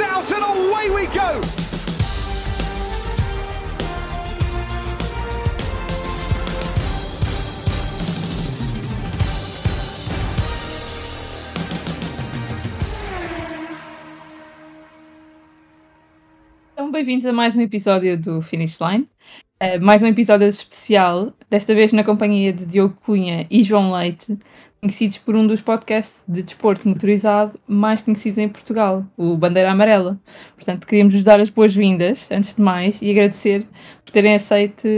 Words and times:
It's 0.00 0.08
out 0.08 0.32
and 0.32 0.72
away 0.72 0.88
we 0.88 1.06
go. 1.08 1.40
Então, 16.72 16.90
bem-vindos 16.90 17.26
a 17.26 17.32
mais 17.34 17.54
um 17.54 17.60
episódio 17.60 18.18
do 18.18 18.40
Finish 18.40 18.80
Line. 18.80 19.06
Uh, 19.62 19.78
mais 19.78 20.02
um 20.02 20.06
episódio 20.06 20.48
especial, 20.48 21.34
desta 21.50 21.74
vez 21.74 21.92
na 21.92 22.02
companhia 22.02 22.50
de 22.50 22.64
Diogo 22.64 22.96
Cunha 23.04 23.46
e 23.50 23.62
João 23.62 23.92
Leite, 23.92 24.38
conhecidos 24.80 25.18
por 25.18 25.36
um 25.36 25.46
dos 25.46 25.60
podcasts 25.60 26.24
de 26.26 26.42
desporto 26.42 26.88
motorizado 26.88 27.60
mais 27.68 28.00
conhecidos 28.00 28.38
em 28.38 28.48
Portugal, 28.48 29.04
o 29.18 29.36
Bandeira 29.36 29.70
Amarela. 29.70 30.18
Portanto, 30.54 30.86
queríamos 30.86 31.12
vos 31.12 31.24
dar 31.24 31.40
as 31.40 31.50
boas-vindas, 31.50 32.26
antes 32.30 32.54
de 32.54 32.62
mais, 32.62 33.02
e 33.02 33.10
agradecer 33.10 33.66
por 34.02 34.12
terem 34.12 34.36
aceito 34.36 34.88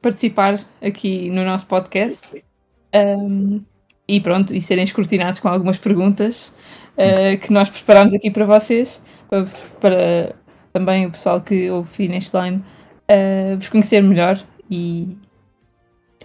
participar 0.00 0.64
aqui 0.80 1.28
no 1.28 1.44
nosso 1.44 1.66
podcast. 1.66 2.42
Um, 2.94 3.60
e 4.08 4.18
pronto, 4.18 4.54
e 4.54 4.62
serem 4.62 4.84
escrutinados 4.84 5.40
com 5.40 5.48
algumas 5.48 5.76
perguntas 5.76 6.54
uh, 6.96 7.36
que 7.38 7.52
nós 7.52 7.68
preparamos 7.68 8.14
aqui 8.14 8.30
para 8.30 8.46
vocês, 8.46 9.02
para, 9.28 9.44
para 9.78 10.34
também 10.72 11.04
o 11.04 11.10
pessoal 11.10 11.38
que 11.42 11.70
ouve 11.70 11.90
Finish 11.90 12.32
Line 12.32 12.64
uh, 13.10 13.56
vos 13.56 13.68
conhecer 13.68 14.00
melhor 14.02 14.42
e, 14.70 15.16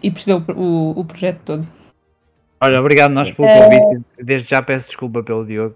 e 0.01 0.11
perceber 0.11 0.43
o, 0.51 0.59
o, 0.59 0.99
o 0.99 1.05
projeto 1.05 1.39
todo. 1.45 1.67
Olha, 2.61 2.79
obrigado 2.79 3.11
nós 3.11 3.31
pelo 3.31 3.47
convite. 3.47 4.05
Desde 4.21 4.49
já 4.49 4.61
peço 4.61 4.87
desculpa 4.87 5.23
pelo 5.23 5.45
Diogo. 5.45 5.75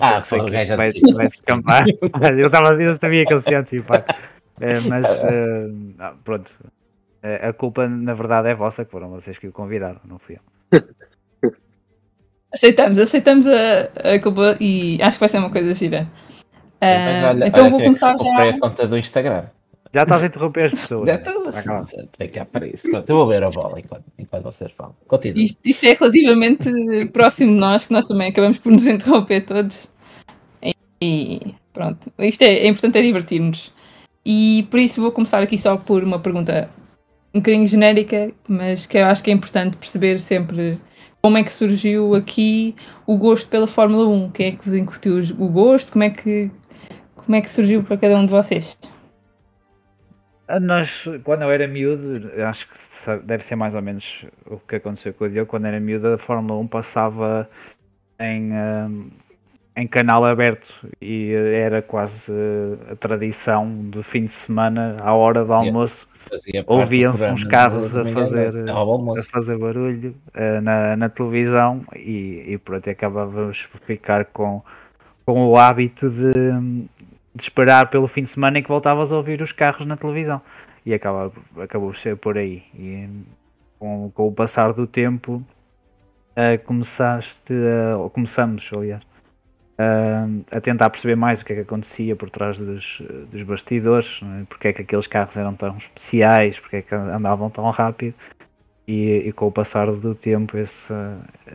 Ah, 0.00 0.20
foi, 0.20 0.44
que 0.44 0.66
já 0.66 0.76
vai, 0.76 0.90
disse. 0.90 1.12
vai 1.12 1.26
se 1.26 1.34
escampar. 1.34 1.84
eu, 2.36 2.50
tava, 2.50 2.82
eu 2.82 2.94
sabia 2.94 3.24
que 3.24 3.32
ele 3.32 3.40
se 3.40 3.50
ia 3.50 3.60
antecipar. 3.60 4.04
É, 4.60 4.80
mas 4.80 5.22
eh, 5.24 5.66
não, 5.98 6.16
pronto. 6.18 6.50
Eh, 7.22 7.48
a 7.48 7.52
culpa 7.52 7.86
na 7.88 8.14
verdade 8.14 8.48
é 8.48 8.54
vossa, 8.54 8.84
que 8.84 8.90
foram 8.90 9.10
vocês 9.10 9.38
que 9.38 9.48
o 9.48 9.52
convidaram, 9.52 10.00
não 10.04 10.18
fui 10.18 10.38
eu. 10.72 10.80
Aceitamos, 12.52 13.00
aceitamos 13.00 13.48
a, 13.48 14.14
a 14.14 14.18
culpa 14.20 14.56
e 14.60 15.02
acho 15.02 15.16
que 15.16 15.20
vai 15.20 15.28
ser 15.28 15.38
uma 15.38 15.50
coisa 15.50 15.74
gira. 15.74 16.06
Mas 16.80 17.24
Ah, 17.24 17.30
olha, 17.30 17.48
então 17.48 17.62
olha 17.62 17.70
vou 17.70 17.80
que 17.80 17.84
começar 17.86 18.16
já. 18.16 18.48
a 18.50 18.60
conta 18.60 18.86
do 18.86 18.96
Instagram. 18.96 19.46
Já 19.94 20.02
estás 20.02 20.24
a 20.24 20.26
interromper 20.26 20.64
as 20.64 20.72
pessoas. 20.72 21.06
Já 21.06 21.14
estou 21.14 21.44
cá 22.32 22.44
para 22.46 22.66
isso. 22.66 22.90
Pronto, 22.90 23.08
eu 23.08 23.16
vou 23.16 23.28
ver 23.28 23.44
a 23.44 23.50
bola 23.50 23.78
enquanto, 23.78 24.04
enquanto 24.18 24.42
vocês 24.42 24.72
falam. 24.72 24.96
Continua. 25.06 25.40
Isto, 25.40 25.58
isto 25.64 25.84
é 25.84 25.92
relativamente 25.92 26.68
próximo 27.12 27.52
de 27.52 27.60
nós, 27.60 27.86
que 27.86 27.92
nós 27.92 28.04
também 28.04 28.28
acabamos 28.28 28.58
por 28.58 28.72
nos 28.72 28.84
interromper 28.86 29.44
todos. 29.44 29.88
E 31.00 31.54
pronto, 31.72 32.12
isto 32.18 32.42
é, 32.42 32.54
é 32.54 32.66
importante 32.66 32.98
é 32.98 33.02
divertir-nos. 33.02 33.72
E 34.26 34.66
por 34.68 34.80
isso 34.80 35.00
vou 35.00 35.12
começar 35.12 35.40
aqui 35.40 35.56
só 35.56 35.76
por 35.76 36.02
uma 36.02 36.18
pergunta 36.18 36.68
um 37.32 37.38
bocadinho 37.38 37.66
genérica, 37.66 38.32
mas 38.48 38.86
que 38.86 38.98
eu 38.98 39.06
acho 39.06 39.22
que 39.22 39.30
é 39.30 39.34
importante 39.34 39.76
perceber 39.76 40.18
sempre 40.18 40.76
como 41.22 41.38
é 41.38 41.44
que 41.44 41.52
surgiu 41.52 42.16
aqui 42.16 42.74
o 43.06 43.16
gosto 43.16 43.46
pela 43.48 43.68
Fórmula 43.68 44.08
1. 44.08 44.30
Quem 44.32 44.46
é 44.46 44.50
que 44.52 44.68
vos 44.68 44.74
incutiu 44.76 45.22
o 45.38 45.48
gosto? 45.48 45.92
Como 45.92 46.02
é 46.02 46.10
que, 46.10 46.50
como 47.14 47.36
é 47.36 47.40
que 47.40 47.50
surgiu 47.50 47.84
para 47.84 47.96
cada 47.96 48.16
um 48.16 48.26
de 48.26 48.32
vocês? 48.32 48.76
Ah, 50.46 50.60
Nós, 50.60 51.04
quando 51.24 51.42
eu 51.42 51.50
era 51.50 51.66
miúdo, 51.66 52.30
acho 52.46 52.68
que 52.68 52.76
deve 53.24 53.44
ser 53.44 53.56
mais 53.56 53.74
ou 53.74 53.82
menos 53.82 54.24
o 54.46 54.58
que 54.58 54.76
aconteceu 54.76 55.14
com 55.14 55.24
o 55.24 55.30
Diogo. 55.30 55.50
Quando 55.50 55.66
era 55.66 55.80
miúdo, 55.80 56.08
a 56.08 56.18
Fórmula 56.18 56.58
1 56.60 56.66
passava 56.68 57.48
em, 58.18 58.52
ah, 58.54 58.88
em 59.76 59.86
canal 59.86 60.24
aberto 60.24 60.72
e 61.00 61.32
era 61.32 61.82
quase 61.82 62.32
a 62.90 62.96
tradição 62.96 63.68
do 63.90 64.02
fim 64.02 64.22
de 64.26 64.32
semana, 64.32 64.96
à 65.00 65.14
hora 65.14 65.44
do 65.44 65.52
almoço, 65.52 66.08
ouviam-se 66.66 67.26
uns 67.28 67.44
carros 67.44 67.96
a 67.96 68.04
fazer, 68.06 68.52
a 68.68 69.22
fazer 69.24 69.58
barulho 69.58 70.14
ah, 70.34 70.60
na, 70.60 70.96
na 70.96 71.08
televisão 71.08 71.84
e, 71.96 72.44
e 72.48 72.58
pronto, 72.58 72.88
acabávamos 72.90 73.66
por 73.66 73.80
ficar 73.80 74.26
com, 74.26 74.62
com 75.26 75.46
o 75.46 75.56
hábito 75.56 76.08
de, 76.10 76.32
de 77.34 77.42
esperar 77.42 77.90
pelo 77.90 78.06
fim 78.06 78.22
de 78.22 78.28
semana 78.28 78.58
em 78.58 78.62
que 78.62 78.68
voltavas 78.68 79.12
a 79.12 79.16
ouvir 79.16 79.42
os 79.42 79.52
carros 79.52 79.86
na 79.86 79.96
televisão. 79.96 80.40
E 80.86 80.94
acaba, 80.94 81.32
acabou 81.58 81.90
por 81.90 81.96
ser 81.96 82.16
por 82.16 82.38
aí. 82.38 82.62
E 82.74 83.08
com, 83.78 84.10
com 84.14 84.28
o 84.28 84.32
passar 84.32 84.72
do 84.72 84.86
tempo 84.86 85.44
ah, 86.36 86.58
começaste 86.58 87.52
a, 87.52 87.96
ou 87.96 88.10
começamos 88.10 88.68
aliás 88.74 89.02
ah, 89.78 90.26
a 90.50 90.60
tentar 90.60 90.90
perceber 90.90 91.16
mais 91.16 91.40
o 91.40 91.44
que 91.44 91.52
é 91.52 91.56
que 91.56 91.62
acontecia 91.62 92.16
por 92.16 92.30
trás 92.30 92.58
dos, 92.58 93.02
dos 93.30 93.42
bastidores 93.42 94.20
não 94.22 94.40
é? 94.40 94.44
porque 94.48 94.68
é 94.68 94.72
que 94.72 94.82
aqueles 94.82 95.06
carros 95.06 95.36
eram 95.36 95.54
tão 95.54 95.76
especiais 95.76 96.58
porque 96.58 96.76
é 96.76 96.82
que 96.82 96.94
andavam 96.94 97.50
tão 97.50 97.68
rápido. 97.70 98.14
E, 98.86 99.28
e 99.28 99.32
com 99.32 99.46
o 99.46 99.52
passar 99.52 99.90
do 99.90 100.14
tempo 100.14 100.58
esse, 100.58 100.92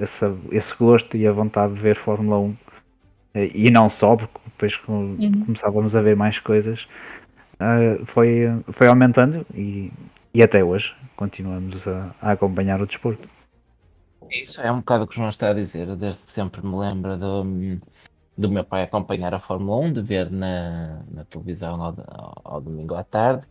esse, 0.01 0.25
esse 0.51 0.75
gosto 0.75 1.15
e 1.15 1.27
a 1.27 1.31
vontade 1.31 1.75
de 1.75 1.79
ver 1.79 1.95
Fórmula 1.95 2.39
1 2.39 2.49
eh, 2.49 2.68
e 3.35 3.69
não 3.71 3.89
só, 3.89 4.15
porque 4.15 4.39
depois 4.45 4.77
com- 4.77 5.15
Uhum. 5.19 5.45
começávamos 5.45 5.95
a 5.95 6.01
ver 6.01 6.15
mais 6.15 6.39
coisas, 6.39 6.87
eh, 7.59 8.03
foi, 8.05 8.47
foi 8.71 8.87
aumentando 8.87 9.45
e, 9.53 9.91
e 10.33 10.41
até 10.43 10.63
hoje 10.63 10.95
continuamos 11.15 11.87
a, 11.87 12.15
a 12.21 12.31
acompanhar 12.31 12.81
o 12.81 12.87
desporto. 12.87 13.27
Isso 14.31 14.61
é 14.61 14.71
um 14.71 14.79
bocado 14.79 15.03
o 15.03 15.07
que 15.07 15.13
o 15.13 15.15
João 15.17 15.29
está 15.29 15.49
a 15.49 15.53
dizer. 15.53 15.87
Eu 15.87 15.95
desde 15.95 16.21
sempre 16.23 16.65
me 16.65 16.75
lembro 16.77 17.17
do, 17.17 17.43
do 18.37 18.49
meu 18.49 18.63
pai 18.63 18.83
acompanhar 18.83 19.33
a 19.33 19.39
Fórmula 19.39 19.77
1, 19.87 19.93
de 19.93 20.01
ver 20.01 20.29
na, 20.31 21.03
na 21.11 21.25
televisão 21.25 21.81
ao, 21.81 21.95
ao- 22.07 22.41
ao 22.43 22.61
domingo 22.61 22.95
à 22.95 23.03
tarde. 23.03 23.47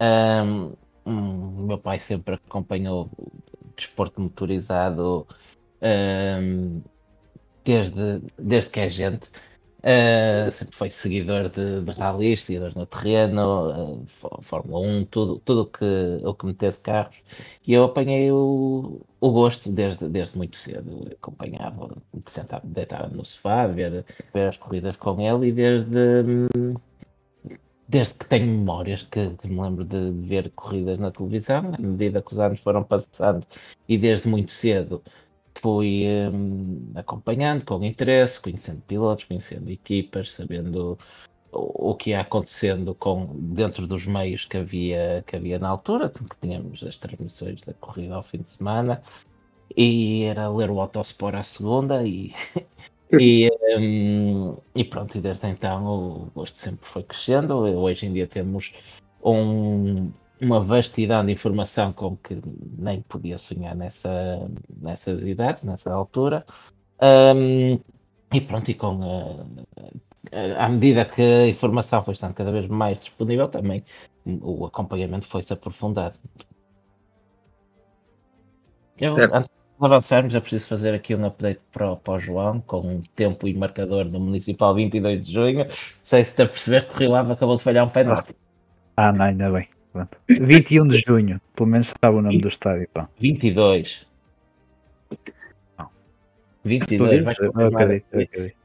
Hum, 0.00 0.74
O 1.04 1.62
meu 1.66 1.78
pai 1.78 1.98
sempre 1.98 2.34
acompanhou 2.34 3.10
o 3.18 3.32
desporto 3.76 4.20
motorizado 4.20 5.26
ahm, 5.82 6.82
desde, 7.72 8.20
desde 8.38 8.70
que 8.70 8.80
é 8.80 8.90
gente. 8.90 9.28
Ah, 9.82 10.50
sempre 10.52 10.76
foi 10.76 10.90
seguidor 10.90 11.48
de, 11.50 11.82
de 11.82 11.92
rallies, 11.92 12.42
seguidor 12.42 12.76
no 12.76 12.86
terreno, 12.86 14.04
Fó- 14.08 14.38
Fórmula 14.42 14.86
1, 14.86 15.04
tudo, 15.06 15.40
tudo 15.40 15.62
o 15.62 15.66
que, 15.66 15.84
o 16.26 16.34
que 16.34 16.46
metesse 16.46 16.80
carros. 16.82 17.16
E 17.66 17.72
eu 17.72 17.84
apanhei 17.84 18.30
o, 18.30 19.00
o 19.20 19.30
gosto 19.32 19.72
desde, 19.72 20.08
desde 20.08 20.36
muito 20.36 20.56
cedo. 20.58 21.06
Eu 21.10 21.12
acompanhava, 21.16 21.96
sentava, 22.28 22.66
deitava 22.66 23.08
no 23.08 23.24
sofá, 23.24 23.66
ver, 23.66 24.04
ver 24.34 24.48
as 24.48 24.56
corridas 24.58 24.96
com 24.96 25.18
ele 25.20 25.48
e 25.48 25.52
desde, 25.52 25.88
desde 27.88 28.14
que 28.14 28.26
tenho 28.26 28.46
memórias 28.46 29.02
que, 29.02 29.30
que 29.36 29.48
me 29.48 29.60
lembro 29.60 29.84
de, 29.84 30.12
de 30.12 30.28
ver 30.28 30.50
corridas 30.52 30.98
na 30.98 31.10
televisão, 31.10 31.74
à 31.74 31.78
medida 31.80 32.22
que 32.22 32.32
os 32.32 32.38
anos 32.38 32.60
foram 32.60 32.84
passando 32.84 33.44
e 33.88 33.98
desde 33.98 34.28
muito 34.28 34.50
cedo 34.52 35.02
fui 35.60 36.06
hum, 36.32 36.90
acompanhando 36.94 37.64
com 37.64 37.84
interesse, 37.84 38.40
conhecendo 38.40 38.80
pilotos, 38.82 39.24
conhecendo 39.24 39.70
equipas, 39.70 40.32
sabendo 40.32 40.98
o, 41.52 41.90
o 41.90 41.94
que 41.94 42.10
ia 42.10 42.20
acontecendo 42.20 42.94
com, 42.94 43.28
dentro 43.38 43.86
dos 43.86 44.06
meios 44.06 44.44
que 44.44 44.56
havia, 44.56 45.24
que 45.26 45.36
havia 45.36 45.58
na 45.58 45.68
altura, 45.68 46.08
que 46.10 46.24
tínhamos 46.40 46.82
as 46.82 46.96
transmissões 46.96 47.62
da 47.62 47.74
corrida 47.74 48.14
ao 48.14 48.22
fim 48.22 48.38
de 48.38 48.50
semana, 48.50 49.02
e 49.76 50.22
era 50.24 50.48
ler 50.48 50.70
o 50.70 50.80
Autosport 50.80 51.36
à 51.36 51.42
segunda 51.42 52.02
e, 52.06 52.34
e, 53.12 53.48
hum, 53.78 54.56
e 54.74 54.84
pronto, 54.84 55.16
e 55.16 55.20
desde 55.20 55.46
então 55.46 55.86
o 55.86 56.30
gosto 56.34 56.58
sempre 56.58 56.86
foi 56.88 57.02
crescendo. 57.02 57.54
Hoje 57.54 58.06
em 58.06 58.12
dia 58.12 58.26
temos 58.26 58.72
um- 59.22 60.10
uma 60.40 60.60
vastidão 60.60 61.24
de 61.24 61.32
informação 61.32 61.92
com 61.92 62.16
que 62.16 62.40
nem 62.78 63.02
podia 63.02 63.38
sonhar 63.38 63.74
nessa, 63.76 64.10
nessas 64.80 65.22
idades, 65.24 65.62
nessa 65.62 65.92
altura. 65.92 66.44
Hum, 67.02 67.80
e 68.32 68.40
pronto, 68.42 68.70
e 68.70 68.74
com 68.74 69.02
a, 70.32 70.64
à 70.66 70.68
medida 70.68 71.04
que 71.04 71.22
a 71.22 71.48
informação 71.48 72.02
foi 72.04 72.14
estando 72.14 72.34
cada 72.34 72.52
vez 72.52 72.66
mais 72.68 72.98
disponível, 73.00 73.48
também 73.48 73.84
o 74.42 74.66
acompanhamento 74.66 75.26
foi-se 75.26 75.52
aprofundado. 75.52 76.18
Eu, 79.06 79.14
antes 79.32 79.50
de 79.80 79.86
avançarmos, 79.86 80.34
eu 80.34 80.40
preciso 80.42 80.66
fazer 80.68 80.94
aqui 80.94 81.14
um 81.14 81.24
update 81.26 81.60
para, 81.72 81.92
o- 81.92 81.96
para 81.96 82.14
o 82.14 82.20
João, 82.20 82.60
com 82.60 82.80
um 82.86 83.02
tempo 83.16 83.48
e 83.48 83.54
marcador 83.54 84.04
no 84.04 84.20
Municipal 84.20 84.74
22 84.74 85.24
de 85.24 85.32
junho. 85.32 85.64
Não 85.64 85.74
sei 86.04 86.22
se 86.24 86.34
te 86.36 86.42
apercebeste 86.42 86.90
que 86.90 86.96
o 86.96 86.98
Rio 87.00 87.14
Ave 87.16 87.32
acabou 87.32 87.56
de 87.56 87.62
falhar 87.64 87.84
um 87.86 87.90
penalti. 87.90 88.34
Ah, 88.96 89.12
não, 89.12 89.24
ainda 89.24 89.50
bem. 89.50 89.68
Pronto. 89.92 90.18
21 90.28 90.86
de 90.86 90.98
junho, 90.98 91.40
pelo 91.54 91.68
menos 91.68 91.88
sabe 91.88 92.16
o 92.16 92.22
nome 92.22 92.40
do 92.40 92.48
estádio. 92.48 92.88
Pá. 92.92 93.08
22. 93.18 94.06
Não. 95.78 95.86
Tu 95.86 96.68
22, 96.68 97.24
vais. 97.24 98.02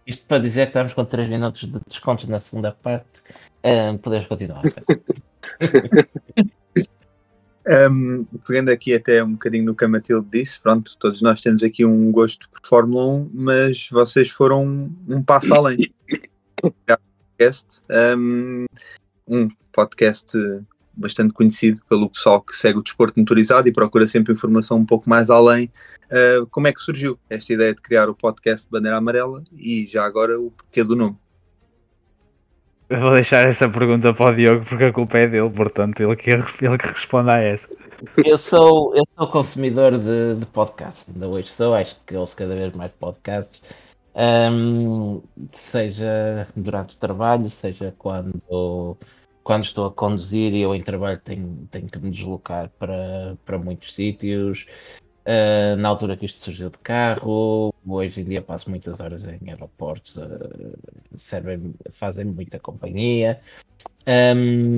Isto 0.06 0.25
para 0.27 0.39
dizer 0.39 0.66
que 0.66 0.69
estamos 0.69 0.94
com 0.94 1.04
3 1.04 1.30
minutos 1.30 1.62
de 1.62 1.80
descontos 1.88 2.27
na 2.27 2.39
segunda 2.39 2.72
parte. 2.72 3.07
Ah, 3.63 3.98
podemos 4.01 4.27
continuar. 4.27 4.63
Um, 7.68 8.25
pegando 8.45 8.69
aqui 8.69 8.94
até 8.94 9.24
um 9.24 9.31
bocadinho 9.31 9.66
no 9.66 9.75
que 9.75 9.83
a 9.83 9.88
Matilde 9.88 10.27
disse, 10.31 10.62
pronto, 10.62 10.95
todos 11.00 11.19
nós 11.24 11.42
temos 11.42 11.63
aqui 11.63 11.83
um 11.83 12.12
gosto 12.12 12.48
por 12.48 12.60
Fórmula 12.63 13.07
1, 13.07 13.31
mas 13.33 13.89
vocês 13.92 14.30
foram 14.30 14.92
um 15.10 15.24
passo 15.24 15.51
além. 15.51 15.92
Podcast, 16.62 17.81
um, 18.16 18.66
um 19.27 19.50
podcast 19.72 20.38
bastante 20.95 21.33
conhecido 21.33 21.81
pelo 21.89 22.09
pessoal 22.09 22.42
que 22.42 22.57
segue 22.57 22.80
o 22.80 22.83
desporto 22.83 23.19
motorizado 23.19 23.68
e 23.68 23.74
procura 23.74 24.07
sempre 24.07 24.33
informação 24.33 24.77
um 24.77 24.86
pouco 24.86 25.09
mais 25.09 25.30
além. 25.30 25.69
Uh, 26.06 26.45
como 26.47 26.68
é 26.68 26.74
que 26.74 26.81
surgiu 26.81 27.18
esta 27.30 27.53
ideia 27.53 27.74
de 27.74 27.81
criar 27.81 28.09
o 28.09 28.15
podcast 28.15 28.68
Bandeira 28.69 28.97
Amarela 28.97 29.44
e 29.53 29.86
já 29.86 30.03
agora 30.03 30.39
o 30.39 30.51
porquê 30.51 30.83
do 30.83 30.95
nome? 30.95 31.18
Eu 32.88 33.00
vou 33.00 33.13
deixar 33.13 33.47
essa 33.47 33.68
pergunta 33.68 34.13
para 34.13 34.31
o 34.31 34.36
Diogo 34.36 34.63
porque 34.63 34.83
a 34.83 34.94
culpa 34.94 35.18
é 35.18 35.27
dele, 35.27 35.50
portanto, 35.50 36.01
ele 36.01 36.15
que, 36.15 36.30
ele 36.30 36.77
que 36.77 36.88
responde 36.88 37.31
a 37.31 37.39
essa. 37.39 37.68
Eu 38.24 38.38
sou, 38.38 38.95
eu 38.95 39.03
sou 39.18 39.27
consumidor 39.27 39.98
de, 39.98 40.36
de 40.36 40.45
podcasts, 40.45 41.06
ainda 41.12 41.27
hoje 41.27 41.50
sou, 41.50 41.74
acho 41.74 41.95
que 42.06 42.15
ouço 42.15 42.36
cada 42.36 42.53
vez 42.53 42.74
mais 42.75 42.91
podcasts, 42.91 43.59
um, 44.15 45.21
seja 45.51 46.48
durante 46.56 46.95
o 46.95 47.00
trabalho, 47.00 47.50
seja 47.50 47.94
quando, 47.98 48.98
quando 49.45 49.63
estou 49.63 49.86
a 49.86 49.92
conduzir 49.92 50.53
e 50.56 50.62
eu 50.62 50.74
em 50.74 50.81
trabalho 50.81 51.21
tenho, 51.24 51.68
tenho 51.71 51.88
que 51.88 52.00
me 52.00 52.09
deslocar 52.09 52.68
para, 52.80 53.38
para 53.45 53.59
muitos 53.59 53.94
sítios, 53.94 54.65
Uh, 55.27 55.75
na 55.77 55.89
altura 55.89 56.15
que 56.15 56.27
isto 56.27 56.39
surgiu 56.39 56.69
de 56.69 56.77
carro, 56.77 57.74
hoje 57.83 58.21
em 58.21 58.25
dia 58.25 58.44
passo 58.44 58.69
muitas 58.69 59.00
horas 59.00 59.25
em 59.25 59.50
aeroportos, 59.50 60.18
uh, 60.18 60.77
servem, 61.18 61.74
fazem 61.94 62.25
muita 62.25 62.59
companhia. 62.59 63.39
Um, 64.07 64.77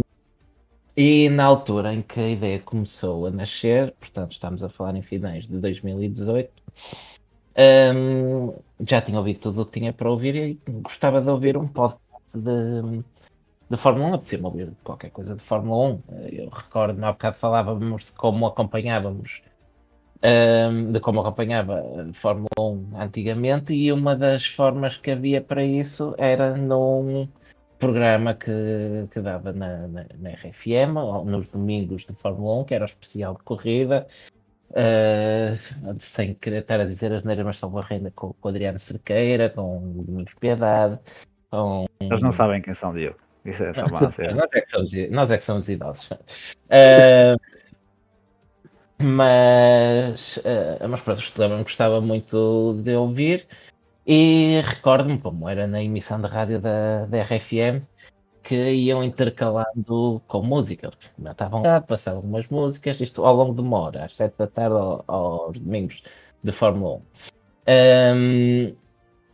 e 0.96 1.28
na 1.28 1.44
altura 1.44 1.94
em 1.94 2.02
que 2.02 2.18
a 2.22 2.30
ideia 2.30 2.60
começou 2.62 3.26
a 3.26 3.30
nascer, 3.30 3.92
portanto 4.00 4.32
estamos 4.32 4.64
a 4.64 4.70
falar 4.70 4.96
em 4.96 5.02
finais 5.02 5.46
de 5.46 5.58
2018, 5.58 6.50
um, 7.94 8.54
já 8.88 9.02
tinha 9.02 9.18
ouvido 9.18 9.42
tudo 9.42 9.64
o 9.64 9.66
que 9.66 9.80
tinha 9.80 9.92
para 9.92 10.10
ouvir 10.10 10.36
e 10.38 10.60
gostava 10.82 11.22
de 11.22 11.30
ouvir 11.30 11.58
um 11.58 11.68
podcast 11.68 12.08
de, 12.34 13.04
de 13.70 13.78
Fórmula 13.78 14.10
1, 14.10 14.14
apetecia-me 14.14 14.46
ouvir 14.46 14.72
qualquer 14.84 15.12
coisa 15.12 15.36
de 15.36 15.42
Fórmula 15.42 16.00
1. 16.10 16.30
Eu 16.32 16.50
recordo-me 16.50 17.06
há 17.06 17.12
bocado 17.12 17.38
falávamos 17.38 18.06
de 18.06 18.12
como 18.14 18.46
acompanhávamos 18.46 19.42
um, 20.24 20.92
de 20.92 21.00
como 21.00 21.20
acompanhava 21.20 21.80
a 21.80 22.14
Fórmula 22.14 22.50
1 22.60 23.00
antigamente 23.00 23.74
e 23.74 23.92
uma 23.92 24.16
das 24.16 24.46
formas 24.46 24.98
que 24.98 25.12
havia 25.12 25.42
para 25.42 25.64
isso 25.64 26.16
era 26.18 26.56
num 26.56 27.28
programa 27.78 28.34
que, 28.34 29.08
que 29.12 29.20
dava 29.20 29.54
na, 29.54 29.88
na, 29.88 30.06
na 30.18 30.30
RFM, 30.32 30.96
nos 31.26 31.48
domingos 31.50 32.06
de 32.06 32.14
Fórmula 32.14 32.62
1, 32.62 32.66
que 32.66 32.74
era 32.74 32.86
o 32.86 32.88
especial 32.88 33.36
de 33.36 33.44
corrida, 33.44 34.08
uh, 34.72 35.96
sem 36.00 36.34
querer 36.34 36.62
estar 36.62 36.80
a 36.80 36.86
dizer 36.86 37.14
as 37.14 37.24
neiras, 37.24 37.46
mas 37.46 37.58
salvo 37.58 37.80
renda 37.82 38.12
com, 38.16 38.34
com 38.34 38.48
o 38.48 38.50
Adriano 38.50 38.80
Cerqueira, 38.80 39.50
com 39.52 39.78
o 39.78 40.04
Domingos 40.04 40.34
Piedade, 40.40 41.00
com... 41.52 41.86
Eles 42.00 42.22
não 42.24 42.32
sabem 42.32 42.62
quem 42.62 42.74
são, 42.74 42.94
Diogo. 42.94 43.27
Isso 43.48 43.64
é 43.64 43.74
só 43.74 43.86
nós, 43.88 44.20
é 44.54 44.62
que 44.62 44.70
somos, 44.70 44.92
nós 45.10 45.32
é 45.32 45.38
que 45.38 45.44
somos 45.44 45.70
idosos. 45.70 46.10
Uh, 46.12 47.40
mas, 49.00 50.38
uh, 50.38 50.88
mas 50.90 51.02
pronto, 51.02 51.22
lembro-me 51.38 51.64
que 51.64 51.70
gostava 51.70 52.02
muito 52.02 52.74
de 52.84 52.94
ouvir 52.96 53.48
e 54.06 54.62
recordo-me 54.66 55.18
como 55.18 55.48
era 55.48 55.66
na 55.66 55.82
emissão 55.82 56.20
de 56.20 56.28
rádio 56.28 56.60
da, 56.60 57.06
da 57.06 57.24
RFM 57.24 57.86
que 58.44 58.56
iam 58.74 59.02
intercalando 59.04 60.22
com 60.28 60.42
música. 60.42 60.92
Estavam 61.26 61.62
lá, 61.62 61.80
passavam 61.80 62.22
umas 62.22 62.48
músicas, 62.48 63.00
isto 63.00 63.26
ao 63.26 63.36
longo 63.36 63.54
de 63.54 63.62
uma 63.62 63.80
hora, 63.80 64.06
às 64.06 64.16
sete 64.16 64.36
da 64.38 64.48
tarde 64.48 64.76
aos 65.08 65.58
domingos 65.58 66.04
de 66.44 66.52
Fórmula 66.52 66.96
1. 66.96 67.02
Um, 67.70 68.76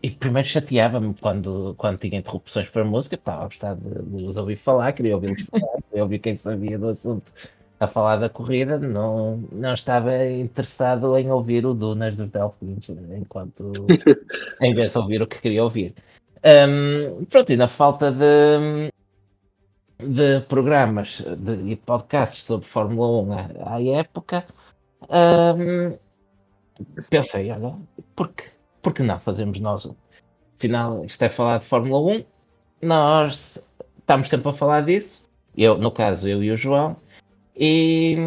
e 0.03 0.11
primeiro 0.11 0.47
chateava-me 0.47 1.13
quando, 1.13 1.73
quando 1.77 1.97
tinha 1.97 2.19
interrupções 2.19 2.67
para 2.67 2.83
música, 2.83 3.15
estava 3.15 3.43
a 3.43 3.45
gostar 3.45 3.75
de, 3.75 4.03
de 4.03 4.25
os 4.25 4.35
ouvir 4.35 4.57
falar, 4.57 4.91
queria 4.91 5.15
ouvir-los 5.15 5.43
falar, 5.43 5.81
queria 5.89 6.03
ouvir 6.03 6.19
quem 6.19 6.37
sabia 6.37 6.77
do 6.77 6.89
assunto 6.89 7.31
a 7.79 7.87
falar 7.87 8.17
da 8.17 8.29
corrida, 8.29 8.77
não, 8.77 9.37
não 9.49 9.73
estava 9.73 10.25
interessado 10.27 11.17
em 11.17 11.31
ouvir 11.31 11.65
o 11.65 11.73
Dunas 11.73 12.15
dos 12.15 12.29
Delfins, 12.29 12.89
enquanto 12.89 13.71
em 14.61 14.73
vez 14.73 14.91
de 14.91 14.97
ouvir 14.97 15.21
o 15.21 15.27
que 15.27 15.39
queria 15.39 15.63
ouvir. 15.63 15.95
Um, 16.43 17.23
pronto, 17.25 17.53
e 17.53 17.55
na 17.55 17.69
falta 17.69 18.11
de, 18.11 18.91
de 19.99 20.41
programas 20.47 21.23
de, 21.37 21.71
e 21.71 21.75
podcasts 21.77 22.43
sobre 22.43 22.67
Fórmula 22.67 23.21
1 23.21 23.33
à, 23.33 23.75
à 23.75 23.83
época, 23.83 24.45
um, 25.03 25.97
pensei, 27.09 27.51
olha, 27.51 27.75
por 28.15 28.33
que, 28.83 28.89
por 28.89 28.93
que 28.93 29.03
não 29.03 29.19
fazemos 29.19 29.59
nós? 29.59 29.89
Afinal, 30.57 31.03
isto 31.05 31.21
é 31.23 31.29
falar 31.29 31.59
de 31.59 31.65
Fórmula 31.65 31.99
1, 31.99 32.25
nós 32.81 33.67
estamos 33.99 34.29
sempre 34.29 34.49
a 34.49 34.53
falar 34.53 34.81
disso, 34.81 35.23
eu, 35.57 35.77
no 35.77 35.91
caso 35.91 36.27
eu 36.27 36.43
e 36.43 36.51
o 36.51 36.57
João, 36.57 36.95
e 37.55 38.17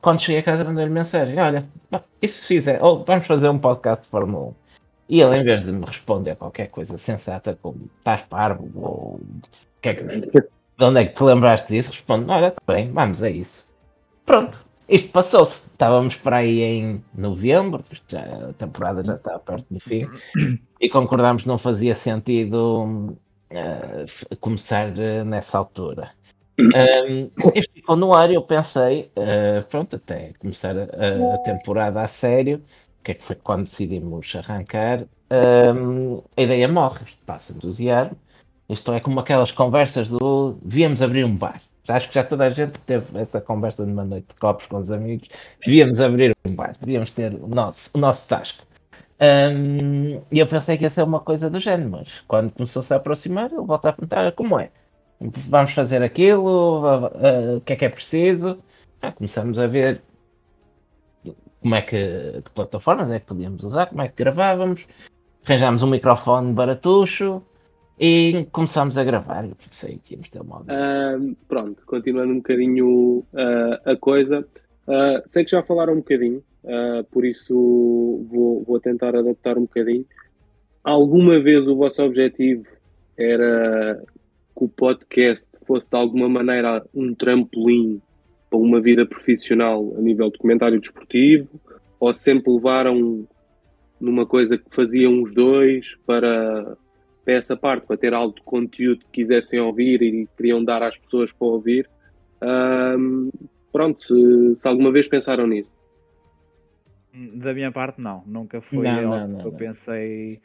quando 0.00 0.20
cheguei 0.20 0.40
a 0.40 0.42
casa 0.42 0.64
mandei-lhe 0.64 0.90
mensagem, 0.90 1.38
olha, 1.38 1.66
e 2.20 2.28
se 2.28 2.40
fizer, 2.40 2.82
ou 2.82 3.04
vamos 3.04 3.26
fazer 3.26 3.48
um 3.48 3.58
podcast 3.58 4.04
de 4.04 4.10
Fórmula 4.10 4.48
1. 4.48 4.54
E 5.08 5.20
ele, 5.20 5.36
em 5.36 5.44
vez 5.44 5.64
de 5.64 5.70
me 5.70 5.86
responder 5.86 6.34
qualquer 6.34 6.68
coisa 6.68 6.98
sensata, 6.98 7.56
como 7.62 7.88
estás 7.98 8.22
parvo, 8.22 8.68
ou 8.74 9.20
que 9.80 9.90
é 9.90 9.94
que, 9.94 10.02
de 10.04 10.84
onde 10.84 11.00
é 11.00 11.06
que 11.06 11.14
te 11.14 11.22
lembraste 11.22 11.68
disso, 11.68 11.92
responde, 11.92 12.30
olha, 12.30 12.50
tá 12.50 12.72
bem, 12.72 12.90
vamos 12.92 13.22
a 13.22 13.30
isso. 13.30 13.64
Pronto, 14.24 14.65
isto 14.88 15.08
passou-se. 15.10 15.66
Estávamos 15.66 16.16
para 16.16 16.38
aí 16.38 16.62
em 16.62 17.04
novembro, 17.14 17.84
já, 18.08 18.20
a 18.20 18.52
temporada 18.54 19.04
já 19.04 19.14
está 19.14 19.38
perto 19.38 19.66
do 19.70 19.80
fim, 19.80 20.08
e 20.80 20.88
concordámos 20.88 21.42
que 21.42 21.48
não 21.48 21.58
fazia 21.58 21.94
sentido 21.94 23.14
uh, 23.50 24.36
começar 24.40 24.90
uh, 24.90 25.24
nessa 25.24 25.58
altura. 25.58 26.10
Um, 26.58 27.30
este 27.54 27.74
ficou 27.74 27.96
no 27.96 28.14
ar 28.14 28.30
e 28.30 28.34
eu 28.34 28.42
pensei, 28.42 29.10
uh, 29.16 29.62
pronto, 29.68 29.96
até 29.96 30.32
começar 30.38 30.74
a, 30.76 31.34
a, 31.34 31.38
temporada 31.38 32.00
a 32.00 32.06
sério, 32.06 32.62
que 33.04 33.12
é 33.12 33.14
que 33.14 33.22
foi 33.22 33.36
quando 33.36 33.64
decidimos 33.64 34.34
arrancar, 34.34 35.04
um, 35.30 36.22
a 36.36 36.42
ideia 36.42 36.66
morre, 36.66 37.04
passa 37.24 37.52
a 37.52 37.56
entusiasmo. 37.56 38.16
Isto 38.68 38.92
é 38.92 39.00
como 39.00 39.20
aquelas 39.20 39.52
conversas 39.52 40.08
do 40.08 40.58
devíamos 40.62 41.00
abrir 41.00 41.24
um 41.24 41.36
bar. 41.36 41.60
Acho 41.88 42.08
que 42.08 42.14
já 42.14 42.24
toda 42.24 42.44
a 42.44 42.50
gente 42.50 42.78
teve 42.80 43.18
essa 43.18 43.40
conversa 43.40 43.84
numa 43.84 44.04
noite 44.04 44.28
de 44.28 44.34
copos 44.34 44.66
com 44.66 44.78
os 44.78 44.90
amigos. 44.90 45.28
Devíamos 45.64 46.00
abrir 46.00 46.34
um 46.44 46.54
bar, 46.54 46.76
devíamos 46.80 47.10
ter 47.10 47.34
o 47.34 47.48
nosso, 47.48 47.90
o 47.94 47.98
nosso 47.98 48.28
tasco. 48.28 48.64
Um, 49.20 50.20
e 50.30 50.38
eu 50.38 50.46
pensei 50.46 50.76
que 50.76 50.84
ia 50.84 50.90
ser 50.90 51.02
uma 51.02 51.20
coisa 51.20 51.48
do 51.48 51.58
género, 51.58 51.90
mas 51.90 52.20
quando 52.28 52.52
começou-se 52.52 52.92
a 52.92 52.96
aproximar, 52.96 53.50
ele 53.50 53.62
volta 53.62 53.88
a 53.88 53.92
perguntar 53.92 54.30
como 54.32 54.60
é 54.60 54.70
vamos 55.20 55.72
fazer 55.72 56.02
aquilo, 56.02 56.82
o 57.56 57.60
que 57.62 57.72
é 57.72 57.76
que 57.76 57.84
é 57.84 57.88
preciso. 57.88 58.58
Ah, 59.00 59.12
começamos 59.12 59.58
a 59.58 59.66
ver 59.66 60.02
como 61.60 61.74
é 61.74 61.82
que, 61.82 62.42
que, 62.44 62.50
plataformas 62.54 63.10
é 63.10 63.18
que 63.20 63.26
podíamos 63.26 63.62
usar, 63.64 63.86
como 63.86 64.02
é 64.02 64.08
que 64.08 64.14
gravávamos, 64.16 64.86
arranjámos 65.44 65.82
um 65.82 65.88
microfone 65.88 66.52
baratucho 66.52 67.42
e 67.98 68.46
começámos 68.52 68.98
a 68.98 69.04
gravar. 69.04 69.44
Eu 69.44 69.56
pensei 69.56 69.98
que 70.04 70.14
íamos 70.14 70.28
ter 70.28 70.40
uma 70.40 70.60
uh, 70.60 71.36
Pronto, 71.48 71.82
continuando 71.86 72.32
um 72.32 72.36
bocadinho 72.36 73.18
uh, 73.18 73.90
a 73.90 73.96
coisa, 73.96 74.40
uh, 74.40 75.22
sei 75.26 75.44
que 75.44 75.50
já 75.50 75.62
falaram 75.62 75.94
um 75.94 75.98
bocadinho, 75.98 76.42
por 77.12 77.24
isso 77.24 77.54
vou, 78.28 78.64
vou 78.64 78.80
tentar 78.80 79.14
adaptar 79.14 79.56
um 79.56 79.62
bocadinho. 79.62 80.04
Alguma 80.82 81.40
vez 81.40 81.66
o 81.66 81.76
vosso 81.76 82.02
objetivo 82.02 82.66
era 83.16 84.02
que 84.56 84.64
o 84.64 84.68
podcast 84.68 85.48
fosse 85.64 85.88
de 85.88 85.96
alguma 85.96 86.28
maneira 86.28 86.84
um 86.92 87.14
trampolim 87.14 88.02
para 88.50 88.58
uma 88.58 88.80
vida 88.80 89.06
profissional 89.06 89.94
a 89.96 90.00
nível 90.00 90.30
de 90.30 90.38
comentário 90.38 90.80
desportivo, 90.80 91.48
ou 92.00 92.12
sempre 92.12 92.52
levaram 92.52 93.26
numa 94.00 94.26
coisa 94.26 94.58
que 94.58 94.74
faziam 94.74 95.22
os 95.22 95.32
dois 95.32 95.86
para, 96.06 96.76
para 97.26 97.34
essa 97.34 97.56
parte, 97.56 97.88
para 97.88 97.96
ter 97.96 98.14
algo 98.14 98.36
de 98.36 98.42
conteúdo 98.42 99.00
que 99.00 99.20
quisessem 99.20 99.58
ouvir 99.58 100.00
e 100.00 100.28
queriam 100.36 100.62
dar 100.62 100.80
às 100.80 100.96
pessoas 100.96 101.32
para 101.32 101.48
ouvir. 101.48 101.90
Um, 102.40 103.30
pronto, 103.72 104.00
se, 104.00 104.60
se, 104.60 104.68
alguma 104.68 104.92
vez 104.92 105.08
pensaram 105.08 105.44
nisso. 105.44 105.72
Da 107.34 107.52
minha 107.52 107.72
parte, 107.72 108.00
não. 108.00 108.22
Nunca 108.24 108.60
foi 108.60 108.84
não, 108.84 108.92
algo 108.92 109.10
não, 109.10 109.28
não, 109.28 109.38
que 109.40 109.46
eu 109.48 109.52
pensei 109.52 110.40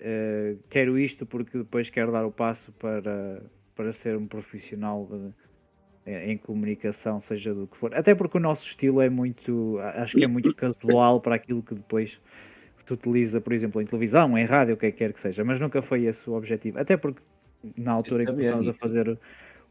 uh, 0.00 0.58
quero 0.70 0.98
isto 0.98 1.26
porque 1.26 1.58
depois 1.58 1.90
quero 1.90 2.10
dar 2.10 2.24
o 2.24 2.32
passo 2.32 2.72
para, 2.72 3.42
para 3.76 3.92
ser 3.92 4.16
um 4.16 4.26
profissional 4.26 5.06
de, 6.06 6.10
em 6.10 6.38
comunicação, 6.38 7.20
seja 7.20 7.52
do 7.52 7.66
que 7.66 7.76
for. 7.76 7.94
Até 7.94 8.14
porque 8.14 8.38
o 8.38 8.40
nosso 8.40 8.66
estilo 8.66 9.02
é 9.02 9.10
muito, 9.10 9.78
acho 9.96 10.16
que 10.16 10.24
é 10.24 10.28
muito 10.28 10.54
casual 10.56 11.20
para 11.20 11.34
aquilo 11.34 11.62
que 11.62 11.74
depois 11.74 12.18
se 12.84 12.92
utiliza, 12.92 13.40
por 13.40 13.52
exemplo, 13.52 13.80
em 13.80 13.84
televisão, 13.84 14.36
em 14.36 14.44
rádio, 14.44 14.74
o 14.74 14.76
que 14.76 14.86
é 14.86 14.90
que 14.90 14.98
quer 14.98 15.12
que 15.12 15.20
seja, 15.20 15.44
mas 15.44 15.58
nunca 15.58 15.80
foi 15.80 16.04
esse 16.04 16.28
o 16.28 16.34
objetivo. 16.34 16.78
Até 16.78 16.96
porque 16.96 17.22
na 17.76 17.92
altura 17.92 18.22
em 18.22 18.26
que 18.26 18.32
começámos 18.32 18.68
a 18.68 18.72
fazer 18.72 19.18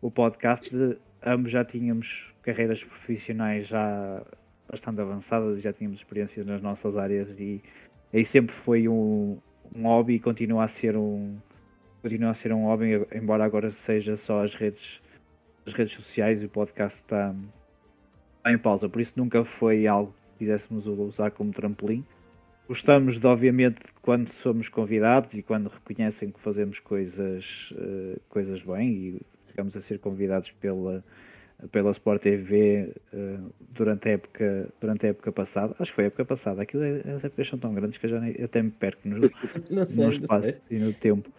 o 0.02 0.10
podcast, 0.10 0.76
ambos 1.24 1.52
já 1.52 1.64
tínhamos 1.64 2.34
carreiras 2.42 2.84
profissionais 2.84 3.68
já 3.68 4.24
bastante 4.70 5.00
avançadas, 5.00 5.62
já 5.62 5.72
tínhamos 5.72 6.00
experiências 6.00 6.46
nas 6.46 6.62
nossas 6.62 6.98
áreas 6.98 7.30
e 7.40 7.62
aí 8.12 8.26
sempre 8.26 8.54
foi 8.54 8.88
um, 8.88 9.38
um 9.76 9.84
hobby 9.84 10.16
e 10.16 10.20
continua 10.20 10.64
a 10.64 10.68
ser 10.68 10.98
um, 10.98 11.38
continua 12.02 12.32
a 12.32 12.34
ser 12.34 12.52
um 12.52 12.66
hobby, 12.66 13.06
embora 13.14 13.46
agora 13.46 13.70
seja 13.70 14.18
só 14.18 14.44
as 14.44 14.56
redes, 14.56 15.00
as 15.66 15.74
redes 15.74 15.94
sociais 15.94 16.42
e 16.42 16.48
o 16.48 16.50
podcast 16.50 17.02
está, 17.02 17.34
está 18.38 18.52
em 18.52 18.58
pausa. 18.58 18.90
Por 18.90 19.00
isso 19.00 19.14
nunca 19.16 19.44
foi 19.44 19.88
algo 19.88 20.14
que 20.34 20.40
quiséssemos 20.40 20.88
usar 20.88 21.32
como 21.32 21.52
trampolim. 21.52 22.04
Gostamos 22.68 23.20
de, 23.20 23.28
obviamente, 23.28 23.82
quando 24.02 24.30
somos 24.30 24.70
convidados 24.70 25.34
e 25.36 25.44
quando 25.44 25.68
reconhecem 25.68 26.32
que 26.32 26.40
fazemos 26.40 26.80
coisas, 26.80 27.72
uh, 27.72 28.20
coisas 28.30 28.64
bem 28.64 28.90
e 28.90 29.22
ficamos 29.46 29.76
a 29.76 29.82
ser 29.82 30.00
convidados 30.00 30.52
pela, 30.52 31.04
pela 31.72 31.92
Sport 31.92 32.22
TV 32.22 32.90
uh, 32.90 33.16
eh, 33.16 33.40
durante, 33.70 34.08
a 34.08 34.12
época, 34.14 34.70
durante 34.80 35.06
a 35.06 35.10
época 35.10 35.32
passada. 35.32 35.76
Acho 35.78 35.92
que 35.92 35.96
foi 35.96 36.06
a 36.06 36.08
época 36.08 36.26
passada. 36.26 36.62
Aquilo, 36.62 36.84
é, 36.84 37.12
as 37.14 37.24
épocas 37.24 37.48
são 37.48 37.60
tão 37.60 37.74
grandes 37.74 37.98
que 37.98 38.06
eu 38.06 38.10
já 38.10 38.20
nem, 38.20 38.32
até 38.42 38.62
me 38.62 38.72
perco 38.72 39.08
no, 39.08 39.30
sei, 39.86 40.06
no 40.06 40.10
espaço 40.10 40.54
e 40.72 40.80
no 40.80 40.94
tempo. 40.94 41.30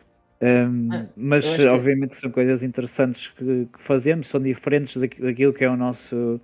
Um, 0.42 0.90
ah, 0.92 1.06
mas 1.16 1.46
obviamente 1.66 2.10
que... 2.10 2.16
são 2.16 2.30
coisas 2.30 2.62
interessantes 2.62 3.28
que, 3.28 3.66
que, 3.72 3.80
fazemos, 3.80 4.26
são 4.26 4.40
diferentes 4.40 4.94
daquilo 4.96 5.54
que 5.54 5.64
é 5.64 5.70
o 5.70 5.76
nosso 5.76 6.38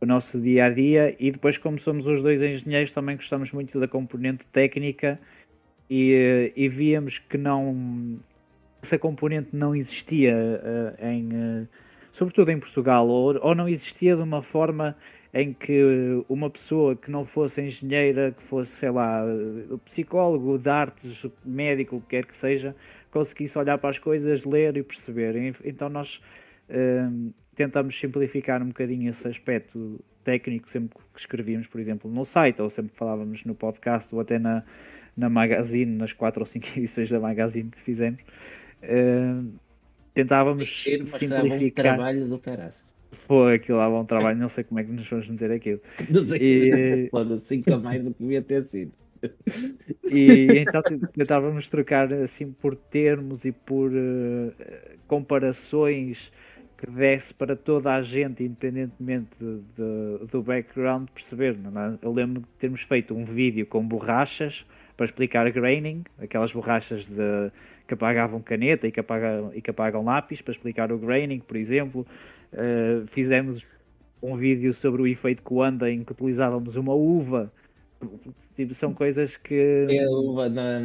o 0.00 0.06
nosso 0.06 0.40
dia 0.40 0.66
a 0.66 0.70
dia 0.70 1.14
e 1.18 1.30
depois 1.30 1.58
como 1.58 1.78
somos 1.78 2.06
os 2.06 2.22
dois 2.22 2.42
engenheiros 2.42 2.92
também 2.92 3.16
gostamos 3.16 3.52
muito 3.52 3.78
da 3.78 3.88
componente 3.88 4.46
técnica 4.46 5.18
e, 5.90 6.12
eh, 6.12 6.52
e 6.56 6.68
víamos 6.68 7.18
que 7.18 7.36
não 7.36 8.18
essa 8.82 8.98
componente 8.98 9.48
não 9.52 9.74
existia 9.74 10.34
uh, 10.36 11.04
em 11.04 11.28
uh, 11.28 11.68
sobretudo 12.12 12.50
em 12.50 12.58
Portugal 12.58 13.08
ou, 13.08 13.38
ou 13.40 13.54
não 13.54 13.68
existia 13.68 14.14
de 14.14 14.22
uma 14.22 14.42
forma 14.42 14.96
em 15.32 15.52
que 15.52 16.24
uma 16.28 16.48
pessoa 16.48 16.96
que 16.96 17.10
não 17.10 17.24
fosse 17.24 17.60
engenheira, 17.60 18.32
que 18.32 18.42
fosse, 18.42 18.70
sei 18.72 18.90
lá, 18.90 19.22
psicólogo 19.84 20.58
de 20.58 20.68
artes, 20.70 21.26
médico, 21.44 21.96
o 21.96 22.00
que 22.00 22.08
quer 22.08 22.24
que 22.24 22.36
seja, 22.36 22.74
conseguisse 23.10 23.58
olhar 23.58 23.78
para 23.78 23.90
as 23.90 23.98
coisas, 23.98 24.44
ler 24.44 24.76
e 24.76 24.82
perceber. 24.82 25.54
Então 25.64 25.88
nós 25.88 26.20
uh, 26.70 27.32
tentamos 27.58 27.98
simplificar 27.98 28.62
um 28.62 28.68
bocadinho 28.68 29.10
esse 29.10 29.26
aspecto 29.26 29.98
técnico 30.22 30.70
sempre 30.70 30.96
que 31.12 31.18
escrevíamos, 31.18 31.66
por 31.66 31.80
exemplo, 31.80 32.08
no 32.08 32.24
site, 32.24 32.62
ou 32.62 32.70
sempre 32.70 32.92
que 32.92 32.98
falávamos 32.98 33.44
no 33.44 33.52
podcast, 33.52 34.14
ou 34.14 34.20
até 34.20 34.38
na, 34.38 34.62
na 35.16 35.28
magazine, 35.28 35.96
nas 35.96 36.12
quatro 36.12 36.40
ou 36.40 36.46
cinco 36.46 36.68
edições 36.78 37.10
da 37.10 37.18
magazine 37.18 37.68
que 37.68 37.80
fizemos. 37.80 38.20
Uh, 38.80 39.50
tentávamos 40.14 40.84
é, 40.86 41.04
simplificar. 41.04 41.94
Um 41.94 41.96
trabalho 41.96 42.28
do 42.28 42.38
caraças. 42.38 42.84
Foi 43.10 43.54
aquilo 43.54 43.78
lá, 43.78 43.90
bom 43.90 44.04
trabalho, 44.04 44.38
não 44.38 44.48
sei 44.48 44.62
como 44.62 44.78
é 44.78 44.84
que 44.84 44.92
nos 44.92 45.08
vamos 45.08 45.26
dizer 45.26 45.50
aquilo. 45.50 45.80
Não 46.10 46.22
sei 46.22 46.38
e... 46.40 47.08
Pô, 47.08 47.36
cinco 47.38 47.72
a 47.72 47.78
mais 47.78 48.04
do 48.04 48.12
que 48.12 48.22
devia 48.22 48.42
ter 48.42 48.64
sido. 48.64 48.92
E 50.10 50.60
então 50.60 50.80
tentávamos 51.12 51.68
trocar 51.68 52.10
assim 52.14 52.50
por 52.50 52.74
termos 52.74 53.44
e 53.44 53.52
por 53.52 53.90
uh, 53.90 54.52
comparações 55.06 56.32
que 56.78 56.88
desse 56.88 57.34
para 57.34 57.56
toda 57.56 57.92
a 57.92 58.00
gente, 58.00 58.44
independentemente 58.44 59.30
de, 59.38 59.60
de, 59.76 60.26
do 60.30 60.40
background, 60.42 61.08
perceber. 61.12 61.54
É? 61.54 62.06
Eu 62.06 62.12
lembro 62.12 62.40
de 62.40 62.46
termos 62.58 62.82
feito 62.82 63.14
um 63.14 63.24
vídeo 63.24 63.66
com 63.66 63.84
borrachas 63.84 64.64
para 64.96 65.04
explicar 65.04 65.50
graining, 65.50 66.04
aquelas 66.20 66.52
borrachas 66.52 67.04
de, 67.04 67.50
que 67.86 67.94
apagavam 67.94 68.40
caneta 68.40 68.86
e 68.86 68.92
que 68.92 69.00
apagam, 69.00 69.50
e 69.54 69.60
que 69.60 69.70
apagam 69.70 70.04
lápis, 70.04 70.40
para 70.40 70.52
explicar 70.52 70.92
o 70.92 70.98
graining, 70.98 71.40
por 71.40 71.56
exemplo. 71.56 72.06
Uh, 72.52 73.04
fizemos 73.06 73.66
um 74.22 74.36
vídeo 74.36 74.72
sobre 74.72 75.02
o 75.02 75.06
efeito 75.06 75.42
Coanda 75.42 75.90
em 75.90 76.04
que 76.04 76.12
utilizávamos 76.12 76.76
uma 76.76 76.94
uva 76.94 77.52
Tipo, 78.54 78.74
são 78.74 78.94
coisas 78.94 79.36
que. 79.36 79.86
É 79.90 80.04
a 80.04 80.10
uva 80.10 80.48
na, 80.48 80.80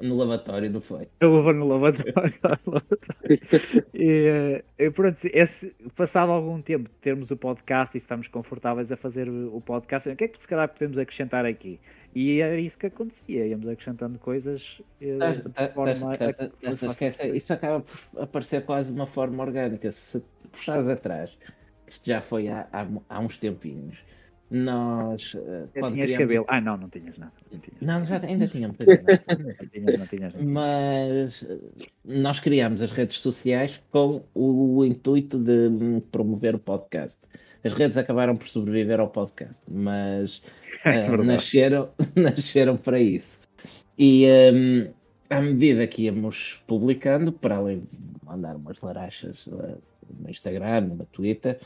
no 0.00 0.16
lavatório, 0.16 0.70
não 0.70 0.80
foi? 0.80 1.08
A 1.20 1.26
uva 1.26 1.52
no 1.52 1.66
lavatório. 1.66 2.14
e, 3.92 4.62
e 4.78 4.90
pronto, 4.90 5.18
esse, 5.24 5.74
passado 5.96 6.30
algum 6.30 6.62
tempo 6.62 6.88
de 6.88 6.94
termos 6.96 7.32
o 7.32 7.36
podcast 7.36 7.96
e 7.96 7.98
estamos 7.98 8.28
confortáveis 8.28 8.92
a 8.92 8.96
fazer 8.96 9.28
o 9.28 9.60
podcast, 9.60 10.08
o 10.08 10.14
que 10.14 10.24
é 10.24 10.28
que 10.28 10.40
se 10.40 10.46
calhar 10.46 10.68
podemos 10.68 10.98
acrescentar 10.98 11.44
aqui? 11.44 11.80
E 12.14 12.40
era 12.40 12.58
isso 12.60 12.78
que 12.78 12.86
acontecia, 12.86 13.46
íamos 13.46 13.66
acrescentando 13.66 14.18
coisas. 14.18 14.80
Isso 17.34 17.52
acaba 17.52 17.80
por 17.80 18.22
aparecer 18.22 18.64
quase 18.64 18.90
de 18.92 18.94
uma 18.94 19.06
forma 19.06 19.42
orgânica. 19.42 19.90
Se 19.90 20.22
puxares 20.50 20.86
atrás, 20.86 21.36
isto 21.88 22.06
já 22.06 22.20
foi 22.20 22.48
há, 22.48 22.68
há, 22.72 22.86
há 23.08 23.18
uns 23.18 23.36
tempinhos 23.38 23.98
nós. 24.52 25.34
Uh, 25.34 25.66
tinhas 25.72 26.10
criamos... 26.10 26.18
cabelo. 26.18 26.44
Ah, 26.46 26.60
não, 26.60 26.76
não 26.76 26.88
tinhas 26.88 27.16
nada. 27.16 27.32
Não, 27.50 27.58
tinhas. 27.58 27.80
não 27.80 28.04
já 28.04 28.20
ainda 28.26 28.46
tínhamos. 28.46 28.76
não 28.84 29.68
tinhas, 29.68 29.98
não 29.98 30.06
tinhas 30.06 30.34
nada. 30.34 30.46
Mas 30.46 31.42
eh, 31.42 31.58
nós 32.04 32.38
criamos 32.38 32.82
as 32.82 32.92
redes 32.92 33.18
sociais 33.18 33.80
com 33.90 34.22
o 34.34 34.84
intuito 34.84 35.38
de 35.38 36.02
promover 36.10 36.54
o 36.54 36.58
podcast. 36.58 37.18
As 37.64 37.72
redes 37.72 37.96
acabaram 37.96 38.36
por 38.36 38.48
sobreviver 38.48 39.00
ao 39.00 39.08
podcast, 39.08 39.62
mas 39.70 40.42
é 40.84 41.08
uh, 41.08 41.24
nasceram, 41.24 41.88
nasceram 42.14 42.76
para 42.76 43.00
isso. 43.00 43.40
E 43.98 44.26
um, 44.52 44.90
à 45.30 45.40
medida 45.40 45.86
que 45.86 46.02
íamos 46.02 46.62
publicando, 46.66 47.32
para 47.32 47.56
além 47.56 47.80
de 47.80 48.26
mandar 48.26 48.56
umas 48.56 48.80
larachas 48.80 49.46
uh, 49.46 49.80
no 50.20 50.28
Instagram, 50.28 50.82
no 50.82 51.06
Twitter, 51.06 51.58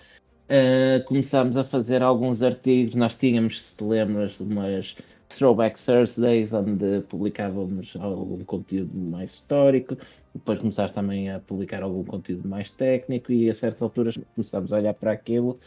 uh, 0.51 1.05
começámos 1.05 1.57
a 1.57 1.65
fazer 1.65 2.03
alguns 2.03 2.43
artigos. 2.43 2.95
Nós 2.95 3.15
tínhamos, 3.15 3.63
se 3.63 3.77
te 3.77 3.85
lembras, 3.85 4.41
umas 4.41 4.97
Throwback 5.29 5.79
Thursdays, 5.83 6.53
onde 6.53 7.03
publicávamos 7.09 7.95
algum 8.01 8.45
conteúdo 8.45 8.97
mais 8.97 9.35
histórico. 9.35 9.97
Depois 10.35 10.59
começaste 10.59 10.95
também 10.95 11.31
a 11.31 11.41
publicar 11.41 11.83
algum 11.83 12.05
conteúdo 12.05 12.49
mais 12.49 12.71
técnico 12.71 13.33
e 13.33 13.49
a 13.49 13.55
certa 13.55 13.85
altura 13.85 14.13
começámos 14.35 14.73
a 14.73 14.77
olhar 14.77 14.95
para 14.95 15.13
aquilo 15.13 15.59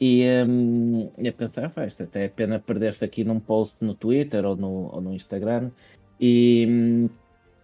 e, 0.00 0.24
um, 0.46 1.10
e 1.18 1.28
a 1.28 1.32
pensar, 1.32 1.70
faz 1.70 2.00
até 2.00 2.24
é 2.24 2.28
pena 2.28 2.58
perder-se 2.58 3.04
aqui 3.04 3.24
num 3.24 3.40
post 3.40 3.84
no 3.84 3.94
Twitter 3.94 4.44
ou 4.44 4.56
no, 4.56 4.94
ou 4.94 5.00
no 5.00 5.14
Instagram 5.14 5.70
e, 6.20 6.66
hum, 6.68 7.08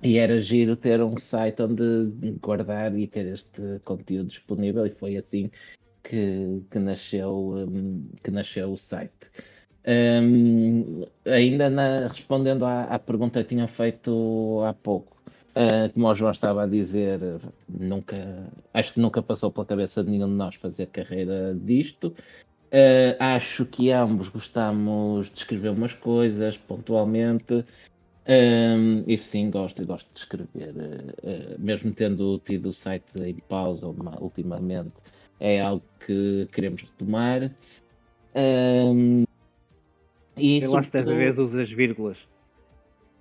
e 0.02 0.17
era 0.17 0.40
giro 0.40 0.76
ter 0.76 1.02
um 1.02 1.17
site 1.19 1.62
onde 1.62 1.85
guardar 2.40 2.97
e 2.97 3.07
ter 3.07 3.26
este 3.26 3.81
conteúdo 3.85 4.29
disponível 4.29 4.87
e 4.87 4.90
foi 4.90 5.17
assim 5.17 5.50
que, 6.02 6.62
que, 6.71 6.78
nasceu, 6.78 7.66
um, 7.69 8.09
que 8.23 8.30
nasceu 8.30 8.73
o 8.73 8.76
site. 8.76 9.30
Um, 9.87 11.07
ainda 11.25 11.71
na, 11.71 12.09
respondendo 12.09 12.64
à, 12.64 12.85
à, 12.85 12.99
pergunta 12.99 13.42
que 13.42 13.49
tinha 13.49 13.66
feito 13.66 14.62
há 14.66 14.75
pouco, 14.75 15.16
uh, 15.57 15.92
como 15.92 16.07
o 16.07 16.14
João 16.14 16.30
estava 16.30 16.64
a 16.64 16.66
dizer, 16.66 17.21
nunca, 17.69 18.16
acho 18.75 18.92
que 18.92 19.00
nunca 19.00 19.23
passou 19.23 19.50
pela 19.50 19.66
cabeça 19.66 20.04
de 20.04 20.11
nenhum 20.11 20.28
de 20.28 20.35
nós 20.35 20.54
fazer 20.57 20.87
carreira 20.88 21.54
disto. 21.54 22.14
Uh, 22.73 23.16
acho 23.19 23.64
que 23.66 23.90
ambos 23.90 24.28
gostamos 24.28 25.28
de 25.30 25.38
escrever 25.38 25.71
umas 25.71 25.95
coisas 25.95 26.57
pontualmente. 26.57 27.64
Um, 28.28 29.02
e 29.09 29.16
sim, 29.16 29.50
gosto, 29.50 29.85
gosto 29.85 30.09
de 30.12 30.21
escrever, 30.21 30.75
uh, 30.75 31.59
mesmo 31.59 31.90
tendo 31.92 32.38
tido 32.38 32.69
o 32.69 32.73
site 32.73 33.21
em 33.21 33.35
pausa 33.35 33.88
ultimamente 33.88 34.92
é 35.40 35.61
algo 35.61 35.82
que 36.06 36.47
queremos 36.52 36.82
retomar. 36.82 37.50
Um, 38.35 39.25
e 40.37 40.61
Eu 40.61 40.76
acho 40.76 40.90
que 40.90 40.99
desta 40.99 41.14
vez 41.14 41.38
usas 41.38 41.70
vírgulas. 41.70 42.18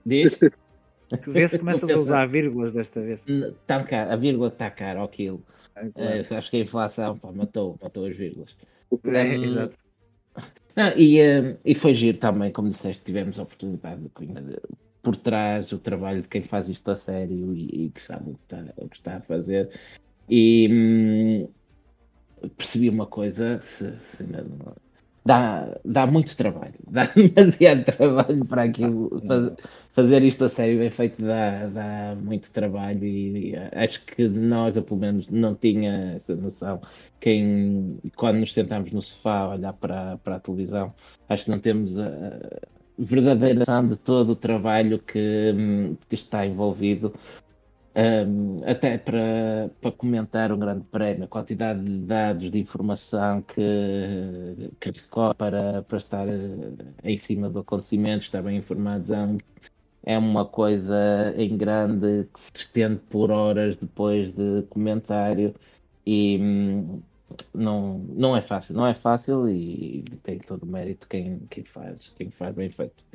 Diz? 0.06 0.38
Vê 1.26 1.48
se 1.48 1.58
começas 1.58 1.90
a 1.90 1.98
usar 1.98 2.28
vírgulas 2.28 2.74
desta 2.74 3.02
vez. 3.02 3.20
Tá 3.66 3.84
caro, 3.84 4.12
a 4.12 4.16
vírgula 4.16 4.50
está 4.50 4.70
cara, 4.70 5.04
aquilo. 5.04 5.44
É, 5.76 5.90
claro. 5.90 6.22
uh, 6.22 6.38
acho 6.38 6.52
que 6.52 6.58
a 6.58 6.60
inflação 6.60 7.18
pá, 7.18 7.32
matou, 7.32 7.80
matou 7.82 8.06
as 8.06 8.16
vírgulas. 8.16 8.56
É, 9.06 9.38
um, 9.38 9.44
exato. 9.44 9.78
E, 10.96 11.18
e 11.66 11.76
foi 11.76 11.94
giro 11.94 12.18
também, 12.18 12.52
como 12.52 12.70
disseste, 12.70 13.04
tivemos 13.04 13.40
a 13.40 13.44
oportunidade 13.44 14.02
de, 14.02 14.26
de, 14.28 14.58
por 15.02 15.16
trás 15.16 15.72
o 15.72 15.80
trabalho 15.80 16.22
de 16.22 16.28
quem 16.28 16.44
faz 16.44 16.70
isto 16.70 16.90
a 16.92 16.96
sério 16.96 17.54
e, 17.54 17.86
e 17.86 17.90
que 17.90 18.02
sabe 18.02 18.32
o 18.32 18.34
que, 18.36 18.40
está, 18.44 18.74
o 18.78 18.88
que 18.88 18.96
está 18.96 19.16
a 19.18 19.22
fazer. 19.22 19.70
E, 20.30 20.68
hum, 20.72 21.50
percebi 22.58 22.90
uma 22.90 23.06
coisa, 23.06 23.60
se, 23.62 23.92
se 24.00 24.24
dá, 25.26 25.78
dá 25.86 26.08
muito 26.08 26.36
trabalho, 26.36 26.74
dá 26.88 27.06
demasiado 27.06 27.86
trabalho 27.86 28.46
para 28.46 28.64
aquilo. 28.64 29.22
Faz, 29.28 29.52
fazer 29.94 30.24
isto 30.24 30.46
a 30.46 30.50
sério 30.50 30.80
bem 30.80 30.90
feito 30.90 31.22
dá, 31.22 31.68
dá 31.68 32.16
muito 32.16 32.52
trabalho 32.52 33.04
e, 33.04 33.52
e, 33.52 33.56
acho 33.74 34.04
que 34.06 34.28
nós, 34.28 34.78
eu 34.78 34.84
pelo 34.84 35.00
menos, 35.00 35.30
não 35.30 35.56
tinha 35.56 36.14
essa 36.16 36.36
noção. 36.36 36.82
Quem, 37.20 37.98
quando 38.16 38.40
nos 38.40 38.54
sentamos 38.54 38.92
no 38.92 39.02
sofá 39.02 39.40
a 39.40 39.50
olhar 39.50 39.74
para, 39.74 40.18
para 40.18 40.36
a 40.38 40.40
televisão, 40.40 40.94
acho 41.28 41.46
que 41.46 41.52
não 41.52 41.60
temos 41.60 42.00
a, 42.00 42.08
a 42.08 42.40
verdadeira 42.98 43.60
noção 43.60 43.88
de 43.88 43.98
todo 43.98 44.32
o 44.32 44.36
trabalho 44.36 45.00
que, 45.00 45.54
que 46.08 46.16
está 46.16 46.46
envolvido 46.46 47.14
um, 48.00 48.58
até 48.66 48.98
para, 48.98 49.70
para 49.82 49.92
comentar 49.92 50.52
um 50.52 50.60
grande 50.60 50.86
prémio, 50.86 51.26
a 51.26 51.28
quantidade 51.28 51.84
de 51.84 51.98
dados, 52.06 52.50
de 52.52 52.60
informação 52.60 53.42
que, 53.42 54.72
que 54.80 54.92
recorre 54.92 55.34
para, 55.36 55.84
para 55.84 55.98
estar 55.98 56.28
eh, 56.28 56.72
em 57.04 57.18
cima 57.18 57.50
do 57.50 57.60
acontecimento, 57.60 58.24
estar 58.24 58.42
bem 58.42 58.58
informados, 58.58 59.12
é 59.12 59.20
um, 59.20 59.38
é 60.04 60.18
uma 60.18 60.46
coisa 60.46 61.34
em 61.38 61.58
grande 61.58 62.28
que 62.34 62.40
se 62.40 62.52
estende 62.56 63.00
por 63.10 63.32
horas 63.32 63.78
depois 63.78 64.32
de 64.34 64.64
comentário 64.70 65.54
e 66.06 66.38
hum, 66.42 67.02
não, 67.54 68.00
não 68.00 68.36
é 68.36 68.42
fácil, 68.42 68.76
não 68.76 68.88
é 68.88 68.94
fácil 68.94 69.50
e 69.50 70.04
tem 70.24 70.40
todo 70.40 70.64
o 70.64 70.68
mérito 70.68 71.08
quem, 71.08 71.40
quem 71.50 71.64
faz, 71.66 72.10
quem 72.18 72.32
faz 72.32 72.56
bem 72.56 72.70
feito. 72.70 73.09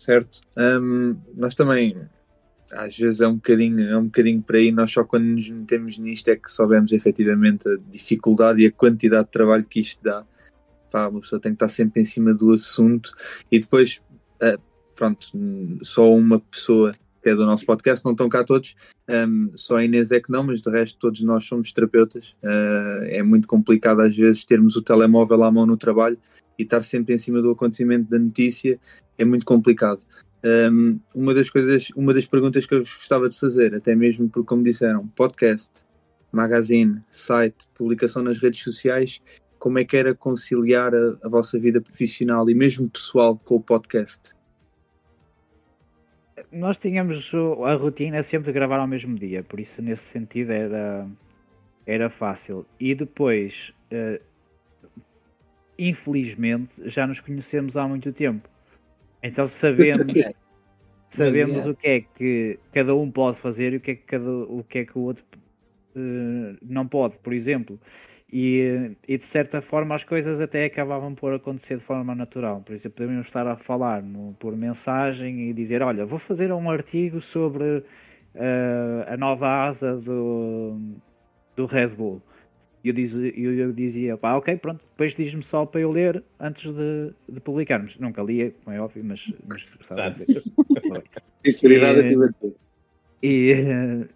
Certo. 0.00 0.40
Um, 0.56 1.14
nós 1.36 1.54
também 1.54 1.94
às 2.72 2.96
vezes 2.96 3.20
é 3.20 3.28
um 3.28 3.34
bocadinho, 3.34 3.86
é 3.86 3.98
um 3.98 4.06
bocadinho 4.06 4.40
por 4.40 4.56
aí, 4.56 4.72
nós 4.72 4.90
só 4.90 5.04
quando 5.04 5.24
nos 5.24 5.50
metemos 5.50 5.98
nisto 5.98 6.30
é 6.30 6.36
que 6.36 6.50
soubemos 6.50 6.92
efetivamente 6.92 7.68
a 7.68 7.76
dificuldade 7.90 8.62
e 8.62 8.66
a 8.66 8.72
quantidade 8.72 9.26
de 9.26 9.32
trabalho 9.32 9.68
que 9.68 9.80
isto 9.80 10.02
dá. 10.02 10.24
Pá, 10.90 11.06
uma 11.06 11.20
pessoa 11.20 11.38
tem 11.38 11.52
que 11.52 11.56
estar 11.56 11.68
sempre 11.68 12.00
em 12.00 12.06
cima 12.06 12.32
do 12.32 12.50
assunto 12.54 13.12
e 13.52 13.58
depois, 13.58 14.02
uh, 14.42 14.58
pronto, 14.94 15.26
só 15.82 16.10
uma 16.10 16.40
pessoa 16.40 16.92
que 17.22 17.28
é 17.28 17.34
do 17.34 17.44
nosso 17.44 17.66
podcast, 17.66 18.02
não 18.02 18.12
estão 18.12 18.30
cá 18.30 18.42
todos, 18.42 18.74
um, 19.06 19.52
só 19.54 19.76
a 19.76 19.84
Inês 19.84 20.12
é 20.12 20.20
que 20.20 20.32
não, 20.32 20.44
mas 20.44 20.62
de 20.62 20.70
resto 20.70 20.98
todos 20.98 21.22
nós 21.22 21.44
somos 21.44 21.74
terapeutas. 21.74 22.34
Uh, 22.42 23.04
é 23.04 23.22
muito 23.22 23.46
complicado 23.46 24.00
às 24.00 24.16
vezes 24.16 24.46
termos 24.46 24.76
o 24.76 24.82
telemóvel 24.82 25.42
à 25.42 25.52
mão 25.52 25.66
no 25.66 25.76
trabalho 25.76 26.16
e 26.60 26.62
estar 26.62 26.82
sempre 26.82 27.14
em 27.14 27.18
cima 27.18 27.40
do 27.40 27.50
acontecimento 27.50 28.08
da 28.10 28.18
notícia, 28.18 28.78
é 29.16 29.24
muito 29.24 29.46
complicado. 29.46 30.00
Um, 30.44 31.00
uma 31.14 31.34
das 31.34 31.48
coisas, 31.48 31.88
uma 31.96 32.12
das 32.12 32.26
perguntas 32.26 32.66
que 32.66 32.74
eu 32.74 32.80
gostava 32.80 33.28
de 33.28 33.38
fazer, 33.38 33.74
até 33.74 33.94
mesmo 33.94 34.28
porque, 34.28 34.48
como 34.48 34.62
disseram, 34.62 35.08
podcast, 35.08 35.86
magazine, 36.30 37.02
site, 37.10 37.66
publicação 37.74 38.22
nas 38.22 38.38
redes 38.38 38.62
sociais, 38.62 39.22
como 39.58 39.78
é 39.78 39.84
que 39.84 39.96
era 39.96 40.14
conciliar 40.14 40.94
a, 40.94 41.18
a 41.22 41.28
vossa 41.28 41.58
vida 41.58 41.80
profissional 41.80 42.48
e 42.48 42.54
mesmo 42.54 42.88
pessoal 42.88 43.36
com 43.36 43.56
o 43.56 43.60
podcast? 43.60 44.34
Nós 46.52 46.78
tínhamos 46.78 47.32
a 47.64 47.74
rotina 47.74 48.22
sempre 48.22 48.46
de 48.46 48.52
gravar 48.52 48.78
ao 48.78 48.86
mesmo 48.86 49.14
dia, 49.18 49.42
por 49.42 49.60
isso 49.60 49.80
nesse 49.80 50.04
sentido 50.04 50.50
era, 50.52 51.06
era 51.86 52.10
fácil. 52.10 52.66
E 52.78 52.94
depois, 52.94 53.72
uh, 53.92 54.29
infelizmente, 55.80 56.72
já 56.84 57.06
nos 57.06 57.20
conhecemos 57.20 57.76
há 57.76 57.88
muito 57.88 58.12
tempo. 58.12 58.48
Então 59.22 59.46
sabemos, 59.46 60.12
sabemos 61.08 61.66
o 61.66 61.74
que 61.74 61.88
é 61.88 62.00
que 62.02 62.58
cada 62.72 62.94
um 62.94 63.10
pode 63.10 63.38
fazer 63.38 63.72
e 63.72 63.76
o 63.76 63.80
que 63.80 63.92
é 63.92 63.94
que, 63.94 64.02
cada, 64.02 64.30
o, 64.30 64.62
que, 64.62 64.78
é 64.80 64.84
que 64.84 64.98
o 64.98 65.02
outro 65.02 65.24
uh, 65.96 66.56
não 66.62 66.86
pode, 66.86 67.18
por 67.18 67.32
exemplo. 67.32 67.80
E, 68.32 68.92
e, 69.08 69.18
de 69.18 69.24
certa 69.24 69.60
forma 69.60 69.92
as 69.94 70.04
coisas 70.04 70.40
até 70.40 70.64
acabavam 70.64 71.14
por 71.14 71.32
acontecer 71.32 71.78
de 71.78 71.82
forma 71.82 72.14
natural. 72.14 72.60
Por 72.60 72.74
exemplo, 72.74 72.98
podemos 72.98 73.26
estar 73.26 73.46
a 73.46 73.56
falar 73.56 74.02
no, 74.02 74.34
por 74.34 74.54
mensagem 74.56 75.48
e 75.48 75.52
dizer: 75.52 75.82
Olha, 75.82 76.06
vou 76.06 76.18
fazer 76.18 76.52
um 76.52 76.70
artigo 76.70 77.20
sobre 77.20 77.64
uh, 77.64 77.84
a 79.08 79.16
nova 79.16 79.64
asa 79.66 79.96
do, 79.96 80.78
do 81.56 81.66
Red 81.66 81.88
Bull. 81.88 82.22
E 82.82 82.88
eu, 82.88 82.94
diz, 82.94 83.12
eu, 83.14 83.54
eu 83.54 83.72
dizia, 83.72 84.16
pá, 84.16 84.36
ok, 84.36 84.56
pronto, 84.56 84.80
depois 84.90 85.14
diz-me 85.14 85.42
só 85.42 85.66
para 85.66 85.82
eu 85.82 85.90
ler 85.90 86.22
antes 86.38 86.72
de, 86.72 87.12
de 87.28 87.40
publicarmos. 87.40 87.98
Nunca 87.98 88.22
lia, 88.22 88.54
como 88.64 88.74
é 88.74 88.80
óbvio, 88.80 89.04
mas, 89.04 89.30
mas 89.46 89.74
gostava 89.74 90.10
de 90.10 90.24
dizer. 90.24 90.42
Sinceridade 91.38 92.00
acima 92.00 92.26
de 92.28 92.34
tudo. 92.34 92.56
E, 93.22 94.06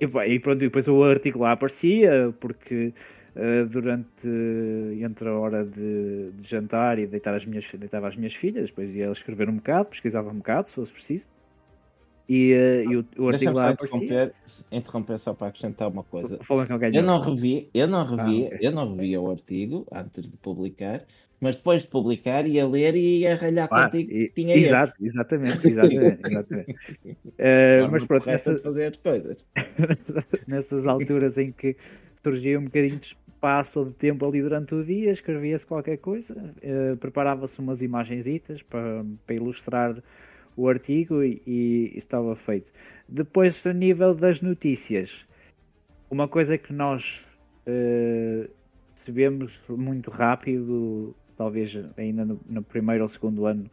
e, 0.00 0.06
e 0.06 0.38
pronto, 0.40 0.58
depois 0.58 0.88
o 0.88 1.04
artigo 1.04 1.40
lá 1.40 1.52
aparecia, 1.52 2.34
porque 2.40 2.94
uh, 3.36 3.66
durante, 3.68 4.28
entre 5.02 5.28
a 5.28 5.32
hora 5.32 5.64
de, 5.64 6.30
de, 6.32 6.48
jantar 6.48 6.98
e 6.98 7.06
deitar 7.06 7.34
as 7.34 7.44
minhas, 7.44 7.70
deitava 7.74 8.08
as 8.08 8.16
minhas 8.16 8.34
filhas, 8.34 8.70
depois 8.70 8.94
ia 8.94 9.10
escrever 9.10 9.50
um 9.50 9.56
bocado, 9.56 9.90
pesquisava 9.90 10.30
um 10.30 10.38
bocado, 10.38 10.70
se 10.70 10.74
fosse 10.74 10.92
preciso. 10.92 11.26
E, 12.28 12.52
uh, 12.52 12.92
e 12.92 12.96
o, 12.96 13.06
o 13.18 13.28
artigo 13.28 13.52
lá 13.52 13.72
interromper, 13.72 14.34
interromper 14.70 15.18
só 15.18 15.32
para 15.32 15.46
acrescentar 15.48 15.88
uma 15.88 16.04
coisa. 16.04 16.38
Eu 16.98 17.02
não 17.02 17.20
revi, 17.20 17.70
eu 17.72 17.88
não 17.88 18.04
revi, 18.04 18.44
ah, 18.44 18.46
okay. 18.54 18.58
eu 18.60 18.70
não 18.70 18.94
revi 18.94 19.16
o 19.16 19.30
artigo 19.30 19.86
antes 19.90 20.30
de 20.30 20.36
publicar, 20.36 21.06
mas 21.40 21.56
depois 21.56 21.82
de 21.82 21.88
publicar 21.88 22.46
ia 22.46 22.66
ler 22.66 22.94
e 22.96 23.20
ia 23.20 23.34
ralhar 23.34 23.68
ah, 23.70 23.84
contigo 23.84 24.10
tinha 24.34 24.54
exato, 24.54 24.92
exatamente, 25.02 25.66
exatamente, 25.66 26.20
exatamente. 26.26 26.72
uh, 27.08 27.90
mas 27.90 28.04
pronto, 28.04 28.26
nessa, 28.26 28.58
fazer 28.58 28.86
as 28.86 28.96
coisas. 28.98 29.38
nessas 30.46 30.86
alturas 30.86 31.38
em 31.38 31.50
que 31.50 31.76
surgia 32.22 32.58
um 32.58 32.64
bocadinho 32.64 32.98
de 32.98 33.06
espaço 33.06 33.86
de 33.86 33.94
tempo 33.94 34.26
ali 34.26 34.42
durante 34.42 34.74
o 34.74 34.84
dia, 34.84 35.12
escrevia-se 35.12 35.66
qualquer 35.66 35.96
coisa, 35.96 36.34
uh, 36.34 36.96
preparava-se 36.98 37.58
umas 37.58 37.80
imagensitas 37.80 38.60
para, 38.62 39.02
para 39.26 39.34
ilustrar 39.34 40.02
o 40.58 40.68
artigo 40.68 41.22
e, 41.22 41.40
e, 41.46 41.92
estava 41.96 42.34
feito. 42.34 42.72
Depois, 43.08 43.64
a 43.64 43.72
nível 43.72 44.12
das 44.12 44.42
notícias, 44.42 45.24
uma 46.10 46.26
coisa 46.26 46.58
que 46.58 46.72
nós 46.72 47.24
uh, 47.64 48.50
percebemos 48.92 49.62
muito 49.68 50.10
rápido, 50.10 51.14
talvez 51.36 51.78
ainda 51.96 52.24
no, 52.24 52.40
no 52.44 52.62
primeiro 52.62 53.04
ou 53.04 53.08
segundo 53.08 53.46
ano 53.46 53.70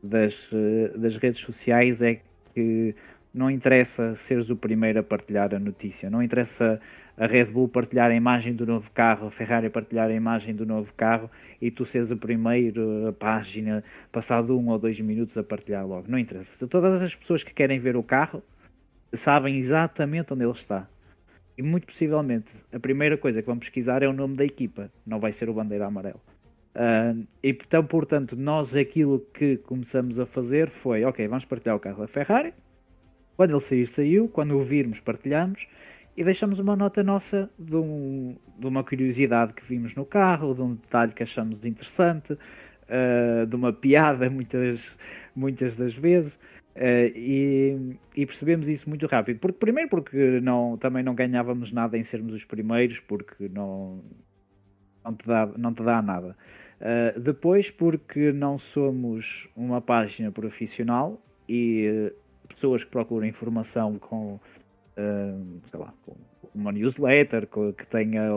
das, 0.00 0.52
uh, 0.52 0.96
das 0.96 1.16
redes 1.16 1.40
sociais, 1.40 2.00
é 2.00 2.20
que 2.54 2.94
não 3.34 3.50
interessa 3.50 4.14
seres 4.14 4.50
o 4.50 4.56
primeiro 4.56 5.00
a 5.00 5.02
partilhar 5.02 5.52
a 5.52 5.58
notícia, 5.58 6.08
não 6.08 6.22
interessa 6.22 6.80
a 7.20 7.26
Red 7.26 7.52
Bull 7.52 7.68
partilhar 7.68 8.10
a 8.10 8.14
imagem 8.14 8.54
do 8.54 8.64
novo 8.64 8.90
carro, 8.92 9.26
a 9.26 9.30
Ferrari 9.30 9.68
partilhar 9.68 10.08
a 10.08 10.14
imagem 10.14 10.54
do 10.54 10.64
novo 10.64 10.90
carro 10.94 11.30
e 11.60 11.70
tu 11.70 11.84
seres 11.84 12.10
a 12.10 12.16
página, 13.12 13.84
passado 14.10 14.58
um 14.58 14.70
ou 14.70 14.78
dois 14.78 14.98
minutos 14.98 15.36
a 15.36 15.44
partilhar 15.44 15.86
logo. 15.86 16.10
Não 16.10 16.18
interessa. 16.18 16.66
Todas 16.66 17.02
as 17.02 17.14
pessoas 17.14 17.44
que 17.44 17.52
querem 17.52 17.78
ver 17.78 17.94
o 17.94 18.02
carro 18.02 18.42
sabem 19.12 19.58
exatamente 19.58 20.32
onde 20.32 20.44
ele 20.44 20.52
está. 20.52 20.88
E 21.58 21.62
muito 21.62 21.86
possivelmente 21.86 22.54
a 22.72 22.80
primeira 22.80 23.18
coisa 23.18 23.42
que 23.42 23.46
vão 23.46 23.58
pesquisar 23.58 24.02
é 24.02 24.08
o 24.08 24.14
nome 24.14 24.34
da 24.34 24.44
equipa, 24.46 24.90
não 25.06 25.20
vai 25.20 25.30
ser 25.30 25.50
o 25.50 25.52
bandeira 25.52 25.84
amarelo. 25.84 26.22
Uh, 26.74 27.26
e 27.42 27.50
então, 27.50 27.84
portanto, 27.84 28.34
nós 28.34 28.74
aquilo 28.74 29.20
que 29.34 29.58
começamos 29.58 30.18
a 30.18 30.24
fazer 30.24 30.70
foi: 30.70 31.04
ok, 31.04 31.28
vamos 31.28 31.44
partilhar 31.44 31.76
o 31.76 31.80
carro 31.80 32.00
da 32.00 32.08
Ferrari. 32.08 32.54
Quando 33.36 33.50
ele 33.50 33.60
sair, 33.60 33.86
saiu. 33.86 34.28
Quando 34.28 34.56
o 34.56 34.62
virmos, 34.62 35.00
partilhamos 35.00 35.66
e 36.16 36.24
deixamos 36.24 36.58
uma 36.58 36.76
nota 36.76 37.02
nossa 37.02 37.50
de, 37.58 37.76
um, 37.76 38.36
de, 38.58 38.66
uma 38.66 38.82
curiosidade 38.84 39.54
que 39.54 39.64
vimos 39.64 39.94
no 39.94 40.04
carro, 40.04 40.54
de 40.54 40.62
um 40.62 40.74
detalhe 40.74 41.12
que 41.12 41.22
achamos 41.22 41.64
interessante, 41.64 42.32
uh, 42.32 43.46
de 43.46 43.56
uma 43.56 43.72
piada 43.72 44.28
muitas, 44.30 44.96
muitas 45.34 45.76
das 45.76 45.94
vezes. 45.94 46.34
Uh, 46.74 47.10
e, 47.14 47.96
e, 48.16 48.26
percebemos 48.26 48.68
isso 48.68 48.88
muito 48.88 49.06
rápido. 49.06 49.38
Porque, 49.38 49.58
primeiro, 49.58 49.88
porque 49.88 50.40
não, 50.40 50.76
também 50.76 51.02
não 51.02 51.14
ganhávamos 51.14 51.72
nada 51.72 51.96
em 51.98 52.02
sermos 52.02 52.34
os 52.34 52.44
primeiros, 52.44 53.00
porque 53.00 53.48
não, 53.48 54.00
não, 55.04 55.14
te, 55.14 55.26
dá, 55.26 55.46
não 55.56 55.74
te 55.74 55.82
dá 55.82 56.00
nada. 56.00 56.36
Uh, 56.80 57.20
depois, 57.20 57.70
porque 57.70 58.32
não 58.32 58.58
somos 58.58 59.48
uma 59.54 59.80
página 59.80 60.30
profissional 60.30 61.20
e 61.48 62.12
pessoas 62.48 62.84
que 62.84 62.90
procuram 62.90 63.26
informação 63.26 63.98
com 63.98 64.38
sei 65.64 65.80
lá, 65.80 65.94
uma 66.54 66.72
newsletter 66.72 67.46
que 67.76 67.86
tenha 67.86 68.34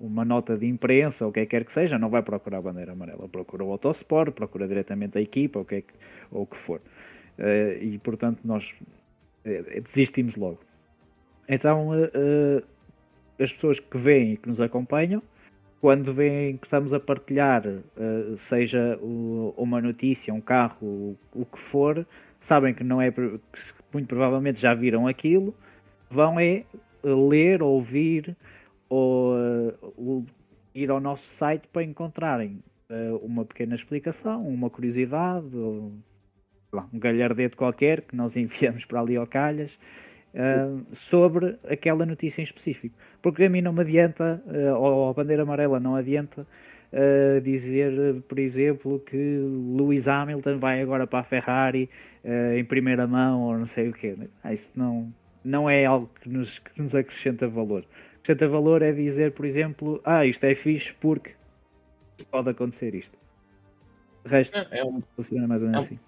uma 0.00 0.24
nota 0.24 0.56
de 0.56 0.66
imprensa 0.66 1.24
ou 1.24 1.30
o 1.30 1.32
que 1.32 1.40
é 1.40 1.46
quer 1.46 1.64
que 1.64 1.72
seja, 1.72 1.98
não 1.98 2.08
vai 2.08 2.22
procurar 2.22 2.58
a 2.58 2.62
bandeira 2.62 2.92
amarela, 2.92 3.28
procura 3.28 3.64
o 3.64 3.72
Autosport, 3.72 4.32
procura 4.32 4.68
diretamente 4.68 5.18
a 5.18 5.20
equipa 5.20 5.58
ou 5.58 5.64
o 5.64 5.66
que, 5.66 5.74
é 5.76 5.80
que, 5.80 5.94
ou 6.30 6.42
o 6.42 6.46
que 6.46 6.56
for. 6.56 6.80
Uh, 7.38 7.82
e 7.82 7.98
portanto 7.98 8.40
nós 8.44 8.74
uh, 9.44 9.80
desistimos 9.82 10.36
logo. 10.36 10.60
Então 11.48 11.90
uh, 11.90 12.62
as 13.38 13.52
pessoas 13.52 13.80
que 13.80 13.98
vêm 13.98 14.32
e 14.32 14.36
que 14.36 14.48
nos 14.48 14.60
acompanham, 14.60 15.22
quando 15.80 16.12
veem 16.12 16.56
que 16.56 16.66
estamos 16.66 16.94
a 16.94 16.98
partilhar, 16.98 17.62
seja 18.38 18.98
uma 19.02 19.80
notícia, 19.80 20.32
um 20.32 20.40
carro, 20.40 20.78
o, 20.82 21.18
o 21.34 21.44
que 21.44 21.58
for, 21.58 22.04
sabem 22.40 22.72
que 22.72 22.82
não 22.82 23.00
é 23.00 23.12
que 23.12 23.38
muito 23.92 24.08
provavelmente 24.08 24.58
já 24.58 24.72
viram 24.72 25.06
aquilo 25.06 25.54
vão 26.10 26.38
é 26.38 26.64
ler, 27.02 27.62
ouvir 27.62 28.36
ou 28.88 29.34
uh, 29.34 30.26
ir 30.74 30.90
ao 30.90 31.00
nosso 31.00 31.26
site 31.26 31.68
para 31.72 31.82
encontrarem 31.82 32.62
uh, 32.90 33.16
uma 33.16 33.44
pequena 33.44 33.74
explicação, 33.74 34.46
uma 34.46 34.70
curiosidade, 34.70 35.56
ou, 35.56 35.92
lá, 36.72 36.88
um 36.92 36.98
galhardete 36.98 37.56
qualquer 37.56 38.02
que 38.02 38.16
nós 38.16 38.36
enviamos 38.36 38.84
para 38.84 39.00
ali 39.00 39.16
ao 39.16 39.26
calhas 39.26 39.78
uh, 40.34 40.84
sobre 40.94 41.56
aquela 41.68 42.06
notícia 42.06 42.40
em 42.40 42.44
específico. 42.44 42.96
Porque 43.20 43.44
a 43.44 43.50
mim 43.50 43.60
não 43.60 43.72
me 43.72 43.80
adianta, 43.80 44.42
ou 44.78 45.10
a 45.10 45.12
bandeira 45.12 45.42
amarela 45.42 45.80
não 45.80 45.94
adianta, 45.94 46.46
Uh, 46.92 47.40
dizer, 47.40 48.22
por 48.28 48.38
exemplo, 48.38 49.00
que 49.00 49.16
Lewis 49.16 50.06
Hamilton 50.06 50.56
vai 50.56 50.80
agora 50.80 51.04
para 51.04 51.18
a 51.18 51.24
Ferrari 51.24 51.90
uh, 52.24 52.56
em 52.56 52.64
primeira 52.64 53.08
mão 53.08 53.42
ou 53.42 53.58
não 53.58 53.66
sei 53.66 53.88
o 53.88 53.92
quê. 53.92 54.14
Ah, 54.42 54.52
isso 54.52 54.70
não, 54.76 55.12
não 55.46 55.68
é 55.70 55.84
algo 55.86 56.10
que 56.20 56.28
nos, 56.28 56.58
que 56.58 56.80
nos 56.82 56.94
acrescenta 56.94 57.48
valor. 57.48 57.84
Acrescenta 58.20 58.48
valor 58.48 58.82
é 58.82 58.92
dizer, 58.92 59.32
por 59.32 59.46
exemplo, 59.46 60.00
ah, 60.04 60.26
isto 60.26 60.44
é 60.44 60.54
fixe 60.54 60.94
porque 61.00 61.34
pode 62.30 62.50
acontecer 62.50 62.94
isto. 62.94 63.16
De 64.24 64.30
resto, 64.30 64.58
É 64.70 64.84
um, 64.84 65.00
funciona 65.14 65.46
mais 65.46 65.62
ou 65.62 65.68
menos 65.68 65.82
É 65.82 65.84
um- 65.84 65.86
assim. 65.86 65.98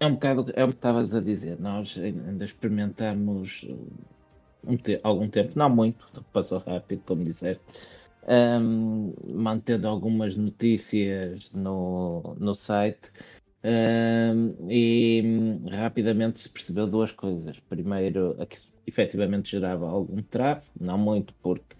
é 0.00 0.06
um 0.06 0.14
bocado 0.14 0.52
é 0.56 0.64
o 0.64 0.68
que 0.68 0.74
estavas 0.74 1.14
a 1.14 1.20
dizer. 1.20 1.60
Nós 1.60 1.96
ainda 1.98 2.44
experimentamos 2.44 3.66
um 4.64 4.76
te- 4.76 5.00
algum 5.02 5.28
tempo, 5.28 5.52
não 5.56 5.70
muito, 5.70 6.06
passou 6.32 6.58
rápido, 6.58 7.02
como 7.04 7.24
disseste, 7.24 7.62
ahm, 8.28 9.12
mantendo 9.26 9.88
algumas 9.88 10.36
notícias 10.36 11.52
no, 11.52 12.36
no 12.38 12.54
site. 12.54 13.10
ahm, 13.64 14.54
e 14.70 15.22
hum, 15.24 15.68
rapidamente 15.70 16.40
se 16.40 16.48
percebeu 16.50 16.86
duas 16.86 17.12
coisas. 17.12 17.58
Primeiro, 17.68 18.36
efetivamente 18.86 19.50
gerava 19.50 19.88
algum 19.88 20.22
tráfego, 20.22 20.72
não 20.80 20.98
muito, 20.98 21.34
porque 21.42 21.76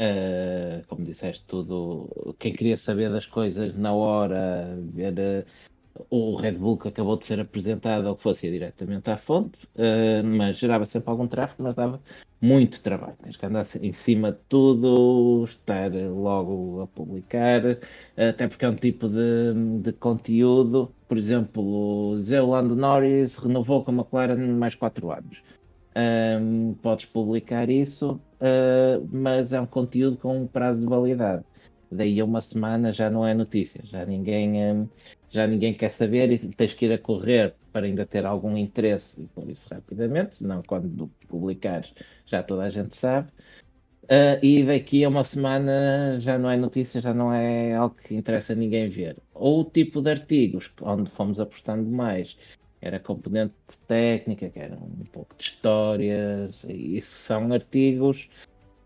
Uh, 0.00 0.86
como 0.86 1.04
disseste, 1.04 1.44
tudo. 1.44 2.36
Quem 2.38 2.52
queria 2.52 2.76
saber 2.76 3.10
das 3.10 3.26
coisas 3.26 3.74
na 3.74 3.92
hora, 3.92 4.78
ver 4.94 5.12
uh, 5.18 6.04
o 6.08 6.36
Red 6.36 6.52
Bull 6.52 6.78
que 6.78 6.86
acabou 6.86 7.16
de 7.16 7.26
ser 7.26 7.40
apresentado 7.40 8.06
ou 8.06 8.14
que 8.14 8.22
fosse 8.22 8.46
ir 8.46 8.52
diretamente 8.52 9.10
à 9.10 9.16
fonte, 9.16 9.58
uh, 9.74 10.24
mas 10.24 10.56
gerava 10.56 10.84
sempre 10.84 11.10
algum 11.10 11.26
tráfego, 11.26 11.64
mas 11.64 11.74
dava 11.74 12.00
muito 12.40 12.80
trabalho. 12.80 13.16
Tens 13.20 13.36
que 13.36 13.44
andar 13.44 13.64
em 13.82 13.92
cima 13.92 14.30
de 14.30 14.38
tudo, 14.48 15.44
estar 15.44 15.90
logo 15.92 16.82
a 16.82 16.86
publicar, 16.86 17.62
até 18.16 18.46
porque 18.46 18.64
é 18.64 18.68
um 18.68 18.76
tipo 18.76 19.08
de, 19.08 19.80
de 19.82 19.92
conteúdo. 19.94 20.94
Por 21.08 21.18
exemplo, 21.18 21.60
o 21.60 22.46
Lando 22.46 22.76
Norris 22.76 23.36
renovou 23.36 23.82
com 23.84 23.90
a 23.90 23.94
McLaren 23.94 24.36
mais 24.56 24.76
4 24.76 25.10
anos. 25.10 25.42
Um, 25.96 26.74
podes 26.74 27.06
publicar 27.06 27.68
isso, 27.68 28.20
uh, 28.40 29.08
mas 29.10 29.52
é 29.52 29.60
um 29.60 29.66
conteúdo 29.66 30.16
com 30.16 30.42
um 30.42 30.46
prazo 30.46 30.80
de 30.82 30.86
validade. 30.86 31.44
Daí 31.90 32.20
a 32.20 32.24
uma 32.24 32.40
semana 32.40 32.92
já 32.92 33.08
não 33.10 33.26
é 33.26 33.32
notícia, 33.34 33.82
já 33.84 34.04
ninguém, 34.04 34.62
um, 34.62 34.88
já 35.30 35.46
ninguém 35.46 35.74
quer 35.74 35.90
saber 35.90 36.30
e 36.30 36.38
tens 36.38 36.74
que 36.74 36.86
ir 36.86 36.92
a 36.92 36.98
correr 36.98 37.54
para 37.72 37.86
ainda 37.86 38.04
ter 38.04 38.26
algum 38.26 38.56
interesse 38.56 39.22
e 39.22 39.26
por 39.28 39.48
isso 39.48 39.68
rapidamente, 39.72 40.36
senão 40.36 40.62
quando 40.62 41.10
publicares 41.26 41.92
já 42.26 42.42
toda 42.42 42.64
a 42.64 42.70
gente 42.70 42.96
sabe. 42.96 43.30
Uh, 44.04 44.40
e 44.42 44.64
daqui 44.64 45.04
a 45.04 45.08
uma 45.08 45.22
semana 45.22 46.18
já 46.18 46.38
não 46.38 46.50
é 46.50 46.56
notícia, 46.56 47.00
já 47.00 47.12
não 47.12 47.32
é 47.32 47.74
algo 47.74 47.94
que 47.94 48.14
interessa 48.14 48.54
a 48.54 48.56
ninguém 48.56 48.88
ver. 48.88 49.16
Ou 49.34 49.60
o 49.60 49.64
tipo 49.64 50.00
de 50.00 50.10
artigos 50.10 50.70
onde 50.80 51.10
fomos 51.10 51.38
apostando 51.38 51.88
mais 51.90 52.36
era 52.80 53.00
componente 53.00 53.54
técnica, 53.86 54.48
que 54.48 54.58
era 54.58 54.74
um 54.76 55.04
pouco 55.12 55.34
de 55.36 55.44
histórias, 55.44 56.54
isso 56.64 57.16
são 57.16 57.52
artigos 57.52 58.28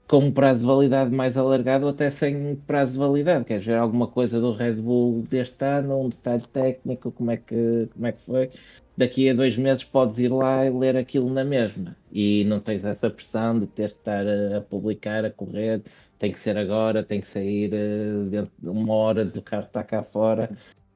com 0.08 0.18
um 0.18 0.30
prazo 0.30 0.60
de 0.60 0.66
validade 0.66 1.10
mais 1.14 1.38
alargado, 1.38 1.88
até 1.88 2.10
sem 2.10 2.54
prazo 2.66 2.92
de 2.92 2.98
validade. 2.98 3.46
Queres 3.46 3.64
ver 3.64 3.76
alguma 3.76 4.06
coisa 4.06 4.38
do 4.40 4.52
Red 4.52 4.74
Bull 4.74 5.22
deste 5.22 5.64
ano, 5.64 6.04
um 6.04 6.08
detalhe 6.10 6.44
técnico, 6.52 7.10
como 7.12 7.30
é 7.30 7.38
que, 7.38 7.88
como 7.94 8.06
é 8.06 8.12
que 8.12 8.20
foi? 8.20 8.50
Daqui 8.94 9.30
a 9.30 9.34
dois 9.34 9.56
meses 9.56 9.84
podes 9.84 10.18
ir 10.18 10.28
lá 10.28 10.66
e 10.66 10.70
ler 10.70 10.98
aquilo 10.98 11.32
na 11.32 11.44
mesma. 11.44 11.96
E 12.12 12.44
não 12.44 12.60
tens 12.60 12.84
essa 12.84 13.08
pressão 13.08 13.58
de 13.58 13.66
ter 13.66 13.88
de 13.88 13.94
estar 13.94 14.26
a, 14.26 14.58
a 14.58 14.60
publicar, 14.60 15.24
a 15.24 15.30
correr, 15.30 15.80
tem 16.18 16.30
que 16.30 16.38
ser 16.38 16.58
agora, 16.58 17.02
tem 17.02 17.20
que 17.22 17.28
sair 17.28 17.72
uh, 17.72 18.24
dentro 18.28 18.52
de 18.58 18.68
uma 18.68 18.92
hora 18.92 19.24
do 19.24 19.40
carro 19.40 19.64
está 19.64 19.82
cá 19.82 20.02
fora 20.02 20.50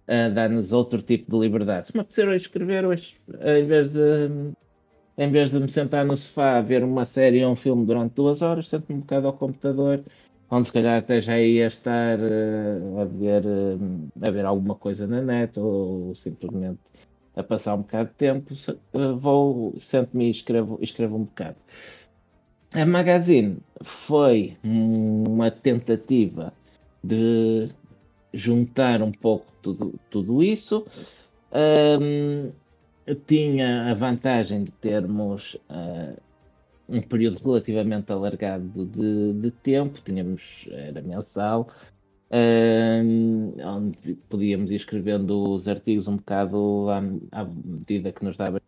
uh, 0.08 0.32
dá-nos 0.32 0.72
outro 0.72 1.02
tipo 1.02 1.30
de 1.30 1.38
liberdade. 1.38 1.86
Se 1.88 1.94
me 1.94 2.00
apetecer 2.00 2.28
hoje 2.28 2.44
escrever, 2.44 2.84
hoje, 2.84 3.16
em 3.28 3.66
vez 3.66 3.92
de 3.92 4.54
em 5.18 5.30
vez 5.30 5.50
de 5.50 5.58
me 5.58 5.70
sentar 5.70 6.04
no 6.04 6.16
sofá 6.16 6.58
a 6.58 6.60
ver 6.60 6.84
uma 6.84 7.04
série 7.04 7.44
ou 7.44 7.52
um 7.52 7.56
filme 7.56 7.86
durante 7.86 8.14
duas 8.14 8.42
horas, 8.42 8.68
sento-me 8.68 8.98
um 8.98 9.00
bocado 9.00 9.26
ao 9.26 9.32
computador, 9.32 10.04
onde 10.50 10.66
se 10.66 10.72
calhar 10.72 10.98
até 10.98 11.20
já 11.20 11.40
ia 11.40 11.66
estar 11.66 12.18
uh, 12.18 13.00
a, 13.00 13.04
ver, 13.06 13.42
uh, 13.46 14.10
a 14.20 14.30
ver 14.30 14.44
alguma 14.44 14.74
coisa 14.74 15.06
na 15.06 15.22
net 15.22 15.58
ou, 15.58 16.14
simplesmente 16.14 16.80
a 17.34 17.42
passar 17.42 17.74
um 17.74 17.78
bocado 17.78 18.10
de 18.10 18.14
tempo, 18.14 18.54
uh, 18.92 19.16
vou, 19.16 19.74
sento-me 19.78 20.26
e 20.26 20.30
escrevo, 20.30 20.78
escrevo 20.82 21.16
um 21.16 21.24
bocado. 21.24 21.56
A 22.74 22.84
Magazine 22.84 23.58
foi 23.82 24.56
uma 24.62 25.50
tentativa 25.50 26.52
de 27.02 27.70
juntar 28.36 29.02
um 29.02 29.12
pouco 29.12 29.46
tudo, 29.62 29.94
tudo 30.10 30.42
isso. 30.42 30.86
Um, 31.52 32.52
tinha 33.26 33.90
a 33.90 33.94
vantagem 33.94 34.64
de 34.64 34.72
termos 34.72 35.54
uh, 35.70 36.20
um 36.88 37.00
período 37.00 37.38
relativamente 37.38 38.12
alargado 38.12 38.84
de, 38.84 39.32
de 39.34 39.50
tempo, 39.50 40.00
tínhamos, 40.04 40.68
era 40.70 41.00
mensal, 41.02 41.68
um, 42.30 43.54
onde 43.64 44.14
podíamos 44.28 44.70
ir 44.70 44.76
escrevendo 44.76 45.52
os 45.52 45.68
artigos 45.68 46.08
um 46.08 46.16
bocado 46.16 46.88
à, 46.90 46.98
à 47.40 47.44
medida 47.44 48.12
que 48.12 48.24
nos 48.24 48.36
dava. 48.36 48.60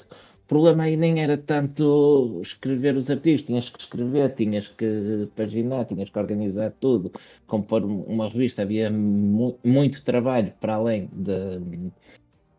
Problema 0.48 0.84
aí 0.84 0.96
nem 0.96 1.22
era 1.22 1.36
tanto 1.36 2.40
escrever 2.42 2.96
os 2.96 3.10
artigos, 3.10 3.42
tinhas 3.42 3.68
que 3.68 3.78
escrever, 3.80 4.34
tinhas 4.34 4.66
que 4.66 5.28
paginar, 5.36 5.84
tinhas 5.84 6.08
que 6.08 6.18
organizar 6.18 6.72
tudo, 6.80 7.12
compor 7.46 7.84
uma 7.84 8.30
revista, 8.30 8.62
havia 8.62 8.90
mu 8.90 9.58
muito 9.62 10.02
trabalho 10.02 10.50
para 10.58 10.76
além 10.76 11.10
de, 11.12 11.32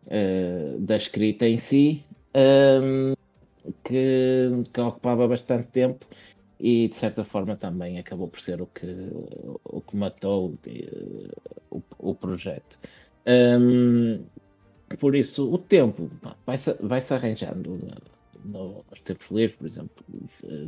uh, 0.06 0.78
da 0.78 0.96
escrita 0.96 1.48
em 1.48 1.58
si, 1.58 2.04
um, 2.32 3.14
que, 3.82 4.48
que, 4.72 4.80
ocupava 4.80 5.26
bastante 5.26 5.66
tempo 5.66 6.06
e 6.60 6.86
de 6.86 6.94
certa 6.94 7.24
forma 7.24 7.56
também 7.56 7.98
acabou 7.98 8.28
por 8.28 8.40
ser 8.40 8.62
o 8.62 8.66
que, 8.66 8.86
o 9.64 9.80
que 9.80 9.96
matou 9.96 10.54
o, 11.72 11.82
o 11.98 12.14
projeto. 12.14 12.78
Um, 13.26 14.20
por 14.98 15.14
isso, 15.14 15.52
o 15.52 15.58
tempo 15.58 16.08
vai-se 16.46 16.74
vai 16.80 17.00
-se 17.00 17.14
arranjando 17.14 17.78
nos 18.44 19.00
tempos 19.04 19.30
livres, 19.30 19.56
por 19.56 19.66
exemplo, 19.66 20.04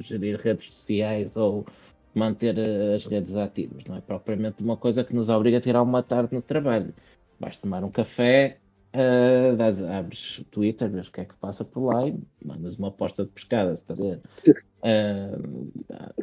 gerir 0.01 0.39
redes 0.41 0.73
sociais 0.75 1.37
ou 1.37 1.67
manter 2.15 2.59
as 2.95 3.05
redes 3.07 3.37
ativas. 3.37 3.85
Não 3.85 3.97
é 3.97 4.01
propriamente 4.01 4.63
uma 4.63 4.77
coisa 4.77 5.05
que 5.05 5.15
nos 5.15 5.29
obriga 5.29 5.59
a 5.59 5.61
tirar 5.61 5.83
uma 5.83 6.03
tarde 6.03 6.35
no 6.35 6.43
trabalho. 6.43 6.95
Vais 7.41 7.57
tomar 7.57 7.83
um 7.83 7.91
café, 7.91 8.59
uh, 8.95 9.57
das, 9.57 9.83
abres 9.83 10.39
o 10.39 10.45
Twitter, 10.45 10.89
vês 10.91 11.09
o 11.09 11.13
que 11.13 11.23
é 11.23 11.25
que 11.25 11.35
passa 11.37 11.65
por 11.65 11.87
lá 11.87 12.07
e 12.07 12.15
mandas 12.45 12.77
uma 12.77 12.89
aposta 12.89 13.25
de 13.25 13.31
pescada, 13.31 13.73
estás. 13.73 13.99
Uh, 13.99 14.23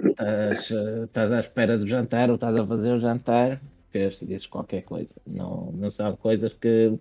estás, 0.09 0.71
estás 0.71 1.31
à 1.31 1.39
espera 1.39 1.77
do 1.77 1.87
jantar 1.87 2.29
ou 2.29 2.35
estás 2.35 2.55
a 2.55 2.65
fazer 2.65 2.93
o 2.93 2.99
jantar, 2.99 3.61
vês 3.91 4.21
e 4.21 4.25
dizes 4.25 4.47
qualquer 4.47 4.83
coisa. 4.83 5.15
Não, 5.25 5.71
não 5.73 5.89
são 5.89 6.15
coisas 6.15 6.53
que 6.53 6.97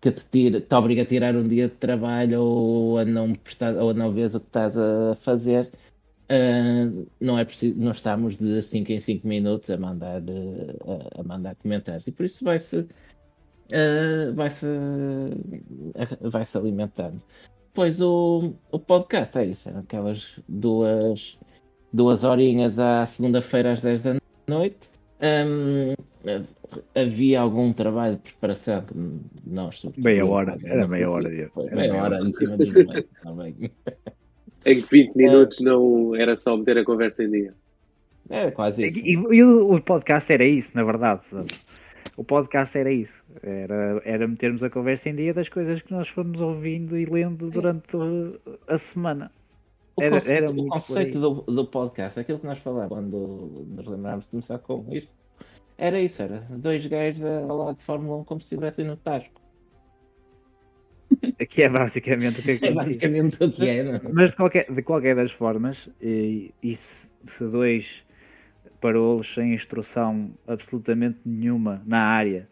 que 0.00 0.12
te, 0.12 0.24
tira, 0.30 0.60
te 0.60 0.74
obriga 0.74 1.02
a 1.02 1.06
tirar 1.06 1.34
um 1.36 1.46
dia 1.46 1.68
de 1.68 1.74
trabalho 1.74 2.42
ou 2.42 2.98
a 2.98 3.04
não 3.04 3.34
prestar, 3.34 3.76
ou 3.76 3.90
a 3.90 3.94
não 3.94 4.12
ver 4.12 4.26
o 4.34 4.40
que 4.40 4.46
estás 4.46 4.76
a 4.76 5.16
fazer. 5.20 5.70
Uh, 6.30 7.06
não 7.18 7.38
é 7.38 7.44
preciso, 7.44 7.78
não 7.80 7.90
estamos 7.92 8.36
de 8.36 8.60
5 8.60 8.92
em 8.92 9.00
5 9.00 9.26
minutos 9.26 9.70
a 9.70 9.78
mandar, 9.78 10.20
uh, 10.20 11.20
a 11.20 11.22
mandar 11.22 11.56
comentários 11.56 12.06
e 12.06 12.12
por 12.12 12.26
isso 12.26 12.44
vai-se 12.44 12.80
uh, 12.80 14.34
vai-se 14.34 14.66
vai-se 16.20 16.58
alimentando. 16.58 17.22
Pois 17.72 18.02
o, 18.02 18.52
o 18.70 18.78
podcast 18.78 19.38
é 19.38 19.46
isso, 19.46 19.68
eram 19.68 19.80
aquelas 19.80 20.38
duas, 20.48 21.38
duas 21.92 22.24
horinhas 22.24 22.78
à 22.78 23.06
segunda-feira 23.06 23.72
às 23.72 23.80
10 23.80 24.02
da 24.02 24.16
noite. 24.48 24.90
Um, 25.20 25.94
havia 26.94 27.40
algum 27.40 27.72
trabalho 27.72 28.16
de 28.16 28.22
preparação 28.22 28.82
que 28.82 28.94
nós 29.46 29.84
meia 29.96 30.26
hora, 30.26 30.58
era 30.64 30.86
meia 30.86 31.10
hora, 31.10 31.28
meia, 31.28 31.50
meia 31.72 32.02
hora 32.02 32.20
em 32.20 32.32
cima 32.32 32.56
do 32.58 32.66
meio, 32.66 33.08
também. 33.22 33.70
Em 34.64 34.82
que 34.82 34.90
20 34.90 35.14
minutos 35.14 35.60
não 35.60 36.14
era 36.14 36.36
só 36.36 36.56
meter 36.56 36.78
a 36.78 36.84
conversa 36.84 37.24
em 37.24 37.30
dia. 37.30 37.54
É 38.28 38.50
quase 38.50 38.86
isso. 38.86 38.98
E, 38.98 39.12
e 39.12 39.42
o, 39.42 39.74
o, 39.74 39.82
podcast 39.82 40.30
era 40.32 40.44
isso, 40.44 40.72
na 40.74 40.84
verdade. 40.84 41.26
Sabe? 41.26 41.48
O 42.16 42.24
podcast 42.24 42.76
era 42.76 42.92
isso. 42.92 43.24
Era, 43.42 44.02
era 44.04 44.28
metermos 44.28 44.62
a 44.62 44.68
conversa 44.68 45.08
em 45.08 45.14
dia 45.14 45.32
das 45.32 45.48
coisas 45.48 45.80
que 45.80 45.92
nós 45.92 46.08
fomos 46.08 46.40
ouvindo 46.40 46.96
e 46.98 47.04
lendo 47.04 47.50
durante 47.50 47.96
a 48.66 48.76
semana. 48.76 49.30
O 49.96 50.02
Era- 50.02 50.20
conceito, 50.20 50.44
era 50.44 50.50
o 50.50 50.68
conceito 50.68 51.20
do, 51.20 51.42
do 51.42 51.66
podcast, 51.66 52.20
aquilo 52.20 52.38
que 52.38 52.46
nós 52.46 52.58
falávamos 52.58 52.88
quando 52.88 53.66
nos 53.68 53.86
lembrámos 53.86 54.24
de 54.26 54.30
começar 54.30 54.58
com 54.58 54.86
isto, 54.92 55.10
era 55.78 56.00
isso, 56.00 56.20
era 56.22 56.40
dois 56.50 56.84
gajos 56.86 57.24
ao 57.24 57.56
lado 57.56 57.76
de 57.78 57.84
Fórmula 57.84 58.18
1 58.18 58.24
como 58.24 58.40
se 58.40 58.46
estivessem 58.54 58.84
no 58.84 58.96
Tasco. 58.96 59.40
Que 61.48 61.62
é 61.62 61.68
basicamente 61.70 62.40
o 62.40 62.42
que 62.42 62.50
É 62.50 62.54
acontecia. 62.54 62.74
basicamente 62.74 63.42
o 63.44 63.50
que 63.50 63.68
é, 63.68 63.82
não 63.82 63.94
é? 63.94 64.00
Mas 64.12 64.30
de 64.30 64.36
qualquer, 64.36 64.70
de 64.70 64.82
qualquer 64.82 65.16
das 65.16 65.32
formas, 65.32 65.88
e, 66.00 66.52
e 66.62 66.74
se, 66.74 67.08
se 67.26 67.44
dois 67.48 68.04
parolos 68.80 69.32
sem 69.34 69.54
instrução 69.54 70.30
absolutamente 70.46 71.18
nenhuma 71.24 71.82
na 71.86 72.00
área 72.00 72.48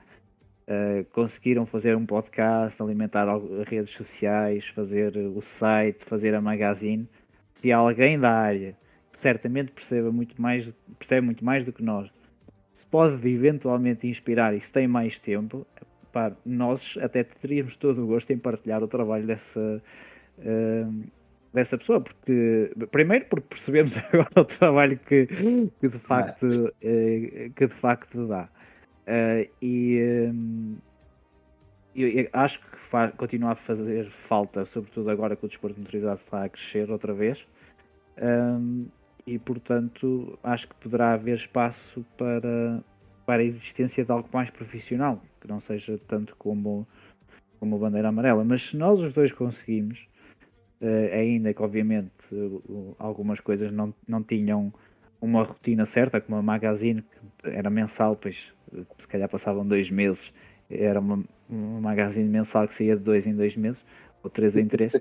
eh, 0.67 1.05
conseguiram 1.13 1.65
fazer 1.67 1.97
um 1.97 2.07
podcast, 2.07 2.83
alimentar 2.83 3.29
al- 3.29 3.63
redes 3.63 3.91
sociais, 3.93 4.67
fazer 4.69 5.17
o 5.17 5.41
site, 5.41 6.05
fazer 6.05 6.35
a 6.35 6.41
magazine, 6.41 7.09
se 7.53 7.71
alguém 7.73 8.19
da 8.19 8.31
área 8.33 8.77
que 9.13 9.19
certamente 9.19 9.71
perceba 9.73 10.11
muito 10.11 10.41
mais, 10.41 10.73
percebe 10.99 11.25
muito 11.27 11.45
mais 11.45 11.63
do 11.65 11.73
que 11.73 11.83
nós, 11.83 12.11
se 12.77 12.85
pode 12.85 13.27
eventualmente 13.27 14.07
inspirar 14.07 14.55
e 14.55 14.61
se 14.61 14.71
tem 14.71 14.87
mais 14.87 15.19
tempo, 15.19 15.67
pá, 16.13 16.31
nós 16.45 16.99
até 17.01 17.25
teríamos 17.25 17.75
todo 17.75 18.05
o 18.05 18.07
gosto 18.07 18.31
em 18.35 18.39
partilhar 18.39 18.83
o 18.83 18.87
trabalho 18.87 19.27
dessa, 19.27 19.83
uh, 20.39 21.05
dessa 21.55 21.79
pessoa, 21.79 22.03
porque 22.03 22.71
primeiro 22.91 23.25
porque 23.31 23.47
percebemos 23.49 23.97
agora 24.13 24.29
o 24.37 24.45
trabalho 24.45 24.99
que, 24.99 25.27
que 25.81 25.89
de 25.89 25.99
facto 25.99 26.45
uh, 26.47 27.51
que 27.55 27.67
de 27.67 27.75
facto 27.75 28.27
dá. 28.29 28.47
Uh, 29.07 29.49
e 29.63 30.29
um, 30.31 30.77
eu 31.95 32.29
acho 32.35 32.61
que 32.61 32.77
faz, 32.77 33.15
continua 33.15 33.53
a 33.53 33.55
fazer 33.55 34.11
falta, 34.11 34.67
sobretudo 34.67 35.09
agora 35.09 35.35
que 35.35 35.47
o 35.47 35.49
desporto 35.49 35.81
motorizado 35.81 36.21
está 36.21 36.45
a 36.45 36.49
crescer 36.51 36.91
outra 36.91 37.15
vez. 37.15 37.49
Um, 38.21 38.89
e 39.27 39.39
portanto 39.39 40.39
acho 40.43 40.69
que 40.69 40.75
poderá 40.77 41.13
haver 41.13 41.35
espaço 41.35 42.07
para, 42.17 42.83
para 43.27 43.43
a 43.43 43.45
existência 43.45 44.05
de 44.05 44.13
algo 44.13 44.29
mais 44.33 44.51
profissional, 44.51 45.21
que 45.41 45.49
não 45.49 45.59
seja 45.59 45.99
tanto 46.07 46.37
como, 46.37 46.87
como 47.59 47.77
a 47.77 47.79
bandeira 47.79 48.09
amarela. 48.09 48.45
Mas 48.45 48.71
se 48.71 48.77
nós 48.77 49.01
os 49.01 49.13
dois 49.13 49.33
conseguimos, 49.33 50.07
uh, 50.81 51.13
ainda 51.13 51.53
que 51.53 51.61
obviamente 51.61 52.13
algumas 52.99 53.41
coisas 53.41 53.73
não, 53.73 53.93
não 54.07 54.23
tinham 54.23 54.73
uma 55.21 55.43
rotina 55.43 55.85
certa, 55.85 56.21
como 56.21 56.39
a 56.39 56.43
magazine, 56.43 57.03
que 57.03 57.49
era 57.49 57.69
mensal, 57.69 58.17
pois 58.17 58.55
se 58.99 59.09
calhar 59.09 59.29
passavam 59.29 59.67
dois 59.67 59.91
meses, 59.91 60.33
era 60.71 61.01
uma, 61.01 61.25
uma 61.49 61.81
magazine 61.81 62.29
mensal 62.29 62.69
que 62.69 62.75
saía 62.75 62.97
de 62.97 63.03
dois 63.03 63.27
em 63.27 63.35
dois 63.35 63.57
meses, 63.57 63.85
ou 64.23 64.31
três 64.31 64.57
em 64.57 64.67
três. 64.67 64.93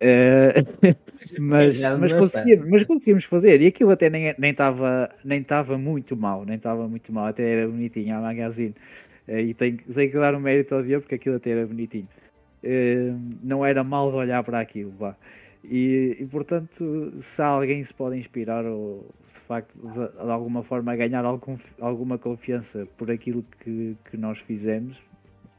Uh, 0.00 0.96
mas, 1.38 1.80
mas, 1.98 2.12
conseguimos, 2.14 2.68
mas 2.68 2.82
conseguimos 2.84 3.24
fazer 3.24 3.60
e 3.60 3.66
aquilo 3.66 3.90
até 3.90 4.08
nem 4.08 4.50
estava 4.50 5.10
nem 5.22 5.44
nem 5.44 5.78
muito 5.78 6.16
mal, 6.16 6.46
nem 6.46 6.56
estava 6.56 6.88
muito 6.88 7.12
mal, 7.12 7.26
até 7.26 7.46
era 7.46 7.68
bonitinho 7.68 8.16
a 8.16 8.20
magazine. 8.20 8.74
Uh, 9.28 9.38
e 9.38 9.54
tenho, 9.54 9.76
tenho 9.76 10.10
que 10.10 10.18
dar 10.18 10.34
um 10.34 10.40
mérito 10.40 10.74
ao 10.74 10.82
dia 10.82 10.98
porque 11.00 11.16
aquilo 11.16 11.36
até 11.36 11.50
era 11.50 11.66
bonitinho. 11.66 12.08
Uh, 12.64 13.20
não 13.42 13.64
era 13.64 13.84
mal 13.84 14.10
de 14.10 14.16
olhar 14.16 14.42
para 14.42 14.60
aquilo. 14.60 14.92
E, 15.62 16.16
e, 16.18 16.26
portanto, 16.26 17.12
se 17.20 17.42
alguém 17.42 17.84
se 17.84 17.92
pode 17.92 18.16
inspirar 18.16 18.64
ou 18.64 19.06
de 19.26 19.40
facto 19.40 19.76
de, 19.76 20.24
de 20.24 20.30
alguma 20.30 20.62
forma 20.62 20.96
ganhar 20.96 21.24
algum, 21.24 21.56
alguma 21.78 22.16
confiança 22.18 22.86
por 22.96 23.10
aquilo 23.10 23.44
que, 23.62 23.96
que 24.10 24.16
nós 24.16 24.38
fizemos, 24.38 24.98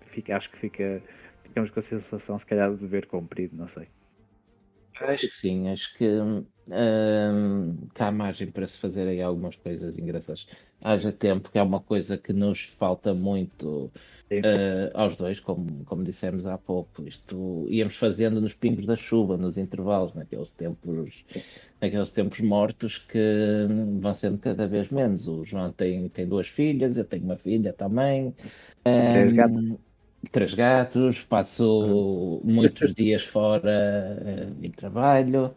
fica, 0.08 0.36
acho 0.36 0.50
que 0.50 0.58
fica, 0.58 1.02
ficamos 1.44 1.70
com 1.70 1.80
a 1.80 1.84
sensação, 1.84 2.40
se 2.40 2.46
calhar, 2.46 2.72
de 2.72 2.78
dever 2.78 3.06
cumprido, 3.06 3.56
não 3.56 3.68
sei. 3.68 3.88
Acho 5.04 5.28
que 5.28 5.36
sim, 5.36 5.68
acho 5.70 5.94
que, 5.96 6.06
hum, 6.06 6.46
que 7.94 8.04
há 8.04 8.12
margem 8.12 8.52
para 8.52 8.68
se 8.68 8.78
fazer 8.78 9.08
aí 9.08 9.22
algumas 9.22 9.56
coisas 9.56 9.98
engraçadas. 9.98 10.48
Haja 10.84 11.12
tempo, 11.12 11.52
que 11.52 11.58
é 11.58 11.64
uma 11.64 11.80
coisa 11.80 12.18
que 12.18 12.32
nos 12.32 12.64
falta 12.78 13.14
muito 13.14 13.86
uh, 13.86 13.92
aos 14.94 15.16
dois, 15.16 15.40
como, 15.40 15.84
como 15.86 16.04
dissemos 16.04 16.46
há 16.48 16.58
pouco. 16.58 17.08
Isto 17.08 17.68
íamos 17.70 17.96
fazendo 17.96 18.40
nos 18.40 18.54
pingos 18.54 18.86
da 18.86 18.96
chuva, 18.96 19.38
nos 19.38 19.58
intervalos, 19.58 20.14
naqueles 20.14 20.50
tempos, 20.52 21.24
naqueles 21.80 22.12
tempos 22.12 22.40
mortos 22.40 22.98
que 22.98 23.68
vão 24.00 24.14
sendo 24.14 24.38
cada 24.38 24.68
vez 24.68 24.90
menos. 24.90 25.28
O 25.28 25.44
João 25.44 25.72
tem, 25.72 26.10
tem 26.10 26.28
duas 26.28 26.48
filhas, 26.48 26.98
eu 26.98 27.06
tenho 27.06 27.24
uma 27.24 27.38
filha 27.38 27.74
também. 27.74 28.36
Três 28.84 29.34
gatos 29.34 29.80
três 30.30 30.54
gatos, 30.54 31.24
passo 31.24 32.42
muitos 32.44 32.94
dias 32.94 33.24
fora 33.24 34.18
uh, 34.22 34.66
em 34.66 34.70
trabalho 34.70 35.54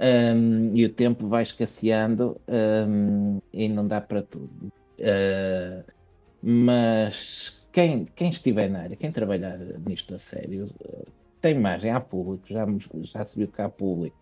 um, 0.00 0.74
e 0.74 0.84
o 0.84 0.88
tempo 0.88 1.28
vai 1.28 1.42
escasseando 1.42 2.40
um, 2.48 3.40
e 3.52 3.68
não 3.68 3.86
dá 3.86 4.00
para 4.00 4.22
tudo. 4.22 4.72
Uh, 4.98 5.84
mas 6.42 7.60
quem, 7.72 8.06
quem 8.14 8.30
estiver 8.30 8.70
na 8.70 8.82
área, 8.82 8.96
quem 8.96 9.10
trabalhar 9.10 9.58
nisto 9.86 10.14
a 10.14 10.18
sério, 10.18 10.70
tem 11.40 11.58
margem, 11.58 11.90
há 11.90 12.00
público, 12.00 12.46
já, 12.48 12.66
já 13.02 13.24
se 13.24 13.38
viu 13.38 13.48
que 13.48 13.60
há 13.60 13.68
público. 13.68 14.16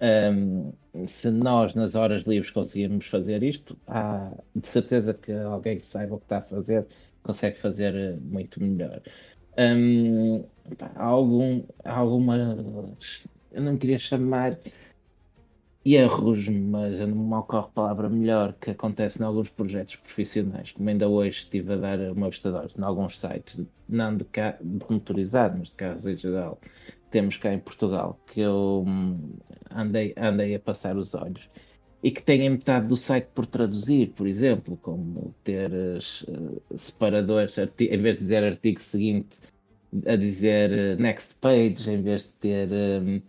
Um, 0.00 0.72
se 1.06 1.28
nós 1.30 1.74
nas 1.74 1.94
horas 1.96 2.22
livres 2.22 2.50
conseguirmos 2.50 3.06
fazer 3.06 3.42
isto, 3.42 3.76
há 3.86 4.30
de 4.54 4.68
certeza 4.68 5.12
que 5.12 5.32
alguém 5.32 5.78
que 5.78 5.86
saiba 5.86 6.14
o 6.14 6.18
que 6.18 6.24
está 6.24 6.38
a 6.38 6.42
fazer 6.42 6.86
consegue 7.22 7.58
fazer 7.58 7.94
eh, 7.94 8.16
muito 8.20 8.62
melhor. 8.62 9.02
Um, 9.58 10.44
há, 10.96 11.04
algum, 11.04 11.64
há 11.84 11.96
alguma. 11.96 12.36
Eu 13.50 13.62
não 13.62 13.76
queria 13.76 13.98
chamar 13.98 14.58
erros, 15.84 16.48
mas 16.48 16.98
não 16.98 17.08
me 17.08 17.34
ocorre 17.34 17.68
palavra 17.74 18.08
melhor 18.08 18.52
que 18.54 18.70
acontece 18.70 19.20
em 19.22 19.24
alguns 19.24 19.48
projetos 19.48 19.96
profissionais, 19.96 20.72
como 20.72 20.88
ainda 20.88 21.08
hoje 21.08 21.40
estive 21.40 21.72
a 21.72 21.76
dar 21.76 21.98
uma 22.12 22.28
vista 22.28 22.50
de 22.50 22.56
olhos 22.56 22.76
em 22.76 22.82
alguns 22.82 23.18
sites, 23.18 23.60
não 23.88 24.16
de, 24.16 24.24
carro, 24.24 24.58
de 24.60 24.84
motorizado, 24.90 25.58
mas 25.58 25.68
de 25.68 25.74
carros 25.76 26.06
em 26.06 26.16
geral, 26.16 26.60
temos 27.10 27.36
cá 27.38 27.52
em 27.54 27.58
Portugal, 27.58 28.20
que 28.26 28.40
eu 28.40 28.84
hum, 28.86 29.38
andei, 29.70 30.14
andei 30.16 30.54
a 30.54 30.60
passar 30.60 30.96
os 30.96 31.14
olhos 31.14 31.48
e 32.02 32.10
que 32.10 32.22
têm 32.22 32.48
metade 32.48 32.86
do 32.86 32.96
site 32.96 33.28
por 33.34 33.46
traduzir, 33.46 34.10
por 34.10 34.26
exemplo, 34.26 34.78
como 34.82 35.34
ter 35.42 35.70
uh, 35.70 36.78
separadores, 36.78 37.56
em 37.58 38.00
vez 38.00 38.16
de 38.16 38.22
dizer 38.22 38.44
artigo 38.44 38.80
seguinte, 38.80 39.36
a 40.06 40.14
dizer 40.14 40.70
uh, 40.70 41.02
next 41.02 41.34
page, 41.40 41.90
em 41.90 42.02
vez 42.02 42.24
de 42.24 42.32
ter 42.34 42.68
um, 42.70 43.20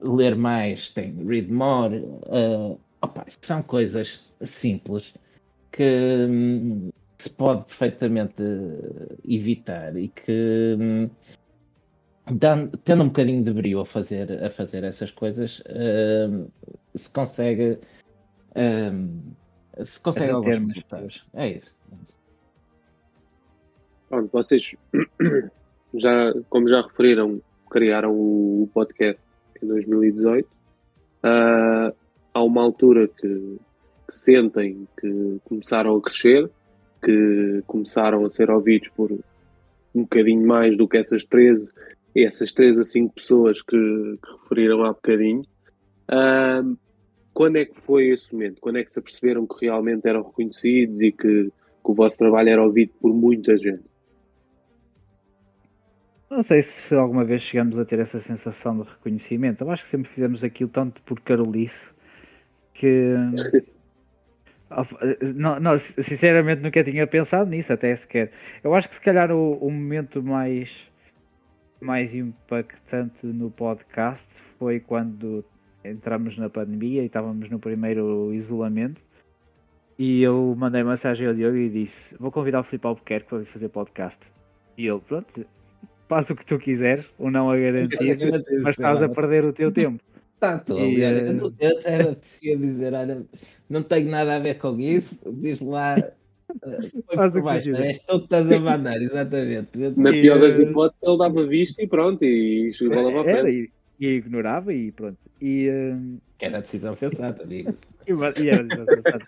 um, 0.00 0.16
ler 0.16 0.36
mais, 0.36 0.90
tem 0.90 1.14
read 1.26 1.50
more. 1.50 1.96
Uh, 1.96 2.78
opa, 3.00 3.24
são 3.40 3.62
coisas 3.62 4.22
simples 4.42 5.14
que 5.72 6.26
um, 6.28 6.90
se 7.16 7.30
pode 7.30 7.64
perfeitamente 7.64 8.42
evitar 9.26 9.96
e 9.96 10.08
que 10.08 10.76
um, 10.78 11.08
dando, 12.30 12.76
tendo 12.78 13.02
um 13.04 13.06
bocadinho 13.06 13.42
de 13.42 13.52
brilho 13.52 13.80
a 13.80 13.86
fazer, 13.86 14.44
a 14.44 14.50
fazer 14.50 14.84
essas 14.84 15.10
coisas, 15.10 15.60
uh, 15.60 16.50
se 16.94 17.10
consegue, 17.10 17.78
uh, 18.52 19.84
se 19.84 20.00
consegue 20.00 20.32
alguns 20.32 20.68
resultados. 20.68 21.26
É 21.34 21.48
isso. 21.48 21.74
Pronto, 24.08 24.28
vocês 24.32 24.74
já, 25.94 26.34
como 26.48 26.68
já 26.68 26.82
referiram, 26.82 27.40
criaram 27.70 28.12
o 28.12 28.68
podcast 28.72 29.26
em 29.62 29.66
2018. 29.66 30.46
Uh, 30.46 30.50
ah, 31.22 31.92
há 32.34 32.42
uma 32.42 32.62
altura 32.62 33.08
que, 33.08 33.58
que 34.08 34.16
sentem 34.16 34.86
que 35.00 35.40
começaram 35.44 35.96
a 35.96 36.02
crescer, 36.02 36.48
que 37.04 37.62
começaram 37.66 38.24
a 38.24 38.30
ser 38.30 38.50
ouvidos 38.50 38.88
por 38.96 39.10
um 39.12 40.02
bocadinho 40.02 40.46
mais 40.46 40.76
do 40.76 40.86
que 40.86 40.98
essas 40.98 41.24
13 41.24 41.72
essas 42.24 42.52
três 42.52 42.78
a 42.78 42.84
cinco 42.84 43.14
pessoas 43.14 43.60
que, 43.62 43.76
que 43.76 44.32
referiram 44.42 44.84
há 44.84 44.92
bocadinho. 44.92 45.42
Uh, 46.08 46.76
quando 47.34 47.56
é 47.56 47.64
que 47.66 47.78
foi 47.78 48.08
esse 48.08 48.32
momento? 48.32 48.60
Quando 48.60 48.78
é 48.78 48.84
que 48.84 48.90
se 48.90 48.98
aperceberam 48.98 49.46
que 49.46 49.66
realmente 49.66 50.08
eram 50.08 50.22
reconhecidos 50.22 51.02
e 51.02 51.12
que, 51.12 51.50
que 51.50 51.52
o 51.82 51.94
vosso 51.94 52.16
trabalho 52.16 52.48
era 52.48 52.62
ouvido 52.62 52.92
por 53.00 53.12
muita 53.12 53.56
gente? 53.58 53.84
Não 56.30 56.42
sei 56.42 56.60
se 56.62 56.94
alguma 56.94 57.24
vez 57.24 57.42
chegamos 57.42 57.78
a 57.78 57.84
ter 57.84 57.98
essa 57.98 58.18
sensação 58.18 58.80
de 58.80 58.88
reconhecimento. 58.88 59.62
Eu 59.62 59.70
acho 59.70 59.84
que 59.84 59.88
sempre 59.88 60.08
fizemos 60.08 60.42
aquilo 60.42 60.70
tanto 60.70 61.02
por 61.02 61.20
Carolice 61.20 61.90
que. 62.74 63.14
não, 65.36 65.60
não, 65.60 65.78
sinceramente 65.78 66.62
nunca 66.62 66.82
tinha 66.82 67.06
pensado 67.06 67.48
nisso, 67.48 67.72
até 67.72 67.94
sequer. 67.94 68.32
Eu 68.64 68.74
acho 68.74 68.88
que 68.88 68.94
se 68.94 69.00
calhar 69.00 69.30
o, 69.30 69.58
o 69.58 69.70
momento 69.70 70.22
mais 70.22 70.90
mais 71.80 72.14
impactante 72.14 73.26
no 73.26 73.50
podcast 73.50 74.32
foi 74.58 74.80
quando 74.80 75.44
entramos 75.84 76.36
na 76.36 76.48
pandemia 76.48 77.02
e 77.02 77.06
estávamos 77.06 77.48
no 77.48 77.58
primeiro 77.58 78.32
isolamento. 78.32 79.02
E 79.98 80.22
eu 80.22 80.54
mandei 80.56 80.82
mensagem 80.82 81.26
ao 81.26 81.34
Diogo 81.34 81.56
e 81.56 81.70
disse: 81.70 82.14
Vou 82.18 82.30
convidar 82.30 82.60
o 82.60 82.64
Filipe 82.64 82.86
Albuquerque 82.86 83.28
para 83.28 83.38
vir 83.38 83.46
fazer 83.46 83.68
podcast. 83.68 84.30
E 84.76 84.86
ele, 84.86 85.00
pronto, 85.00 85.46
faz 86.08 86.28
o 86.28 86.36
que 86.36 86.44
tu 86.44 86.58
quiseres, 86.58 87.06
ou 87.18 87.30
não 87.30 87.50
a 87.50 87.56
garantir, 87.56 88.18
mas 88.62 88.76
estás 88.76 89.02
a 89.02 89.08
perder 89.08 89.44
o 89.44 89.52
teu 89.52 89.72
tempo. 89.72 90.02
Está 90.34 90.58
tudo. 90.58 90.80
E, 90.80 91.00
eu, 91.02 91.36
eu 91.38 92.10
até 92.10 92.56
dizer: 92.56 92.92
Olha, 92.92 93.24
não 93.70 93.82
tenho 93.82 94.10
nada 94.10 94.36
a 94.36 94.38
ver 94.38 94.58
com 94.58 94.78
isso, 94.78 95.18
diz 95.32 95.60
lá 95.60 95.96
Faz 97.14 97.36
o 97.36 97.42
que 97.42 97.48
é 97.48 97.92
que 97.92 98.16
estás 98.16 98.50
a 98.50 98.58
mandar, 98.58 99.00
exatamente. 99.00 99.68
Na 99.96 100.10
pior 100.10 100.40
das 100.40 100.58
hipóteses, 100.58 101.02
ele 101.02 101.18
dava 101.18 101.46
visto 101.46 101.80
e 101.80 101.86
pronto, 101.86 102.24
e 102.24 102.72
bola 102.88 103.24
para 103.24 103.30
Era, 103.30 103.50
e, 103.50 103.70
e 103.98 104.06
ignorava 104.08 104.72
e 104.72 104.92
pronto. 104.92 105.18
E, 105.40 105.68
uh... 105.68 106.20
Era 106.38 106.58
a 106.58 106.60
decisão 106.60 106.94
sensata, 106.94 107.46
diga-se. 107.46 107.84
e 108.06 108.48
era 108.48 108.60
a 108.60 108.62
decisão 108.62 108.86
sensata. 108.86 109.26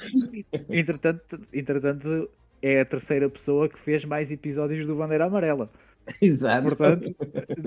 entretanto, 0.68 1.40
entretanto, 1.52 2.30
é 2.60 2.80
a 2.80 2.84
terceira 2.84 3.28
pessoa 3.28 3.68
que 3.68 3.78
fez 3.78 4.04
mais 4.04 4.30
episódios 4.30 4.86
do 4.86 4.96
Bandeira 4.96 5.26
Amarela. 5.26 5.70
Exato. 6.20 6.62
Portanto, 6.68 7.14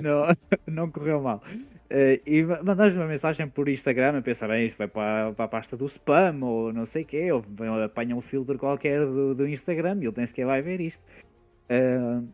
não, 0.02 0.26
não 0.66 0.90
correu 0.90 1.20
mal. 1.20 1.42
Uh, 1.90 2.20
e 2.26 2.42
mandaste 2.64 2.98
uma 2.98 3.06
mensagem 3.06 3.46
por 3.46 3.68
Instagram 3.68 4.18
a 4.18 4.22
pensar, 4.22 4.48
bem, 4.48 4.66
isto 4.66 4.78
vai 4.78 4.88
para, 4.88 5.32
para 5.32 5.44
a 5.44 5.48
pasta 5.48 5.76
do 5.76 5.86
spam 5.86 6.40
ou 6.42 6.72
não 6.72 6.86
sei 6.86 7.02
o 7.02 7.06
quê, 7.06 7.30
ou 7.30 7.44
apanha 7.84 8.16
um 8.16 8.20
filtro 8.20 8.58
qualquer 8.58 9.04
do, 9.04 9.34
do 9.34 9.46
Instagram 9.46 9.98
e 10.00 10.06
ele 10.06 10.14
nem 10.16 10.26
sequer 10.26 10.46
vai 10.46 10.62
ver 10.62 10.80
isto. 10.80 11.02
Uh, 11.70 12.26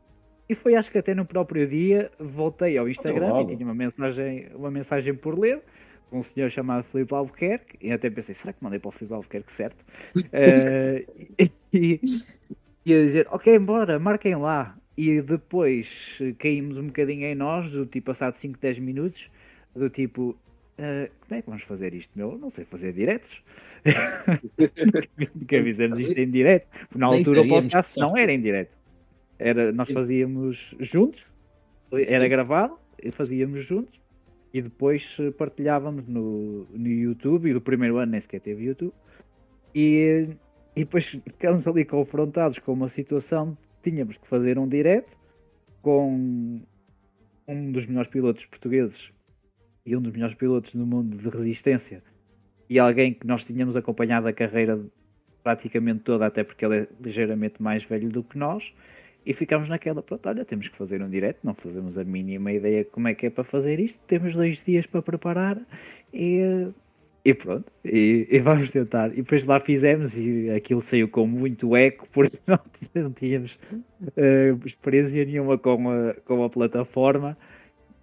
e 0.49 0.55
foi 0.55 0.75
acho 0.75 0.91
que 0.91 0.99
até 0.99 1.15
no 1.15 1.27
próprio 1.27 1.69
dia 1.69 2.11
voltei 2.19 2.79
ao 2.79 2.89
Instagram 2.89 3.43
e 3.43 3.47
tinha 3.47 3.65
uma 3.65 3.75
mensagem, 3.75 4.49
uma 4.55 4.71
mensagem 4.71 5.15
por 5.15 5.39
ler 5.39 5.63
um 6.11 6.23
senhor 6.23 6.51
chamado 6.51 6.85
Filipe 6.85 7.15
Albuquerque 7.15 7.77
e 7.83 7.93
até 7.93 8.09
pensei, 8.09 8.35
será 8.35 8.53
que 8.53 8.65
mandei 8.65 8.79
para 8.79 8.89
o 8.89 8.93
Filipe 8.93 9.15
Albuquerque 9.15 9.53
certo? 9.53 9.85
uh, 10.17 11.05
e, 11.73 12.01
e 12.87 12.95
a 12.95 13.03
dizer, 13.03 13.29
ok, 13.31 13.59
bora, 13.59 13.99
marquem 13.99 14.35
lá. 14.37 14.78
E 14.99 15.23
depois 15.23 16.19
caímos 16.41 16.77
um 16.77 16.89
bocadinho 16.89 17.25
em 17.25 17.35
nós, 17.37 17.71
do 17.71 17.87
tipo 17.87 18.07
passado 18.07 18.35
5, 18.35 18.59
10 18.59 18.81
minutos, 18.81 19.31
do 19.73 19.89
tipo, 19.89 20.31
uh, 20.31 21.09
como 21.21 21.39
é 21.39 21.41
que 21.41 21.49
vamos 21.49 21.63
fazer 21.63 21.95
isto, 21.95 22.11
meu? 22.19 22.37
Não 22.37 22.51
sei 22.51 22.65
fazer 22.65 22.93
diretos. 22.93 23.41
que 25.47 25.55
avisamos 25.55 26.01
isto 26.01 26.19
em 26.19 26.29
direto. 26.29 26.67
Na 26.97 27.07
altura 27.07 27.43
o 27.43 27.49
podcast 27.49 27.97
não 27.97 28.17
era 28.17 28.33
em 28.33 28.41
direto. 28.41 28.77
Era, 29.39 29.71
nós 29.71 29.89
fazíamos 29.89 30.75
juntos, 30.81 31.31
era 31.93 32.27
gravado, 32.27 32.77
e 33.01 33.13
fazíamos 33.13 33.65
juntos, 33.65 34.01
e 34.53 34.61
depois 34.61 35.17
partilhávamos 35.37 36.09
no, 36.09 36.67
no 36.73 36.89
YouTube, 36.89 37.51
e 37.51 37.53
do 37.53 37.61
primeiro 37.61 37.99
ano 37.99 38.11
nem 38.11 38.21
sequer 38.21 38.41
teve 38.41 38.65
YouTube, 38.65 38.93
e, 39.73 40.27
e 40.75 40.81
depois 40.81 41.07
ficámos 41.07 41.69
ali 41.69 41.85
confrontados 41.85 42.59
com 42.59 42.73
uma 42.73 42.89
situação 42.89 43.57
tínhamos 43.83 44.17
que 44.17 44.27
fazer 44.27 44.59
um 44.59 44.69
direto 44.69 45.17
com 45.83 46.61
um 47.47 47.73
dos 47.73 47.87
melhores 47.87 48.09
pilotos 48.09 48.45
portugueses 48.47 49.11
e 49.85 49.97
um 49.97 50.03
dos 50.03 50.13
melhores 50.13 50.35
pilotos 50.35 50.75
no 50.75 50.87
mundo 50.87 51.17
de 51.17 51.29
resistência 51.29 52.03
e 52.69 52.79
alguém 52.79 53.15
que 53.15 53.27
nós 53.27 53.45
tínhamos 53.45 53.77
acompanhado 53.77 54.29
a 54.29 54.33
carreira 54.33 54.79
praticamente 55.43 56.01
toda, 56.01 56.27
até 56.27 56.45
porque 56.45 56.65
ele 56.65 56.81
é 56.81 56.89
ligeiramente 57.01 57.63
mais 57.63 57.83
velho 57.85 58.09
do 58.11 58.23
que 58.23 58.37
nós, 58.37 58.73
e 59.25 59.33
ficámos 59.33 59.69
naquela, 59.69 60.03
pronto, 60.03 60.29
olha, 60.29 60.45
temos 60.45 60.69
que 60.69 60.77
fazer 60.77 61.03
um 61.03 61.09
direto, 61.09 61.39
não 61.43 61.55
fazemos 61.55 61.97
a 61.97 62.05
mínima 62.05 62.53
ideia 62.53 62.85
como 62.85 63.09
é 63.09 63.15
que 63.15 63.27
é 63.27 63.31
para 63.31 63.45
fazer 63.45 63.81
isto, 63.81 63.99
temos 64.07 64.35
dois 64.35 64.63
dias 64.65 64.87
para 64.87 65.03
preparar 65.03 65.59
e 66.13 66.69
e 67.29 67.35
pronto, 67.35 67.71
e, 67.85 68.27
e, 68.31 68.39
vamos 68.39 68.71
tentar. 68.71 69.13
E 69.13 69.17
depois 69.17 69.45
lá 69.45 69.61
fizemos 69.61 70.17
e 70.17 70.49
aquilo 70.49 70.81
saiu 70.81 71.07
com 71.09 71.27
muito 71.27 71.77
eco, 71.77 72.09
porque 72.11 72.39
não, 72.49 72.59
não 72.95 73.13
tínhamos 73.13 73.59
uh, 74.03 74.67
experiência 74.67 75.23
nenhuma 75.27 75.59
com 75.59 75.91
a, 75.91 76.15
com 76.25 76.43
a 76.43 76.49
plataforma. 76.49 77.37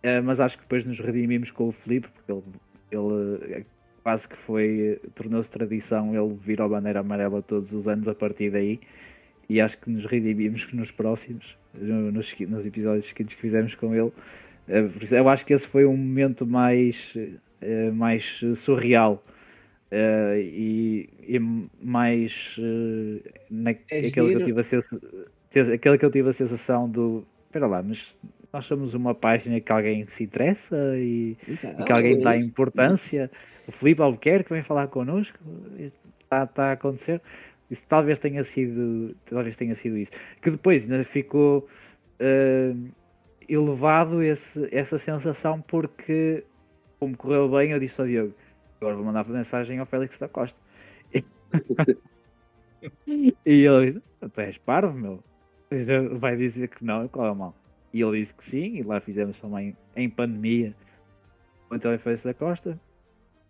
Uh, 0.04 0.22
mas 0.24 0.40
acho 0.40 0.58
que 0.58 0.64
depois 0.64 0.86
nos 0.86 1.00
redimimos 1.00 1.50
com 1.50 1.68
o 1.68 1.72
Felipe, 1.72 2.08
porque 2.10 2.32
ele, 2.32 2.44
ele 2.92 3.62
eh, 3.62 3.66
quase 4.04 4.30
que 4.30 4.38
foi, 4.38 5.02
tornou-se 5.16 5.50
tradição 5.50 6.16
ele 6.16 6.36
vir 6.36 6.62
ao 6.62 6.70
bandeira 6.70 7.00
amarela 7.00 7.42
todos 7.42 7.74
os 7.74 7.88
anos 7.88 8.08
a 8.08 8.14
partir 8.14 8.52
daí. 8.52 8.80
E 9.50 9.60
acho 9.60 9.80
que 9.80 9.90
nos 9.90 10.06
redimimos 10.06 10.72
nos 10.72 10.92
próximos, 10.92 11.58
nos, 11.74 12.40
nos 12.42 12.64
episódios 12.64 13.06
seguintes 13.06 13.34
que 13.34 13.42
fizemos 13.42 13.74
com 13.74 13.96
ele. 13.96 14.12
Eu 15.10 15.28
acho 15.30 15.44
que 15.44 15.54
esse 15.54 15.66
foi 15.66 15.84
um 15.84 15.98
momento 15.98 16.46
mais 16.46 17.18
uh, 17.62 17.94
mais 17.94 18.42
surreal 18.56 19.24
uh, 19.92 20.38
e, 20.38 21.10
e, 21.28 21.40
mais 21.82 22.58
uh, 22.58 23.22
na, 23.50 23.72
é 23.72 23.74
aquele, 23.74 24.12
que 24.12 24.20
eu 24.20 24.46
tive 24.46 24.60
a 24.60 25.74
aquele 25.74 25.98
que 25.98 26.06
eu 26.06 26.12
tive 26.12 26.30
a 26.30 26.34
sensação 26.34 26.90
do 26.90 27.26
espera 27.56 27.68
lá, 27.68 27.82
mas 27.82 28.14
nós 28.52 28.66
somos 28.66 28.94
uma 28.94 29.16
página 29.16 29.60
que 29.60 29.72
alguém 29.72 30.06
se 30.06 30.24
interessa 30.24 30.78
e, 30.98 31.38
e 31.48 31.84
que 31.84 31.92
alguém 31.92 32.20
dá 32.20 32.38
importância. 32.38 33.32
O 33.68 33.72
Felipe 33.72 34.02
Albuquerque 34.02 34.54
vem 34.54 34.62
falar 34.62 34.88
connosco, 34.88 35.38
está, 35.78 36.44
está 36.44 36.64
a 36.66 36.72
acontecer. 36.74 37.22
Isso 37.70 37.86
talvez 37.88 38.20
tenha 38.20 38.44
sido, 38.44 39.16
talvez 39.26 39.56
tenha 39.56 39.74
sido 39.74 39.98
isso. 39.98 40.12
Que 40.42 40.52
depois 40.52 40.90
ainda 40.90 41.04
ficou 41.04 41.68
uh, 42.20 42.90
elevado 43.48 44.22
esse, 44.22 44.68
essa 44.72 44.98
sensação 44.98 45.62
porque 45.62 46.44
como 47.06 47.18
correu 47.18 47.48
bem, 47.50 47.72
eu 47.72 47.80
disse 47.80 48.02
ao 48.02 48.08
Diogo: 48.08 48.34
agora 48.82 48.96
vou 48.96 49.06
mandar 49.06 49.28
mensagem 49.28 49.78
ao 49.78 49.86
Félix 49.86 50.18
da 50.18 50.28
Costa. 50.28 50.58
e 53.14 53.34
ele 53.46 53.86
disse: 53.86 54.02
Tu 54.34 54.42
és 54.42 54.58
parvo, 54.58 54.98
meu. 54.98 55.24
Vai 56.18 56.36
dizer 56.36 56.68
que 56.68 56.84
não, 56.84 57.08
qual 57.08 57.28
é 57.28 57.32
o 57.32 57.36
mal? 57.36 57.56
E 57.94 58.02
ele 58.02 58.20
disse 58.20 58.34
que 58.34 58.44
sim, 58.44 58.78
e 58.78 58.84
lá 58.84 59.00
fizemos 59.00 59.40
também 59.40 59.78
em 59.96 60.10
pandemia 60.10 60.76
com 61.70 61.76
o 61.76 62.00
Félix 62.00 62.24
da 62.24 62.34
Costa. 62.34 62.80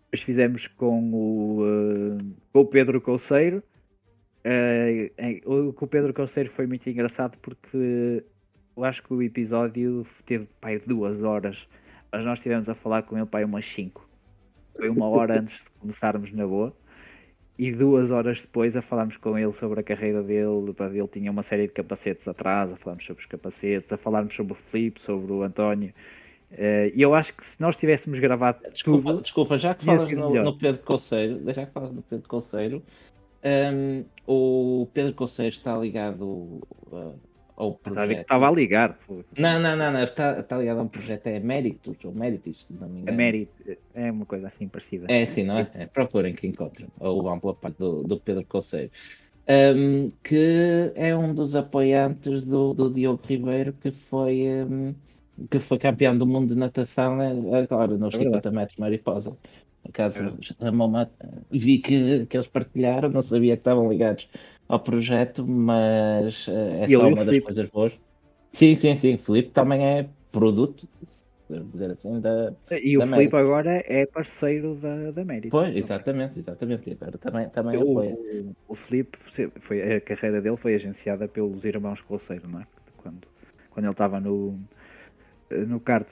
Depois 0.06 0.22
fizemos 0.22 0.68
com 0.68 1.14
o, 1.14 1.62
uh, 1.64 2.18
com 2.52 2.60
o 2.60 2.66
Pedro 2.66 3.00
Colseiro. 3.02 3.64
Uh, 4.46 5.74
com 5.74 5.86
o 5.86 5.88
Pedro 5.88 6.14
Colseiro 6.14 6.52
foi 6.52 6.68
muito 6.68 6.88
engraçado 6.90 7.38
porque 7.40 8.24
eu 8.78 8.84
acho 8.84 9.02
que 9.02 9.14
o 9.14 9.24
episódio 9.24 10.06
teve 10.26 10.48
pai, 10.62 10.80
duas 10.80 11.24
horas 11.24 11.68
mas 12.16 12.24
nós 12.24 12.40
estivemos 12.40 12.70
a 12.70 12.74
falar 12.74 13.04
com 13.04 13.18
ele 13.18 13.26
para 13.26 13.46
umas 13.46 13.66
5. 13.66 14.08
Foi 14.78 14.88
uma 14.88 15.10
hora 15.10 15.40
antes 15.42 15.56
de 15.56 15.70
começarmos 15.82 16.32
na 16.32 16.48
boa. 16.48 16.74
E 17.60 17.74
duas 17.74 18.10
horas 18.10 18.42
depois 18.42 18.76
a 18.78 18.82
falarmos 18.82 19.18
com 19.18 19.38
ele 19.38 19.52
sobre 19.52 19.82
a 19.82 19.84
carreira 19.84 20.24
dele, 20.24 20.74
ele 20.94 21.08
tinha 21.10 21.30
uma 21.30 21.44
série 21.44 21.68
de 21.68 21.74
capacetes 21.74 22.26
atrás, 22.28 22.72
a 22.72 22.78
falarmos 22.78 23.06
sobre 23.06 23.22
os 23.22 23.26
capacetes, 23.26 23.92
a 23.92 23.98
falarmos 23.98 24.34
sobre 24.34 24.54
o 24.54 24.56
Filipe, 24.56 25.02
sobre 25.02 25.32
o 25.32 25.44
António. 25.44 25.94
Uh, 26.52 26.92
e 26.94 27.02
eu 27.02 27.14
acho 27.14 27.34
que 27.34 27.46
se 27.46 27.62
nós 27.62 27.76
tivéssemos 27.76 28.18
gravado 28.20 28.60
desculpa, 28.72 29.10
tudo... 29.10 29.22
Desculpa, 29.22 29.58
já 29.58 29.76
que 29.76 29.84
falas 29.84 30.10
no, 30.10 30.44
no, 30.44 30.58
Pedro 30.58 30.84
Conceiro, 30.84 31.42
já 31.54 31.66
que 31.66 31.72
falas 31.74 31.92
no 31.92 32.02
Pedro 32.02 32.30
Conceiro, 32.30 32.78
um, 32.78 32.84
ehm, 33.44 34.04
o 34.26 34.88
Pedro 34.94 35.14
Conceiro 35.14 35.54
está 35.54 35.78
ligado 35.78 36.26
uh, 36.26 37.20
ou 37.56 37.76
projeto. 37.76 38.10
que 38.10 38.22
estava 38.22 38.48
a 38.48 38.52
ligar. 38.52 38.98
Não, 39.38 39.60
não, 39.60 39.76
não, 39.76 39.92
não, 39.92 40.04
está, 40.04 40.40
está 40.40 40.58
ligado 40.58 40.80
a 40.80 40.84
um 40.84 40.88
projeto, 40.88 41.28
é 41.28 41.40
Méritos, 41.40 41.98
ou 42.04 42.12
Méritos, 42.12 42.66
se 42.66 42.74
não 42.74 42.90
me 42.90 43.02
engano. 43.02 43.10
É 43.10 43.12
Mérito, 43.12 43.78
é 43.94 44.12
uma 44.12 44.26
coisa 44.26 44.48
assim 44.48 44.68
parecida. 44.68 45.06
É 45.10 45.24
assim, 45.24 45.44
não 45.44 45.60
é? 45.60 45.70
é 45.74 45.86
procurem 45.86 46.34
que 46.34 46.46
encontrem, 46.48 46.88
ou 47.00 47.24
pela 47.40 47.54
parte 47.54 47.78
do, 47.78 48.04
do 48.04 48.20
Pedro 48.20 48.46
Conceiro. 48.46 48.92
Um, 49.48 50.12
que 50.24 50.92
é 50.96 51.16
um 51.16 51.34
dos 51.34 51.56
apoiantes 51.56 52.44
do, 52.44 52.74
do 52.74 52.90
Diogo 52.90 53.22
Ribeiro, 53.24 53.74
que 53.74 53.92
foi, 53.92 54.48
um, 54.48 54.96
que 55.50 55.60
foi 55.60 55.78
campeão 55.78 56.18
do 56.18 56.26
mundo 56.26 56.50
de 56.50 56.60
natação 56.60 57.22
eh, 57.22 57.62
agora 57.62 57.96
nos 57.96 58.16
é 58.16 58.18
50 58.18 58.52
metros 58.52 58.78
mariposa. 58.78 59.38
No 59.86 59.92
caso, 59.92 60.20
é. 60.20 61.28
vi 61.52 61.78
que, 61.78 62.26
que 62.26 62.38
eles 62.38 62.48
partilharam, 62.48 63.10
não 63.10 63.22
sabia 63.22 63.56
que 63.56 63.62
estavam 63.62 63.90
ligados 63.90 64.28
ao 64.68 64.80
projeto, 64.80 65.46
mas 65.46 66.48
uh, 66.48 66.82
é 66.82 66.88
só 66.88 67.08
uma 67.08 67.24
das 67.24 67.40
coisas 67.40 67.70
boas. 67.70 67.94
Sim, 68.52 68.76
sim, 68.76 68.96
sim. 68.96 69.18
Felipe 69.18 69.52
também 69.52 69.86
é 69.86 70.08
produto, 70.32 70.88
devo 71.50 71.66
dizer 71.66 71.92
assim, 71.92 72.20
da. 72.20 72.54
E 72.72 72.98
da 72.98 73.06
o 73.06 73.08
Felipe 73.08 73.36
agora 73.36 73.84
é 73.86 74.06
parceiro 74.06 74.76
da, 74.76 75.12
da 75.12 75.24
Mérito. 75.24 75.50
Pois, 75.50 75.76
exatamente, 75.76 76.40
exatamente. 76.40 76.98
Agora 77.00 77.18
também, 77.18 77.50
também 77.50 77.78
o, 77.78 77.82
apoia. 77.82 78.16
O, 78.68 78.74
o 78.74 78.76
Felipe, 78.76 79.18
foi, 79.60 79.96
a 79.96 80.02
carreira 80.02 80.42
dele 80.42 80.58
foi 80.58 80.74
agenciada 80.74 81.28
pelos 81.28 81.64
irmãos 81.64 82.02
Colseiro, 82.02 82.50
não 82.50 82.62
é? 82.62 82.68
Quando, 82.98 83.28
quando 83.70 83.86
ele 83.86 83.92
estava 83.92 84.20
no, 84.20 84.60
no 85.52 85.80
kart. 85.80 86.10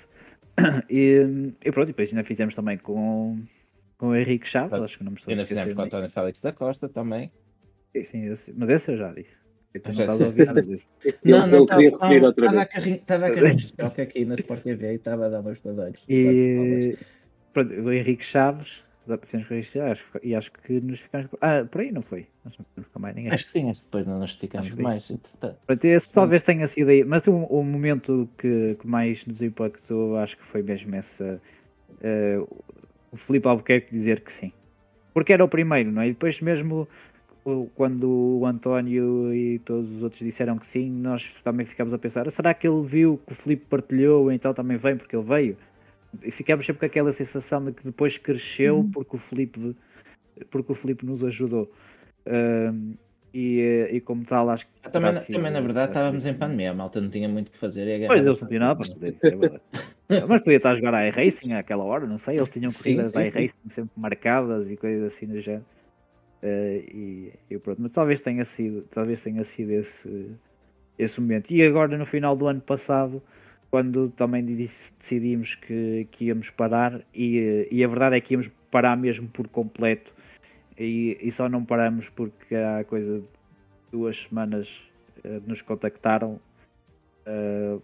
E, 0.87 1.51
e 1.65 1.71
pronto, 1.71 1.87
e 1.87 1.93
depois 1.93 2.13
ainda 2.13 2.23
fizemos 2.23 2.53
também 2.53 2.77
com, 2.77 3.41
com 3.97 4.09
o 4.09 4.15
Henrique 4.15 4.47
Chaves, 4.47 4.73
acho 4.73 4.97
que 4.97 5.03
não 5.03 5.11
me 5.11 5.17
estou 5.17 5.31
Ainda 5.31 5.45
fizemos 5.45 5.73
com 5.73 5.81
o 5.81 5.85
António 5.85 6.09
Félix 6.09 6.41
da 6.41 6.51
Costa 6.51 6.89
também. 6.89 7.31
Sim, 8.05 8.35
sim 8.35 8.53
mas 8.55 8.69
esse 8.69 8.91
eu 8.91 8.97
já 8.97 9.11
disse. 9.13 9.43
Tu 9.73 9.91
não 9.91 10.01
estás 10.01 10.21
a 10.21 10.25
ouvir 10.25 10.45
nada 10.45 10.61
disso. 10.61 10.87
Não, 11.25 11.47
não, 11.47 11.65
queria 11.65 11.89
referir 11.89 12.23
outra 12.23 12.51
vez. 12.51 12.85
Estava 12.85 13.25
a 13.25 13.33
carrinho 13.33 13.57
de 13.57 13.65
estoque 13.65 14.01
aqui 14.01 14.25
na 14.25 14.35
Sport 14.35 14.61
TV 14.61 14.91
e 14.91 14.95
estava 14.95 15.25
a 15.25 15.29
dar 15.29 15.41
meus 15.41 15.57
estadores. 15.57 15.99
E 16.07 16.95
pronto, 17.51 17.73
o 17.73 17.91
Henrique 17.91 18.23
Chaves, 18.23 18.87
e 20.21 20.35
acho 20.35 20.51
que 20.51 20.79
nos 20.79 21.01
ficamos. 21.01 21.27
Ah, 21.41 21.65
por 21.69 21.81
aí 21.81 21.91
não 21.91 22.01
foi? 22.01 22.27
Nós 22.45 22.57
não 22.57 22.65
ficamos 22.65 22.89
mais 22.97 23.15
ninguém. 23.15 23.31
Acho 23.31 23.45
que 23.45 23.51
sim, 23.51 23.69
acho 23.69 23.79
que 23.81 23.85
depois 23.87 24.07
não 24.07 24.19
nos 24.19 24.31
ficamos 24.31 24.69
mais. 24.75 25.11
Pronto, 25.65 25.85
esse 25.85 26.13
talvez 26.13 26.43
tenha 26.43 26.65
sido 26.67 26.89
aí, 26.89 27.03
mas 27.03 27.27
o, 27.27 27.33
o 27.33 27.63
momento 27.63 28.29
que, 28.37 28.77
que 28.79 28.87
mais 28.87 29.25
nos 29.25 29.41
impactou, 29.41 30.17
acho 30.17 30.37
que 30.37 30.43
foi 30.43 30.61
mesmo 30.61 30.95
essa. 30.95 31.41
Uh, 31.89 32.63
o 33.13 33.17
Filipe 33.17 33.47
Albuquerque 33.47 33.91
dizer 33.91 34.21
que 34.21 34.33
sim. 34.33 34.51
Porque 35.13 35.31
era 35.31 35.45
o 35.45 35.47
primeiro, 35.47 35.91
não 35.91 36.01
é? 36.01 36.07
E 36.07 36.11
depois 36.11 36.41
mesmo 36.41 36.87
quando 37.75 38.09
o 38.39 38.45
António 38.45 39.33
e 39.33 39.59
todos 39.59 39.91
os 39.91 40.01
outros 40.01 40.21
disseram 40.21 40.57
que 40.57 40.65
sim, 40.65 40.89
nós 40.89 41.35
também 41.43 41.65
ficámos 41.65 41.93
a 41.93 41.97
pensar: 41.97 42.29
será 42.31 42.53
que 42.53 42.67
ele 42.67 42.81
viu 42.81 43.19
que 43.25 43.33
o 43.33 43.35
Filipe 43.35 43.65
partilhou, 43.69 44.31
então 44.31 44.53
também 44.53 44.77
vem 44.77 44.97
porque 44.97 45.15
ele 45.15 45.25
veio? 45.25 45.57
E 46.23 46.31
ficámos 46.31 46.65
sempre 46.65 46.79
com 46.79 46.85
aquela 46.85 47.11
sensação 47.11 47.63
de 47.63 47.73
que 47.73 47.83
depois 47.83 48.17
cresceu 48.17 48.77
uhum. 48.77 48.91
porque 48.91 49.15
o 49.15 49.19
Filipe 49.19 49.75
porque 50.49 50.71
o 50.71 50.75
Filipe 50.75 51.05
nos 51.05 51.23
ajudou. 51.23 51.71
Uh, 52.25 52.95
E, 53.33 53.89
e 53.91 54.01
como 54.01 54.23
tal, 54.23 54.49
acho 54.49 54.65
que. 54.65 54.71
Ah, 54.83 54.89
Também, 54.89 55.11
terá 55.11 55.23
sido- 55.23 55.35
também, 55.37 55.51
na 55.51 55.59
verdade, 55.61 55.89
estávamos 55.91 56.25
em 56.25 56.33
pandemia, 56.35 56.71
a 56.71 56.73
malta 56.73 57.01
não 57.01 57.09
tinha 57.09 57.27
muito 57.27 57.47
o 57.47 57.51
que 57.51 57.57
fazer. 57.57 57.87
E 57.87 58.07
Pois, 58.07 58.23
eles 58.23 58.39
não 58.39 58.47
tinham 58.47 58.59
nada 58.59 58.75
para 58.75 58.85
fazer, 58.85 59.15
isso 59.15 59.25
é 59.25 59.35
verdade. 59.35 59.61
Mas 60.29 60.41
podia 60.41 60.57
estar 60.57 60.71
a 60.71 60.75
jogar 60.75 60.93
a 60.93 61.07
iRacing 61.07 61.53
àquela 61.53 61.83
hora, 61.83 62.05
não 62.05 62.17
sei. 62.19 62.37
Eles 62.37 62.51
tinham 62.51 62.71
corridas 62.71 63.07
sim, 63.11 63.17
da 63.17 63.21
sim. 63.21 63.27
iRacing 63.27 63.69
sempre 63.69 63.91
marcadas 63.95 64.69
e 64.69 64.77
coisas 64.77 65.11
assim 65.13 65.25
do 65.25 65.39
género. 65.41 65.65
Eh, 66.43 66.83
e, 66.93 67.33
e 67.49 67.57
pronto, 67.57 67.81
mas 67.81 67.91
talvez 67.91 68.21
tenha 68.21 68.43
sido, 68.45 68.83
talvez 68.91 69.21
tenha 69.21 69.43
sido 69.43 69.71
esse, 69.71 70.31
esse 70.99 71.19
momento. 71.19 71.51
E 71.51 71.63
agora 71.63 71.97
no 71.97 72.05
final 72.05 72.35
do 72.35 72.47
ano 72.47 72.61
passado, 72.61 73.21
quando 73.71 74.09
também 74.09 74.43
disse- 74.45 74.93
decidimos 74.99 75.55
que, 75.55 76.07
que 76.11 76.25
íamos 76.25 76.49
parar, 76.51 77.01
e, 77.13 77.39
eh, 77.39 77.67
e 77.71 77.83
a 77.83 77.87
verdade 77.87 78.17
é 78.17 78.21
que 78.21 78.33
íamos 78.33 78.49
parar 78.69 78.95
mesmo 78.97 79.27
por 79.29 79.47
completo, 79.47 80.13
e, 80.77 81.17
e 81.21 81.31
só 81.31 81.47
não 81.49 81.63
paramos 81.63 82.09
porque 82.09 82.55
há 82.55 82.83
coisa 82.83 83.19
de 83.19 83.27
duas 83.91 84.23
semanas 84.23 84.83
eh, 85.23 85.41
nos 85.45 85.61
contactaram. 85.61 86.39
eh, 87.25 87.77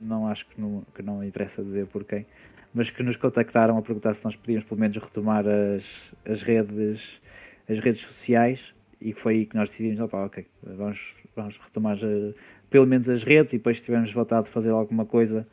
não 0.00 0.28
acho 0.28 0.46
que 0.46 0.60
não, 0.60 0.84
que 0.94 1.02
não 1.02 1.24
interessa 1.24 1.62
dizer 1.62 1.86
por 1.86 2.04
quem, 2.04 2.24
mas 2.72 2.88
que 2.90 3.02
nos 3.02 3.16
contactaram 3.16 3.76
a 3.76 3.82
perguntar 3.82 4.14
se 4.14 4.24
nós 4.24 4.36
podíamos 4.36 4.64
pelo 4.64 4.80
menos 4.80 4.96
retomar 4.96 5.44
as, 5.48 6.12
as 6.24 6.42
redes 6.42 7.20
as 7.68 7.78
redes 7.80 8.02
sociais 8.02 8.74
e 9.00 9.12
foi 9.12 9.34
aí 9.34 9.46
que 9.46 9.56
nós 9.56 9.70
decidimos, 9.70 10.00
opa, 10.00 10.24
ok, 10.24 10.46
vamos, 10.62 11.14
vamos 11.36 11.58
retomar 11.58 11.96
eh, 12.02 12.34
pelo 12.70 12.86
menos 12.86 13.08
as 13.08 13.22
redes 13.22 13.52
e 13.52 13.58
depois 13.58 13.78
se 13.78 13.84
tivermos 13.84 14.12
vontade 14.12 14.46
de 14.46 14.52
fazer 14.52 14.70
alguma 14.70 15.04
coisa 15.04 15.46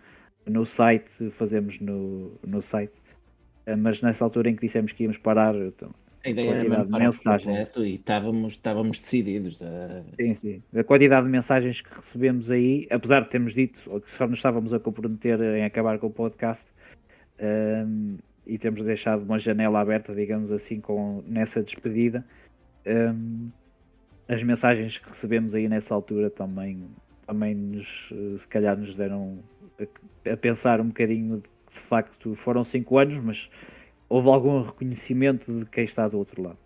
no 0.46 0.66
site, 0.66 1.30
fazemos 1.32 1.80
no, 1.80 2.32
no 2.46 2.62
site. 2.62 2.94
Eh, 3.66 3.76
Mas 3.76 4.02
nessa 4.02 4.24
altura 4.24 4.50
em 4.50 4.56
que 4.56 4.62
dissemos 4.62 4.92
que 4.92 5.04
íamos 5.04 5.18
parar, 5.18 5.56
então, 5.56 5.92
A 6.24 6.30
ideia 6.30 6.50
era 6.52 6.58
quantidade 6.60 6.80
mesmo 6.82 6.98
de 6.98 7.04
mensagens. 7.04 7.70
e 7.78 7.96
estávamos, 7.96 8.54
estávamos 8.54 9.00
decididos. 9.00 9.62
A... 9.62 10.04
Sim, 10.20 10.36
sim. 10.36 10.64
A 10.76 10.84
quantidade 10.84 11.26
de 11.26 11.32
mensagens 11.32 11.82
que 11.82 11.94
recebemos 11.96 12.50
aí, 12.52 12.88
apesar 12.90 13.22
de 13.22 13.30
termos 13.30 13.54
dito 13.54 13.80
ou 13.92 14.00
que 14.02 14.12
só 14.12 14.28
nos 14.28 14.40
estávamos 14.40 14.74
a 14.74 14.80
comprometer 14.80 15.40
em 15.42 15.64
acabar 15.64 15.98
com 16.00 16.08
o 16.08 16.12
podcast 16.12 16.68
hum, 17.88 18.18
e 18.46 18.58
temos 18.58 18.82
deixado 18.84 19.24
uma 19.24 19.40
janela 19.40 19.80
aberta, 19.80 20.14
digamos 20.14 20.52
assim, 20.52 20.80
com, 20.80 21.24
nessa 21.28 21.62
despedida, 21.64 22.26
hum, 22.86 23.50
as 24.28 24.42
mensagens 24.44 24.98
que 24.98 25.08
recebemos 25.10 25.54
aí 25.56 25.68
nessa 25.70 25.94
altura 25.94 26.30
também, 26.30 26.84
também 27.28 27.54
nos, 27.56 28.10
eh, 28.12 28.38
se 28.40 28.48
calhar 28.48 28.76
nos 28.78 28.96
deram 28.96 29.40
a, 29.80 30.32
a 30.34 30.38
pensar 30.38 30.82
um 30.82 30.88
bocadinho 30.88 31.44
de 31.76 31.80
facto 31.82 32.34
foram 32.36 32.64
cinco 32.64 32.98
anos, 32.98 33.24
mas 33.24 33.50
houve 34.10 34.28
algum 34.30 34.62
reconhecimento 34.64 35.52
de 35.52 35.66
quem 35.66 35.84
está 35.84 36.08
do 36.08 36.18
outro 36.18 36.42
lado. 36.42 36.58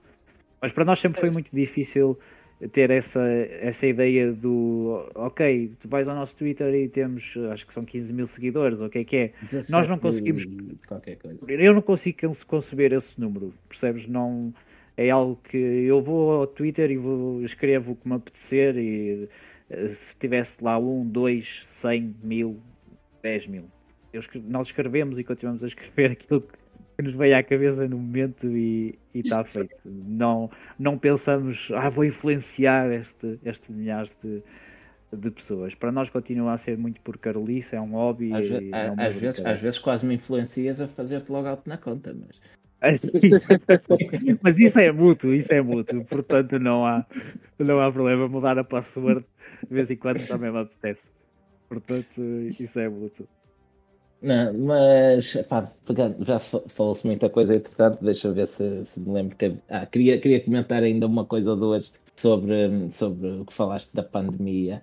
Mas 0.62 0.72
para 0.72 0.86
nós 0.86 1.00
sempre 1.00 1.20
foi 1.20 1.30
muito 1.32 1.50
difícil 1.54 2.18
ter 2.74 2.90
essa, 2.92 3.22
essa 3.62 3.88
ideia 3.88 4.34
do 4.34 5.10
ok, 5.16 5.72
tu 5.80 5.88
vais 5.88 6.08
ao 6.10 6.16
nosso 6.16 6.36
Twitter 6.36 6.74
e 6.76 6.90
temos 6.90 7.34
acho 7.52 7.66
que 7.66 7.74
são 7.74 7.86
15 7.86 8.12
mil 8.12 8.28
seguidores, 8.28 8.78
o 8.82 8.90
que 8.90 9.00
é 9.00 9.04
que 9.06 9.16
é? 9.16 9.32
Nós 9.70 9.88
não 9.88 9.98
17 9.98 10.02
conseguimos- 10.02 10.46
Qualquer 10.86 11.16
coisa. 11.18 11.46
Eu 11.50 11.74
não 11.74 11.82
consigo 11.82 12.18
conce- 12.20 12.46
conceber 12.46 12.92
esse 12.92 13.20
número, 13.20 13.54
percebes? 13.70 14.06
Não 14.08 14.54
é 14.98 15.10
algo 15.10 15.40
que 15.42 15.56
eu 15.58 16.02
vou 16.02 16.34
ao 16.42 16.48
Twitter 16.48 16.92
e 16.92 16.98
vou, 16.98 17.42
escrevo 17.42 17.94
o 17.94 17.96
que 17.96 18.06
me 18.10 18.16
apetecer 18.16 18.76
e 18.78 19.30
eh, 19.70 19.88
se 19.94 20.18
tivesse 20.18 20.62
lá 20.62 20.78
um, 20.78 21.06
dois, 21.08 21.62
cem 21.66 22.14
mil, 22.22 22.60
dez 23.24 23.48
mil. 23.48 23.70
Eu 24.12 24.22
nós 24.48 24.68
escrevemos 24.68 25.20
e 25.20 25.24
continuamos 25.24 25.64
a 25.64 25.68
escrever 25.68 26.12
aquilo 26.14 26.42
que 26.42 26.60
que 27.00 27.04
nos 27.04 27.16
veio 27.16 27.38
à 27.38 27.42
cabeça 27.42 27.88
no 27.88 27.98
momento 27.98 28.46
e 28.58 29.00
está 29.14 29.42
feito. 29.46 29.80
Não, 29.86 30.52
não 30.78 30.98
pensamos, 30.98 31.72
ah, 31.74 31.88
vou 31.88 32.04
influenciar 32.04 32.92
este, 32.92 33.40
este 33.46 33.72
milhares 33.72 34.14
de, 34.22 34.44
de 35.16 35.32
pessoas. 35.32 35.74
Para 35.74 35.94
nós 35.94 36.10
continua 36.10 36.52
a 36.52 36.58
ser 36.58 36.78
muito 36.78 37.00
por 37.00 37.18
carolice, 37.18 37.74
é 37.74 37.80
um 37.80 37.92
hobby. 37.92 38.34
Às, 38.34 38.50
ve- 38.50 38.70
é 38.74 38.94
às 38.98 39.16
vezes, 39.16 39.46
às 39.46 39.62
vezes 39.62 39.80
quase 39.80 40.06
me 40.06 40.16
influencias 40.16 40.82
a 40.82 40.90
fazer-te 40.90 41.32
logo 41.32 41.48
out 41.48 41.62
na 41.70 41.78
conta, 41.78 42.14
mas 42.14 42.38
Ah, 42.82 42.92
isso 42.92 43.10
Mas 44.44 44.60
isso 44.60 44.78
é 44.82 44.92
mútuo, 44.92 45.34
isso 45.34 45.54
é 45.54 45.62
mútuo, 45.62 46.04
portanto 46.04 46.60
não 46.60 46.86
há, 46.86 47.06
não 47.58 47.80
há 47.80 47.90
problema 47.90 48.28
mudar 48.28 48.60
a 48.60 48.64
password 48.66 49.26
de 49.66 49.74
vez 49.74 49.90
em 49.90 49.96
quando 49.96 50.28
também 50.28 50.52
me 50.52 50.60
apetece. 50.60 51.10
Portanto, 51.70 52.22
isso 52.60 52.78
é 52.78 52.90
mútuo. 52.90 53.26
Não, 54.22 54.54
mas 54.54 55.34
pá, 55.48 55.72
já 56.20 56.40
se 56.40 56.50
fa- 56.50 56.64
falou-se 56.68 57.08
muita 57.08 57.30
coisa, 57.30 57.56
entretanto, 57.56 58.04
deixa 58.04 58.28
eu 58.28 58.34
ver 58.34 58.48
se, 58.48 58.86
se 58.86 59.00
me 59.00 59.14
lembro 59.14 59.38
que 59.38 59.56
ah, 59.70 59.86
queria, 59.86 60.20
queria 60.20 60.44
comentar 60.44 60.84
ainda 60.84 61.08
uma 61.08 61.26
coisa 61.26 61.52
ou 61.52 61.56
duas 61.56 61.92
sobre, 62.18 62.90
sobre 62.92 63.28
o 63.30 63.46
que 63.46 63.54
falaste 63.54 63.90
da 63.94 64.04
pandemia 64.04 64.82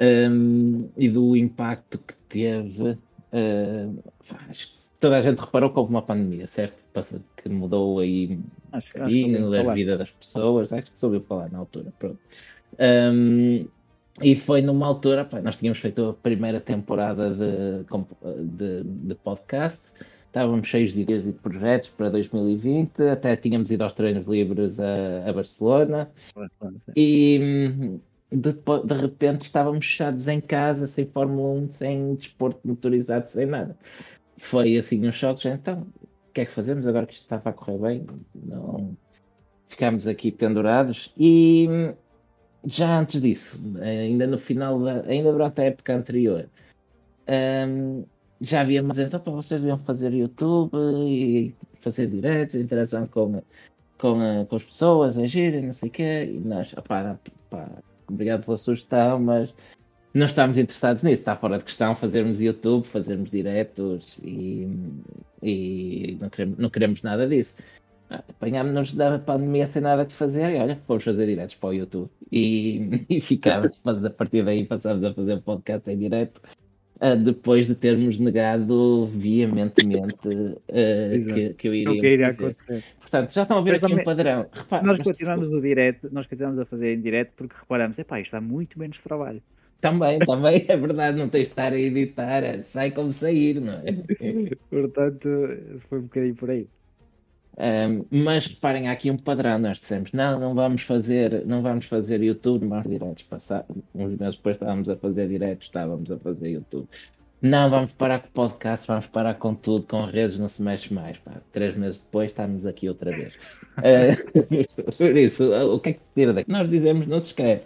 hum, 0.00 0.88
e 0.96 1.08
do 1.08 1.36
impacto 1.36 1.98
que 1.98 2.14
teve. 2.28 2.96
pá, 4.28 4.46
acho 4.48 4.68
que 4.68 4.78
toda 5.00 5.18
a 5.18 5.22
gente 5.22 5.38
reparou 5.40 5.72
que 5.72 5.78
houve 5.78 5.90
uma 5.90 6.02
pandemia, 6.02 6.46
certo? 6.46 6.76
Que 7.36 7.48
mudou 7.48 7.98
aí 7.98 8.36
um 8.36 8.42
Acho, 8.72 9.02
acho 9.02 9.18
falar. 9.50 9.74
vida 9.74 9.98
das 9.98 10.10
pessoas, 10.10 10.72
acho 10.72 10.92
que 10.92 10.98
soube 10.98 11.20
falar 11.26 11.50
na 11.50 11.58
altura, 11.58 11.92
pronto. 11.98 12.18
Um, 12.78 13.66
e 14.22 14.36
foi 14.36 14.62
numa 14.62 14.86
altura, 14.86 15.24
pá, 15.24 15.40
nós 15.40 15.56
tínhamos 15.56 15.78
feito 15.78 16.10
a 16.10 16.14
primeira 16.14 16.60
temporada 16.60 17.30
de, 17.30 17.84
de, 18.44 18.84
de 18.84 19.14
podcast, 19.16 19.92
estávamos 20.26 20.68
cheios 20.68 20.92
de 20.92 21.00
ideias 21.00 21.26
e 21.26 21.32
de 21.32 21.38
projetos 21.38 21.88
para 21.90 22.10
2020, 22.10 23.02
até 23.08 23.34
tínhamos 23.36 23.70
ido 23.70 23.82
aos 23.84 23.92
treinos 23.92 24.26
livres 24.26 24.78
a, 24.80 25.28
a 25.28 25.32
Barcelona 25.32 26.10
e 26.96 27.40
hum, 27.42 28.00
depo- 28.30 28.84
de, 28.86 28.94
repente 28.94 29.42
estávamos 29.42 29.84
fechados 29.86 30.28
em 30.28 30.40
casa, 30.40 30.86
sem 30.86 31.06
Fórmula 31.06 31.60
1, 31.64 31.68
sem 31.70 32.14
desporto 32.14 32.60
motorizado, 32.64 33.28
sem 33.28 33.46
nada. 33.46 33.76
Foi 34.38 34.76
assim 34.76 35.06
um 35.06 35.12
choque, 35.12 35.44
já 35.44 35.54
então, 35.54 35.86
o 36.28 36.32
que 36.32 36.40
é 36.42 36.44
que 36.44 36.52
fazemos 36.52 36.86
agora 36.86 37.06
que 37.06 37.14
isto 37.14 37.22
estava 37.22 37.50
a 37.50 37.52
correr 37.52 37.78
bem? 37.78 38.06
Não 38.34 38.96
ficámos 39.68 40.06
aqui 40.06 40.30
pendurados 40.30 41.12
e 41.16 41.66
hum, 41.68 41.94
já 42.66 42.98
antes 43.00 43.20
disso, 43.20 43.60
ainda 43.80 44.26
no 44.26 44.38
final, 44.38 44.80
da, 44.80 45.02
ainda 45.02 45.32
durante 45.32 45.60
a 45.60 45.64
época 45.64 45.94
anterior, 45.94 46.48
hum, 47.28 48.04
já 48.40 48.60
havia 48.62 48.82
mais 48.82 48.96
vezes, 48.96 49.14
"Opa, 49.14 49.30
vocês 49.30 49.60
deviam 49.60 49.78
fazer 49.78 50.12
YouTube 50.12 50.72
e 51.06 51.54
fazer 51.80 52.06
diretos, 52.06 52.56
interação 52.56 53.06
com, 53.06 53.42
com, 53.98 54.46
com 54.48 54.56
as 54.56 54.64
pessoas, 54.64 55.18
agir 55.18 55.54
e 55.54 55.62
não 55.62 55.72
sei 55.72 55.88
o 55.88 55.92
quê, 55.92 56.24
e 56.24 56.40
nós, 56.40 56.72
opá, 56.74 57.18
pá, 57.50 57.68
obrigado 58.08 58.44
pela 58.44 58.56
sugestão, 58.56 59.20
mas 59.20 59.54
não 60.14 60.26
estamos 60.26 60.56
interessados 60.58 61.02
nisso, 61.02 61.22
está 61.22 61.36
fora 61.36 61.58
de 61.58 61.64
questão 61.64 61.94
fazermos 61.96 62.40
YouTube, 62.40 62.86
fazermos 62.86 63.30
diretos 63.30 64.18
e, 64.22 64.68
e 65.42 66.16
não, 66.20 66.30
queremos, 66.30 66.58
não 66.58 66.70
queremos 66.70 67.02
nada 67.02 67.26
disso. 67.26 67.56
Ah, 68.10 68.22
Apanhámos-nos 68.28 68.92
da 68.94 69.18
pandemia 69.18 69.66
sem 69.66 69.82
nada 69.82 70.04
que 70.04 70.12
fazer 70.12 70.50
e 70.54 70.58
olha, 70.60 70.76
fomos 70.86 71.04
fazer 71.04 71.26
diretos 71.26 71.54
para 71.54 71.70
o 71.70 71.72
YouTube 71.72 72.10
e, 72.30 73.04
e 73.08 73.20
ficámos, 73.20 73.72
mas 73.82 74.04
a 74.04 74.10
partir 74.10 74.44
daí 74.44 74.64
passámos 74.64 75.02
a 75.04 75.14
fazer 75.14 75.40
podcast 75.40 75.90
em 75.90 75.98
direto 75.98 76.40
ah, 77.00 77.14
depois 77.14 77.66
de 77.66 77.74
termos 77.74 78.18
negado 78.18 79.06
veementemente 79.08 80.28
Exato. 80.68 81.34
que, 81.34 81.54
que 81.54 81.68
eu 81.68 81.72
Não 81.84 81.94
iria 81.94 82.00
que 82.00 82.06
iria 82.08 82.26
fazer. 82.26 82.44
acontecer. 82.44 82.84
Portanto, 83.00 83.32
já 83.32 83.42
estão 83.42 83.58
a 83.58 83.62
ver 83.62 83.70
Mas 83.72 83.84
aqui 83.84 83.94
um 83.94 84.04
padrão. 84.04 84.46
Repara, 84.52 84.86
Nós 84.86 84.98
continuamos 85.00 85.52
o 85.52 85.60
direto, 85.60 86.08
nós 86.12 86.26
continuamos 86.26 86.58
a 86.60 86.64
fazer 86.64 86.94
em 86.94 87.00
direto 87.00 87.32
porque 87.36 87.56
reparamos, 87.58 87.98
epá, 87.98 88.20
isto 88.20 88.32
dá 88.32 88.40
muito 88.40 88.78
menos 88.78 88.98
trabalho. 89.00 89.42
Também, 89.80 90.18
também 90.20 90.64
é 90.66 90.76
verdade, 90.76 91.18
não 91.18 91.28
tens 91.28 91.42
de 91.44 91.48
estar 91.50 91.72
a 91.72 91.78
editar, 91.78 92.62
sai 92.62 92.90
como 92.90 93.12
sair, 93.12 93.60
não 93.60 93.74
é? 93.74 93.92
Portanto, 94.70 95.28
foi 95.80 95.98
um 95.98 96.02
bocadinho 96.02 96.34
por 96.36 96.50
aí. 96.50 96.68
Um, 97.56 98.04
mas 98.10 98.46
reparem, 98.46 98.88
há 98.88 98.92
aqui 98.92 99.10
um 99.10 99.16
padrão. 99.16 99.58
Nós 99.58 99.78
dissemos, 99.78 100.12
não, 100.12 100.38
não 100.40 100.54
vamos 100.54 100.82
fazer, 100.82 101.46
não 101.46 101.62
vamos 101.62 101.86
fazer 101.86 102.22
YouTube, 102.22 102.66
vamos 102.66 102.88
diretos. 102.88 103.22
Passar, 103.24 103.64
uns 103.94 104.16
meses 104.16 104.36
depois 104.36 104.56
estávamos 104.56 104.88
a 104.88 104.96
fazer 104.96 105.28
diretos, 105.28 105.66
estávamos 105.68 106.10
a 106.10 106.18
fazer 106.18 106.50
YouTube. 106.50 106.88
Não, 107.42 107.68
vamos 107.68 107.92
parar 107.92 108.20
com 108.20 108.28
o 108.28 108.30
podcast, 108.32 108.86
vamos 108.86 109.06
parar 109.06 109.34
com 109.34 109.54
tudo, 109.54 109.86
com 109.86 110.04
redes 110.06 110.38
não 110.38 110.48
se 110.48 110.62
mexe 110.62 110.92
mais. 110.92 111.18
Pá. 111.18 111.42
Três 111.52 111.76
meses 111.76 112.00
depois 112.00 112.30
estamos 112.30 112.64
aqui 112.66 112.88
outra 112.88 113.10
vez. 113.10 113.34
Eh, 113.82 114.14
por 114.96 115.16
isso, 115.16 115.52
o 115.52 115.80
que 115.80 115.90
é 115.90 115.92
que 115.94 115.98
se 116.00 116.14
tira 116.14 116.32
daqui? 116.32 116.50
Nós 116.50 116.70
dizemos, 116.70 117.06
não 117.08 117.18
se 117.20 117.26
escreve. 117.28 117.62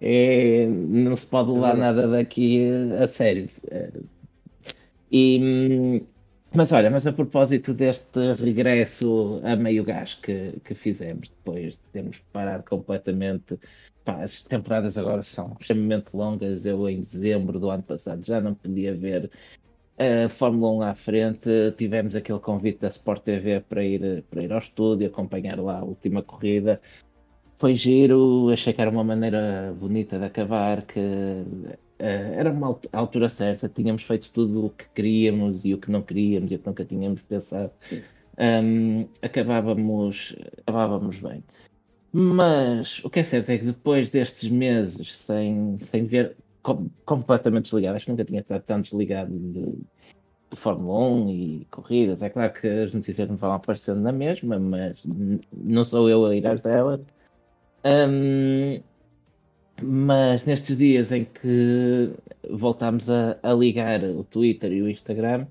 É, 0.00 0.66
não 0.66 1.16
se 1.16 1.26
pode 1.26 1.50
levar 1.52 1.76
nada 1.76 2.08
daqui 2.08 2.68
a 3.00 3.06
sério. 3.06 3.48
Eh, 3.70 3.92
E, 5.10 5.38
hum, 5.40 6.06
mas 6.54 6.72
olha, 6.72 6.90
mas 6.90 7.06
a 7.06 7.12
propósito 7.12 7.72
deste 7.74 8.34
regresso 8.34 9.40
a 9.44 9.56
meio 9.56 9.84
gás 9.84 10.14
que, 10.14 10.60
que 10.64 10.74
fizemos 10.74 11.30
depois 11.30 11.74
de 11.74 11.80
termos 11.92 12.18
parado 12.32 12.64
completamente, 12.64 13.58
pá, 14.04 14.22
as 14.22 14.42
temporadas 14.42 14.98
agora 14.98 15.22
são 15.22 15.56
extremamente 15.60 16.06
longas. 16.14 16.66
Eu 16.66 16.88
em 16.88 17.00
dezembro 17.00 17.58
do 17.58 17.70
ano 17.70 17.82
passado 17.82 18.24
já 18.24 18.40
não 18.40 18.54
podia 18.54 18.94
ver 18.94 19.30
a 19.98 20.28
Fórmula 20.28 20.72
1 20.72 20.82
à 20.82 20.94
frente. 20.94 21.50
Tivemos 21.76 22.16
aquele 22.16 22.40
convite 22.40 22.80
da 22.80 22.88
Sport 22.88 23.22
TV 23.24 23.60
para 23.60 23.84
ir, 23.84 24.24
para 24.30 24.42
ir 24.42 24.52
ao 24.52 24.58
estúdio, 24.58 25.06
acompanhar 25.08 25.58
lá 25.60 25.78
a 25.80 25.84
última 25.84 26.22
corrida. 26.22 26.80
foi 27.58 27.74
giro, 27.76 28.50
achei 28.52 28.72
que 28.72 28.80
era 28.80 28.90
uma 28.90 29.04
maneira 29.04 29.72
bonita 29.78 30.18
de 30.18 30.24
acabar, 30.26 30.82
que 30.86 30.98
eh, 31.00 31.78
era 32.06 32.50
uma 32.52 32.68
alt- 32.68 32.86
altura 32.92 33.28
certa, 33.28 33.68
tínhamos 33.68 34.02
feito 34.02 34.32
tudo 34.32 34.66
o 34.66 34.70
que 34.70 34.88
queríamos 34.94 35.64
e 35.64 35.74
o 35.74 35.78
que 35.80 35.90
não 35.90 36.02
queríamos 36.02 36.50
e 36.52 36.56
o 36.56 36.58
que 36.58 36.66
nunca 36.66 36.84
tínhamos 36.84 37.22
pensado. 37.22 37.72
Ahm, 38.38 39.08
acabávamos, 39.22 40.34
acabávamos 40.66 41.18
bem. 41.20 41.44
Mas 42.12 43.04
o 43.04 43.10
que 43.10 43.20
é 43.20 43.24
certo 43.24 43.50
é 43.50 43.58
que 43.58 43.64
depois 43.66 44.10
destes 44.10 44.50
meses 44.50 45.16
sem, 45.16 45.78
sem 45.78 46.06
ver 46.06 46.36
com- 46.62 46.90
completamente 47.06 47.64
desligado, 47.66 47.96
acho 47.96 48.06
que 48.06 48.10
nunca 48.12 48.24
tinha 48.24 48.40
estado 48.40 48.62
tão 48.64 48.80
desligado 48.82 49.32
de, 49.38 49.62
de 50.50 50.56
Fórmula 50.56 51.00
1 51.08 51.30
e 51.30 51.66
corridas. 51.66 52.22
É 52.22 52.30
claro 52.30 52.52
que 52.54 52.66
as 52.68 52.92
notícias 52.94 53.28
não 53.28 53.36
vão 53.36 53.52
aparecendo 53.52 54.00
na 54.00 54.12
mesma, 54.12 54.58
mas 54.58 55.02
não 55.52 55.84
sou 55.84 56.08
eu 56.10 56.26
a 56.26 56.36
ir 56.36 56.46
às 56.46 56.62
delas. 56.62 57.00
Ahm, 57.84 58.82
mas 59.82 60.44
nestes 60.44 60.76
dias 60.76 61.12
em 61.12 61.24
que 61.24 62.10
voltámos 62.50 63.10
a, 63.10 63.38
a 63.42 63.52
ligar 63.52 64.02
o 64.04 64.24
Twitter 64.24 64.72
e 64.72 64.82
o 64.82 64.88
Instagram, 64.88 65.46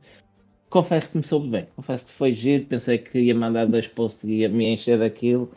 confesso 0.69 1.11
que 1.11 1.17
me 1.17 1.23
soube 1.23 1.49
bem. 1.49 1.67
Confesso 1.75 2.05
que 2.05 2.11
foi 2.13 2.34
giro, 2.34 2.65
pensei 2.65 2.97
que 2.97 3.19
ia 3.19 3.36
mandar 3.36 3.67
dois 3.67 3.88
posts 3.88 4.23
e 4.23 4.38
ia 4.39 4.49
me 4.49 4.65
encher 4.73 4.99
daquilo, 4.99 5.51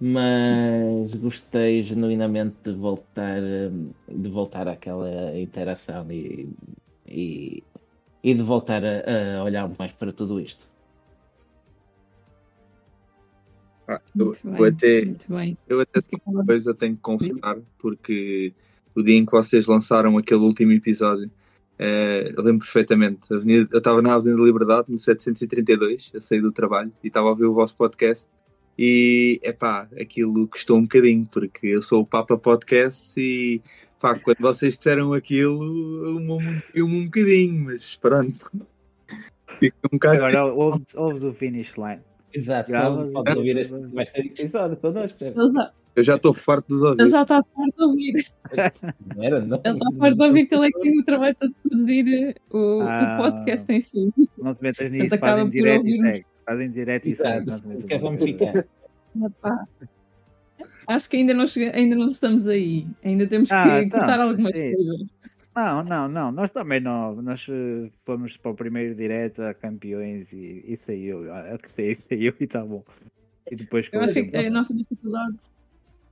mas 0.00 1.14
gostei 1.14 1.82
genuinamente 1.82 2.56
de 2.64 2.72
voltar, 2.72 3.40
hum, 3.42 3.90
de 4.08 4.28
voltar 4.28 4.68
àquela 4.68 5.38
interação 5.38 6.10
e, 6.10 6.48
e, 7.06 7.62
e 8.22 8.34
de 8.34 8.42
voltar 8.42 8.82
a, 8.84 9.38
a 9.38 9.44
olhar 9.44 9.70
mais 9.78 9.92
para 9.92 10.12
tudo 10.12 10.40
isto. 10.40 10.71
Ah, 13.88 14.00
eu, 14.16 14.26
Muito 14.26 14.46
eu 14.46 14.52
bem, 14.52 14.66
até, 14.68 15.04
muito 15.04 15.32
bem. 15.32 15.58
eu 15.68 15.80
até 15.80 16.00
uma 16.26 16.44
coisa 16.44 16.74
tenho 16.74 16.94
que 16.94 17.00
confessar, 17.00 17.58
porque 17.78 18.52
o 18.94 19.02
dia 19.02 19.16
em 19.16 19.24
que 19.26 19.32
vocês 19.32 19.66
lançaram 19.66 20.16
aquele 20.16 20.40
último 20.40 20.72
episódio, 20.72 21.30
eh, 21.78 22.32
eu 22.36 22.42
lembro 22.42 22.60
perfeitamente. 22.60 23.32
Avenida- 23.32 23.68
eu 23.72 23.78
estava 23.78 24.00
na 24.00 24.14
Avenida 24.14 24.38
da 24.38 24.44
Liberdade, 24.44 24.86
no 24.90 24.98
732, 24.98 26.10
eu 26.14 26.20
saí 26.20 26.40
do 26.40 26.52
trabalho 26.52 26.92
e 27.02 27.08
estava 27.08 27.26
a 27.26 27.30
ouvir 27.30 27.46
o 27.46 27.54
vosso 27.54 27.76
podcast. 27.76 28.28
E 28.78 29.40
epá, 29.42 29.88
aquilo 30.00 30.48
custou 30.48 30.78
um 30.78 30.82
bocadinho, 30.82 31.26
porque 31.30 31.66
eu 31.66 31.82
sou 31.82 32.02
o 32.02 32.06
Papa 32.06 32.38
Podcast 32.38 33.18
e 33.20 33.60
pá, 34.00 34.18
quando 34.18 34.38
vocês 34.40 34.76
disseram 34.76 35.12
aquilo, 35.12 36.06
eu 36.06 36.14
me 36.14 36.82
um 36.82 37.04
bocadinho, 37.04 37.64
mas 37.66 37.96
pronto. 37.96 38.50
Fica 39.58 39.76
um 39.86 39.96
bocado. 39.96 40.16
Agora 40.24 40.44
ouves, 40.46 40.86
ouves 40.94 41.22
o 41.22 41.32
finish 41.32 41.76
line. 41.76 42.00
Exato, 42.34 42.70
Gravas 42.70 43.12
pode, 43.12 43.24
pode 43.26 43.38
ouvir 43.38 43.56
este 43.58 43.72
mais 43.94 44.08
ter 44.10 44.26
episódio 44.26 44.76
connosco. 44.76 45.16
Ele 45.24 45.34
já, 45.52 45.72
Eu 45.94 46.02
já 46.02 46.16
estou 46.16 46.32
farto 46.32 46.68
dos 46.68 46.78
ele 46.80 46.88
ouvidos. 46.90 47.10
já 47.10 47.22
está 47.22 47.42
farto 47.42 47.76
de 47.76 47.84
ouvir. 47.84 48.26
Não 49.16 49.22
era, 49.24 49.40
não? 49.40 49.60
Ele 49.64 49.74
está 49.76 49.90
farto 49.98 50.16
de 50.18 50.24
ouvir 50.24 50.46
que 50.46 50.54
ele 50.54 50.66
é 50.66 50.70
que 50.70 50.80
tem 50.80 51.00
o 51.00 51.04
trabalho 51.04 51.36
todo 51.38 51.50
de 51.50 51.68
produzir 51.68 52.08
eh, 52.08 52.34
o, 52.56 52.80
Ah. 52.82 53.18
o 53.18 53.22
podcast 53.22 53.72
em 53.72 53.82
si. 53.82 54.12
Não 54.38 54.54
te 54.54 54.62
metas 54.62 54.90
nisso, 54.90 55.18
fazem 55.18 55.48
direto 55.50 55.88
e 55.88 55.92
segue. 56.00 56.26
Fazem 56.46 56.70
direto 56.70 57.08
e 57.08 57.14
segue. 57.14 57.46
que 57.86 57.94
é 57.94 57.98
vamos 57.98 58.20
nisso. 58.22 58.38
ficar. 58.38 58.66
Epá. 59.24 59.64
Acho 60.88 61.08
que 61.10 61.16
ainda 61.16 61.32
não, 61.34 61.46
chega- 61.46 61.76
ainda 61.76 61.94
não 61.94 62.10
estamos 62.10 62.46
aí. 62.48 62.86
Ainda 63.04 63.26
temos 63.26 63.48
que 63.48 63.54
Ah, 63.54 63.82
então, 63.82 64.00
cortar 64.00 64.20
algumas 64.20 64.56
sim. 64.56 64.72
coisas. 64.74 65.14
Não, 65.54 65.84
não, 65.84 66.08
não. 66.08 66.32
Nós 66.32 66.50
também 66.50 66.80
não. 66.80 67.20
Nós 67.20 67.46
eh, 67.48 67.90
fomos 68.04 68.36
para 68.36 68.50
o 68.50 68.54
primeiro 68.54 68.94
direto 68.94 69.42
a 69.42 69.52
campeões 69.52 70.32
e, 70.32 70.64
e 70.66 70.76
saiu. 70.76 71.32
Ah, 71.32 71.58
que 71.58 71.70
saiu, 71.70 71.94
saiu 71.96 72.34
e 72.40 72.44
está 72.44 72.64
bom. 72.64 72.82
E 73.50 73.56
depois 73.56 73.88
Eu 73.92 74.00
acho 74.00 74.14
que 74.14 74.36
a 74.36 74.50
nossa 74.50 74.74
dificuldade, 74.74 75.36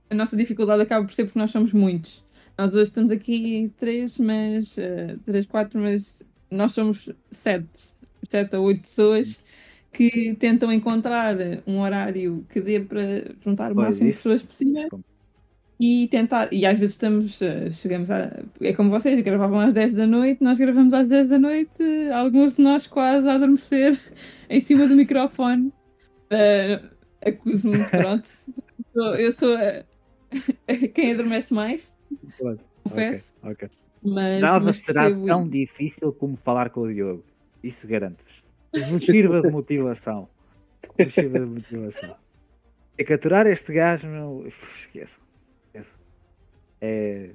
a 0.09 0.15
nossa 0.15 0.37
dificuldade 0.37 0.81
acaba 0.83 1.05
por 1.05 1.13
ser 1.13 1.25
porque 1.25 1.39
nós 1.39 1.51
somos 1.51 1.73
muitos. 1.73 2.23
Nós 2.57 2.73
hoje 2.73 2.83
estamos 2.83 3.11
aqui 3.11 3.73
três, 3.77 4.19
mas 4.19 4.77
eh, 4.77 5.17
três, 5.25 5.45
quatro, 5.47 5.79
mas 5.79 6.19
nós 6.51 6.73
somos 6.73 7.09
sete, 7.31 7.95
sete 8.29 8.55
a 8.55 8.59
oito 8.59 8.81
pessoas 8.81 9.43
que 9.91 10.35
tentam 10.35 10.71
encontrar 10.71 11.35
um 11.65 11.79
horário 11.79 12.45
que 12.49 12.61
dê 12.61 12.79
para 12.79 13.01
juntar 13.43 13.71
o 13.71 13.75
Pois, 13.75 13.87
máximo 13.87 14.09
de 14.09 14.15
pessoas 14.15 14.43
possível 14.43 15.03
e 15.83 16.07
tentar, 16.09 16.47
e 16.53 16.63
às 16.63 16.77
vezes 16.77 16.93
estamos, 16.93 17.41
eh, 17.41 17.71
chegamos 17.71 18.11
a, 18.11 18.31
é 18.61 18.71
como 18.71 18.91
vocês, 18.91 19.19
gravavam 19.21 19.59
às 19.59 19.73
10 19.73 19.95
da 19.95 20.05
noite, 20.05 20.43
nós 20.43 20.59
gravamos 20.59 20.93
às 20.93 21.09
10 21.09 21.29
da 21.29 21.39
noite, 21.39 21.81
alguns 22.13 22.55
de 22.55 22.61
nós 22.61 22.85
quase 22.85 23.27
a 23.27 23.33
adormecer 23.33 23.99
em 24.47 24.61
cima 24.61 24.87
do 24.87 24.95
microfone. 24.95 25.73
Eh, 26.29 26.79
Acuso-me, 27.25 27.83
pronto. 27.89 28.29
Eu 28.95 29.31
sou 29.31 29.55
a- 29.55 29.83
quem 30.93 31.13
adormece 31.13 31.51
mais, 31.53 31.93
Pronto, 32.37 32.63
confesso, 32.83 33.33
ok, 33.41 33.51
ok. 33.53 33.69
mas, 34.03 34.41
Nada 34.41 34.65
mas 34.65 34.77
será 34.77 35.01
percebo 35.05 35.25
tão 35.25 35.49
difícil 35.49 36.13
como 36.13 36.35
falar 36.35 36.69
com 36.69 36.81
o 36.81 36.93
Diogo. 36.93 37.23
Isso 37.63 37.87
garanto-vos. 37.87 38.43
Vos 38.89 39.03
sirva 39.03 39.41
de 39.41 39.49
motivação. 39.49 40.27
Vos 40.97 41.13
sirva 41.13 41.39
de 41.39 41.45
motivação. 41.45 42.15
É 42.97 43.03
capturar 43.03 43.45
este 43.47 43.73
gajo, 43.73 44.07
meu. 44.07 44.45
Esqueçam. 44.47 45.23
É, 46.81 47.29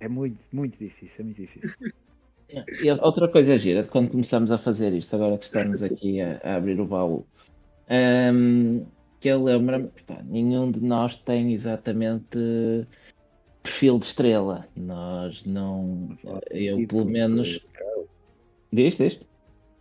é 0.00 0.08
muito, 0.08 0.40
muito 0.52 0.76
difícil. 0.78 1.22
É 1.22 1.24
muito 1.24 1.40
difícil. 1.40 1.94
E 2.82 2.90
outra 2.90 3.28
coisa 3.28 3.58
gira, 3.58 3.82
de 3.82 3.88
quando 3.88 4.10
começamos 4.10 4.52
a 4.52 4.58
fazer 4.58 4.92
isto, 4.92 5.14
agora 5.16 5.38
que 5.38 5.46
estamos 5.46 5.82
aqui 5.82 6.20
a, 6.20 6.40
a 6.44 6.56
abrir 6.56 6.78
o 6.80 6.84
baú, 6.84 7.26
hum, 8.32 8.84
que 9.20 9.28
eu 9.28 9.42
lembro-me, 9.42 9.90
nenhum 10.24 10.70
de 10.70 10.82
nós 10.82 11.16
tem 11.16 11.52
exatamente 11.52 12.86
perfil 13.62 13.98
de 13.98 14.06
estrela. 14.06 14.66
Nós 14.76 15.44
não. 15.44 16.16
Eu, 16.50 16.86
pelo 16.86 17.06
menos. 17.06 17.60
Diz, 18.72 18.96
diz? 18.96 19.20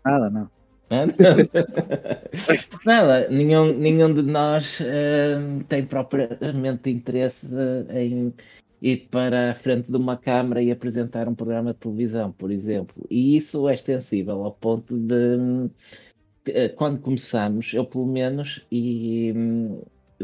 Nada, 0.05 0.29
não. 0.29 0.49
Nada, 2.85 3.27
nenhum, 3.29 3.73
nenhum 3.73 4.13
de 4.13 4.21
nós 4.21 4.79
hum, 4.79 5.63
tem 5.67 5.85
propriamente 5.85 6.89
interesse 6.89 7.49
eh, 7.89 8.03
em 8.05 8.33
ir 8.83 9.07
para 9.09 9.51
a 9.51 9.55
frente 9.55 9.89
de 9.89 9.95
uma 9.95 10.17
câmara 10.17 10.61
e 10.61 10.69
apresentar 10.69 11.29
um 11.29 11.33
programa 11.33 11.73
de 11.73 11.79
televisão, 11.79 12.33
por 12.33 12.51
exemplo. 12.51 13.07
E 13.09 13.37
isso 13.37 13.69
é 13.69 13.75
extensível 13.75 14.43
ao 14.43 14.51
ponto 14.51 14.99
de 14.99 15.69
eh, 16.47 16.67
quando 16.67 16.99
começamos, 16.99 17.73
eu 17.73 17.85
pelo 17.85 18.05
menos, 18.05 18.65
e 18.69 19.31
hum, 19.33 19.81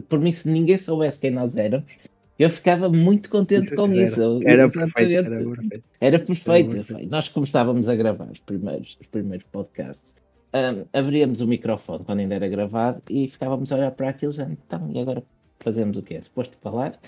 por 0.10 0.20
mim, 0.20 0.34
se 0.34 0.50
ninguém 0.50 0.78
soubesse 0.78 1.22
quem 1.22 1.32
nós 1.32 1.56
éramos, 1.56 1.90
eu 2.38 2.50
ficava 2.50 2.90
muito 2.90 3.30
contente 3.30 3.74
com 3.74 3.86
era- 3.86 3.96
isso. 3.96 4.42
Era 4.46 4.70
perfeito. 4.70 5.12
Era 5.12 5.40
perfeito. 5.40 5.86
Era 6.02 6.20
perfeito. 6.20 6.52
Era 6.52 6.70
perfeito. 6.76 7.10
Nós 7.10 7.30
começávamos 7.30 7.88
a 7.88 7.96
gravar 7.96 8.30
os 8.30 8.40
primeiros, 8.40 8.98
os 9.00 9.08
primeiros 9.08 9.46
podcasts. 9.50 10.14
Ahm, 10.52 10.84
abríamos 10.92 11.40
o 11.40 11.48
microfone 11.48 12.04
quando 12.04 12.20
ainda 12.20 12.36
era 12.36 12.48
gravado 12.50 13.02
e 13.10 13.28
ficávamos 13.30 13.72
a 13.72 13.76
olhar 13.76 13.92
para 13.92 14.10
aquilo 14.10 14.34
já. 14.34 14.44
Então, 14.44 14.92
e 14.92 15.00
agora 15.00 15.24
fazemos 15.62 15.98
o 15.98 16.04
quê? 16.04 16.16
É 16.16 16.22
suposto 16.22 16.58
falar? 16.62 17.00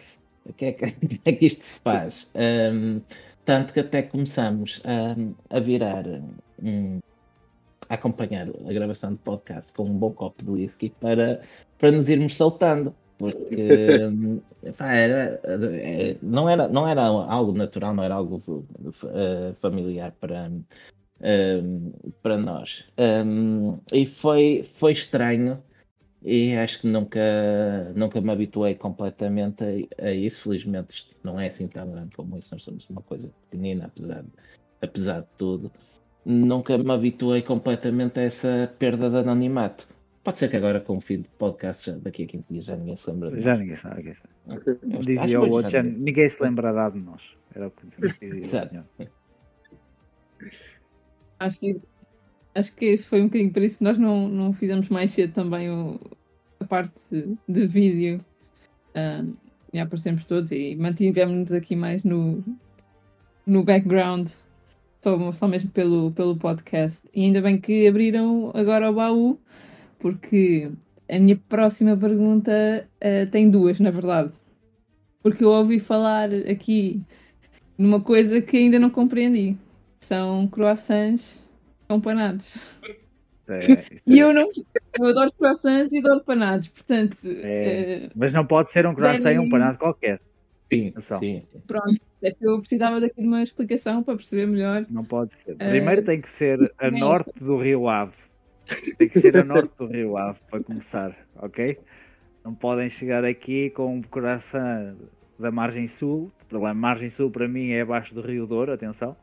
O 0.45 0.53
que 0.53 0.65
é 0.65 0.71
que, 0.73 0.91
como 0.91 1.21
é 1.25 1.31
que 1.33 1.45
isto 1.45 1.63
se 1.63 1.79
faz? 1.79 2.27
Ahm, 2.35 3.01
tanto 3.45 3.73
que 3.73 3.79
até 3.79 4.01
começamos 4.01 4.81
a, 4.85 5.55
a 5.55 5.59
virar, 5.59 6.05
hum, 6.61 6.99
a 7.89 7.93
acompanhar 7.95 8.47
a 8.47 8.73
gravação 8.73 9.13
de 9.13 9.19
podcast 9.19 9.73
com 9.73 9.83
um 9.85 9.97
bom 9.97 10.11
copo 10.11 10.43
de 10.43 10.51
whisky 10.51 10.89
para, 10.99 11.41
para 11.77 11.91
nos 11.91 12.09
irmos 12.09 12.35
soltando. 12.35 12.95
Porque 13.17 13.99
hum, 14.11 14.41
pá, 14.77 14.93
era, 14.93 15.39
eh, 15.43 16.17
não, 16.23 16.49
era, 16.49 16.67
não 16.67 16.87
era 16.87 17.03
algo 17.03 17.51
natural, 17.53 17.93
não 17.93 18.03
era 18.03 18.15
algo 18.15 18.41
eh, 19.13 19.53
familiar 19.61 20.11
para, 20.19 20.49
hum, 21.21 21.91
para 22.23 22.37
nós. 22.37 22.85
Hum, 22.97 23.79
e 23.93 24.05
foi, 24.05 24.63
foi 24.63 24.93
estranho 24.93 25.61
e 26.23 26.55
acho 26.55 26.81
que 26.81 26.87
nunca, 26.87 27.19
nunca 27.95 28.21
me 28.21 28.31
habituei 28.31 28.75
completamente 28.75 29.63
a, 29.99 30.05
a 30.05 30.11
isso. 30.11 30.43
Felizmente 30.43 30.93
isto 30.93 31.15
não 31.23 31.39
é 31.39 31.47
assim 31.47 31.67
tão 31.67 31.89
grande 31.91 32.15
como 32.15 32.37
isso, 32.37 32.49
nós 32.53 32.63
somos 32.63 32.89
uma 32.89 33.01
coisa 33.01 33.31
pequenina, 33.49 33.85
apesar, 33.85 34.21
de- 34.23 34.29
apesar 34.81 35.21
de 35.21 35.27
tudo. 35.37 35.71
Nunca 36.23 36.77
me 36.77 36.91
habituei 36.91 37.41
completamente 37.41 38.19
a 38.19 38.23
essa 38.23 38.71
perda 38.77 39.09
de 39.09 39.17
anonimato. 39.17 39.87
Pode 40.23 40.37
ser 40.37 40.49
que 40.51 40.55
agora 40.55 40.79
com 40.79 40.97
o 40.97 41.01
fim 41.01 41.21
do 41.21 41.29
podcast, 41.29 41.83
já, 41.89 41.97
daqui 41.97 42.25
a 42.25 42.27
15 42.27 42.53
dias, 42.53 42.65
já 42.65 42.75
ninguém 42.75 42.95
se 42.95 43.09
lembra 43.09 43.29
de 43.29 43.35
nós. 43.37 43.43
Já 43.43 43.57
ninguém 43.57 43.75
sabe. 43.75 44.15
Ninguém 44.83 45.01
Dizia 45.01 45.41
o 45.41 45.49
outro, 45.49 45.71
já 45.71 45.81
ninguém- 45.81 46.03
ninguém 46.03 46.29
se 46.29 46.43
lembrará 46.43 46.89
de 46.89 46.99
nós. 46.99 47.35
Era 47.55 47.67
o 47.67 47.71
que 47.71 47.87
dizia 47.87 48.29
o 48.29 48.37
Exato. 48.45 48.69
senhor. 48.69 48.85
Acho 51.39 51.59
que, 51.59 51.81
acho 52.55 52.73
que 52.75 52.97
foi 52.97 53.21
um 53.21 53.25
bocadinho 53.25 53.51
por 53.51 53.61
isso 53.63 53.77
que 53.77 53.83
nós 53.83 53.97
não, 53.97 54.27
não 54.27 54.53
fizemos 54.53 54.89
mais 54.89 55.11
cedo 55.11 55.33
também 55.33 55.69
o- 55.69 55.99
a 56.59 56.65
parte 56.65 56.93
de 57.47 57.67
vídeo. 57.67 58.23
Ah, 58.95 59.23
e 59.73 59.79
aparecemos 59.79 60.25
todos 60.25 60.51
e 60.51 60.75
mantivemos-nos 60.75 61.51
aqui 61.53 61.75
mais 61.77 62.03
no, 62.03 62.43
no 63.45 63.63
background, 63.63 64.27
só, 65.01 65.31
só 65.31 65.47
mesmo 65.47 65.69
pelo, 65.71 66.11
pelo 66.11 66.35
podcast. 66.35 66.99
E 67.13 67.23
ainda 67.23 67.41
bem 67.41 67.57
que 67.59 67.87
abriram 67.87 68.51
agora 68.53 68.89
o 68.91 68.93
baú, 68.93 69.39
porque 69.99 70.69
a 71.09 71.17
minha 71.19 71.37
próxima 71.49 71.95
pergunta 71.97 72.85
ah, 73.01 73.25
tem 73.31 73.49
duas, 73.49 73.79
na 73.79 73.91
verdade. 73.91 74.31
porque 75.23 75.43
eu 75.43 75.49
ouvi 75.49 75.79
falar 75.79 76.29
aqui 76.49 77.01
numa 77.77 78.01
coisa 78.01 78.41
que 78.41 78.57
ainda 78.57 78.77
não 78.79 78.89
compreendi. 78.89 79.55
São 80.01 80.47
croissants 80.47 81.47
com 81.91 81.99
panados. 81.99 82.55
É- 83.49 83.85
E 84.07 84.19
é- 84.19 84.23
eu 84.23 84.33
não. 84.33 84.47
Eu 84.99 85.07
adoro 85.07 85.31
croissants 85.33 85.91
e 85.91 85.97
adoro 85.97 86.23
panados, 86.23 86.67
portanto. 86.69 87.17
é- 87.25 88.03
eh, 88.05 88.09
Mas 88.15 88.31
não 88.31 88.45
pode 88.45 88.71
ser 88.71 88.85
um 88.87 88.93
croissant 88.95 89.33
e 89.33 89.39
um 89.39 89.49
panado 89.49 89.77
qualquer. 89.77 90.21
Sim, 90.71 90.87
Atenção. 90.89 91.19
sim. 91.19 91.43
pronto. 91.67 91.99
É 92.23 92.31
que 92.31 92.47
eu 92.47 92.59
precisava 92.61 93.01
daqui 93.01 93.19
de 93.19 93.27
uma 93.27 93.41
explicação 93.41 94.03
para 94.03 94.15
perceber 94.15 94.45
melhor. 94.45 94.85
Não 94.89 95.03
pode 95.03 95.33
ser. 95.33 95.55
Eh, 95.59 95.69
Primeiro 95.71 96.01
tem 96.03 96.21
que 96.21 96.29
ser 96.29 96.59
a 96.79 96.87
honesta. 96.87 97.05
norte 97.05 97.31
do 97.43 97.57
Rio 97.57 97.89
Ave. 97.89 98.13
Tem 98.97 99.09
que 99.09 99.19
ser 99.19 99.35
a 99.37 99.43
norte 99.43 99.71
do 99.77 99.87
Rio 99.87 100.15
Ave 100.17 100.39
para 100.49 100.63
começar, 100.63 101.17
ok? 101.35 101.77
Não 102.45 102.53
podem 102.53 102.87
chegar 102.87 103.25
aqui 103.25 103.69
com 103.71 103.95
um 103.95 104.01
coração 104.03 104.95
da 105.37 105.51
margem 105.51 105.87
sul. 105.87 106.31
A 106.53 106.73
margem 106.73 107.09
sul 107.09 107.29
para 107.31 107.47
mim 107.49 107.71
é 107.71 107.81
abaixo 107.81 108.13
do 108.13 108.21
Rio 108.21 108.45
Douro, 108.47 108.71
atenção. 108.71 109.15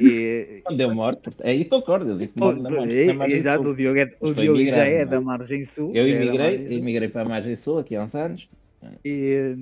E, 0.00 0.62
Onde 0.68 0.82
eu 0.84 0.94
moro, 0.94 1.18
aí 1.42 1.64
concordo, 1.64 2.10
eu 2.10 2.18
digo 2.18 2.32
que 2.32 2.38
moro 2.38 2.60
na 2.62 2.70
margem- 2.70 3.06
na 3.06 3.14
margem 3.14 3.36
exato, 3.36 3.62
sul. 3.64 3.72
o 3.72 3.76
Diogo, 3.76 3.98
é, 3.98 4.16
o 4.20 4.32
Diogo 4.32 4.66
já 4.66 4.84
é 4.86 5.04
não 5.04 5.10
da 5.10 5.16
é? 5.16 5.20
margem 5.20 5.64
sul. 5.64 5.92
Eu 5.94 6.06
já 6.08 7.04
é 7.04 7.08
para 7.08 7.22
a 7.22 7.28
margem 7.28 7.56
sul 7.56 7.78
aqui 7.78 7.94
há 7.96 8.02
uns 8.04 8.14
anos. 8.14 8.48
E, 9.04 9.54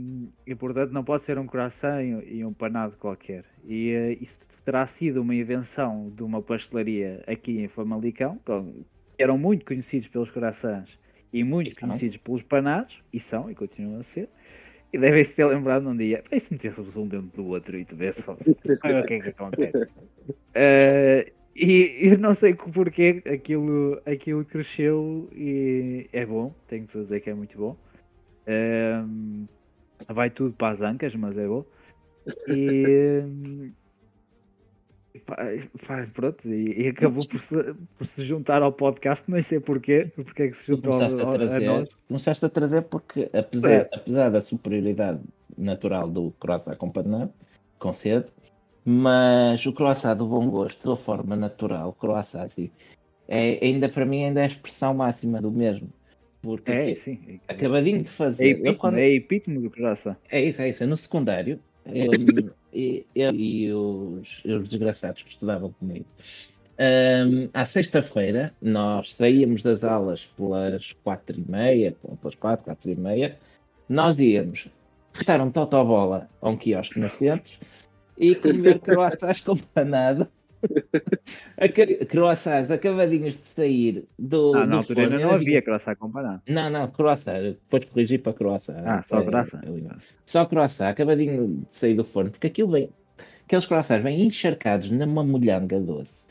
e, 0.47 0.55
portanto 0.55 0.93
não 0.93 1.05
pode 1.05 1.25
ser 1.25 1.39
um 1.39 1.47
croissant 1.47 2.01
e 2.27 2.43
um 2.45 2.53
panado 2.55 2.97
qualquer. 2.97 3.45
E 3.67 3.91
eh, 3.91 4.19
isso 4.21 4.39
terá 4.65 4.87
sido 4.87 5.21
uma 5.21 5.35
invenção 5.35 6.11
de 6.15 6.23
uma 6.23 6.41
pastelaria 6.41 7.23
aqui 7.27 7.61
em 7.61 7.69
Famalicão, 7.69 8.39
que 8.47 9.23
eram 9.23 9.37
muito 9.37 9.67
conhecidos 9.67 10.09
pelos 10.09 10.31
croissants 10.31 10.99
e 11.33 11.45
muito 11.45 11.73
E 11.73 11.77
conhecidos 11.77 12.17
pelos 12.17 12.43
panados, 12.43 13.03
e 13.13 13.21
são, 13.21 13.51
e 13.51 13.55
continuam 13.55 14.01
a 14.01 14.03
ser. 14.03 14.29
E 14.93 14.99
devem-se 14.99 15.37
ter 15.37 15.45
lembrado 15.45 15.85
num 15.85 15.97
dia, 15.97 16.23
para 16.23 16.37
isso 16.37 16.49
meter-se 16.51 16.81
um 16.99 17.07
dentro 17.07 17.31
do 17.37 17.47
outro 17.47 17.79
e 17.79 17.85
olha 18.85 19.01
o 19.01 19.07
que 19.07 19.15
é 19.15 19.21
que 19.21 19.29
acontece. 19.29 19.89
Eh, 20.55 21.33
e 21.55 22.17
não 22.19 22.35
sei 22.35 22.55
porquê 22.55 23.23
aquilo, 23.27 24.01
aquilo 24.05 24.45
cresceu 24.45 25.29
e 25.33 26.09
é 26.13 26.25
bom, 26.25 26.55
tenho 26.67 26.87
que 26.87 26.99
dizer 26.99 27.21
que 27.21 27.31
é 27.31 27.35
muito 27.35 27.57
bom. 27.57 27.77
Ehm, 28.47 29.45
vai 30.09 30.31
tudo 30.31 30.55
para 30.55 30.73
as 30.73 30.81
ancas, 30.81 31.15
mas 31.15 31.37
é 31.37 31.47
bom. 31.47 31.65
E, 32.49 33.23
pá, 35.27 35.37
pronto, 36.15 36.49
e, 36.49 36.83
e 36.85 36.89
acabou 36.89 37.27
por 37.27 37.41
se, 37.41 37.55
por 37.97 38.07
se 38.07 38.25
juntar 38.25 38.63
ao 38.63 38.73
podcast, 38.73 39.31
nem 39.31 39.43
sei 39.43 39.59
porquê, 39.61 40.11
porque 40.25 40.43
é 40.45 40.49
que 40.49 40.57
se 40.57 40.69
juntou 40.69 40.93
ao- 40.93 40.99
começaste 40.99 41.21
a 41.21 41.25
ao- 41.25 41.31
a 41.31 41.35
trazer, 41.39 41.67
nós. 41.67 41.89
começaste 42.09 42.45
a 42.45 42.49
trazer 42.49 42.83
porque, 42.83 43.29
apesar, 43.33 43.71
É. 43.73 43.89
apesar 43.93 44.29
da 44.31 44.41
superioridade 44.41 45.21
natural 45.59 46.09
do 46.09 46.31
croissant 46.41 46.77
com 46.77 46.91
panado, 46.91 47.33
com 47.79 47.93
sede, 47.93 48.27
mas 48.85 49.65
o 49.67 49.73
croissant 49.73 50.17
do 50.17 50.27
bom 50.27 50.49
gosto, 50.49 50.89
da 50.91 50.97
forma 50.97 51.37
natural, 51.37 51.91
o 51.91 51.93
croissant 51.93 52.45
assim, 52.45 52.71
é, 53.29 53.59
ainda 53.65 53.89
para 53.89 54.05
mim 54.07 54.25
ainda 54.25 54.41
é 54.41 54.45
a 54.45 54.47
expressão 54.49 54.95
máxima 54.95 55.41
do 55.41 55.51
mesmo. 55.51 55.89
Porque 56.43 56.71
É, 56.73 56.83
aqui- 56.85 56.97
sim. 56.97 57.41
acabadinho 57.47 57.99
de 57.99 58.07
É 58.07 58.09
fazer, 58.09 58.45
eu 58.47 58.51
epítome, 58.53 58.75
quando- 58.77 58.99
é 58.99 59.11
epítome 59.11 59.59
do 59.59 59.71
coração. 59.71 60.17
É 60.31 60.43
isso, 60.43 60.63
é 60.63 60.71
isso. 60.71 60.87
No 60.87 60.97
secundário, 60.97 61.61
eu, 61.85 62.11
e, 62.73 63.07
eu 63.15 63.35
e 63.35 63.73
os, 63.73 64.45
os 64.45 64.69
desgraçados 64.69 65.23
que 65.23 65.31
estudavam 65.31 65.73
comigo, 65.73 66.07
hum, 66.79 67.49
à 67.53 67.65
sexta-feira, 67.65 68.55
nós 68.61 69.15
saíamos 69.15 69.63
das 69.63 69.85
aulas 69.85 70.27
pelas 70.37 70.93
quatro 71.05 71.39
e 71.39 71.51
meia, 71.51 71.97
pelas 72.21 72.35
quatro, 72.35 72.65
quatro 72.65 72.91
e 72.91 72.97
meia, 72.97 73.39
nós 73.89 74.19
íamos 74.19 74.69
restar 75.13 75.41
um 75.41 75.51
totobola 75.51 76.29
a 76.41 76.49
um 76.49 76.57
quiosque 76.57 77.01
no 77.01 77.11
centro 77.11 77.53
e 78.17 78.35
comer 78.35 78.79
croissants 78.81 79.41
com 79.41 79.57
panado. 79.57 80.29
A 81.57 81.69
croissants 82.07 82.71
acabadinhos 82.71 83.35
de 83.37 83.47
sair 83.47 84.05
do, 84.19 84.55
Ah, 84.55 84.65
do 84.65 84.67
na 84.67 84.77
altura 84.79 85.01
ainda 85.03 85.11
forno. 85.13 85.25
não 85.27 85.31
Eu 85.33 85.35
havia 85.37 85.63
croissant 85.63 85.97
com 85.97 86.09
banana. 86.09 86.43
não, 86.49 86.71
não, 86.71 86.89
croissant. 86.89 87.41
Depois 87.43 87.85
corrigi 87.87 88.19
para 88.19 88.33
croissant. 88.33 88.83
Ah, 88.85 89.03
só 89.03 89.21
É, 89.21 89.25
croissant. 89.25 89.61
Só 90.25 90.45
croissant, 90.47 90.89
acabadinho 90.91 91.67
de 91.71 91.77
sair 91.77 91.95
do 91.95 92.05
forno, 92.05 92.31
porque 92.31 92.47
aquilo 92.49 92.71
vem, 92.73 92.89
aqueles 93.45 93.67
croissants 93.67 94.03
vêm 94.03 94.23
encharcados 94.27 94.91
numa 94.91 95.25
molhanga 95.25 95.79
doce. 95.81 96.27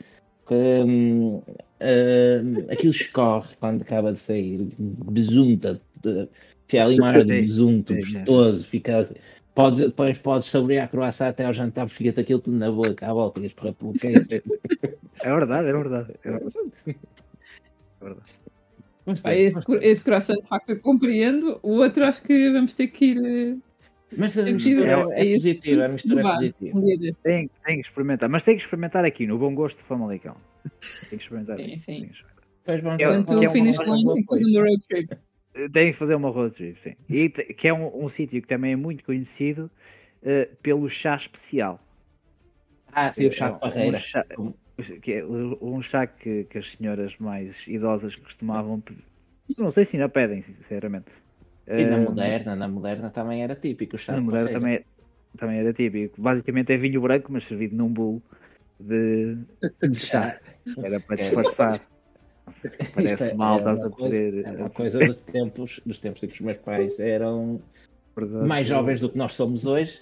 Que, 0.46 0.54
hum, 0.54 1.42
hum, 1.80 2.66
aquilo 2.70 2.92
escorre 2.92 3.54
quando 3.60 3.82
acaba 3.82 4.12
de 4.12 4.18
sair, 4.18 4.68
besunta, 4.78 5.80
fica 6.66 6.84
ali 6.84 6.96
uma 6.98 7.08
área 7.08 7.24
de 7.24 7.40
besunto, 7.42 7.94
gostoso, 7.94 8.64
fica 8.64 8.98
assim. 8.98 9.14
Podes, 9.54 9.80
depois 9.86 10.16
podes 10.18 10.48
saborear 10.48 10.88
croissant 10.90 11.28
até 11.28 11.44
ao 11.44 11.52
jantar, 11.52 11.84
porque 11.86 11.98
fica-te 12.04 12.20
aquilo 12.20 12.38
tudo 12.40 12.56
na 12.56 12.70
boca, 12.70 13.06
à 13.08 13.12
volta 13.12 13.40
e 13.40 13.46
escorrer 13.46 13.74
pelo 13.74 13.92
queijo. 13.92 14.26
É 15.22 15.34
verdade, 15.34 15.68
é 15.68 15.72
verdade. 15.72 16.14
É 16.24 16.30
verdade. 16.30 16.54
É 16.86 18.04
verdade. 18.04 18.30
Mas, 19.06 19.20
Pá, 19.20 19.34
esse, 19.34 19.60
esse 19.82 20.04
croissant 20.04 20.36
de 20.40 20.46
facto 20.48 20.70
eu 20.70 20.78
compreendo. 20.80 21.58
O 21.62 21.72
outro 21.78 22.04
acho 22.04 22.22
que 22.22 22.50
vamos 22.50 22.74
ter 22.74 22.86
que 22.88 23.06
ir. 23.06 23.18
eh, 23.24 23.56
mas 24.16 24.36
a 24.38 24.44
Tem 24.44 24.56
que 24.56 24.64
mistura 24.74 24.86
ir, 24.86 25.12
é, 25.12 25.20
é 25.20 25.24
isso. 25.24 25.42
positiva, 25.42 25.84
a 25.84 25.88
mistura 25.88 26.20
é 26.20 26.22
positiva. 26.22 26.80
Tem, 27.22 27.50
tem 27.64 27.74
que 27.80 27.86
experimentar, 27.86 28.28
mas 28.28 28.44
tem 28.44 28.56
que 28.56 28.62
experimentar 28.62 29.04
aqui, 29.04 29.26
no 29.26 29.38
Bom 29.38 29.54
Gosto 29.54 29.78
de 29.78 29.84
Famalicão. 29.84 30.36
Tem 30.62 31.18
que 31.18 31.24
experimentar. 31.24 31.58
Sim, 31.58 31.64
aqui, 31.64 31.78
sim. 31.78 32.10
Depois 32.64 32.82
vamos 32.82 33.00
É, 33.02 33.06
Portanto, 33.06 33.38
que 33.38 33.44
é 33.44 33.48
o 33.48 33.52
finish 33.52 33.78
line 33.80 34.04
tem 34.04 34.14
que 34.14 34.20
ser 34.22 34.26
coisa. 34.26 34.48
uma 34.48 34.60
road 34.60 34.88
trip. 34.88 35.16
Tem 35.72 35.90
que 35.90 35.98
fazer 35.98 36.14
uma 36.14 36.30
road 36.30 36.54
trip, 36.54 36.78
sim. 36.78 36.94
E 37.08 37.28
que 37.28 37.66
é 37.68 37.72
um, 37.74 38.04
um 38.04 38.08
sítio 38.08 38.40
que 38.40 38.46
também 38.48 38.72
é 38.72 38.76
muito 38.76 39.04
conhecido 39.04 39.70
eh, 40.22 40.48
pelo 40.62 40.88
chá 40.88 41.16
especial. 41.16 41.80
Ah, 42.92 43.10
sim, 43.12 43.26
o 43.28 43.32
chá 43.32 43.48
É 43.48 43.50
de 43.50 43.58
um 43.78 43.92
parreira. 43.98 44.00
chá- 44.02 44.24
que 45.02 45.12
é 45.12 45.24
um 45.24 45.80
chá 45.82 46.06
que, 46.06 46.44
que 46.44 46.58
as 46.58 46.70
senhoras 46.72 47.16
mais 47.18 47.66
idosas 47.66 48.16
costumavam 48.16 48.80
pedir. 48.80 49.04
Não 49.58 49.70
sei 49.70 49.84
se 49.84 49.96
ainda 49.96 50.08
pedem, 50.08 50.42
sinceramente. 50.42 51.12
E 51.80 51.82
na 51.90 51.98
Eh, 51.98 52.06
moderna, 52.06 52.52
na 52.60 52.68
moderna 52.76 53.08
também 53.16 53.38
era 53.46 53.60
típico 53.64 53.94
o 53.96 54.02
chá 54.04 54.14
Na 54.14 54.20
de 54.20 54.26
mulher 54.26 54.48
parreira. 54.48 54.50
também, 54.50 54.84
também 55.36 55.58
era 55.60 55.72
típico. 55.72 56.20
Basicamente 56.20 56.72
é 56.72 56.76
vinho 56.76 57.00
branco, 57.00 57.30
mas 57.32 57.44
servido 57.44 57.76
num 57.76 57.92
bolo 57.92 58.22
de, 58.80 59.36
de 59.86 59.98
chá. 60.00 60.40
Era 60.82 61.00
para 61.00 61.16
É. 61.16 61.18
disfarçar. 61.18 61.80
Parece 62.94 63.30
é- 63.30 63.34
mal, 63.34 63.56
é 63.56 63.58
estás 63.58 63.84
a 63.84 63.90
poder. 63.90 64.46
É 64.46 64.50
uma 64.52 64.70
coisa 64.70 64.98
dos 64.98 65.16
tempos, 65.20 65.80
dos 65.84 65.98
tempos 65.98 66.22
em 66.22 66.26
que 66.26 66.34
os 66.34 66.40
meus 66.40 66.58
pais 66.58 66.98
eram 66.98 67.60
mais 68.46 68.66
jovens 68.68 69.00
do 69.00 69.08
que 69.08 69.18
nós 69.18 69.34
somos 69.34 69.66
hoje. 69.66 70.00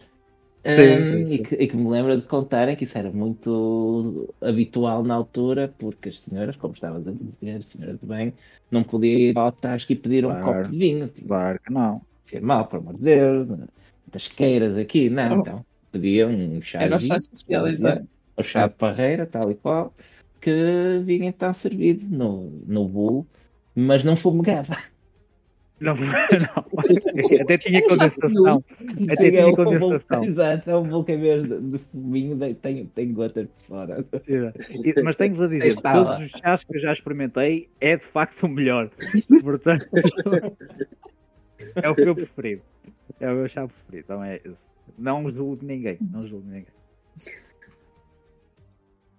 Sim, 0.65 0.99
hum, 0.99 1.07
sim, 1.07 1.23
e, 1.23 1.37
sim. 1.37 1.43
que, 1.45 1.55
e 1.55 1.69
que 1.69 1.77
me 1.77 1.89
lembro 1.89 2.21
de 2.21 2.27
contarem 2.27 2.77
que 2.77 2.85
isso 2.85 2.99
era 2.99 3.11
muito 3.11 4.35
habitual 4.41 5.03
na 5.05 5.15
altura, 5.15 5.73
porque 5.79 6.09
as 6.09 6.19
senhoras, 6.19 6.57
como 6.57 6.75
estavas 6.75 7.07
a 7.07 7.13
dizer, 7.13 7.63
senhoras 7.63 7.99
de 7.99 8.07
bem, 8.07 8.35
não 8.71 8.83
podiam 8.83 9.19
ir 9.19 9.39
ao 9.39 9.53
tasco 9.53 9.93
e 9.93 9.97
pedir 9.97 10.27
um 10.27 10.31
Claro. 10.31 10.45
copo 10.45 10.71
de 10.71 10.79
vinho. 10.79 11.09
Tinha 11.09 11.29
Claro 11.29 11.61
que 11.65 11.73
não. 11.73 12.03
ser 12.25 12.43
mal, 12.43 12.67
por 12.67 12.81
amor 12.81 12.95
de 12.97 13.03
Deus, 13.03 13.49
muitas 13.49 14.29
queiras 14.29 14.77
aqui, 14.77 15.09
não, 15.09 15.39
Oh. 15.39 15.41
então 15.41 15.67
pediam 15.91 16.31
um 16.31 16.61
chá 16.61 16.83
Era 16.83 16.97
o 16.97 17.01
chá 17.01 17.17
especializado. 17.17 18.07
o 18.37 18.43
chá 18.43 18.67
de 18.67 18.75
parreira, 18.75 19.25
tal 19.27 19.51
e 19.51 19.55
qual, 19.55 19.95
que 20.41 21.03
vinha 21.05 21.29
então 21.29 21.53
servido 21.55 22.05
no, 22.15 22.51
no 22.67 22.89
bolo, 22.89 23.27
mas 23.75 24.03
não 24.05 24.17
fumegava. 24.17 24.77
Não, 25.81 25.95
não. 25.95 27.41
Até 27.41 27.57
tinha 27.59 27.81
condensação. 27.87 28.65
Até 29.13 29.27
É 29.29 29.31
tinha 29.31 29.43
bolo- 29.45 29.57
condensação. 29.57 30.25
Exato, 30.25 30.69
é 30.71 30.77
um 30.77 30.83
bolo 30.83 31.05
que 31.05 31.13
em 31.13 31.21
vez 31.21 31.43
de, 31.47 31.61
de 31.61 31.79
fuminho 31.93 32.35
de- 32.37 32.55
tem, 32.55 32.87
tem 32.87 33.13
gotas 33.13 33.47
por 33.47 33.63
fora. 33.69 34.05
E- 34.29 35.01
Mas 35.03 35.15
tenho-vos 35.15 35.43
a 35.45 35.47
dizer, 35.47 35.69
de 35.69 35.75
Estava. 35.77 36.05
todos 36.17 36.25
os 36.25 36.31
chás 36.41 36.65
que 36.65 36.77
eu 36.77 36.81
já 36.81 36.93
experimentei, 36.93 37.69
é 37.81 37.97
de 37.97 38.05
facto 38.05 38.43
o 38.43 38.49
melhor. 38.49 38.91
Portanto, 39.41 39.87
é 41.77 41.89
o 41.89 41.95
que 41.95 42.03
eu 42.03 42.15
preferi. 42.15 42.61
É 43.21 43.31
o 43.31 43.37
meu 43.37 43.49
chá 43.49 43.67
preferido. 43.67 44.05
Então 44.05 44.25
é 44.25 44.41
esse. 44.45 44.67
Não 44.99 45.31
julgo 45.31 45.65
ninguém. 45.65 45.97
Não 46.11 46.23
julgo 46.23 46.45
ninguém. 46.49 46.67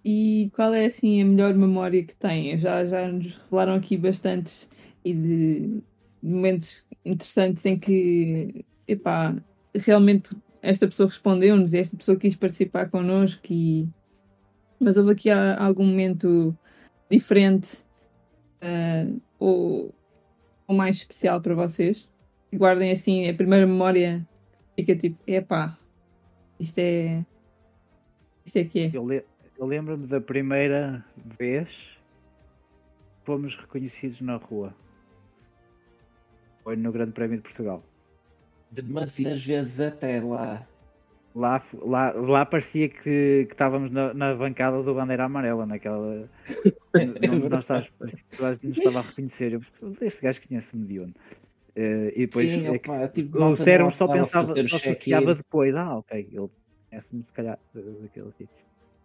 E 0.04 0.50
qual 0.54 0.72
é 0.72 0.86
assim 0.86 1.20
a 1.20 1.24
melhor 1.24 1.54
memória 1.54 2.02
que 2.02 2.14
têm? 2.14 2.56
Já, 2.58 2.86
já 2.86 3.06
nos 3.08 3.34
revelaram 3.34 3.74
aqui 3.74 3.96
bastantes 3.96 4.68
e 5.04 5.12
de, 5.12 5.82
momentos 6.22 6.86
interessantes 7.04 7.64
em 7.66 7.78
que 7.78 8.64
epá, 8.86 9.34
realmente 9.74 10.36
esta 10.62 10.86
pessoa 10.86 11.08
respondeu-nos 11.08 11.72
e 11.72 11.78
esta 11.78 11.96
pessoa 11.96 12.18
quis 12.18 12.36
participar 12.36 12.90
connosco 12.90 13.42
e... 13.50 13.88
mas 14.78 14.96
houve 14.96 15.12
aqui 15.12 15.30
a- 15.30 15.56
algum 15.62 15.84
momento 15.84 16.56
diferente 17.10 17.78
ah, 18.60 19.06
ou, 19.38 19.94
ou 20.66 20.76
mais 20.76 20.96
especial 20.96 21.40
para 21.40 21.54
vocês? 21.54 22.08
Que 22.50 22.56
guardem 22.58 22.92
assim 22.92 23.28
a 23.28 23.34
primeira 23.34 23.66
memória 23.66 24.26
fica 24.76 24.94
tipo, 24.96 25.18
epá, 25.26 25.78
isto 26.58 26.78
é 26.78 27.24
isto 28.44 28.56
é 28.56 28.64
que 28.64 28.80
é. 28.80 28.90
Eu, 28.92 29.06
eu 29.60 29.66
lembro-me 29.66 30.06
da 30.06 30.22
primeira 30.22 31.04
vez 31.38 31.68
que 31.68 33.26
fomos 33.26 33.54
reconhecidos 33.56 34.22
na 34.22 34.36
rua. 34.36 34.74
Foi 36.64 36.76
no 36.76 36.90
Grande 36.90 37.12
Prémio 37.12 37.36
de 37.36 37.42
Portugal. 37.42 37.82
Demasiadas 38.70 39.44
vezes 39.44 39.78
até 39.78 40.18
lá. 40.18 40.66
Lá, 41.34 41.62
lá, 41.74 42.10
lá 42.12 42.46
parecia 42.46 42.88
que, 42.88 43.44
que 43.46 43.52
estávamos 43.52 43.90
na, 43.90 44.14
na 44.14 44.34
bancada 44.34 44.82
do 44.82 44.94
Bandeira 44.94 45.24
Amarela, 45.24 45.66
naquela. 45.66 46.26
não, 47.50 47.58
estávamos, 47.58 47.92
toda 48.34 48.48
a 48.48 48.52
gente 48.54 48.66
nos 48.66 48.78
estava 48.78 49.00
a 49.00 49.02
reconhecer. 49.02 49.52
Eu, 49.52 49.60
este 50.00 50.22
gajo 50.22 50.40
conhece-me 50.48 50.86
de 50.86 51.00
onde? 51.00 51.14
Eh, 51.76 52.12
e 52.16 52.20
depois 52.26 52.50
Sim, 52.50 52.66
é 52.66 52.78
que 52.78 52.90
opa, 52.90 53.08
tipo, 53.08 53.44
o 53.44 53.56
cérebro 53.56 53.84
não 53.84 53.92
só 53.92 54.08
pensava, 54.08 54.62
só 54.62 54.76
associava 54.76 55.34
depois. 55.34 55.76
Ah, 55.76 55.98
ok, 55.98 56.18
ele 56.32 56.48
conhece-me 56.88 57.22
se 57.22 57.32
calhar 57.32 57.58
eh, 57.76 57.80
daquele 58.02 58.28
assim. 58.28 58.48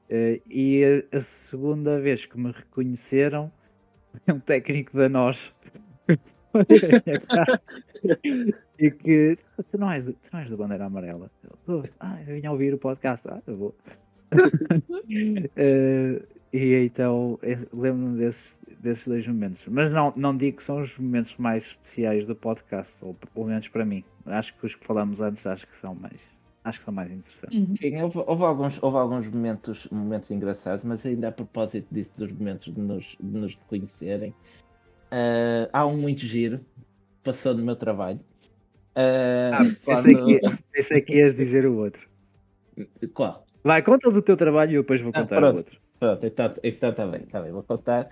Eh, 0.10 0.42
e 0.50 1.06
a, 1.12 1.18
a 1.18 1.22
segunda 1.22 2.00
vez 2.00 2.26
que 2.26 2.38
me 2.38 2.52
reconheceram 2.52 3.52
é 4.26 4.34
um 4.34 4.40
técnico 4.40 4.96
da 4.96 5.10
nós. 5.10 5.54
e 8.80 8.92
que 8.92 9.36
tu 9.70 9.78
não, 9.78 9.92
és, 9.92 10.06
tu 10.06 10.16
não 10.32 10.40
és 10.40 10.50
do 10.50 10.58
Bandeira 10.58 10.86
Amarela. 10.86 11.30
Eu, 11.44 11.58
"Oh, 11.68 11.84
ah, 12.00 12.20
eu 12.28 12.40
vim 12.40 12.48
ouvir 12.48 12.74
o 12.74 12.78
podcast. 12.78 13.28
Ah, 13.28 13.42
eu 13.48 13.58
vou. 13.58 13.76
Eh, 15.56 16.22
e 16.52 16.74
então 16.86 17.38
lembro-me 17.74 18.18
desses, 18.18 18.60
desses 18.80 19.08
dois 19.08 19.28
momentos. 19.28 19.68
Mas 19.68 19.92
não, 19.92 20.14
não 20.16 20.36
digo 20.36 20.58
que 20.58 20.64
são 20.64 20.82
os 20.82 20.98
momentos 20.98 21.36
mais 21.38 21.68
especiais 21.68 22.26
do 22.26 22.36
podcast, 22.36 23.04
ou 23.04 23.14
pelo 23.14 23.48
menos 23.48 23.68
para 23.68 23.86
mim. 23.86 24.04
Acho 24.26 24.58
que 24.58 24.66
os 24.66 24.76
que 24.76 24.86
falamos 24.86 25.22
antes 25.22 25.46
acho 25.46 25.68
que 25.68 25.78
são 25.78 25.94
mais, 25.94 26.28
acho 26.66 26.80
que 26.80 26.86
são 26.86 26.94
mais 26.94 27.10
interessantes. 27.12 27.58
Uhum. 27.58 27.76
Sim, 27.76 28.02
houve, 28.02 28.20
houve 28.26 28.44
alguns, 28.44 28.84
houve 28.84 28.98
alguns 28.98 29.28
momentos, 29.28 29.88
momentos 29.92 30.30
engraçados, 30.32 30.84
mas 30.84 31.06
ainda 31.06 31.30
a 31.30 31.32
propósito 31.32 31.88
disso, 31.94 32.12
dos 32.18 32.32
momentos 32.32 32.74
de 32.74 32.82
nos, 32.82 33.16
de 33.20 33.38
nos 33.40 33.56
conhecerem, 33.68 34.34
ah, 35.12 35.70
há 35.72 35.86
um 35.86 35.96
muito 35.98 36.22
giro, 36.22 36.60
passou 37.24 37.54
no 37.54 37.64
meu 37.64 37.76
trabalho. 37.76 38.20
Ah, 38.96 39.60
Pensei, 39.86 40.16
quando- 40.16 40.40
que, 40.40 40.40
pensei 40.72 41.02
que 41.02 41.16
ias 41.16 41.34
dizer 41.36 41.66
o 41.66 41.78
outro. 41.78 42.10
Qual? 43.14 43.46
Vai, 43.64 43.82
conta 43.84 44.12
do 44.12 44.22
teu 44.22 44.36
trabalho 44.36 44.72
e 44.72 44.76
eu 44.76 44.82
depois 44.82 45.02
vou 45.02 45.12
Ah, 45.14 45.22
contar 45.22 45.38
o 45.38 45.40
pronto. 45.40 45.58
outro. 45.58 45.80
Pronto, 46.00 46.26
então 46.26 46.54
está 46.62 46.92
tá 46.92 47.08
bem, 47.08 47.22
tá 47.26 47.42
bem, 47.42 47.52
vou 47.52 47.64
contar. 47.64 48.10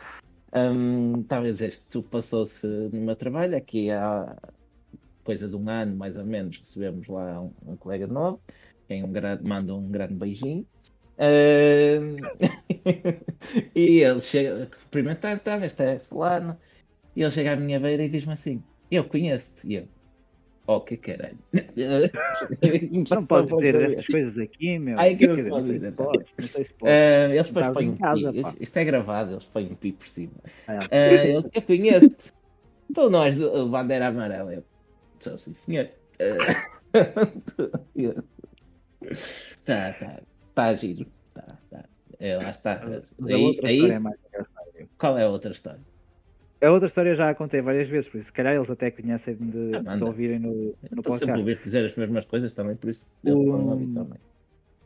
Estava 0.48 1.42
a 1.46 1.50
dizer, 1.50 1.70
isto 1.70 2.04
passou-se 2.04 2.66
no 2.68 3.02
meu 3.02 3.16
trabalho, 3.16 3.58
aqui 3.58 3.90
há 3.92 4.36
coisa 5.24 5.48
de 5.48 5.56
um 5.56 5.70
ano 5.70 5.96
mais 5.96 6.18
ou 6.18 6.26
menos, 6.26 6.60
recebemos 6.60 7.08
lá 7.08 7.42
um, 7.42 7.52
um 7.66 7.76
colega 7.76 8.08
novo, 8.08 8.40
quem 8.88 9.04
um 9.04 9.12
grande, 9.12 9.44
manda 9.44 9.74
um 9.74 9.88
grande 9.90 10.14
beijinho. 10.14 10.66
Hum, 11.20 12.16
e 13.76 14.00
ele 14.00 14.22
chega, 14.22 14.70
cumprimentar, 14.84 15.40
tá, 15.40 15.64
este 15.66 15.84
é 15.84 16.00
fulano, 16.00 16.58
e 17.16 17.22
ele 17.22 17.32
chega 17.32 17.54
à 17.54 17.56
minha 17.56 17.80
beira 17.80 18.04
e 18.04 18.10
diz-me 18.10 18.34
assim, 18.34 18.64
eu 18.92 19.04
conheço-te, 19.04 19.68
e 19.68 19.76
eu, 19.76 19.88
oh 20.68 20.82
que 20.82 20.98
caralho. 20.98 21.38
Não 23.10 23.26
podes 23.28 23.56
dizer 23.56 23.76
essas 23.76 24.08
coisas 24.08 24.38
aqui, 24.38 24.80
meu. 24.80 25.00
Ai, 25.00 25.16
que 25.16 25.28
não 25.28 25.36
se 25.36 25.42
dizer, 25.44 25.50
pode 25.50 25.64
sei 25.66 25.74
se 25.74 25.80
dizer, 25.80 25.94
podes, 25.94 26.34
não 26.38 26.48
sei 26.48 26.64
se 26.64 26.74
podes. 26.74 26.96
Ah, 26.96 27.30
eles 27.34 27.48
depois 27.48 27.68
põem 27.74 27.88
em 27.88 27.96
casa, 27.96 28.34
pi, 28.34 28.42
pá. 28.42 28.56
isto 28.60 28.78
é 28.78 28.86
gravado, 28.86 29.32
eles 29.34 29.44
põem 29.46 29.66
um 29.68 29.76
pi 29.76 29.92
por 29.92 30.08
cima. 30.08 30.34
Ah, 30.68 30.80
Ah, 30.92 31.26
eu, 31.26 31.50
eu 31.54 31.62
conheço. 31.62 32.16
Tu 32.94 33.10
não 33.10 33.24
és 33.24 33.36
do 33.36 33.70
Bandeira 33.70 34.08
Amarela. 34.08 34.54
Eu, 34.54 34.64
sou 35.24 35.40
sim, 35.40 35.54
senhor. 35.54 35.90
tá, 39.66 39.94
tá. 39.94 40.20
Tá 40.56 40.74
giro. 40.76 41.06
Tá, 41.34 41.58
tá. 41.70 41.84
É, 42.20 42.38
lá 42.38 42.50
está. 42.52 42.80
Mas, 42.84 43.02
mas 43.18 43.32
a 43.32 43.36
Aí- 43.36 43.42
outra 43.44 43.68
aí- 43.68 43.74
história 43.76 43.94
é 43.94 44.00
mais 44.00 44.18
engraçada. 44.28 44.68
qual 44.98 45.18
é 45.18 45.24
a 45.24 45.30
outra 45.30 45.52
história? 45.52 45.80
A 46.62 46.72
outra 46.72 46.88
história 46.88 47.10
eu 47.10 47.16
já 47.16 47.30
a 47.30 47.36
contei 47.36 47.62
várias 47.62 47.90
vezes, 47.90 48.10
por 48.10 48.18
isso 48.18 48.28
se 48.28 48.34
calhar 48.34 48.56
eles 48.56 48.72
até 48.72 48.90
conhecem 48.90 49.36
de, 49.36 49.72
Ah, 49.86 49.98
de 49.98 50.04
ouvirem 50.06 50.40
no, 50.40 50.54
no 50.54 50.72
Estou 50.72 50.78
sempre 50.82 51.00
a 51.00 51.04
podcast. 51.04 51.40
ouvir 51.40 51.58
dizer 51.62 51.86
as 51.86 51.96
mesmas 51.96 52.26
coisas 52.26 52.54
também, 52.54 52.76
por 52.76 52.90
isso 52.90 53.06
eu 53.24 53.38
Um, 53.38 53.46
vou 53.52 53.70
ouvir 53.72 53.94
também. 53.94 54.20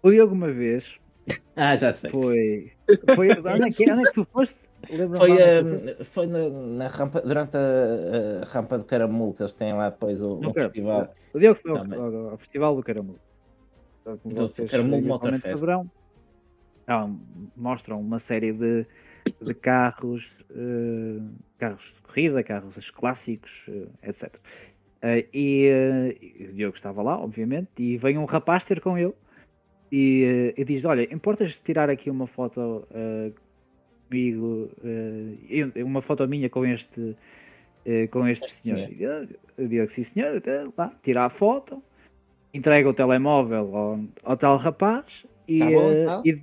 O 0.01 0.09
Diogo 0.09 0.33
uma 0.33 0.51
vez 0.51 0.99
Ah, 1.55 1.77
já 1.77 1.93
sei. 1.93 2.09
foi. 2.09 2.71
foi 3.15 3.29
onde, 3.29 3.67
é 3.67 3.71
que, 3.71 3.91
onde 3.91 4.01
é 4.01 4.05
que 4.07 4.13
tu 4.13 4.23
foste? 4.23 4.59
Foi, 4.85 5.29
foste? 5.29 5.95
ah, 5.99 6.05
foi 6.05 6.27
na, 6.27 6.49
na 6.49 6.87
rampa, 6.87 7.21
durante 7.21 7.57
a, 7.57 8.43
a 8.43 8.45
rampa 8.45 8.77
do 8.77 8.85
Caramulo, 8.85 9.33
que 9.33 9.41
eles 9.43 9.53
têm 9.53 9.73
lá 9.73 9.89
depois 9.89 10.21
o, 10.21 10.35
um 10.37 10.53
quero. 10.53 10.67
festival. 10.67 11.13
O 11.33 11.39
Diogo 11.39 11.59
foi 11.59 11.71
ao, 11.71 12.29
ao- 12.31 12.37
Festival 12.37 12.75
do 12.75 12.83
Caramulo. 12.83 13.19
Então, 14.01 14.17
Como 14.17 14.35
Do 14.35 14.41
vocês 14.41 14.69
Caramulo 14.71 15.01
Motorfest. 15.01 15.47
saberão, 15.47 15.91
ah, 16.87 17.09
mostram 17.55 17.99
uma 17.99 18.19
série 18.19 18.53
de, 18.53 18.85
de 19.41 19.53
carros, 19.53 20.45
eh, 20.51 21.21
carros 21.57 21.93
de 21.95 22.01
corrida, 22.01 22.43
carros 22.43 22.89
clássicos, 22.91 23.65
eh, 23.67 24.09
etc. 24.09 24.33
Eh, 25.01 25.27
e, 25.33 26.47
o 26.49 26.53
Diogo 26.53 26.75
estava 26.75 27.01
lá, 27.01 27.19
obviamente, 27.19 27.69
e 27.79 27.97
vem 27.97 28.17
um 28.17 28.25
rapaz 28.25 28.63
ter 28.63 28.79
com 28.79 28.97
ele 28.97 29.13
e, 29.91 30.53
eh, 30.57 30.61
e 30.61 30.63
diz: 30.63 30.85
Olha, 30.85 31.13
importas 31.13 31.59
tirar 31.59 31.89
aqui 31.89 32.09
uma 32.09 32.25
foto 32.27 32.87
eh, 32.91 33.31
comigo, 34.09 34.69
eu- 35.49 35.85
uma 35.85 36.01
foto 36.01 36.27
minha 36.27 36.49
com 36.49 36.65
este, 36.65 37.15
eh, 37.85 38.07
com 38.07 38.27
este 38.27 38.49
senhor? 38.49 38.89
E 38.91 39.03
eu- 39.03 39.67
digo: 39.67 39.89
Sim, 39.91 40.03
senhor, 40.03 40.37
até 40.37 40.65
lá, 40.77 40.93
tira 41.01 41.25
a 41.25 41.29
foto, 41.29 41.81
entrega 42.53 42.89
o 42.89 42.93
telemóvel 42.93 43.75
ao, 43.75 43.99
ao 44.23 44.37
tal 44.37 44.57
rapaz 44.57 45.25
e, 45.47 45.59
Tá 45.59 45.65
bom, 45.65 45.91
então? 45.91 46.21
e, 46.25 46.41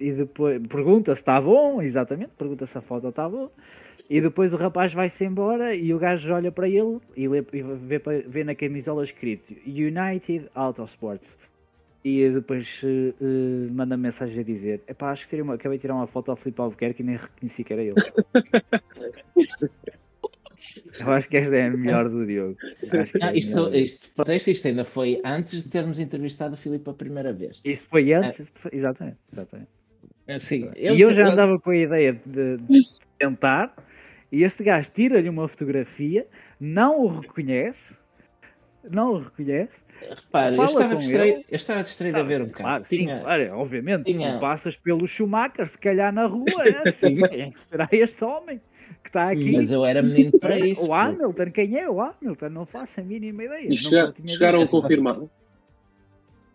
e 0.00 0.12
depois 0.12 0.66
pergunta 0.66 1.14
se 1.14 1.20
está 1.20 1.40
bom, 1.40 1.80
exatamente, 1.80 2.32
pergunta 2.36 2.66
se 2.66 2.76
a 2.76 2.80
foto 2.80 3.08
está 3.08 3.28
boa. 3.28 3.50
E 4.10 4.20
depois 4.20 4.52
o 4.52 4.58
rapaz 4.58 4.92
vai-se 4.92 5.24
embora 5.24 5.74
e 5.74 5.94
o 5.94 5.98
gajo 5.98 6.30
olha 6.34 6.52
para 6.52 6.68
ele 6.68 6.98
e, 7.16 7.26
lê, 7.26 7.38
e 7.38 7.62
vê, 7.62 7.98
vê 8.28 8.44
na 8.44 8.54
camisola 8.54 9.02
escrito 9.02 9.54
United 9.66 10.46
Autosports. 10.54 11.38
E 12.04 12.28
depois 12.28 12.82
eh, 12.84 13.14
eh, 13.18 13.72
manda 13.72 13.96
mensagem 13.96 14.40
a 14.40 14.42
dizer: 14.42 14.82
Epá, 14.86 15.10
acho 15.10 15.26
que 15.26 15.40
uma, 15.40 15.54
acabei 15.54 15.78
de 15.78 15.82
tirar 15.82 15.94
uma 15.94 16.06
foto 16.06 16.30
ao 16.30 16.36
Filipe 16.36 16.60
Albuquerque 16.60 17.02
e 17.02 17.06
nem 17.06 17.16
reconheci 17.16 17.64
que 17.64 17.72
era 17.72 17.82
ele. 17.82 17.94
Eu 20.98 21.10
acho 21.12 21.28
que 21.28 21.36
esta 21.36 21.56
é 21.56 21.66
a 21.66 21.70
melhor 21.70 22.08
do 22.08 22.26
Diogo. 22.26 22.56
Que 22.80 22.96
é 22.96 23.00
Ah, 23.20 23.34
isto, 23.34 23.50
melhor. 23.50 23.74
isto, 23.74 24.30
isto, 24.32 24.50
isto 24.50 24.68
ainda 24.68 24.84
foi 24.84 25.20
antes 25.24 25.62
de 25.62 25.68
termos 25.68 25.98
entrevistado 25.98 26.54
o 26.54 26.56
Filipe 26.56 26.88
a 26.88 26.94
primeira 26.94 27.32
vez. 27.32 27.60
Isto 27.64 27.88
foi 27.88 28.12
antes, 28.12 28.40
isto 28.40 28.58
foi- 28.58 28.70
exatamente. 28.74 29.18
exatamente. 29.32 29.68
Assim, 30.26 30.70
e 30.76 31.00
eu 31.00 31.12
já 31.12 31.28
andava 31.28 31.58
com 31.58 31.70
a 31.70 31.76
ideia 31.76 32.14
de, 32.14 32.56
de 32.56 32.80
tentar, 33.18 33.74
e 34.32 34.42
este 34.42 34.64
gajo 34.64 34.90
tira-lhe 34.90 35.28
uma 35.28 35.46
fotografia, 35.46 36.26
não 36.58 37.02
o 37.02 37.20
reconhece, 37.20 37.98
não 38.90 39.12
o 39.14 39.18
reconhece. 39.18 39.82
Repara, 40.00 40.50
eu 40.52 40.56
fala 40.56 40.68
estava, 40.70 40.94
com 40.94 41.00
distraído, 41.00 41.36
ele. 41.38 41.46
eu 41.50 41.56
estava 41.56 41.82
distraído 41.82 42.18
a 42.18 42.22
ver 42.22 42.42
um 42.42 42.48
carro. 42.48 42.54
Claro, 42.68 42.84
sim, 42.86 43.06
claro, 43.06 43.52
obviamente. 43.58 44.04
tinha- 44.04 44.34
Tu 44.34 44.40
passas 44.40 44.76
pelo 44.76 45.06
Schumacher, 45.06 45.66
se 45.68 45.78
calhar 45.78 46.12
na 46.12 46.26
rua, 46.26 46.44
é, 46.66 46.92
sim, 46.92 47.16
quem 47.28 47.40
é 47.42 47.50
que 47.50 47.60
será 47.60 47.88
este 47.92 48.24
homem 48.24 48.60
que 49.02 49.08
está 49.08 49.30
aqui? 49.30 49.52
Mas 49.52 49.70
eu 49.70 49.84
era 49.84 50.02
menino 50.02 50.38
para 50.38 50.58
isso. 50.66 50.84
O 50.86 50.92
Hamilton, 50.94 51.50
quem 51.50 51.78
é 51.78 51.88
o 51.88 52.00
Hamilton? 52.00 52.48
Não 52.50 52.66
faço 52.66 53.00
a 53.00 53.02
mínima 53.02 53.44
ideia. 53.44 53.68
E 53.68 53.76
chegaram 53.76 54.60
a 54.62 54.68
confirmar. 54.68 55.18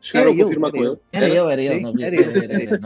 Chegaram 0.02 0.32
a 0.32 0.34
Era 0.34 0.40
ele, 0.40 0.44
confirmar 0.46 0.72
com 0.72 0.84
ele. 0.84 0.98
Era 1.12 1.26
ele, 1.28 1.38
era 1.38 1.62
ele, 1.62 1.80
não, 1.82 1.90
Era 2.00 2.16
ele, 2.16 2.44
era 2.46 2.64
ele, 2.64 2.78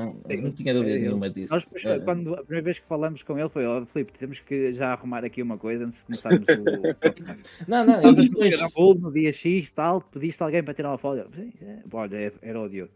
não, 0.42 0.52
tinha 0.52 0.74
dúvida 0.74 0.98
nenhuma 0.98 1.30
disso. 1.30 1.54
Nós 1.54 1.64
depois, 1.64 1.86
Era- 1.86 2.00
quando, 2.00 2.34
a 2.34 2.38
primeira 2.38 2.64
vez 2.64 2.80
que 2.80 2.88
falamos 2.88 3.22
com 3.22 3.38
ele 3.38 3.50
foi, 3.50 3.66
ó 3.66 3.86
Filipe, 3.86 4.14
temos 4.18 4.40
que 4.40 4.72
já 4.72 4.94
arrumar 4.94 5.24
aqui 5.24 5.42
uma 5.42 5.58
coisa 5.58 5.86
antes 5.86 6.00
de 6.00 6.06
começarmos 6.06 6.48
o. 6.50 6.54
Não, 7.68 7.86
não, 7.86 7.94
Estavas 7.94 8.30
depois, 8.30 8.56
Caramulo 8.56 8.96
no 9.00 9.12
dia 9.12 9.32
X 9.32 9.72
tal, 9.72 10.02
pediste 10.02 10.42
alguém 10.42 10.64
para 10.64 10.74
tirar 10.74 10.90
uma 10.90 10.98
foto. 10.98 11.30
Sim, 11.36 11.54
é, 11.62 11.80
olha, 11.92 12.18
é- 12.18 12.34
era 12.42 12.60
o 12.60 12.68
Diogo. 12.70 12.92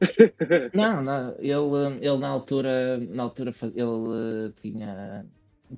não, 0.74 1.02
não, 1.02 1.34
ele, 1.38 1.98
ele 2.00 2.18
na 2.18 2.28
altura, 2.28 2.98
na 2.98 3.22
altura 3.22 3.54
ele 3.62 4.48
eh, 4.48 4.52
tinha, 4.62 5.26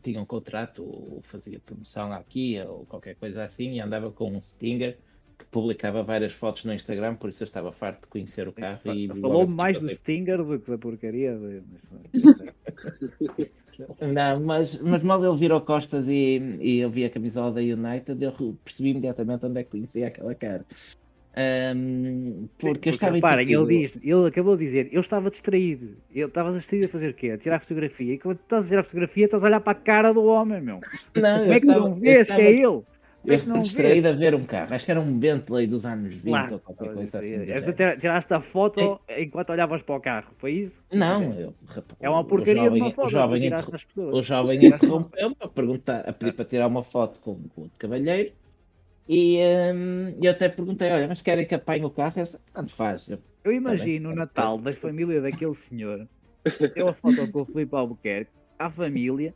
tinha 0.02 0.20
um 0.20 0.24
contrato, 0.24 0.82
ou 0.84 1.20
fazia 1.24 1.58
promoção 1.60 2.12
aqui, 2.12 2.58
ou 2.66 2.86
qualquer 2.86 3.16
coisa 3.16 3.42
assim, 3.42 3.72
e 3.74 3.80
andava 3.80 4.10
com 4.12 4.30
um 4.32 4.40
Stinger 4.40 4.96
que 5.42 5.50
publicava 5.50 6.02
várias 6.02 6.32
fotos 6.32 6.64
no 6.64 6.72
Instagram, 6.72 7.14
por 7.16 7.28
isso 7.30 7.42
eu 7.42 7.46
estava 7.46 7.70
farto 7.72 8.00
de 8.02 8.06
conhecer 8.08 8.46
o 8.48 8.52
carro. 8.52 8.80
e 8.86 9.06
logo 9.08 9.20
Falou 9.20 9.46
mais 9.46 9.78
do 9.78 9.88
Stinger 9.90 10.42
do 10.42 10.58
que 10.58 10.70
da 10.70 10.78
porcaria. 10.78 11.36
de- 11.36 11.62
Não, 14.00 14.40
mas, 14.40 14.80
mas 14.82 15.02
mal 15.02 15.24
ele 15.24 15.36
virou 15.38 15.60
costas 15.60 16.06
e, 16.06 16.58
e 16.60 16.78
eu 16.80 16.90
vi 16.90 17.04
a 17.04 17.10
camisola 17.10 17.50
da 17.52 17.60
United, 17.60 18.22
eu 18.22 18.56
percebi 18.64 18.90
imediatamente 18.90 19.46
onde 19.46 19.60
é 19.60 19.64
que 19.64 19.70
conhecia 19.70 20.06
aquela 20.08 20.34
cara. 20.34 20.64
Ahm, 21.34 22.48
porque 22.58 22.90
eu 22.90 22.92
estava 22.92 23.14
reparem, 23.14 23.50
ele 23.50 23.66
diz, 23.80 23.96
ele 24.02 24.26
acabou 24.28 24.54
de 24.56 24.64
dizer, 24.66 24.88
eu 24.92 25.00
estava 25.00 25.30
distraído. 25.30 25.96
Ele 26.14 26.26
estava 26.26 26.52
distraído 26.52 26.86
a 26.86 26.90
fazer 26.90 27.08
o 27.08 27.14
quê? 27.14 27.30
A 27.30 27.38
tirar 27.38 27.56
a 27.56 27.60
fotografia. 27.60 28.12
E 28.12 28.18
quando 28.18 28.36
estás 28.40 28.66
a 28.66 28.68
tirar 28.68 28.80
a 28.82 28.84
fotografia, 28.84 29.24
estás 29.24 29.42
a 29.42 29.46
olhar 29.46 29.60
para 29.60 29.72
a 29.72 29.80
cara 29.82 30.12
do 30.12 30.22
homem, 30.24 30.60
meu. 30.60 30.80
Não, 31.16 31.38
Como 31.38 31.46
eu 31.46 31.52
é 31.54 31.60
que 31.60 31.66
estava- 31.66 31.80
não 31.80 31.88
eu 31.88 31.94
vês 31.94 32.30
que 32.30 32.40
é 32.42 32.52
ele? 32.52 32.82
Como 33.22 33.32
Eu 33.32 33.36
é 33.56 33.60
distraído 33.60 34.08
a 34.08 34.12
ver 34.12 34.34
um 34.34 34.44
carro, 34.44 34.74
acho 34.74 34.84
que 34.84 34.90
era 34.90 35.00
um 35.00 35.16
Bentley 35.16 35.66
dos 35.68 35.86
anos 35.86 36.12
20 36.14 36.24
Claro. 36.24 36.54
ou 36.54 36.58
qualquer 36.60 36.94
coisa 36.94 37.18
assim. 37.20 37.34
É, 37.50 37.72
tira- 37.72 37.96
tiraste 37.96 38.34
a 38.34 38.40
foto 38.40 39.00
enquanto 39.16 39.50
olhavas 39.50 39.80
para 39.82 39.94
o 39.94 40.00
carro, 40.00 40.32
foi 40.34 40.52
isso? 40.54 40.82
Não, 40.92 41.32
eu, 41.34 41.54
É 42.00 42.10
uma 42.10 42.20
o 42.20 42.24
porcaria 42.24 42.54
de 42.62 42.66
jovem- 42.66 42.82
uma 42.82 42.88
O 42.88 42.92
foto, 42.92 43.06
tu 43.06 43.10
jovem, 43.12 43.50
o 44.12 44.22
jovem 44.22 44.66
interrompeu-me 44.66 45.36
a 45.40 45.48
perguntar, 45.48 46.00
a 46.08 46.12
pedir 46.12 46.32
para 46.32 46.44
tirar 46.44 46.66
uma 46.66 46.82
foto 46.82 47.20
com, 47.20 47.36
com 47.54 47.62
o 47.62 47.70
cavalheiro 47.78 48.32
E 49.08 49.38
hum, 49.74 50.16
eu 50.20 50.30
até 50.30 50.48
perguntei, 50.48 50.90
olha, 50.90 51.06
mas 51.08 51.22
querem 51.22 51.46
que 51.46 51.54
apanhe 51.54 51.84
o 51.84 51.90
carro? 51.90 52.14
Eu 52.16 52.26
Tanto 52.52 52.72
faz. 52.74 53.08
Eu, 53.08 53.18
Eu 53.44 53.52
imagino 53.52 54.10
o 54.10 54.14
Natal 54.14 54.58
da 54.58 54.72
família 54.72 55.20
daquele 55.20 55.54
senhor. 55.54 56.08
Deu 56.74 56.88
a 56.88 56.92
foto 56.92 57.30
com 57.30 57.42
o 57.42 57.44
Filipe 57.44 57.74
Albuquerque, 57.74 58.30
à 58.58 58.68
família, 58.70 59.32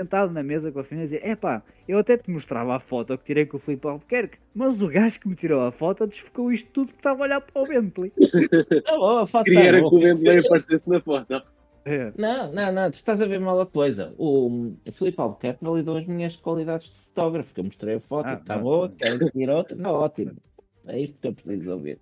sentado 0.00 0.32
na 0.32 0.42
mesa 0.42 0.72
com 0.72 0.80
a 0.80 0.84
família, 0.84 1.04
e 1.04 1.06
dizer: 1.18 1.26
Epá, 1.28 1.62
eu 1.86 1.98
até 1.98 2.16
te 2.16 2.30
mostrava 2.30 2.74
a 2.74 2.78
foto 2.80 3.16
que 3.18 3.24
tirei 3.24 3.44
com 3.46 3.56
o 3.56 3.60
Filipe 3.60 3.86
Albuquerque, 3.86 4.38
mas 4.54 4.80
o 4.82 4.88
gajo 4.88 5.20
que 5.20 5.28
me 5.28 5.34
tirou 5.34 5.62
a 5.62 5.70
foto 5.70 6.06
desfocou 6.06 6.50
isto 6.52 6.68
tudo 6.72 6.88
que 6.92 6.98
estava 6.98 7.20
a 7.20 7.24
olhar 7.24 7.40
para 7.40 7.62
o 7.62 7.66
Bentley. 7.66 8.12
"Ah, 8.88 8.98
oh, 8.98 9.18
a 9.18 9.26
foto 9.26 9.44
Queria 9.44 9.60
tá 9.60 9.66
era 9.66 9.80
boa." 9.80 9.90
que 9.90 9.96
o 9.96 10.00
Bentley 10.00 10.38
aparecesse 10.38 10.88
na 10.88 11.00
foto. 11.00 11.42
É. 11.84 12.12
Não, 12.16 12.52
não, 12.52 12.72
não, 12.72 12.90
tu 12.90 12.94
estás 12.94 13.20
a 13.22 13.26
ver 13.26 13.40
mal 13.40 13.58
a 13.60 13.66
coisa. 13.66 14.14
O 14.18 14.72
Filipe 14.92 15.20
Albuquerque 15.20 15.64
validou 15.64 15.96
as 15.96 16.06
minhas 16.06 16.36
qualidades 16.36 16.88
de 16.90 16.98
fotógrafo, 17.06 17.54
que 17.54 17.60
eu 17.60 17.64
mostrei 17.64 17.94
a 17.96 18.00
foto, 18.00 18.26
Ah, 18.26 18.34
está 18.34 18.56
não. 18.56 18.62
boa, 18.62 18.88
querem 18.90 19.18
seguir 19.18 19.48
outra, 19.50 19.76
não, 19.76 19.92
ótimo. 19.92 20.32
É 20.86 20.98
isto 21.00 21.16
que 21.20 21.28
eu 21.28 21.32
preciso 21.32 21.72
ouvir. 21.72 21.98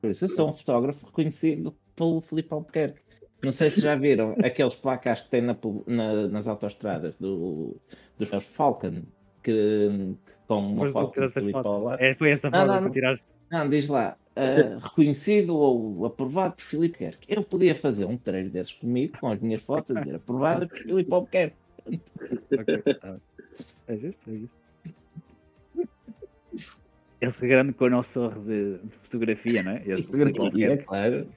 Por 0.00 0.10
isso, 0.10 0.24
eu 0.24 0.28
sou 0.28 0.50
um 0.50 0.54
fotógrafo 0.54 1.06
reconhecido 1.06 1.74
pelo 1.96 2.20
Filipe 2.20 2.52
Albuquerque. 2.52 3.00
Não 3.44 3.52
sei 3.52 3.70
se 3.70 3.80
já 3.80 3.96
viram 3.96 4.36
aqueles 4.42 4.74
placas 4.74 5.20
que 5.22 5.30
tem 5.30 5.42
na 5.42 5.56
na- 5.86 6.28
nas 6.28 6.46
autostradas 6.46 7.14
do, 7.16 7.76
dos 8.16 8.30
meus 8.30 8.44
Falcon, 8.44 9.02
que, 9.42 9.52
que 9.52 10.14
com 10.46 10.58
uma 10.68 10.76
Foste 10.76 10.86
que 10.86 10.92
foto 10.92 11.22
as 11.24 11.32
Filipe. 11.32 11.58
É, 11.98 12.14
foi 12.14 12.30
essa 12.30 12.50
foto 12.50 12.66
não, 12.66 12.74
que 12.74 12.80
não. 12.80 12.88
tu 12.88 12.92
tiraste. 12.92 13.24
Não, 13.50 13.68
diz 13.68 13.88
lá, 13.88 14.16
ah, 14.36 14.78
reconhecido 14.82 15.56
ou 15.56 16.06
aprovado 16.06 16.54
por 16.56 16.62
Filipe 16.62 16.98
Querque. 16.98 17.26
Eu 17.28 17.42
podia 17.42 17.74
fazer 17.74 18.04
um 18.04 18.16
treino 18.16 18.50
desses 18.50 18.72
comigo, 18.72 19.18
com 19.18 19.28
as 19.28 19.40
minhas 19.40 19.62
fotos, 19.62 19.94
dizer 19.96 20.16
aprovado 20.16 20.68
por 20.68 20.78
Filipe 20.78 21.12
Albuquerque. 21.12 21.56
Ok, 21.86 22.78
tá 22.94 23.12
bem. 23.12 23.20
É 23.88 23.96
justo, 23.96 24.30
é 24.30 24.34
justo. 24.34 24.62
Esse 27.20 27.46
grande 27.46 27.72
conhecedor 27.72 28.38
de, 28.42 28.78
de 28.78 28.94
fotografia, 28.96 29.62
não 29.62 29.72
é? 29.72 29.82
Esse 29.86 30.02
Fotografia, 30.04 30.42
Albuquerque. 30.42 30.84
claro. 30.84 31.28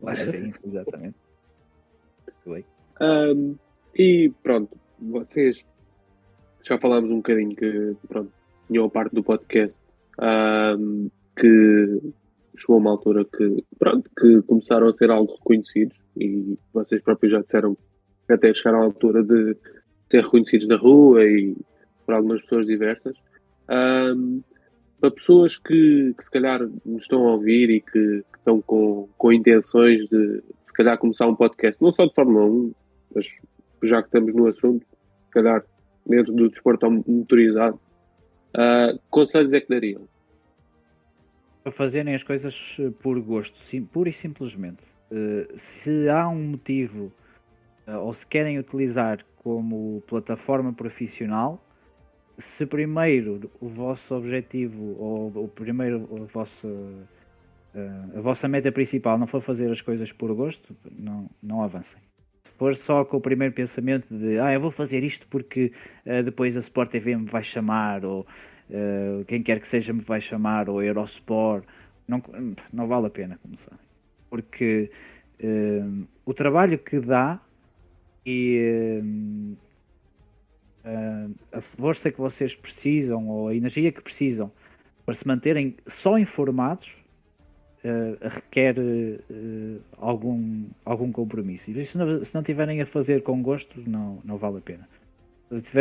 claro. 0.00 0.30
Sim, 0.30 0.54
exatamente. 0.64 1.16
Ahm, 3.00 3.54
e 3.94 4.32
pronto, 4.42 4.76
vocês 5.00 5.64
já 6.62 6.78
falámos 6.78 7.10
um 7.10 7.16
bocadinho 7.16 7.54
que 7.54 7.96
pronto, 8.08 8.32
tinham 8.66 8.86
a 8.86 8.90
parte 8.90 9.14
do 9.14 9.22
podcast 9.22 9.78
ahm, 10.18 11.08
que 11.36 12.00
chegou 12.56 12.78
uma 12.78 12.90
altura 12.90 13.24
que 13.24 13.64
pronto, 13.78 14.10
que 14.18 14.42
começaram 14.42 14.88
a 14.88 14.92
ser 14.92 15.10
algo 15.10 15.32
reconhecidos 15.32 15.96
e 16.16 16.56
vocês 16.72 17.02
próprios 17.02 17.32
já 17.32 17.40
disseram 17.40 17.76
que 18.26 18.32
até 18.32 18.54
chegaram 18.54 18.82
à 18.82 18.84
altura 18.84 19.22
de 19.22 19.56
ser 20.08 20.22
reconhecidos 20.22 20.66
na 20.68 20.76
rua 20.76 21.24
e 21.24 21.56
por 22.06 22.14
algumas 22.14 22.40
pessoas 22.42 22.66
diversas. 22.66 23.16
Ahm, 23.68 24.40
para 25.04 25.10
pessoas 25.10 25.58
que, 25.58 26.14
que 26.16 26.24
se 26.24 26.30
calhar 26.30 26.60
nos 26.82 27.02
estão 27.02 27.28
a 27.28 27.32
ouvir 27.32 27.68
e 27.68 27.80
que, 27.82 27.90
que 27.92 28.38
estão 28.38 28.62
com, 28.62 29.06
com 29.18 29.32
intenções 29.34 30.08
de 30.08 30.42
se 30.62 30.72
calhar 30.72 30.96
começar 30.96 31.26
um 31.26 31.34
podcast, 31.34 31.76
não 31.82 31.92
só 31.92 32.06
de 32.06 32.14
Fórmula 32.14 32.46
1, 32.46 32.74
mas 33.14 33.26
já 33.82 34.00
que 34.00 34.08
estamos 34.08 34.32
no 34.32 34.46
assunto, 34.46 34.86
se 35.26 35.30
calhar 35.30 35.62
dentro 36.06 36.32
do 36.32 36.48
desporto 36.48 36.90
motorizado, 36.90 37.78
ah, 38.54 38.98
conselhos 39.10 39.52
é 39.52 39.60
que 39.60 39.68
dariam? 39.68 40.08
Para 41.62 41.72
fazerem 41.72 42.14
as 42.14 42.22
coisas 42.22 42.78
eh, 42.80 42.90
por 43.02 43.20
gosto, 43.20 43.58
sim, 43.58 43.84
pura 43.84 44.08
e 44.08 44.12
simplesmente. 44.12 44.84
Eh, 45.10 45.48
se 45.54 46.08
há 46.08 46.26
um 46.28 46.52
motivo 46.52 47.12
eh, 47.86 47.94
ou 47.96 48.12
se 48.14 48.26
querem 48.26 48.58
utilizar 48.58 49.18
como 49.36 50.02
plataforma 50.06 50.72
profissional, 50.72 51.62
se 52.38 52.66
primeiro 52.66 53.50
o 53.60 53.68
vosso 53.68 54.14
objetivo 54.14 54.96
ou 54.98 55.44
o 55.44 55.48
primeiro 55.48 56.08
a 56.22 56.24
vossa, 56.32 56.68
eh, 57.74 58.16
a 58.16 58.20
vossa 58.20 58.48
meta 58.48 58.72
principal 58.72 59.18
não 59.18 59.26
for 59.26 59.40
fazer 59.40 59.70
as 59.70 59.80
coisas 59.80 60.12
por 60.12 60.32
gosto, 60.34 60.76
não, 60.98 61.28
não 61.42 61.62
avancem. 61.62 62.00
Se 62.44 62.58
for 62.58 62.74
só 62.76 63.04
com 63.04 63.16
o 63.16 63.20
primeiro 63.20 63.54
pensamento 63.54 64.06
de 64.16 64.38
ah, 64.38 64.52
eu 64.52 64.60
vou 64.60 64.70
fazer 64.70 65.02
isto 65.02 65.26
porque 65.28 65.72
eh, 66.04 66.22
depois 66.22 66.56
a 66.56 66.60
Sport 66.60 66.90
TV 66.90 67.16
me 67.16 67.26
vai 67.26 67.42
chamar 67.42 68.04
ou 68.04 68.26
eh, 68.70 69.24
quem 69.26 69.42
quer 69.42 69.60
que 69.60 69.68
seja 69.68 69.92
me 69.92 70.00
vai 70.00 70.20
chamar 70.20 70.68
ou 70.68 70.82
Eurosport, 70.82 71.64
não, 72.06 72.22
não 72.72 72.86
vale 72.86 73.06
a 73.06 73.10
pena 73.10 73.38
começar. 73.42 73.78
Porque 74.30 74.90
eh, 75.38 75.82
o 76.24 76.34
trabalho 76.34 76.78
que 76.78 77.00
dá 77.00 77.40
e 78.26 79.00
a 81.52 81.60
força 81.60 82.10
que 82.10 82.18
vocês 82.18 82.54
precisam 82.54 83.28
ou 83.28 83.48
a 83.48 83.54
energia 83.54 83.90
que 83.90 84.02
precisam 84.02 84.52
para 85.04 85.14
se 85.14 85.26
manterem 85.26 85.76
só 85.86 86.18
informados 86.18 86.96
eh, 87.86 88.16
requer 88.22 88.76
eh, 88.78 89.78
algum, 89.98 90.64
algum 90.86 91.12
compromisso. 91.12 91.70
E 91.70 91.84
se 91.84 91.98
não, 91.98 92.24
se 92.24 92.34
não 92.34 92.42
tiverem 92.42 92.80
a 92.80 92.86
fazer 92.86 93.22
com 93.22 93.42
gosto, 93.42 93.78
não, 93.86 94.20
não 94.24 94.38
vale 94.38 94.56
a 94.56 94.60
pena. 94.62 94.88
Se 95.50 95.78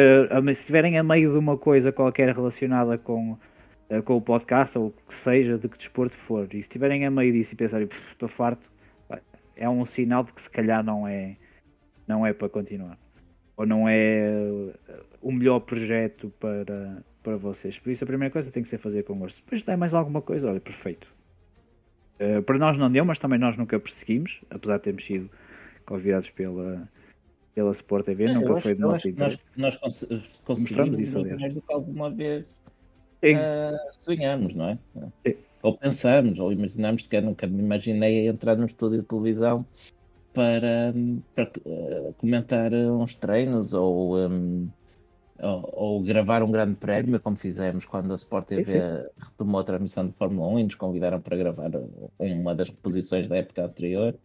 estiverem 0.51 0.97
a 0.97 1.03
meio 1.03 1.31
de 1.31 1.37
uma 1.37 1.57
coisa 1.57 1.93
qualquer 1.93 2.35
relacionada 2.35 2.97
com, 2.97 3.37
eh, 3.89 4.01
com 4.01 4.17
o 4.17 4.21
podcast 4.21 4.77
ou 4.77 4.87
o 4.87 4.91
que 4.91 5.15
seja, 5.15 5.57
de 5.57 5.69
que 5.69 5.77
desporto 5.77 6.17
for, 6.17 6.45
e 6.47 6.51
se 6.51 6.59
estiverem 6.59 7.05
a 7.05 7.11
meio 7.11 7.31
disso 7.31 7.53
e 7.53 7.57
pensarem, 7.57 7.87
"Pff, 7.87 8.11
estou 8.11 8.27
farto, 8.27 8.69
é 9.55 9.69
um 9.69 9.85
sinal 9.85 10.25
de 10.25 10.33
que 10.33 10.41
se 10.41 10.49
calhar 10.49 10.83
não 10.83 11.07
é, 11.07 11.37
não 12.05 12.25
é 12.25 12.33
para 12.33 12.49
continuar. 12.49 12.97
Ou 13.55 13.65
não 13.65 13.87
é 13.87 14.19
eh, 14.25 14.99
o 15.21 15.31
melhor 15.31 15.59
projeto 15.59 16.31
para, 16.39 17.03
para 17.21 17.37
vocês. 17.37 17.77
Por 17.79 17.91
isso 17.91 18.03
a 18.03 18.07
primeira 18.07 18.31
coisa 18.31 18.51
tem 18.51 18.63
que 18.63 18.69
ser 18.69 18.77
fazer 18.77 19.03
com 19.03 19.17
gosto. 19.19 19.41
Depois 19.43 19.63
tem 19.63 19.77
mais 19.77 19.93
alguma 19.93 20.21
coisa, 20.21 20.49
olha, 20.49 20.59
perfeito. 20.59 21.07
Eh, 22.19 22.41
para 22.41 22.57
nós 22.57 22.77
não 22.77 22.91
deu, 22.91 23.05
mas 23.05 23.19
também 23.19 23.37
nós 23.39 23.55
nunca 23.57 23.79
perseguimos, 23.79 24.41
apesar 24.49 24.77
de 24.77 24.83
termos 24.83 25.05
sido 25.05 25.29
convidados 25.85 26.29
pela, 26.31 26.87
pela 27.53 27.71
Sport 27.71 28.05
TV, 28.05 28.25
Eu 28.25 28.33
nunca 28.35 28.53
acho- 28.53 28.61
foi 28.61 28.73
do 28.75 28.81
nosso 28.81 29.07
nós, 29.07 29.13
interesse. 29.13 29.45
nós 29.55 29.79
Mostramos 29.81 30.29
conseguimos 30.43 30.99
isso, 30.99 31.17
aliás. 31.19 31.39
mais 31.41 31.53
do 31.53 31.61
que 31.61 31.73
alguma 31.73 32.09
vez 32.09 32.45
ah, 33.35 33.77
sonhamos, 34.03 34.53
não 34.55 34.69
é? 34.69 34.77
Sim. 35.25 35.35
Ou 35.61 35.77
pensamos, 35.77 36.39
ou 36.39 36.51
imaginamos, 36.51 37.03
sequer 37.03 37.21
nunca 37.23 37.47
me 37.47 37.59
imaginei 37.59 38.27
entrar 38.27 38.55
num 38.57 38.65
estúdio 38.65 39.01
de 39.01 39.07
televisão 39.07 39.65
para, 40.33 40.93
para 41.35 41.51
ah, 41.65 42.13
comentar 42.17 42.73
uns 42.73 43.15
treinos 43.15 43.73
ou, 43.73 44.17
hum, 44.17 44.67
ou, 45.39 45.69
ou 45.73 46.03
gravar 46.03 46.43
um 46.43 46.51
grande 46.51 46.75
prémio, 46.75 47.19
como 47.19 47.35
fizemos 47.35 47.85
quando 47.85 48.11
a 48.11 48.15
Sport 48.15 48.47
TV 48.47 48.65
Sim, 48.65 49.09
retomou 49.17 49.61
a 49.61 49.63
transmissão 49.63 50.07
de 50.07 50.13
Fórmula 50.13 50.47
1 50.49 50.59
e 50.59 50.63
nos 50.63 50.75
convidaram 50.75 51.21
para 51.21 51.37
gravar 51.37 51.71
uma 52.19 52.55
das 52.55 52.69
reposições 52.69 53.27
da 53.27 53.37
época 53.37 53.63
anterior. 53.63 54.15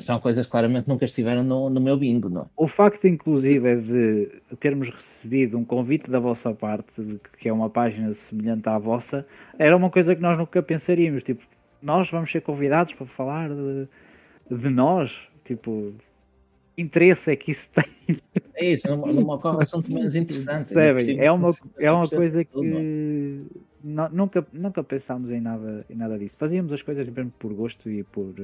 São 0.00 0.18
coisas 0.18 0.46
que 0.46 0.50
claramente 0.50 0.88
nunca 0.88 1.04
estiveram 1.04 1.44
no, 1.44 1.68
no 1.68 1.80
meu 1.80 1.98
bingo, 1.98 2.30
não 2.30 2.42
é? 2.42 2.44
O 2.56 2.66
facto, 2.66 3.06
inclusive, 3.06 3.68
é 3.68 3.74
de 3.74 4.28
termos 4.58 4.88
recebido 4.88 5.58
um 5.58 5.64
convite 5.64 6.10
da 6.10 6.18
vossa 6.18 6.54
parte, 6.54 7.02
de 7.02 7.18
que 7.38 7.48
é 7.48 7.52
uma 7.52 7.68
página 7.68 8.10
semelhante 8.14 8.66
à 8.68 8.78
vossa, 8.78 9.26
era 9.58 9.76
uma 9.76 9.90
coisa 9.90 10.16
que 10.16 10.22
nós 10.22 10.38
nunca 10.38 10.62
pensaríamos. 10.62 11.22
Tipo, 11.22 11.42
nós 11.82 12.10
vamos 12.10 12.30
ser 12.30 12.40
convidados 12.40 12.94
para 12.94 13.06
falar 13.06 13.50
de, 13.50 13.86
de 14.50 14.70
nós. 14.70 15.28
Tipo, 15.44 15.94
que 16.74 16.82
interesse 16.82 17.30
é 17.30 17.36
que 17.36 17.50
isso 17.50 17.70
tem? 17.74 18.18
É 18.54 18.72
isso, 18.72 18.88
não, 18.88 19.06
não 19.06 19.28
ocorre 19.28 19.62
assunto 19.62 19.92
menos 19.92 20.14
interessante. 20.14 20.72
Percebem? 20.74 21.18
É 21.20 21.30
uma, 21.30 21.50
é 21.78 21.90
uma 21.90 22.08
coisa 22.08 22.44
tudo, 22.44 22.64
não 22.64 22.78
é? 22.78 22.80
que 22.80 23.42
nu- 23.84 24.08
nunca, 24.10 24.46
nunca 24.52 24.82
pensámos 24.82 25.30
em 25.30 25.40
nada, 25.40 25.84
em 25.88 25.94
nada 25.94 26.18
disso. 26.18 26.36
Fazíamos 26.36 26.72
as 26.72 26.82
coisas 26.82 27.08
mesmo 27.08 27.32
por 27.38 27.52
gosto 27.54 27.88
e 27.88 28.02
por, 28.02 28.34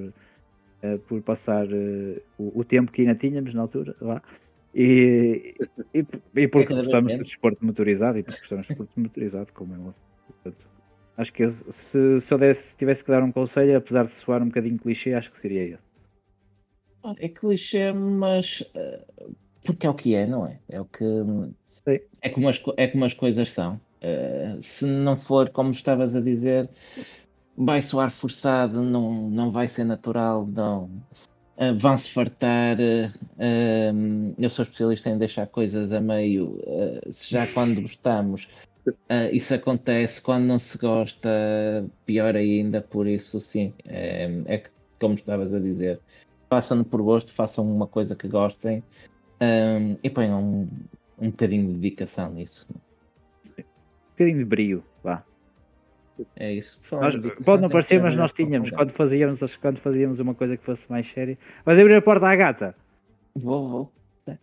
eh, 0.82 0.98
por 1.08 1.20
passar 1.22 1.66
eh, 1.72 2.22
o, 2.38 2.60
o 2.60 2.64
tempo 2.64 2.92
que 2.92 3.02
ainda 3.02 3.14
tínhamos 3.14 3.52
na 3.54 3.62
altura. 3.62 3.96
Vá. 4.00 4.22
E, 4.74 5.54
e, 5.92 5.98
e 6.34 6.48
porque 6.48 6.72
É 6.72 6.76
cada 6.76 6.80
vez 6.80 6.84
gostamos 6.86 7.12
de 7.12 7.24
desporto 7.24 7.64
motorizado 7.64 8.18
e 8.18 8.22
porque 8.22 8.38
gostamos 8.40 8.66
de 8.66 8.68
desporto 8.74 9.00
motorizado, 9.00 9.52
como 9.52 9.74
é 9.74 9.78
óbvio. 9.78 9.94
Portanto, 10.26 10.68
acho 11.16 11.32
que 11.32 11.48
se, 11.48 12.20
se 12.20 12.32
eu 12.34 12.38
desse, 12.38 12.76
tivesse 12.76 13.04
que 13.04 13.10
dar 13.10 13.22
um 13.22 13.32
conselho, 13.32 13.76
apesar 13.76 14.04
de 14.04 14.12
soar 14.12 14.42
um 14.42 14.46
bocadinho 14.46 14.78
clichê, 14.78 15.12
acho 15.14 15.30
que 15.30 15.40
seria 15.40 15.62
esse. 15.64 15.91
É 17.18 17.28
clichê, 17.28 17.92
mas 17.92 18.64
eh, 18.74 19.04
porque 19.64 19.86
é 19.86 19.90
o 19.90 19.94
que 19.94 20.14
é, 20.14 20.26
não 20.26 20.46
é? 20.46 20.58
É 20.68 20.80
o 20.80 20.84
que 20.84 21.04
Sim. 21.86 22.00
é 22.20 22.28
como 22.28 22.48
as, 22.48 22.62
é 22.76 22.86
como 22.86 23.04
as 23.04 23.14
coisas 23.14 23.50
são. 23.50 23.80
Eh, 24.00 24.58
se 24.60 24.84
não 24.84 25.16
for 25.16 25.50
como 25.50 25.72
estavas 25.72 26.14
a 26.16 26.20
dizer, 26.20 26.68
vai 27.56 27.82
soar 27.82 28.10
forçado, 28.10 28.82
não, 28.82 29.30
não 29.30 29.50
vai 29.50 29.68
ser 29.68 29.84
natural, 29.84 30.46
não. 30.46 30.90
Eh, 31.56 31.72
vão-se 31.72 32.10
fartar. 32.10 32.80
eh, 32.80 33.12
eh, 33.38 33.92
eu 34.38 34.50
sou 34.50 34.64
especialista 34.64 35.10
em 35.10 35.18
deixar 35.18 35.46
coisas 35.46 35.92
a 35.92 36.00
meio. 36.00 36.58
se 37.10 37.30
já 37.30 37.46
quando 37.46 37.82
gostamos, 37.82 38.48
isso 39.32 39.54
acontece. 39.54 40.20
Quando 40.20 40.44
não 40.44 40.58
se 40.58 40.76
gosta, 40.78 41.28
pior 42.04 42.34
ainda. 42.36 42.80
Por 42.80 43.06
isso, 43.06 43.40
sim, 43.40 43.72
é 43.84 44.58
que, 44.58 44.70
como 44.98 45.14
estavas 45.14 45.54
a 45.54 45.60
dizer, 45.60 46.00
façam-no 46.52 46.84
por 46.84 47.00
gosto, 47.00 47.32
façam 47.32 47.64
uma 47.64 47.86
coisa 47.86 48.14
que 48.14 48.28
gostem 48.28 48.82
eh, 49.40 49.96
e 50.04 50.10
ponham 50.10 50.38
um, 50.38 50.68
um 51.18 51.30
bocadinho 51.30 51.66
de 51.68 51.78
dedicação 51.78 52.30
nisso. 52.30 52.68
Um 53.58 53.62
bocadinho 54.10 54.38
de 54.38 54.44
brio, 54.44 54.84
vá. 55.02 55.24
É 56.36 56.52
isso. 56.52 56.78
Nós, 56.92 57.16
pode 57.42 57.62
não 57.62 57.70
parecer, 57.70 58.02
mas 58.02 58.14
nós 58.14 58.34
tínhamos, 58.34 58.70
quando 58.70 58.90
fazíamos, 58.90 59.56
quando 59.56 59.78
fazíamos 59.78 60.20
uma 60.20 60.34
coisa 60.34 60.54
que 60.58 60.62
fosse 60.62 60.90
mais 60.90 61.06
séria. 61.06 61.38
Vais 61.64 61.78
abrir 61.78 61.96
a 61.96 62.02
porta 62.02 62.28
à 62.28 62.36
gata? 62.36 62.76
Vou, 63.34 63.68
vou. 63.70 63.92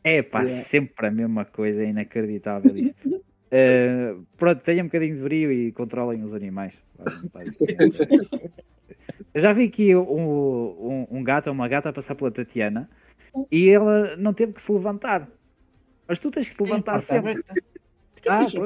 É 0.03 0.23
pá, 0.23 0.41
Yeah. 0.41 0.63
sempre 0.63 1.07
a 1.07 1.11
mesma 1.11 1.45
coisa, 1.45 1.83
é 1.83 1.89
inacreditável 1.89 2.75
isto. 2.75 3.21
Eh, 3.51 4.13
pronto, 4.37 4.63
tenham 4.63 4.83
um 4.83 4.87
bocadinho 4.89 5.15
de 5.15 5.23
brio 5.23 5.51
e 5.51 5.71
controlem 5.71 6.21
os 6.21 6.35
animais. 6.35 6.75
Eu 9.33 9.41
já 9.41 9.53
vi 9.53 9.65
aqui 9.65 9.95
um, 9.95 10.01
um, 10.01 11.07
um 11.11 11.23
gato, 11.23 11.51
uma 11.51 11.67
gata 11.67 11.89
a 11.89 11.93
passar 11.93 12.15
pela 12.15 12.31
Tatiana 12.31 12.89
e 13.51 13.69
ela 13.69 14.15
não 14.17 14.33
teve 14.33 14.53
que 14.53 14.61
se 14.61 14.71
levantar. 14.71 15.27
Mas 16.07 16.17
tu 16.19 16.31
tens 16.31 16.49
que 16.49 16.55
te 16.55 16.63
levantar 16.63 16.99
sempre. 16.99 17.31
aberta. 17.31 17.53
Ah, 18.27 18.39
Deixa. 18.41 18.57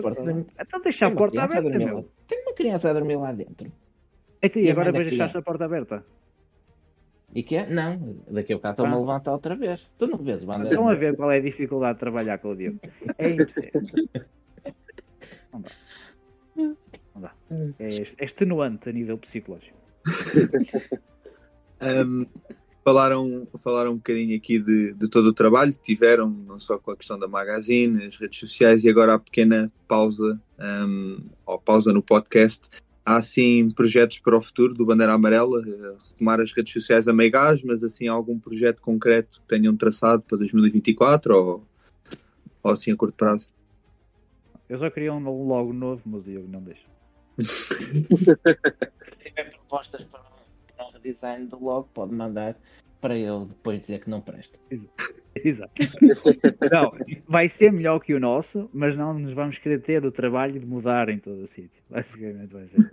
Então 0.59 0.81
deixa 0.81 1.07
a 1.07 1.11
porta 1.11 1.43
aberta, 1.43 1.77
meu. 1.77 2.09
Tem 2.27 2.41
uma 2.41 2.53
criança 2.53 2.89
a 2.89 2.93
dormir 2.93 3.17
lá 3.17 3.31
dentro. 3.31 3.71
Então, 4.41 4.61
e 4.61 4.65
E 4.65 4.71
agora 4.71 4.91
vais 4.91 5.07
deixaste 5.07 5.33
criança? 5.33 5.39
a 5.39 5.41
porta 5.41 5.65
aberta? 5.65 6.05
E 7.35 7.43
que 7.43 7.55
é? 7.57 7.67
Não, 7.67 8.17
daqui 8.29 8.53
a 8.53 8.55
bocado 8.55 8.73
estou-me 8.73 8.93
a 8.93 8.97
levantar 8.97 9.31
outra 9.31 9.55
vez. 9.55 9.81
Tu 9.97 10.07
não 10.07 10.17
vês, 10.19 10.43
Wander? 10.43 10.67
Estão 10.71 10.87
a 10.87 10.93
ver 10.93 11.15
qual 11.15 11.31
é 11.31 11.37
a 11.37 11.41
dificuldade 11.41 11.93
de 11.95 11.99
trabalhar 11.99 12.37
com 12.37 12.49
o 12.49 12.55
Diogo. 12.55 12.79
É 13.17 13.29
impossível. 13.29 13.81
Não 15.51 15.61
dá. 15.61 15.69
Não 16.55 17.21
dá. 17.21 17.31
É 17.79 17.85
ex- 17.87 18.15
é 18.17 18.25
extenuante 18.25 18.89
a 18.89 18.91
nível 18.91 19.17
psicológico. 19.17 19.77
Um, 21.83 22.25
falaram, 22.83 23.47
falaram 23.57 23.91
um 23.91 23.97
bocadinho 23.97 24.35
aqui 24.37 24.59
de, 24.59 24.93
de 24.93 25.07
todo 25.09 25.27
o 25.27 25.33
trabalho 25.33 25.73
que 25.73 25.81
tiveram, 25.81 26.29
não 26.29 26.59
só 26.59 26.77
com 26.77 26.91
a 26.91 26.97
questão 26.97 27.19
da 27.19 27.27
magazine, 27.27 28.05
as 28.05 28.15
redes 28.15 28.39
sociais 28.39 28.83
e 28.83 28.89
agora 28.89 29.15
a 29.15 29.19
pequena 29.19 29.71
pausa, 29.87 30.39
um, 30.59 31.17
ou 31.45 31.59
pausa 31.59 31.91
no 31.91 32.01
podcast. 32.01 32.69
Há 33.05 33.17
assim 33.17 33.69
projetos 33.71 34.19
para 34.19 34.37
o 34.37 34.41
futuro 34.41 34.73
do 34.73 34.85
Bandeira 34.85 35.11
Amarela, 35.11 35.61
eh, 35.67 35.95
retomar 36.09 36.39
as 36.39 36.53
redes 36.53 36.71
sociais 36.71 37.05
a 37.05 37.11
meio 37.11 37.29
gás, 37.31 37.61
mas 37.61 37.83
assim 37.83 38.07
algum 38.07 38.39
projeto 38.39 38.81
concreto 38.81 39.41
que 39.41 39.47
tenham 39.47 39.75
traçado 39.75 40.23
para 40.23 40.37
2024 40.37 41.35
ou, 41.35 41.67
ou 42.63 42.71
assim 42.71 42.93
a 42.93 42.95
curto 42.95 43.15
prazo? 43.15 43.49
Eu 44.69 44.77
só 44.77 44.89
queria 44.89 45.13
um 45.13 45.19
logo 45.19 45.73
novo, 45.73 46.01
mas 46.05 46.23
Diogo 46.23 46.47
não 46.49 46.61
deixa. 46.61 46.92
Se 47.39 47.77
tiver 49.23 49.51
propostas 49.51 50.03
para 50.03 50.21
o 50.79 50.91
redesign 50.91 51.47
do 51.47 51.63
logo, 51.63 51.89
pode 51.93 52.13
mandar 52.13 52.55
para 53.03 53.17
eu 53.17 53.45
depois 53.45 53.81
dizer 53.81 53.99
que 53.99 54.09
não 54.09 54.21
presta. 54.21 54.57
Exato. 55.35 55.73
Não, 56.71 56.93
vai 57.27 57.49
ser 57.49 57.71
melhor 57.71 57.99
que 57.99 58.13
o 58.13 58.19
nosso, 58.19 58.69
mas 58.73 58.95
não 58.95 59.13
nos 59.13 59.33
vamos 59.33 59.57
querer 59.57 59.81
ter 59.81 60.05
o 60.05 60.11
trabalho 60.11 60.57
de 60.57 60.65
mudar 60.65 61.09
em 61.09 61.19
todo 61.19 61.41
o 61.41 61.47
sítio. 61.47 61.83
Basicamente 61.89 62.53
vai 62.53 62.65
ser. 62.65 62.89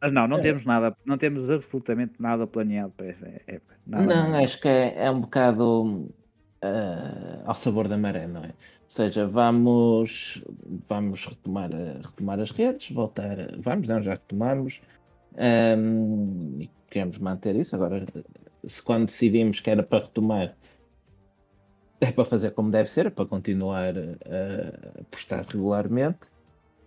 Mas 0.00 0.10
não, 0.10 0.26
não 0.26 0.40
temos 0.40 0.64
nada, 0.64 0.96
não 1.04 1.18
temos 1.18 1.48
absolutamente 1.50 2.14
nada 2.18 2.46
planeado 2.46 2.92
para 2.96 3.06
esta 3.08 3.26
época. 3.46 3.76
Nada, 3.86 4.06
não, 4.06 4.30
nada. 4.30 4.44
acho 4.44 4.60
que 4.60 4.68
é, 4.68 5.04
é 5.04 5.10
um 5.10 5.20
bocado 5.20 6.08
ah, 6.62 7.42
ao 7.44 7.54
sabor 7.54 7.88
da 7.88 7.98
maré, 7.98 8.26
não 8.26 8.42
é? 8.42 8.54
Ou 8.92 8.96
seja, 8.96 9.26
vamos, 9.26 10.44
vamos 10.86 11.24
retomar, 11.24 11.70
retomar 12.04 12.38
as 12.38 12.50
redes, 12.50 12.90
voltar. 12.90 13.38
Vamos, 13.58 13.88
não, 13.88 14.02
já 14.02 14.12
retomamos. 14.12 14.82
ahm, 15.38 16.60
e 16.60 16.70
queremos 16.90 17.16
manter 17.16 17.56
isso. 17.56 17.74
Agora, 17.74 18.04
se 18.66 18.82
quando 18.82 19.06
decidimos 19.06 19.60
que 19.60 19.70
era 19.70 19.82
para 19.82 20.04
retomar, 20.04 20.54
é 22.02 22.12
para 22.12 22.24
fazer 22.26 22.50
como 22.50 22.70
deve 22.70 22.90
ser, 22.90 23.06
é 23.06 23.10
para 23.10 23.24
continuar 23.24 23.94
a, 23.96 25.02
postar 25.10 25.46
regularmente. 25.46 26.26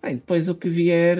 Ah, 0.04 0.12
e 0.12 0.16
depois 0.18 0.48
o 0.48 0.54
que 0.54 0.70
vier, 0.70 1.18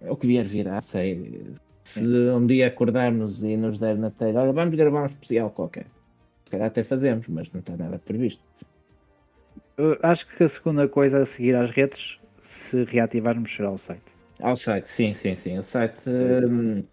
o 0.00 0.16
que 0.16 0.26
vier 0.26 0.44
virá, 0.44 0.82
sei. 0.82 1.54
Se 1.84 2.02
um 2.02 2.44
dia 2.44 2.66
acordarmos 2.66 3.44
e 3.44 3.56
nos 3.56 3.78
der 3.78 3.96
na 3.96 4.10
telha, 4.10 4.40
olha, 4.40 4.52
vamos 4.52 4.74
gravar 4.74 5.04
um 5.04 5.06
especial 5.06 5.50
qualquer. 5.50 5.86
Se 6.44 6.50
calhar 6.50 6.66
até 6.66 6.82
fazemos, 6.82 7.28
mas 7.28 7.48
não 7.52 7.60
está 7.60 7.76
nada 7.76 7.96
previsto. 8.00 8.42
Eu 9.76 9.98
acho 10.02 10.26
que 10.26 10.42
a 10.42 10.48
segunda 10.48 10.88
coisa 10.88 11.20
a 11.20 11.24
seguir 11.24 11.54
às 11.56 11.70
redes, 11.70 12.18
se 12.40 12.84
reativarmos, 12.84 13.54
será 13.54 13.70
o 13.70 13.78
site. 13.78 14.14
Ao 14.40 14.54
site, 14.54 14.88
sim, 14.88 15.14
sim, 15.14 15.36
sim. 15.36 15.58
O 15.58 15.62
site 15.62 16.08
hum, 16.08 16.84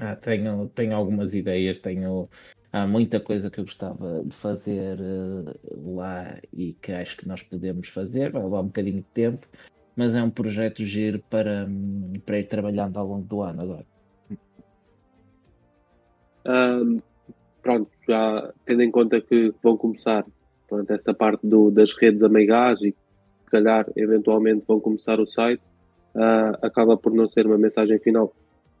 ah, 0.00 0.16
tenho, 0.16 0.68
tenho 0.68 0.94
algumas 0.94 1.34
ideias, 1.34 1.78
tenho 1.78 2.28
há 2.72 2.86
muita 2.86 3.20
coisa 3.20 3.50
que 3.50 3.60
eu 3.60 3.64
gostava 3.64 4.22
de 4.24 4.34
fazer 4.34 4.98
eh, 5.00 5.54
lá 5.84 6.40
e 6.52 6.74
que 6.74 6.92
acho 6.92 7.16
que 7.16 7.26
nós 7.26 7.42
podemos 7.42 7.88
fazer, 7.88 8.30
vai 8.30 8.42
levar 8.42 8.60
um 8.60 8.66
bocadinho 8.66 8.98
de 8.98 9.08
tempo, 9.12 9.46
mas 9.96 10.14
é 10.14 10.22
um 10.22 10.30
projeto 10.30 10.84
giro 10.84 11.22
para, 11.28 11.66
hum, 11.68 12.12
para 12.24 12.38
ir 12.38 12.48
trabalhando 12.48 12.96
ao 12.96 13.06
longo 13.06 13.26
do 13.26 13.42
ano 13.42 13.62
agora. 13.62 13.86
Ahm, 16.44 17.00
pronto, 17.60 17.90
já 18.08 18.52
tendo 18.64 18.82
em 18.82 18.90
conta 18.90 19.20
que 19.20 19.52
vão 19.62 19.76
começar 19.76 20.24
pronto, 20.70 20.90
essa 20.92 21.12
parte 21.12 21.46
do- 21.46 21.70
das 21.70 21.92
redes 21.92 22.22
amigas 22.22 22.80
e 22.80 22.92
se 22.92 23.50
calhar 23.50 23.84
eventualmente 23.96 24.64
vão 24.66 24.80
começar 24.80 25.20
o 25.20 25.26
site, 25.26 25.60
ah, 26.14 26.58
acaba 26.62 26.96
por 26.96 27.12
não 27.12 27.28
ser 27.28 27.46
uma 27.46 27.58
mensagem 27.58 27.98
final. 27.98 28.32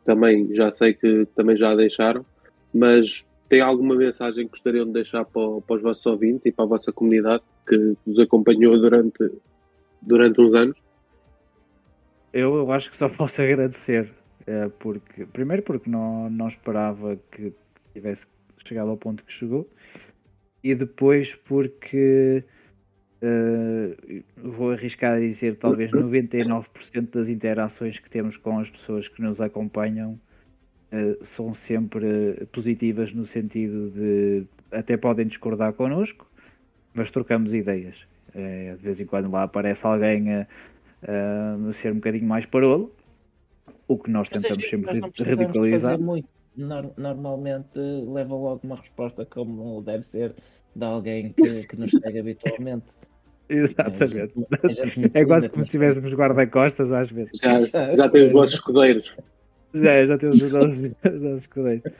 Também 0.04 0.54
já 0.54 0.70
sei 0.70 0.94
que 0.94 1.26
também 1.34 1.56
já 1.56 1.72
a 1.72 1.76
deixaram, 1.76 2.24
mas 2.72 3.26
tem 3.48 3.60
alguma 3.60 3.96
mensagem 3.96 4.44
que 4.46 4.52
gostariam 4.52 4.86
de 4.86 4.92
deixar 4.92 5.24
para, 5.24 5.60
para 5.60 5.76
os 5.76 5.82
vossos 5.82 6.06
ouvintes 6.06 6.46
e 6.46 6.52
para 6.52 6.64
a 6.64 6.68
vossa 6.68 6.92
comunidade 6.92 7.42
que 7.68 7.94
vos 8.06 8.18
acompanhou 8.20 8.78
durante, 8.80 9.30
durante 10.00 10.40
uns 10.40 10.54
anos? 10.54 10.78
Eu, 12.32 12.54
eu 12.54 12.72
acho 12.72 12.90
que 12.90 12.96
só 12.96 13.08
posso 13.14 13.42
agradecer. 13.42 14.14
eh, 14.46 14.68
porque, 14.78 15.26
primeiro 15.26 15.62
porque 15.62 15.90
não, 15.90 16.30
não 16.30 16.48
esperava 16.48 17.18
que 17.30 17.52
tivesse 17.92 18.26
chegado 18.64 18.90
ao 18.90 18.96
ponto 18.96 19.24
que 19.24 19.32
chegou. 19.32 19.68
E 20.62 20.74
depois 20.74 21.34
porque 21.34 22.44
eh, 23.22 24.22
vou 24.36 24.72
arriscar 24.72 25.16
a 25.16 25.20
dizer 25.20 25.56
talvez 25.56 25.90
99% 25.90 27.10
das 27.10 27.28
interações 27.28 27.98
que 27.98 28.08
temos 28.08 28.36
com 28.36 28.58
as 28.58 28.70
pessoas 28.70 29.08
que 29.08 29.20
nos 29.20 29.40
acompanham 29.40 30.18
eh, 30.90 31.18
são 31.22 31.52
sempre 31.52 32.46
positivas 32.50 33.12
no 33.12 33.26
sentido 33.26 33.90
de 33.90 34.46
até 34.72 34.96
podem 34.96 35.26
discordar 35.26 35.72
connosco, 35.74 36.26
mas 36.94 37.10
trocamos 37.10 37.52
ideias. 37.52 38.06
Eh, 38.34 38.74
de 38.78 38.84
vez 38.84 39.00
em 39.00 39.06
quando 39.06 39.30
lá 39.30 39.42
aparece 39.42 39.86
alguém 39.86 40.32
a, 40.34 40.46
a 41.68 41.72
ser 41.72 41.92
um 41.92 41.96
bocadinho 41.96 42.26
mais 42.26 42.46
parolo, 42.46 42.94
o 43.86 43.98
que 43.98 44.10
nós 44.10 44.28
Mas 44.30 44.42
tentamos 44.42 44.68
sempre 44.68 45.00
nós 45.00 45.10
radicalizar. 45.18 45.98
Nor- 46.56 46.92
normalmente 46.96 47.78
leva 47.78 48.34
logo 48.34 48.60
uma 48.64 48.76
resposta 48.76 49.24
como 49.24 49.80
deve 49.82 50.04
ser 50.04 50.34
de 50.74 50.84
alguém 50.84 51.32
que, 51.32 51.42
que 51.68 51.76
nos 51.78 51.90
segue 51.90 52.18
habitualmente. 52.20 52.86
Exatamente. 53.48 54.32
É 54.62 55.00
muito 55.00 55.16
É 55.18 55.24
quase 55.24 55.50
como 55.50 55.62
se 55.64 55.70
tivéssemos 55.70 56.12
guarda-costas 56.12 56.92
às 56.92 57.10
vezes. 57.10 57.32
Já, 57.40 57.94
já 57.96 58.08
tem 58.08 58.26
os 58.26 58.32
vossos 58.32 58.54
escudeiros. 58.56 59.16
Já, 59.74 60.04
já 60.06 60.18
temos 60.18 60.40
os 60.42 60.52
nossos, 60.52 60.78
os 61.04 61.20
nossos 61.22 61.40
escudeiros. 61.40 61.92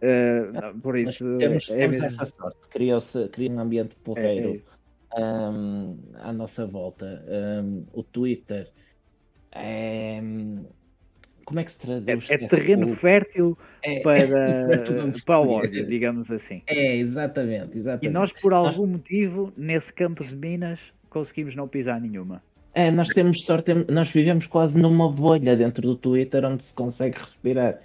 Eh, 0.00 0.50
não, 0.52 0.80
por 0.80 0.94
Mas 0.94 1.10
isso, 1.10 1.38
temos, 1.38 1.70
é 1.70 1.76
temos 1.76 2.02
essa 2.02 2.26
sorte. 2.26 2.58
Criou-se 2.70 3.28
cria 3.28 3.50
um 3.50 3.60
ambiente 3.60 3.90
é- 3.92 4.00
é 4.00 4.04
porreiro 4.04 4.54
isso. 4.54 4.68
hum, 5.16 5.96
à 6.14 6.32
nossa 6.32 6.66
volta. 6.66 7.24
Hum, 7.64 7.84
o 7.92 8.02
Twitter 8.02 8.68
é. 9.52 10.20
Como 11.52 11.60
é 11.60 11.64
que 11.64 11.72
se 11.72 11.78
traduz? 11.80 12.30
É, 12.30 12.34
é 12.34 12.38
terreno 12.48 12.88
O- 12.88 12.94
fértil 12.94 13.58
é- 13.82 14.00
para, 14.00 14.84
Vamos 14.96 15.20
para 15.22 15.38
o 15.38 15.50
ódio, 15.50 15.86
digamos 15.86 16.30
assim. 16.30 16.62
É, 16.66 16.96
exatamente, 16.96 17.76
exatamente. 17.76 18.06
E 18.06 18.08
nós, 18.08 18.32
por 18.32 18.54
algum 18.54 18.86
motivo, 18.86 19.52
nesse 19.54 19.92
campo 19.92 20.24
de 20.24 20.34
Minas, 20.34 20.80
conseguimos 21.10 21.54
não 21.54 21.68
pisar 21.68 22.00
nenhuma. 22.00 22.42
É, 22.74 22.90
nós 22.90 23.08
temos 23.08 23.44
sorte, 23.44 23.74
nós 23.90 24.10
vivemos 24.10 24.46
quase 24.46 24.80
numa 24.80 25.12
bolha 25.12 25.54
dentro 25.54 25.82
do 25.82 25.94
Twitter 25.94 26.42
onde 26.42 26.64
se 26.64 26.72
consegue 26.72 27.18
respirar. 27.18 27.78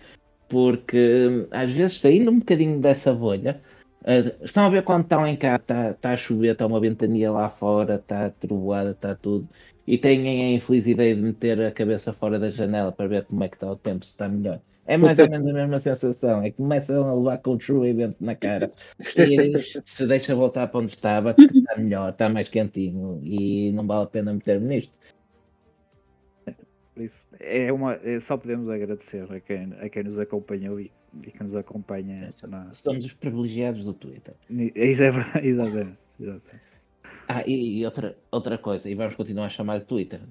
Porque 0.47 1.27
hum, 1.27 1.47
às 1.51 1.69
vezes 1.69 1.99
saindo 1.99 2.31
um 2.31 2.39
bocadinho 2.39 2.79
dessa 2.79 3.13
bolha, 3.13 3.59
eh, 4.05 4.33
estão 4.41 4.65
a 4.65 4.69
ver 4.69 4.83
quando 4.83 5.03
estão 5.03 5.27
em 5.27 5.35
cá, 5.35 5.57
está 5.57 5.93
tá 5.93 6.13
a 6.13 6.17
chover, 6.17 6.53
está 6.53 6.65
uma 6.65 6.79
ventania 6.79 7.29
lá 7.29 7.49
fora, 7.49 7.95
está 7.95 8.29
trovoada, 8.29 8.91
está 8.91 9.13
tudo, 9.13 9.45
e 9.87 9.97
têm 9.97 10.53
a 10.53 10.55
infeliz 10.57 10.85
ideia 10.85 11.15
de 11.15 11.21
meter 11.21 11.61
a 11.61 11.71
cabeça 11.71 12.11
fora 12.11 12.37
da 12.37 12.51
janela 12.51 12.91
para 12.91 13.07
ver 13.07 13.25
como 13.25 13.43
é 13.43 13.47
que 13.47 13.55
está 13.55 13.71
o 13.71 13.75
tempo, 13.75 14.03
se 14.03 14.11
está 14.11 14.27
melhor. 14.27 14.59
É 14.85 14.95
mais 14.95 15.19
ou 15.19 15.29
menos 15.29 15.47
a 15.49 15.53
mesma 15.53 15.79
sensação, 15.79 16.41
é 16.41 16.49
que 16.51 16.57
começam 16.57 17.07
a 17.09 17.13
levar 17.13 17.37
com 17.39 17.51
o 17.55 17.59
chuva 17.59 17.87
e 17.87 17.93
vento 17.93 18.17
na 18.21 18.35
cara 18.35 18.71
e 19.17 19.61
se 19.85 20.05
deixa 20.07 20.33
voltar 20.35 20.67
para 20.67 20.79
onde 20.79 20.93
estava, 20.93 21.33
que 21.33 21.43
está 21.43 21.77
melhor, 21.77 22.11
está 22.11 22.29
mais 22.29 22.47
quentinho 22.47 23.19
e 23.23 23.71
não 23.73 23.85
vale 23.85 24.03
a 24.03 24.07
pena 24.07 24.33
meter-me 24.33 24.67
nisto. 24.67 24.93
Por 26.93 27.03
isso, 27.03 27.21
é 27.39 27.71
uma, 27.71 27.93
é- 27.95 28.19
só 28.19 28.37
podemos 28.37 28.67
agradecer 28.69 29.31
a 29.31 29.39
quem, 29.39 29.73
a 29.79 29.89
quem 29.89 30.03
nos 30.03 30.17
acompanhou 30.17 30.79
e, 30.79 30.91
e 31.25 31.31
que 31.31 31.43
nos 31.43 31.55
acompanha. 31.55 32.29
Na, 32.47 32.73
Somos 32.73 33.05
os 33.05 33.13
privilegiados 33.13 33.85
do 33.85 33.93
Twitter. 33.93 34.33
Ni- 34.49 34.71
Isso 34.75 35.03
é 35.03 35.11
verdade, 35.11 35.45
exatamente. 35.47 35.97
exatamente. 36.19 36.66
Ah, 37.29 37.43
e, 37.45 37.79
e 37.79 37.85
outra, 37.85 38.15
outra 38.31 38.57
coisa, 38.57 38.89
e 38.89 38.95
vamos 38.95 39.15
continuar 39.15 39.47
a 39.47 39.49
chamar 39.49 39.79
de 39.79 39.85
Twitter. 39.85 40.21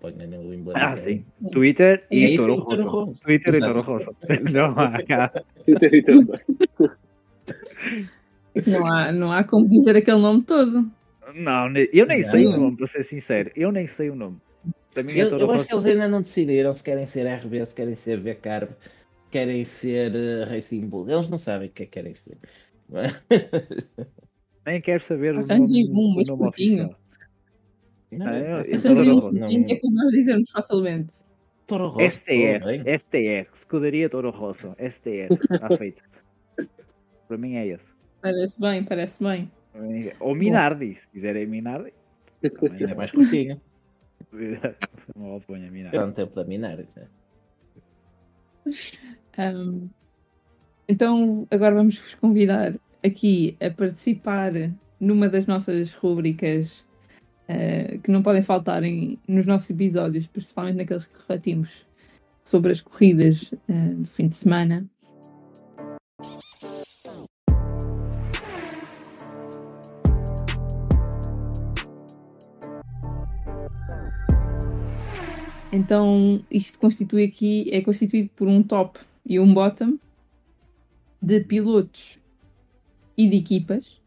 Põe 0.00 0.12
no 0.12 0.54
emblema. 0.54 0.72
Ah, 0.74 0.96
sim. 0.96 1.24
Twitter 1.52 2.06
É 2.10 2.16
e 2.16 2.36
Toro 2.36 2.54
e 2.54 2.56
Toro 2.56 2.82
Rosso. 2.82 2.88
Rosso. 2.88 3.20
Twitter 3.20 3.54
e. 3.54 3.60
Toro 3.60 3.82
Rosso. 3.82 4.16
Não 4.52 4.70
há 4.78 5.02
cá. 5.02 5.30
Twitter 5.62 5.94
e 5.94 6.02
tudo. 6.02 6.32
É 8.54 8.62
que 8.62 8.70
não 8.70 8.86
há, 8.86 9.12
não 9.12 9.30
há 9.32 9.44
como 9.44 9.68
dizer 9.68 9.96
aquele 9.96 10.18
nome 10.18 10.42
todo. 10.42 10.90
Não, 11.34 11.68
eu 11.92 12.06
nem 12.06 12.22
sei 12.22 12.46
o 12.46 12.50
Não. 12.52 12.58
nome, 12.60 12.76
para 12.78 12.86
ser 12.86 13.02
sincero. 13.02 13.50
Eu 13.54 13.70
nem 13.70 13.86
sei 13.86 14.08
o 14.08 14.14
nome. 14.16 14.38
Para 14.94 15.02
mim 15.02 15.12
é 15.12 15.24
Eu, 15.24 15.28
Toro 15.30 15.42
eu 15.44 15.50
acho 15.52 15.66
que 15.68 15.74
Rosso. 15.74 15.86
eles 15.88 16.00
ainda 16.00 16.08
não 16.08 16.22
decidiram 16.22 16.72
se 16.72 16.82
querem 16.82 17.06
ser 17.06 17.26
RB, 17.26 17.66
se 17.66 17.74
querem 17.74 17.94
ser 17.94 18.18
V-Carb, 18.18 18.70
querem 19.30 19.62
ser 19.66 20.14
eh, 20.14 20.44
Racing 20.44 20.86
Bull. 20.86 21.06
Eles 21.10 21.28
não 21.28 21.38
sabem 21.38 21.68
o 21.68 21.70
que 21.70 21.82
é 21.82 21.86
que 21.86 21.92
querem 21.92 22.14
ser. 22.14 22.38
Nem 24.66 24.80
quero 24.80 25.00
saber 25.02 25.30
o 25.34 25.40
nome, 25.40 25.52
Arranjem 25.52 25.90
um, 25.90 25.94
o 25.96 26.14
mas 26.16 26.28
nome 26.28 26.42
curtinho. 26.42 26.86
oficial. 26.86 27.00
Não, 28.12 28.26
Ah, 28.26 28.38
eu- 28.38 28.56
assim, 28.58 28.70
eu- 28.72 28.82
Toro 28.82 28.94
Arranjem 28.94 29.12
um 29.12 29.20
curtinho 29.20 29.64
que 29.64 29.72
é 29.72 29.80
para 29.80 29.90
nós 29.92 30.12
dizermos 30.12 30.50
facilmente. 30.50 31.14
Toro 31.66 31.88
Rosso, 31.88 32.06
STR. 32.06 32.98
STR, 32.98 33.48
Escuderia 33.54 34.08
Toro 34.08 34.30
Rosso, 34.30 34.74
STR, 34.78 35.28
está 35.32 35.68
feito. 35.78 36.02
Para 37.28 37.36
mim 37.38 37.54
é 37.56 37.66
esse. 37.66 37.84
Parece 38.20 38.60
bem, 38.60 38.84
parece 38.84 39.22
bem. 39.22 39.50
Ou 40.20 40.34
Minardi, 40.34 40.94
se 40.94 41.08
quiserem 41.08 41.46
Minardi. 41.46 41.92
também 42.40 42.72
Ainda 42.72 42.90
é 42.92 42.94
mais 42.94 43.10
curtinho. 43.12 43.60
Não 45.16 45.36
oponha 45.36 45.70
Minardi. 45.70 45.96
Tanto 45.96 46.14
tempo 46.14 46.34
da 46.34 46.44
minar. 46.44 46.76
né? 46.78 47.08
Ahm, 49.38 49.88
então, 50.88 51.46
agora 51.50 51.74
vamos 51.74 51.98
vos 51.98 52.14
convidar 52.14 52.72
aqui 53.04 53.56
a 53.60 53.70
participar 53.70 54.52
numa 54.98 55.28
das 55.28 55.46
nossas 55.46 55.92
rúbricas 55.92 56.86
eh, 57.48 57.98
que 58.02 58.10
não 58.10 58.22
podem 58.22 58.42
faltar 58.42 58.82
em, 58.82 59.18
nos 59.28 59.46
nossos 59.46 59.70
episódios, 59.70 60.26
principalmente 60.26 60.76
naqueles 60.76 61.04
que 61.04 61.16
refletimos 61.16 61.86
sobre 62.42 62.72
as 62.72 62.80
corridas 62.80 63.52
eh, 63.68 63.94
do 63.94 64.08
fim 64.08 64.28
de 64.28 64.36
semana. 64.36 64.88
Então, 75.72 76.42
isto 76.50 76.78
constitui 76.78 77.24
aqui, 77.24 77.68
é 77.70 77.82
constituído 77.82 78.30
por 78.34 78.48
um 78.48 78.62
top 78.62 78.98
e 79.26 79.38
um 79.38 79.52
bottom 79.52 79.98
de 81.20 81.40
pilotos 81.40 82.18
e 83.16 83.28
de 83.28 83.36
equipas, 83.36 84.00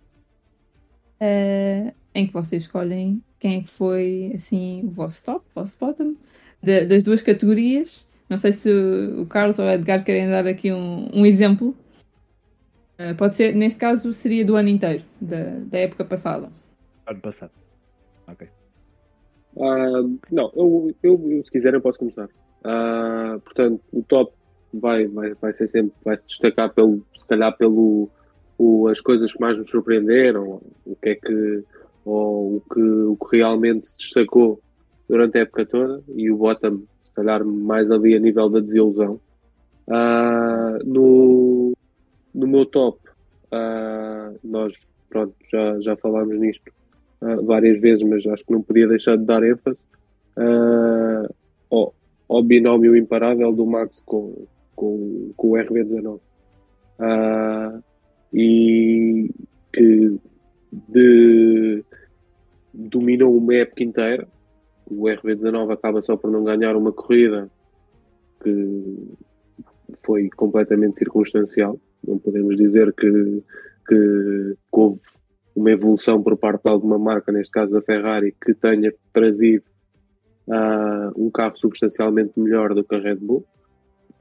eh, 1.19 1.93
em 2.13 2.27
que 2.27 2.33
vocês 2.33 2.63
escolhem 2.63 3.23
quem 3.39 3.57
é 3.57 3.61
que 3.61 3.69
foi 3.69 4.33
assim 4.35 4.83
o 4.85 4.89
vosso 4.89 5.23
top, 5.23 5.45
o 5.49 5.59
vosso 5.59 5.77
bottom, 5.79 6.15
da- 6.61 6.83
das 6.85 7.03
duas 7.03 7.21
categorias. 7.21 8.07
Não 8.29 8.37
sei 8.37 8.51
se 8.51 8.69
o 9.17 9.25
Carlos 9.25 9.57
ou 9.59 9.65
o 9.65 9.69
Edgar 9.69 10.03
querem 10.03 10.29
dar 10.29 10.45
aqui 10.45 10.71
um, 10.71 11.09
um 11.13 11.25
exemplo. 11.25 11.75
Eh, 12.97 13.13
pode 13.13 13.35
ser, 13.35 13.55
neste 13.55 13.79
caso, 13.79 14.11
seria 14.13 14.43
do 14.45 14.55
ano 14.55 14.69
inteiro, 14.69 15.03
da, 15.19 15.43
da 15.65 15.77
época 15.79 16.03
passada. 16.05 16.51
Ano 17.07 17.19
passado. 17.21 17.51
Ok. 18.27 18.47
Ah, 19.57 20.03
não, 20.31 20.51
eu, 20.55 20.95
eu, 21.01 21.31
eu, 21.31 21.43
se 21.43 21.51
quiser 21.51 21.73
eu 21.73 21.81
posso 21.81 21.97
começar. 21.97 22.29
Ah, 22.63 23.39
portanto, 23.43 23.81
o 23.91 24.03
top 24.03 24.33
vai, 24.73 25.07
vai, 25.07 25.33
vai 25.33 25.53
ser 25.53 25.67
sempre, 25.67 25.93
vai 26.03 26.17
se 26.19 26.27
destacar 26.27 26.71
pelo, 26.73 27.03
se 27.17 27.25
calhar 27.25 27.55
pelo 27.57 28.09
o, 28.59 28.87
as 28.87 29.01
coisas 29.01 29.33
que 29.33 29.41
mais 29.41 29.57
nos 29.57 29.69
surpreenderam, 29.69 30.61
o 30.85 30.95
que 30.95 31.09
é 31.09 31.15
que, 31.15 31.63
ou 32.05 32.57
o 32.57 32.63
que, 32.71 32.81
o 32.81 33.15
que 33.15 33.37
realmente 33.37 33.87
se 33.87 33.97
destacou 33.97 34.61
durante 35.07 35.39
a 35.39 35.41
época 35.41 35.65
toda, 35.65 36.03
e 36.15 36.29
o 36.29 36.37
bottom, 36.37 36.81
se 37.01 37.11
calhar 37.13 37.43
mais 37.43 37.89
ali 37.89 38.15
a 38.15 38.19
nível 38.19 38.49
da 38.49 38.59
desilusão. 38.59 39.19
Ah, 39.87 40.77
no, 40.85 41.73
no 42.35 42.47
meu 42.47 42.65
top, 42.65 42.99
ah, 43.51 44.31
nós 44.43 44.75
pronto, 45.09 45.33
já, 45.51 45.79
já 45.81 45.95
falámos 45.97 46.39
nisto 46.39 46.71
uh, 47.21 47.43
várias 47.45 47.79
vezes, 47.81 48.03
mas 48.07 48.25
acho 48.27 48.45
que 48.45 48.53
não 48.53 48.61
podia 48.61 48.87
deixar 48.87 49.17
de 49.17 49.25
dar 49.25 49.43
ênfase 49.43 49.79
uh, 50.37 51.33
ao, 51.69 51.93
ao 52.29 52.43
binómio 52.43 52.95
imparável 52.95 53.51
do 53.51 53.65
Max 53.65 54.01
com, 54.05 54.45
com, 54.75 55.31
com 55.35 55.47
o 55.49 55.53
RB19. 55.53 56.19
Uh, 56.99 57.83
e 58.33 59.29
que 59.73 60.19
de, 60.71 61.83
dominou 62.73 63.35
uma 63.35 63.55
época 63.55 63.83
inteira. 63.83 64.27
O 64.89 65.03
RB19 65.03 65.71
acaba 65.71 66.01
só 66.01 66.17
por 66.17 66.31
não 66.31 66.43
ganhar 66.43 66.75
uma 66.75 66.91
corrida 66.91 67.49
que 68.41 69.07
foi 70.03 70.29
completamente 70.29 70.97
circunstancial. 70.97 71.79
Não 72.05 72.17
podemos 72.17 72.55
dizer 72.57 72.93
que, 72.93 73.43
que, 73.87 74.55
houve 74.71 75.01
uma 75.55 75.71
evolução 75.71 76.23
por 76.23 76.37
parte 76.37 76.63
de 76.63 76.69
alguma 76.69 76.97
marca, 76.97 77.31
neste 77.31 77.51
caso 77.51 77.71
da 77.71 77.81
Ferrari, 77.81 78.35
que 78.43 78.53
tenha 78.53 78.93
trazido 79.13 79.63
uh, 80.47 81.11
um 81.15 81.29
carro 81.29 81.57
substancialmente 81.57 82.39
melhor 82.39 82.73
do 82.73 82.83
que 82.83 82.95
a 82.95 82.99
Red 82.99 83.17
Bull. 83.17 83.45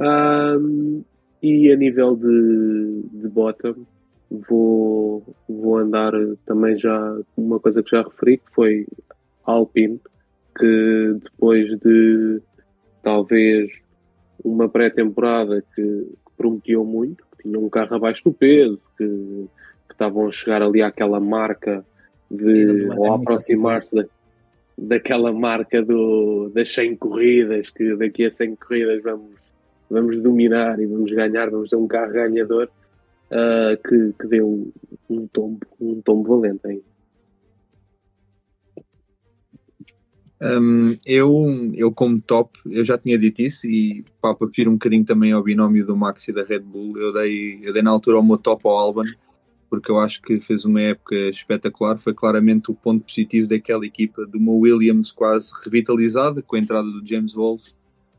Um, 0.01 1.05
e 1.41 1.71
a 1.71 1.77
nível 1.77 2.17
de, 2.17 3.03
de 3.13 3.29
bottom, 3.29 3.87
vou, 4.31 5.23
vou 5.49 5.79
andar 5.79 6.13
também 6.45 6.77
já 6.77 7.19
uma 7.37 7.59
coisa 7.59 7.83
que 7.83 7.91
já 7.91 8.03
referi, 8.03 8.39
que 8.39 8.51
foi 8.53 8.87
Alpine, 9.45 10.01
que 10.59 11.17
depois 11.23 11.69
de 11.79 12.41
talvez 13.03 13.83
uma 14.45 14.69
pré-temporada 14.69 15.63
que, 15.75 15.83
que 15.83 16.33
prometeu 16.37 16.85
muito, 16.85 17.25
que 17.37 17.45
tinha 17.45 17.59
um 17.59 17.69
carro 17.69 17.97
abaixo 17.97 18.25
do 18.25 18.33
peso, 18.33 18.81
que 18.97 19.49
que 19.89 19.95
estavam 19.95 20.29
a 20.29 20.33
chegar 20.33 20.63
ali 20.63 20.83
àquela 20.83 21.19
marca 21.19 21.85
de, 22.31 22.89
ou 22.91 23.11
a 23.11 23.17
aproximar-se 23.17 23.97
da, 23.97 24.05
daquela 24.77 25.33
marca 25.33 25.83
do, 25.83 26.51
das 26.55 26.73
100 26.73 26.97
corridas, 26.97 27.71
que 27.71 27.97
daqui 27.97 28.27
a 28.27 28.31
100 28.31 28.57
corridas 28.57 29.03
vamos, 29.03 29.35
vamos 29.91 30.17
dominar 30.23 30.79
e 30.79 30.87
vamos 30.87 31.11
ganhar, 31.11 31.51
vamos 31.51 31.71
ter 31.71 31.77
um 31.77 31.89
carro 31.89 32.13
ganhador, 32.13 32.69
uh, 33.31 33.77
que, 33.89 34.13
que 34.21 34.29
deu 34.29 34.73
um 35.09 35.27
tombo, 35.29 35.61
um 35.81 36.01
tombo 36.03 36.29
valente 36.29 36.67
aí. 36.67 36.83
Um, 40.41 40.97
eu, 41.05 41.43
eu 41.75 41.91
como 41.91 42.21
top, 42.21 42.61
eu 42.67 42.85
já 42.85 42.97
tinha 42.97 43.19
dito 43.19 43.43
isso 43.43 43.67
e 43.67 44.05
pá, 44.21 44.37
fugir 44.37 44.69
um 44.69 44.75
bocadinho 44.75 45.05
também 45.05 45.33
ao 45.33 45.43
binómio 45.43 45.85
do 45.85 45.97
Max 45.97 46.29
e 46.29 46.33
da 46.33 46.45
Red 46.45 46.61
Bull, 46.61 46.97
eu 46.97 47.13
dei, 47.13 47.59
eu 47.61 47.73
dei 47.73 47.83
na 47.83 47.91
altura 47.91 48.21
o 48.21 48.23
meu 48.23 48.39
top 48.39 48.63
ao 48.65 48.77
Alban, 48.77 49.03
porque 49.69 49.91
eu 49.91 49.99
acho 49.99 50.23
que 50.23 50.41
fez 50.41 50.65
uma 50.65 50.81
época 50.81 51.15
espetacular. 51.29 51.99
Foi 51.99 52.15
claramente 52.15 52.71
o 52.71 52.75
ponto 52.75 53.05
positivo 53.05 53.49
daquela 53.49 53.85
equipa, 53.85 54.27
de 54.27 54.39
uma 54.39 54.53
Williams 54.53 55.11
quase 55.11 55.53
revitalizada 55.65 56.41
com 56.41 56.57
a 56.57 56.59
entrada 56.59 56.89
do 56.89 57.07
James 57.07 57.37
Walls. 57.37 57.77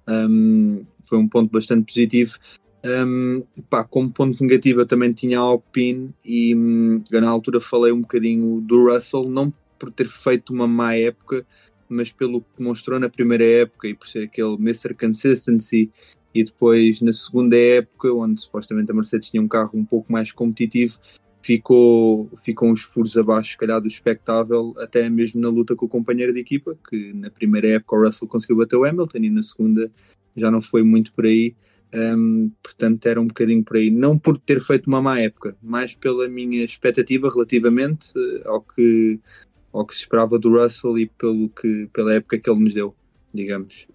Um, 0.07 0.85
foi 1.03 1.17
um 1.17 1.27
ponto 1.27 1.51
bastante 1.51 1.85
positivo. 1.85 2.37
Um, 2.85 3.43
pá, 3.69 3.83
como 3.83 4.11
ponto 4.11 4.41
negativo, 4.41 4.81
eu 4.81 4.85
também 4.85 5.11
tinha 5.11 5.37
a 5.37 5.41
Alpine 5.41 6.13
e 6.23 6.55
um, 6.55 7.03
na 7.11 7.29
altura 7.29 7.59
falei 7.59 7.91
um 7.91 8.01
bocadinho 8.01 8.61
do 8.61 8.89
Russell, 8.89 9.27
não 9.27 9.53
por 9.77 9.91
ter 9.91 10.07
feito 10.07 10.53
uma 10.53 10.67
má 10.67 10.95
época, 10.95 11.45
mas 11.89 12.11
pelo 12.11 12.41
que 12.41 12.63
mostrou 12.63 12.99
na 12.99 13.09
primeira 13.09 13.43
época 13.43 13.87
e 13.87 13.93
por 13.93 14.07
ser 14.07 14.25
aquele 14.25 14.53
Mr. 14.55 14.93
Consistency. 14.93 15.91
E 16.33 16.43
depois 16.43 17.01
na 17.01 17.11
segunda 17.11 17.57
época, 17.57 18.13
onde 18.13 18.41
supostamente 18.41 18.91
a 18.91 18.95
Mercedes 18.95 19.29
tinha 19.29 19.41
um 19.41 19.47
carro 19.47 19.71
um 19.73 19.83
pouco 19.83 20.11
mais 20.11 20.31
competitivo, 20.31 20.99
ficou, 21.41 22.29
ficou 22.43 22.69
uns 22.69 22.83
furos 22.83 23.17
abaixo, 23.17 23.51
se 23.51 23.57
calhar, 23.57 23.81
do 23.81 23.87
expectável, 23.87 24.73
até 24.77 25.09
mesmo 25.09 25.41
na 25.41 25.49
luta 25.49 25.75
com 25.75 25.85
o 25.85 25.89
companheiro 25.89 26.33
de 26.33 26.39
equipa, 26.39 26.77
que 26.87 27.13
na 27.13 27.29
primeira 27.31 27.67
época 27.69 27.95
o 27.95 28.05
Russell 28.05 28.27
conseguiu 28.27 28.57
bater 28.57 28.75
o 28.75 28.85
Hamilton 28.85 29.17
e 29.17 29.29
na 29.29 29.43
segunda 29.43 29.91
já 30.35 30.51
não 30.51 30.61
foi 30.61 30.83
muito 30.83 31.11
por 31.13 31.25
aí. 31.25 31.55
Um, 31.93 32.51
portanto, 32.61 33.05
era 33.07 33.19
um 33.19 33.27
bocadinho 33.27 33.63
por 33.63 33.77
aí. 33.77 33.89
Não 33.89 34.17
por 34.17 34.37
ter 34.37 34.59
feito 34.59 34.87
uma 34.87 35.01
má 35.01 35.19
época, 35.19 35.55
mas 35.61 35.95
pela 35.95 36.27
minha 36.27 36.63
expectativa 36.63 37.29
relativamente 37.29 38.11
uh, 38.17 38.47
ao, 38.47 38.61
que, 38.61 39.19
ao 39.73 39.85
que 39.85 39.95
se 39.95 40.01
esperava 40.01 40.37
do 40.37 40.49
Russell 40.55 40.99
e 40.99 41.07
pelo 41.07 41.49
que, 41.49 41.87
pela 41.91 42.13
época 42.13 42.37
que 42.37 42.49
ele 42.49 42.63
nos 42.63 42.73
deu, 42.73 42.95
digamos. 43.33 43.87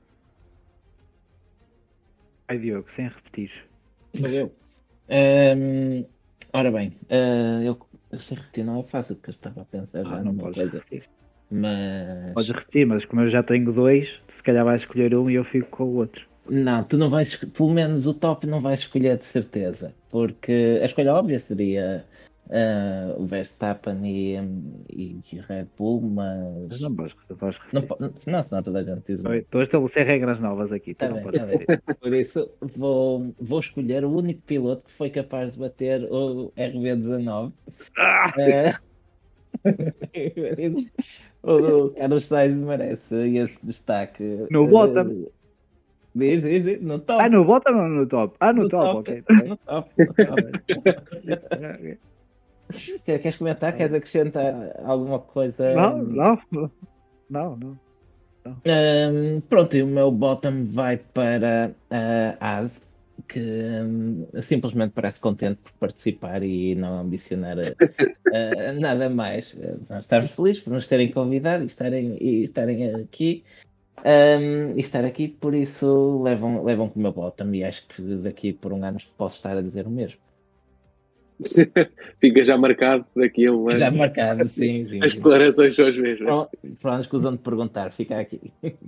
Ai 2.48 2.58
Diogo, 2.58 2.90
sem 2.90 3.06
repetir. 3.08 3.50
Sou 4.14 4.28
eu. 4.28 4.52
Um, 5.08 6.04
ora 6.52 6.70
bem, 6.70 6.88
uh, 7.10 7.62
eu, 7.62 7.78
eu 8.10 8.18
sei 8.18 8.36
repetir, 8.36 8.64
não 8.64 8.80
é 8.80 8.82
fácil, 8.82 9.16
porque 9.16 9.30
eu 9.30 9.34
estava 9.34 9.62
a 9.62 9.64
pensar 9.64 10.00
Ah, 10.00 10.04
já 10.04 10.16
não 10.16 10.32
numa 10.32 10.42
podes 10.42 10.58
coisa. 10.58 10.78
repetir. 10.78 11.08
Mas. 11.50 12.34
Podes 12.34 12.50
repetir, 12.50 12.86
mas 12.86 13.04
como 13.04 13.22
eu 13.22 13.28
já 13.28 13.42
tenho 13.42 13.72
dois, 13.72 14.20
se 14.26 14.42
calhar 14.42 14.64
vais 14.64 14.80
escolher 14.82 15.14
um 15.14 15.30
e 15.30 15.34
eu 15.34 15.44
fico 15.44 15.68
com 15.70 15.84
o 15.84 15.94
outro. 15.94 16.26
Não, 16.48 16.84
tu 16.84 16.98
não 16.98 17.08
vais, 17.08 17.36
pelo 17.36 17.70
menos 17.70 18.06
o 18.06 18.14
top 18.14 18.46
não 18.46 18.60
vais 18.60 18.80
escolher 18.80 19.16
de 19.16 19.24
certeza, 19.24 19.94
porque 20.10 20.78
a 20.82 20.84
escolha 20.84 21.14
óbvia 21.14 21.38
seria 21.38 22.04
uh, 22.46 23.22
o 23.22 23.26
Verstappen 23.26 24.00
e, 24.04 24.36
e, 24.90 25.20
e 25.32 25.40
Red 25.40 25.68
Bull, 25.76 26.02
Mas 26.02 26.68
mas 26.68 26.80
não 26.80 26.94
vais, 26.94 27.14
vais 27.30 27.58
não, 27.72 27.82
po- 27.82 27.96
senão, 28.16 28.62
toda 28.62 28.80
a 28.80 28.82
gente 28.82 29.02
diz 29.06 29.24
o 29.24 29.32
Estou 29.32 29.60
a 29.60 29.62
estabelecer 29.62 30.06
regras 30.06 30.40
novas 30.40 30.72
aqui. 30.72 30.94
Tá 30.94 31.08
não 31.08 31.22
bem, 31.22 31.32
tá. 31.32 31.94
Por 32.00 32.12
isso 32.12 32.50
vou, 32.60 33.34
vou 33.40 33.60
escolher 33.60 34.04
o 34.04 34.10
único 34.14 34.42
piloto 34.42 34.84
que 34.84 34.92
foi 34.92 35.10
capaz 35.10 35.54
de 35.54 35.60
bater 35.60 36.04
o 36.10 36.52
RB19. 36.56 37.52
Ah! 37.96 38.32
Eh, 38.38 38.74
o 41.42 41.90
Carlos 41.90 42.26
Sainz 42.26 42.58
merece 42.58 43.14
esse 43.14 43.64
destaque. 43.64 44.22
No 44.50 44.64
Eh, 44.64 44.68
bottom. 44.68 45.26
Diz, 46.14 46.42
diz, 46.42 46.64
diz, 46.64 46.80
no 46.80 46.98
top. 47.00 47.22
Ah, 47.22 47.28
no 47.28 47.44
bottom 47.44 47.76
ou 47.76 47.88
no 47.88 48.06
top? 48.06 48.36
Ah, 48.40 48.52
no, 48.52 48.62
No 48.62 48.68
top, 48.68 48.84
top. 48.84 48.98
ok. 49.10 49.22
tá. 49.22 49.34
No 49.44 49.56
top, 49.56 49.90
no 51.26 51.98
Queres 53.04 53.36
comentar? 53.36 53.76
Queres 53.76 53.94
acrescentar 53.94 54.74
alguma 54.84 55.18
coisa? 55.18 55.74
Não, 55.74 55.98
não, 56.02 56.38
não, 57.28 57.56
não. 57.56 57.78
Ahm, 58.46 59.40
pronto, 59.48 59.76
e 59.76 59.82
o 59.82 59.86
meu 59.86 60.10
bottom 60.10 60.64
vai 60.64 60.96
para 60.98 61.74
a 61.90 62.58
AS, 62.58 62.86
que 63.28 63.40
hum, 63.40 64.26
simplesmente 64.40 64.92
parece 64.92 65.20
contente 65.20 65.60
por 65.62 65.72
participar 65.72 66.42
e 66.42 66.74
não 66.74 66.98
ambicionar 66.98 67.56
eh, 67.58 67.74
nada 68.78 69.08
mais. 69.08 69.54
Eh, 69.58 69.76
Nós 69.88 70.04
estamos 70.04 70.30
felizes 70.32 70.62
por 70.62 70.72
nos 70.72 70.88
terem 70.88 71.10
convidado 71.10 71.64
e 71.64 71.66
estarem, 71.66 72.16
e 72.20 72.44
estarem 72.44 72.94
aqui. 72.94 73.44
Ahm, 74.04 74.76
e 74.76 74.80
estar 74.80 75.04
aqui, 75.04 75.28
por 75.28 75.54
isso 75.54 76.22
levam, 76.22 76.64
levam 76.64 76.88
com 76.88 76.98
o 76.98 77.02
meu 77.02 77.12
bottom 77.12 77.52
e 77.54 77.64
acho 77.64 77.86
que 77.88 78.02
daqui 78.16 78.52
por 78.52 78.72
um 78.72 78.84
ano 78.84 78.98
posso 79.16 79.36
estar 79.36 79.56
a 79.56 79.62
dizer 79.62 79.86
o 79.86 79.90
mesmo. 79.90 80.18
Fica 82.20 82.44
já 82.44 82.56
marcado 82.56 83.06
daqui 83.16 83.46
a 83.46 83.52
um 83.52 83.68
ano. 83.68 83.78
Já 83.78 83.90
marcado, 83.90 84.46
sim, 84.48 84.84
sim. 84.86 85.02
As 85.02 85.16
declarações 85.16 85.74
são 85.74 85.86
as 85.86 85.96
mesmas. 85.96 86.48
Pronto, 86.80 87.00
escusam 87.00 87.32
de 87.32 87.38
perguntar, 87.38 87.92
fica 87.92 88.18
aqui. 88.18 88.52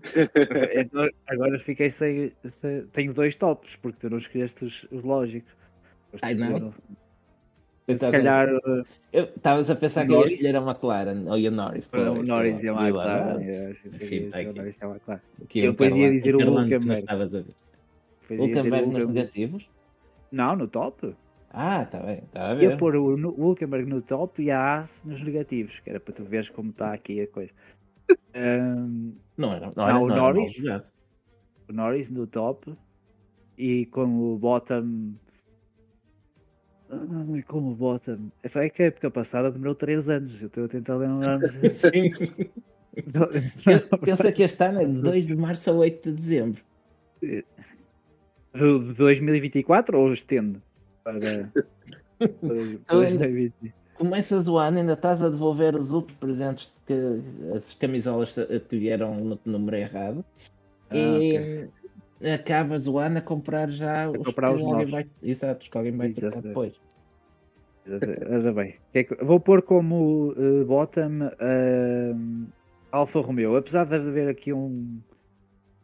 Então, 0.74 1.08
agora 1.26 1.58
fiquei 1.58 1.90
sem, 1.90 2.32
sem- 2.44 2.86
Tenho 2.88 3.12
dois 3.12 3.34
tops, 3.36 3.76
porque 3.76 3.98
tu 4.00 4.10
não 4.10 4.18
escolheste 4.18 4.64
os, 4.64 4.86
os 4.90 5.02
lógicos. 5.02 5.52
Os 6.12 6.22
Ai, 6.22 6.34
não? 6.34 6.72
Se 7.94 8.10
calhar 8.10 8.48
Eu 9.12 9.24
Estavas 9.24 9.70
a 9.70 9.76
pensar 9.76 10.06
que 10.06 10.12
eu 10.12 10.16
ia 10.16 10.20
Norris? 10.22 10.32
escolher 10.40 10.56
a 10.56 10.60
McLaren 10.60 11.24
ou 11.26 11.34
a 11.34 11.50
Norris. 11.50 11.86
o 11.86 11.90
pois, 11.90 12.26
Norris 12.26 12.62
e 12.62 12.68
a 12.68 12.72
McLaren. 12.72 13.40
é, 13.42 13.74
o. 14.48 14.52
Norris 14.52 14.80
e 14.80 14.84
a 14.84 14.88
McLaren. 14.88 15.20
Eu 15.54 15.70
um 15.70 15.72
depois 15.72 15.94
ia 15.94 16.10
dizer 16.10 16.36
um 16.36 16.38
o 16.40 16.64
que 16.64 16.70
ia 16.70 16.78
o 18.28 18.38
Hulkenberg 18.38 18.86
nos 18.90 19.06
negativos? 19.06 19.68
Não, 20.32 20.56
no 20.56 20.66
top. 20.68 21.14
Ah, 21.50 21.82
está 21.84 22.00
bem, 22.00 22.18
está 22.24 22.50
a 22.50 22.54
Ia 22.54 22.70
ver. 22.70 22.76
pôr 22.76 22.96
o, 22.96 23.14
o 23.14 23.42
Hulkenberg 23.48 23.88
no 23.88 24.02
top 24.02 24.42
e 24.42 24.50
a 24.50 24.58
Haas 24.60 25.02
nos 25.04 25.22
negativos, 25.22 25.78
que 25.80 25.88
era 25.88 26.00
para 26.00 26.12
tu 26.12 26.24
veres 26.24 26.50
como 26.50 26.70
está 26.70 26.92
aqui 26.92 27.20
a 27.20 27.28
coisa. 27.28 27.52
Ahm, 28.34 29.12
Não 29.36 29.52
era, 29.54 29.70
não, 29.74 29.88
era, 29.88 29.98
o 29.98 30.08
Norris? 30.08 30.50
o 31.68 31.72
Norris 31.72 32.10
no 32.10 32.26
top 32.26 32.74
e 33.56 33.86
como 33.86 34.36
bottom. 34.38 35.14
Ai, 36.90 37.42
como 37.42 37.74
bottom. 37.74 38.30
É 38.42 38.68
que 38.68 38.82
a 38.82 38.86
época 38.86 39.10
passada 39.10 39.50
demorou 39.50 39.74
3 39.74 40.08
anos. 40.08 40.40
Eu 40.40 40.46
estou 40.46 40.64
a 40.64 40.68
tentar 40.68 40.96
lembrar-me. 40.96 41.46
Pensa 44.04 44.32
que 44.32 44.42
este 44.42 44.64
ano 44.64 44.80
é 44.80 44.86
de 44.86 45.00
2 45.02 45.26
de 45.26 45.36
março 45.36 45.70
a 45.70 45.74
8 45.74 46.10
de 46.10 46.16
dezembro. 46.16 46.62
De 47.20 47.44
2024 48.54 49.98
ou 49.98 50.12
estende? 50.12 50.62
Para. 51.04 51.52
para 52.86 52.96
2020. 52.96 53.74
Começas 53.94 54.46
o 54.46 54.58
ano, 54.58 54.78
ainda 54.78 54.92
estás 54.92 55.22
a 55.22 55.28
devolver 55.30 55.74
os 55.74 55.92
outros 55.92 56.16
presentes 56.18 56.72
que 56.86 56.94
as 57.54 57.74
camisolas 57.74 58.34
que 58.68 58.78
vieram 58.78 59.14
no 59.14 59.38
número 59.44 59.76
errado. 59.76 60.24
Ah, 60.90 60.96
e 60.96 61.68
acabas 62.34 62.86
o 62.86 62.98
ano 62.98 63.18
a 63.18 63.20
comprar 63.22 63.70
já 63.70 64.10
os 64.10 64.16
comprar 64.18 64.48
que 64.48 64.54
os 64.54 64.60
alguém 64.60 64.72
novos. 64.74 64.90
vai, 64.90 65.06
exato, 65.22 65.62
os 65.64 65.68
que 65.68 65.76
alguém 65.78 65.96
vai 65.96 66.10
trocar 66.12 66.42
depois. 66.42 66.74
Ora 67.88 68.52
bem, 68.52 68.74
que 68.92 68.98
é 68.98 69.04
que- 69.04 69.14
vou 69.24 69.38
pôr 69.38 69.62
como 69.62 70.34
eh, 70.36 70.64
bottom 70.64 71.30
eh, 71.38 72.14
Alfa 72.90 73.20
Romeo, 73.20 73.54
apesar 73.56 73.84
de 73.86 73.94
haver 73.94 74.28
aqui 74.28 74.52
um, 74.52 74.98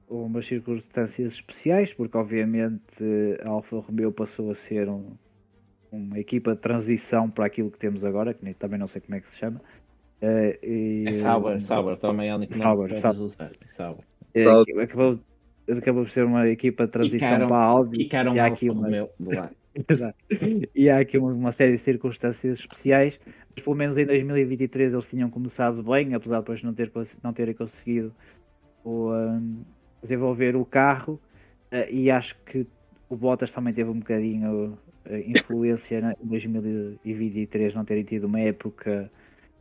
umas 0.09 0.45
circunstâncias 0.47 1.35
especiais, 1.35 1.93
porque 1.95 2.17
obviamente 2.19 3.05
a 3.45 3.49
Alfa 3.51 3.77
Romeo 3.79 4.11
passou 4.11 4.51
a 4.51 4.55
ser 4.55 4.89
um- 4.89 5.13
uma 5.93 6.19
equipa 6.19 6.55
de 6.55 6.61
transição 6.61 7.31
para 7.31 7.47
aquilo 7.47 7.71
que 7.71 7.79
temos 7.79 8.05
agora, 8.05 8.35
que 8.35 8.45
nem- 8.45 8.55
também 8.55 8.79
não 8.81 8.89
sei 8.89 9.01
como 9.01 9.15
é 9.15 9.21
que 9.21 9.31
se 9.31 9.39
chama. 9.39 9.61
Eh, 10.21 10.59
e- 10.63 11.05
É 11.07 11.13
Sauber, 11.13 11.61
Sauber 11.61 11.97
também 11.99 12.31
é 12.31 12.35
o 12.35 12.53
Sauber, 12.53 12.99
Sauber. 12.99 13.23
usar. 13.23 13.51
Sauber. 13.67 14.05
Sauber. 14.45 14.81
acabou, 14.83 15.21
acabou 15.69 16.03
por 16.05 16.11
ser 16.11 16.25
uma 16.25 16.49
equipa 16.49 16.87
de 16.87 16.93
transição 16.93 17.19
Ficaram- 17.29 17.49
para 17.49 17.57
a 17.57 17.65
Audi. 17.65 17.97
Ficaram 17.97 18.35
e 18.35 18.41
há 18.41 18.47
aqui 18.47 18.69
uma. 18.71 18.89
Exato. 19.89 20.17
E 20.75 20.91
há 20.91 20.99
aqui 20.99 21.17
uma, 21.17 21.33
uma 21.33 21.51
série 21.53 21.73
de 21.73 21.79
circunstâncias 21.79 22.59
especiais, 22.59 23.19
mas 23.55 23.65
pelo 23.65 23.75
menos 23.75 23.97
em 23.97 24.05
2023 24.05 24.93
eles 24.93 25.09
tinham 25.09 25.31
começado 25.31 25.83
bem, 25.83 26.13
apesar 26.15 26.37
de 26.37 26.43
depois 26.43 26.63
não, 26.63 26.75
ter, 26.75 26.93
não 27.23 27.33
terem 27.33 27.55
conseguido 27.55 28.13
o, 28.85 29.11
um, 29.13 29.63
desenvolver 30.03 30.57
o 30.57 30.65
carro. 30.67 31.19
eh, 31.71 31.91
e 31.91 32.11
acho 32.11 32.37
que 32.45 32.67
o 33.09 33.17
Bottas 33.17 33.51
também 33.51 33.73
teve 33.73 33.89
um 33.89 33.99
bocadinho 33.99 34.77
eh, 35.07 35.25
influência 35.27 36.03
na- 36.03 36.13
em 36.23 36.27
2023 36.27 37.75
não 37.75 37.85
terem 37.85 38.05
tido 38.05 38.25
uma 38.25 38.41
época, 38.41 39.11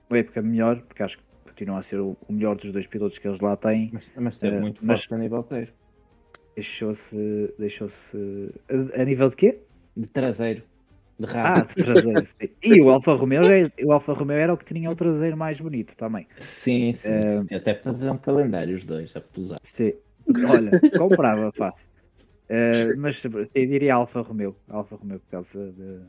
uma 0.10 0.18
época 0.20 0.42
melhor, 0.42 0.82
porque 0.82 1.04
acho 1.04 1.18
que 1.20 1.24
continua 1.46 1.78
a 1.80 1.82
ser 1.82 2.00
o, 2.02 2.18
o 2.28 2.34
melhor 2.34 2.56
dos 2.58 2.72
dois 2.74 2.86
pilotos 2.88 3.18
que 3.18 3.26
eles 3.28 3.40
lá 3.40 3.56
têm. 3.56 3.92
Mas, 3.94 4.12
mas 4.18 4.34
esteve 4.36 4.58
Eh, 4.58 4.60
muito 4.60 4.86
mas- 4.86 5.00
forte 5.06 5.14
a 5.14 5.18
nível 5.18 5.40
inteiro. 5.40 5.72
Deixou-se. 6.56 7.54
Deixou-se. 7.58 8.54
A, 8.98 9.02
a 9.02 9.06
nível 9.06 9.30
de 9.30 9.36
quê? 9.36 9.60
De 9.96 10.08
traseiro. 10.08 10.64
De 11.20 11.26
Ah, 11.28 11.30
rápido. 11.60 11.76
de 11.76 11.84
traseiro, 11.86 12.28
sim. 12.28 12.50
E 12.64 12.82
o 12.82 12.90
Alfa 12.90 13.14
Romeo, 13.14 13.44
era- 13.44 13.72
o 13.84 13.92
Alfa 13.92 14.14
Romeo 14.14 14.38
era 14.38 14.54
o 14.54 14.58
que 14.58 14.66
tinha 14.66 14.90
o 14.90 14.96
traseiro 14.96 15.38
mais 15.38 15.60
bonito 15.62 15.96
também. 15.96 16.28
Sim, 16.38 16.94
sim, 16.94 17.10
Eh, 17.10 17.42
sim. 17.48 17.56
Até 17.56 17.76
fazer 17.76 18.10
um 18.10 18.18
calendário 18.18 18.76
os 18.76 18.84
dois, 18.86 19.16
a 19.16 19.22
posar. 19.22 19.60
Sim. 19.62 19.94
Olha, 20.48 20.80
comprava 20.98 21.52
fácil. 21.56 21.88
Eh, 22.50 22.96
mas 22.98 23.22
sim, 23.46 23.68
diria 23.68 23.94
Alfa 23.96 24.22
Romeo. 24.22 24.56
Alfa 24.68 24.96
Romeo 24.96 25.20
por 25.20 25.30
causa 25.30 25.72
de, 25.72 26.00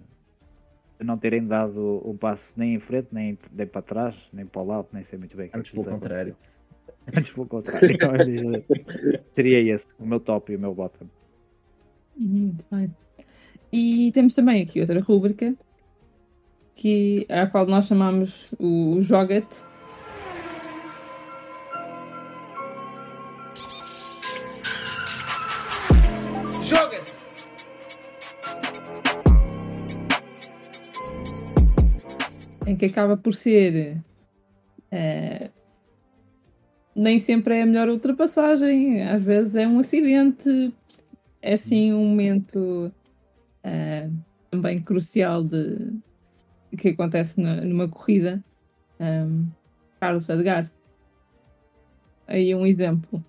de 0.98 1.04
não 1.04 1.18
terem 1.18 1.46
dado 1.46 2.00
um 2.08 2.16
passo 2.16 2.54
nem 2.56 2.74
em 2.74 2.80
frente, 2.80 3.08
nem, 3.12 3.38
nem 3.52 3.66
para 3.66 3.82
trás, 3.82 4.16
nem 4.32 4.46
para 4.46 4.62
o 4.62 4.66
lado, 4.66 4.88
nem 4.92 5.04
sei 5.04 5.18
muito 5.18 5.36
bem. 5.36 5.50
é 5.52 5.58
Antes 5.58 5.72
pelo 5.72 5.84
contrário. 5.84 6.32
aconteceu. 6.32 6.51
Antes 7.14 7.30
pelo 7.30 7.46
contrário. 7.46 7.96
Seria 9.32 9.74
esse, 9.74 9.88
o 9.98 10.06
meu 10.06 10.20
top 10.20 10.52
e 10.52 10.56
o 10.56 10.58
meu 10.58 10.74
bottom. 10.74 11.06
Uhum, 12.16 12.26
Muito 12.26 12.64
bem. 12.70 12.94
E 13.72 14.12
temos 14.12 14.34
também 14.34 14.62
aqui 14.62 14.80
outra 14.80 15.00
rúbrica 15.00 15.54
que, 16.74 17.26
a 17.28 17.46
qual 17.46 17.66
nós 17.66 17.86
chamamos 17.86 18.52
o 18.58 19.00
Joga-te. 19.00 19.62
Joga-te! 26.62 27.12
em 32.66 32.76
que 32.76 32.86
acaba 32.86 33.16
por 33.16 33.34
ser 33.34 33.98
eh, 34.90 35.50
nem 36.94 37.18
sempre 37.20 37.56
é 37.56 37.62
a 37.62 37.66
melhor 37.66 37.88
ultrapassagem, 37.88 39.02
às 39.02 39.22
vezes 39.22 39.54
é 39.56 39.66
um 39.66 39.78
acidente, 39.78 40.72
é 41.40 41.56
sim 41.56 41.92
um 41.92 42.06
momento 42.06 42.92
eh, 43.64 44.08
também 44.50 44.80
crucial 44.82 45.42
de 45.42 45.92
que 46.76 46.88
acontece 46.88 47.40
na- 47.40 47.60
numa 47.60 47.88
corrida. 47.88 48.42
Um, 48.98 49.46
Carlos 50.00 50.28
Edgar, 50.28 50.70
aí 52.26 52.54
um 52.54 52.66
exemplo. 52.66 53.24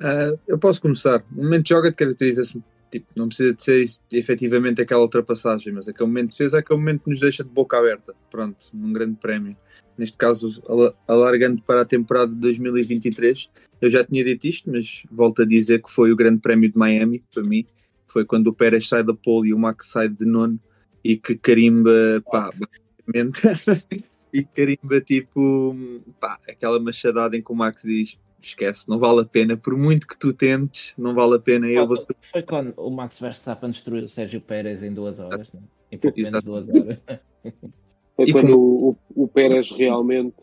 Ah, 0.00 0.32
eu 0.46 0.58
posso 0.58 0.80
começar. 0.80 1.22
O 1.36 1.42
momento 1.42 1.64
de 1.64 1.68
joga 1.70 1.92
caracteriza-se, 1.92 2.62
tipo, 2.90 3.06
não 3.14 3.28
precisa 3.28 3.54
de 3.54 3.62
ser 3.62 3.84
efetivamente 4.12 4.80
aquela 4.80 5.02
ultrapassagem, 5.02 5.72
mas 5.72 5.88
aquele 5.88 6.08
momento 6.08 6.30
de 6.30 6.38
defesa 6.38 6.56
é 6.56 6.60
aquele 6.60 6.78
momento 6.78 7.04
que 7.04 7.10
nos 7.10 7.20
deixa 7.20 7.44
de 7.44 7.50
boca 7.50 7.78
aberta, 7.78 8.14
pronto, 8.30 8.56
num 8.72 8.92
grande 8.92 9.16
prémio. 9.20 9.56
Neste 10.00 10.16
caso, 10.16 10.62
ala- 10.66 10.94
alargando 11.06 11.60
para 11.60 11.82
a 11.82 11.84
temporada 11.84 12.32
de 12.32 12.40
2023, 12.40 13.50
eu 13.82 13.90
já 13.90 14.02
tinha 14.02 14.24
dito 14.24 14.46
isto, 14.46 14.70
mas 14.70 15.02
volto 15.12 15.42
a 15.42 15.44
dizer 15.44 15.82
que 15.82 15.90
foi 15.90 16.10
o 16.10 16.16
grande 16.16 16.40
prémio 16.40 16.72
de 16.72 16.78
Miami, 16.78 17.22
para 17.30 17.42
mim, 17.42 17.66
foi 18.06 18.24
quando 18.24 18.46
o 18.46 18.54
Pérez 18.54 18.88
sai 18.88 19.04
da 19.04 19.12
pole 19.12 19.50
e 19.50 19.52
o 19.52 19.58
Max 19.58 19.88
sai 19.88 20.08
de 20.08 20.24
nono, 20.24 20.58
e 21.04 21.18
que 21.18 21.36
carimba, 21.36 21.92
pá, 22.32 22.48
basicamente, 22.48 23.42
e 24.32 24.42
carimba 24.42 25.02
tipo, 25.02 25.76
pá, 26.18 26.40
aquela 26.48 26.80
machadada 26.80 27.36
em 27.36 27.42
que 27.42 27.52
o 27.52 27.54
Max 27.54 27.82
diz 27.82 28.18
esquece, 28.40 28.88
não 28.88 28.98
vale 28.98 29.20
a 29.20 29.24
pena, 29.26 29.54
por 29.54 29.76
muito 29.76 30.08
que 30.08 30.16
tu 30.16 30.32
tentes, 30.32 30.94
não 30.96 31.12
vale 31.14 31.34
a 31.34 31.38
pena, 31.38 31.68
eu 31.68 31.86
vou 31.86 31.98
Foi 32.22 32.42
quando 32.42 32.72
o 32.78 32.90
Max 32.90 33.20
Verstappen 33.20 33.70
destruiu 33.70 34.04
o 34.04 34.08
Sérgio 34.08 34.40
Pérez 34.40 34.82
em 34.82 34.94
duas 34.94 35.20
horas, 35.20 35.52
né? 35.52 35.60
em 35.92 35.98
pouco 35.98 36.18
menos 36.18 36.40
de 36.40 36.46
duas 36.46 36.70
horas. 36.70 36.98
Foi 38.20 38.28
E 38.28 38.32
quando 38.32 38.58
o, 38.58 38.90
o, 38.90 38.96
o 39.24 39.28
Pérez 39.28 39.70
realmente 39.70 40.34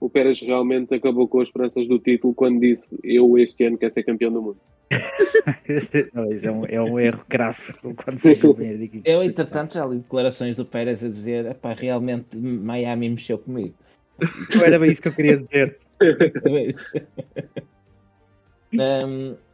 o 0.00 0.10
Pérez 0.10 0.40
realmente 0.42 0.94
acabou 0.94 1.26
com 1.26 1.40
as 1.40 1.48
esperanças 1.48 1.88
do 1.88 1.98
título 1.98 2.34
quando 2.34 2.60
disse 2.60 2.98
eu 3.02 3.38
este 3.38 3.64
ano 3.64 3.78
quero 3.78 3.92
ser 3.92 4.02
campeão 4.02 4.30
do 4.30 4.42
mundo. 4.42 4.58
Não, 6.12 6.30
isso 6.30 6.46
é, 6.46 6.52
um, 6.52 6.66
é 6.66 6.80
um 6.80 7.00
erro 7.00 7.24
crasso 7.26 7.72
quando 7.96 8.18
se. 8.18 8.38
Eu, 9.04 9.22
entretanto, 9.22 9.74
já 9.74 9.86
li 9.86 9.98
declarações 9.98 10.56
do 10.56 10.66
Pérez 10.66 11.02
a 11.02 11.08
dizer: 11.08 11.46
"Epá, 11.46 11.72
realmente 11.72 12.36
Miami 12.36 13.08
mexeu 13.08 13.38
comigo. 13.38 13.74
Não 14.54 14.62
era 14.62 14.78
bem 14.78 14.90
isso 14.90 15.02
que 15.02 15.08
eu 15.08 15.12
queria 15.12 15.36
dizer. 15.36 15.78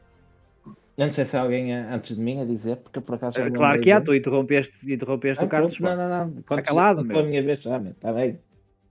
Hum, 1.00 1.06
não 1.06 1.10
sei 1.10 1.24
se 1.24 1.36
há 1.36 1.40
alguém 1.40 1.74
a- 1.74 1.94
antes 1.94 2.14
de 2.14 2.22
mim 2.22 2.40
a 2.40 2.44
dizer, 2.44 2.76
porque 2.76 2.98
eu 2.98 3.02
por 3.02 3.14
acaso. 3.14 3.38
já 3.38 3.44
me 3.46 3.52
Claro 3.52 3.80
que 3.80 3.90
há, 3.90 4.00
tu 4.00 4.14
interrompeste, 4.14 4.92
interrompeste 4.92 5.42
Ah, 5.42 5.46
o 5.46 5.48
Carlos. 5.48 5.76
pronto. 5.78 5.96
Não, 5.96 6.08
não, 6.08 6.34
não. 6.34 6.42
Quando 6.42 6.62
calado, 6.62 7.04
meu. 7.04 7.18
a 7.18 7.22
minha 7.22 7.42
vez, 7.42 7.62
já, 7.62 7.78
está 7.78 8.12
bem. 8.12 8.38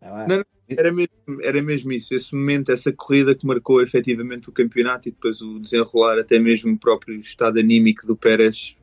Lá. 0.01 0.27
Não, 0.27 0.43
Era 0.67 0.91
mesmo, 0.91 1.11
era 1.41 1.61
mesmo 1.63 1.91
isso, 1.91 2.13
esse 2.13 2.33
momento, 2.35 2.71
essa 2.71 2.93
corrida 2.93 3.33
que 3.33 3.45
marcou 3.45 3.81
efetivamente 3.81 4.49
o 4.49 4.51
campeonato 4.51 5.09
e 5.09 5.11
depois 5.11 5.41
o 5.41 5.59
desenrolar, 5.59 6.19
até 6.19 6.37
mesmo 6.37 6.71
o 6.71 6.77
próprio 6.77 7.19
estado 7.19 7.59
anímico 7.59 8.05
do 8.05 8.15
Pérez 8.15 8.77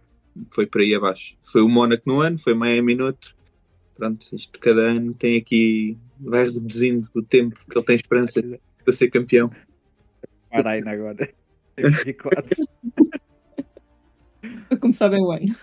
foi 0.52 0.66
para 0.66 0.82
aí 0.82 0.94
abaixo. 0.94 1.36
Foi 1.42 1.62
o 1.62 1.68
Mónaco 1.68 2.02
no 2.06 2.20
ano, 2.20 2.38
foi 2.38 2.54
Miami 2.54 2.94
no 2.96 3.06
outro. 3.06 3.34
Pronto, 3.94 4.26
isto 4.32 4.58
cada 4.58 4.80
ano 4.82 5.14
tem 5.14 5.38
aqui, 5.38 5.96
vai 6.20 6.44
reduzindo 6.44 7.08
o 7.14 7.22
tempo 7.22 7.54
que 7.70 7.78
ele 7.78 7.86
tem 7.86 7.96
esperança 7.96 8.42
para 8.84 8.92
ser 8.92 9.08
campeão. 9.08 9.50
Para 10.50 10.70
aí 10.70 10.82
agora. 10.86 11.28
24. 11.76 12.42
Para 14.68 14.78
começar 14.78 15.08
bem 15.08 15.22
o 15.22 15.30
ano. 15.30 15.54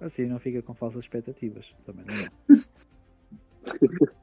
Assim 0.00 0.26
não 0.26 0.38
fica 0.38 0.62
com 0.62 0.74
falsas 0.74 1.04
expectativas. 1.04 1.74
Também 1.84 2.04
não 2.06 2.14
é. 2.14 2.28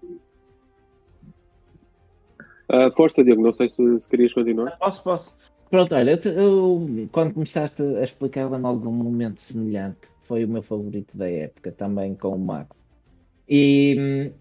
Ah, 2.68 2.90
força, 2.92 3.24
Diogo, 3.24 3.44
não 3.44 3.54
sei 3.54 3.68
se, 3.68 4.00
se 4.00 4.10
querias 4.10 4.34
continuar. 4.34 4.76
Posso, 4.78 5.04
posso. 5.04 5.36
Pronto, 5.70 5.94
olha, 5.94 6.12
eu, 6.12 6.18
te- 6.20 6.30
eu- 6.30 7.08
quando 7.12 7.34
começaste 7.34 7.82
a 7.82 8.04
explicar 8.04 8.48
de 8.50 8.56
um 8.56 8.92
momento 8.92 9.40
semelhante, 9.40 10.08
foi 10.24 10.46
o 10.46 10.48
meu 10.48 10.64
favorito 10.64 11.16
da 11.16 11.30
época, 11.30 11.72
também 11.72 12.16
com 12.16 12.30
o 12.30 12.40
Max. 12.40 12.84
E 13.48 13.96
hum, 14.00 14.32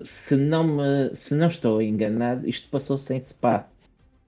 se 0.00 0.36
não, 0.36 0.64
me, 0.64 1.16
se 1.16 1.34
não 1.34 1.48
estou 1.48 1.82
enganado, 1.82 2.48
isto 2.48 2.68
passou-se 2.70 3.12
em 3.12 3.20
Spa, 3.20 3.68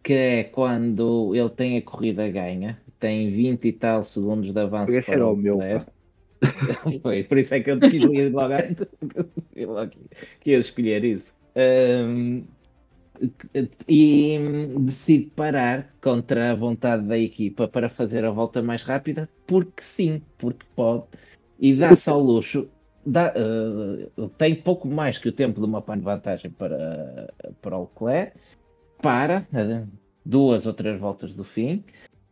que 0.03 0.13
é 0.13 0.45
quando 0.45 1.35
ele 1.35 1.51
tem 1.51 1.77
a 1.77 1.83
corrida 1.83 2.29
ganha, 2.29 2.81
tem 2.99 3.31
20 3.31 3.65
e 3.67 3.73
tal 3.73 4.03
segundos 4.03 4.53
de 4.53 4.61
avanço 4.61 4.97
Esse 4.97 5.07
para 5.11 5.17
era 5.17 5.27
o 5.27 5.37
meu. 5.37 5.59
Foi, 7.03 7.25
por 7.25 7.39
isso 7.39 7.55
é 7.55 7.61
que 7.61 7.71
eu 7.71 7.79
quis 7.79 8.03
ir 8.03 8.33
logo 8.33 8.55
antes, 8.55 8.87
que 10.41 10.51
ia 10.51 10.59
escolher 10.59 11.05
isso. 11.05 11.35
Hum, 11.55 12.45
e 13.87 14.39
decide 14.79 15.27
parar 15.37 15.95
contra 16.01 16.53
a 16.53 16.55
vontade 16.55 17.07
da 17.07 17.19
equipa 17.19 17.69
para 17.69 17.89
fazer 17.89 18.25
a 18.25 18.31
volta 18.31 18.63
mais 18.63 18.83
rápida, 18.83 19.29
porque 19.47 19.83
sim, 19.83 20.23
porque 20.39 20.65
pode, 20.75 21.05
e 21.59 21.75
dá-se 21.75 22.09
ao 22.09 22.21
luxo. 22.21 22.69
Dá, 23.05 23.33
eh, 23.35 24.29
tem 24.37 24.55
pouco 24.55 24.87
mais 24.87 25.17
que 25.19 25.29
o 25.29 25.33
tempo 25.33 25.59
de 25.59 25.67
uma 25.67 25.81
pane 25.81 26.01
de 26.01 26.05
vantagem 26.05 26.51
para, 26.51 27.33
para 27.61 27.79
o 27.79 27.83
Leclerc, 27.83 28.37
para 29.01 29.47
eh, 29.53 29.85
duas 30.25 30.67
ou 30.67 30.73
três 30.73 30.99
voltas 31.01 31.35
do 31.35 31.45
fim, 31.45 31.85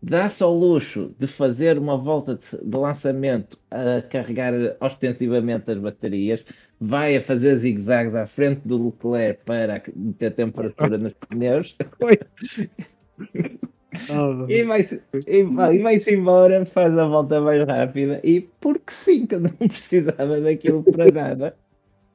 dá-se 0.02 0.42
ao 0.42 0.54
luxo 0.54 1.14
de 1.18 1.26
fazer 1.26 1.78
uma 1.78 1.96
volta 1.96 2.34
de, 2.34 2.64
de 2.64 2.76
lançamento 2.76 3.58
a 3.70 4.02
carregar 4.02 4.52
ostensivamente 4.80 5.70
as 5.70 5.78
baterias, 5.78 6.44
vai 6.80 7.16
a 7.16 7.20
fazer 7.20 7.56
zigue-zagues 7.56 8.14
à 8.14 8.26
frente 8.26 8.60
do 8.64 8.86
Leclerc 8.86 9.44
para 9.44 9.82
meter 9.94 10.34
temperatura 10.34 10.96
nos 10.98 11.14
pneus. 11.14 11.76
E 14.48 14.62
vai-se 14.64 15.02
e 15.26 15.42
vai, 15.44 15.76
e 15.76 15.82
vai-se 15.82 16.14
embora, 16.14 16.64
faz 16.66 16.96
a 16.98 17.06
volta 17.06 17.40
mais 17.40 17.66
rápida 17.66 18.20
e 18.22 18.42
porque 18.60 18.92
sim, 18.92 19.26
que 19.26 19.36
não 19.36 19.50
precisava 19.56 20.40
daquilo 20.40 20.84
para 20.84 21.10
nada. 21.10 21.56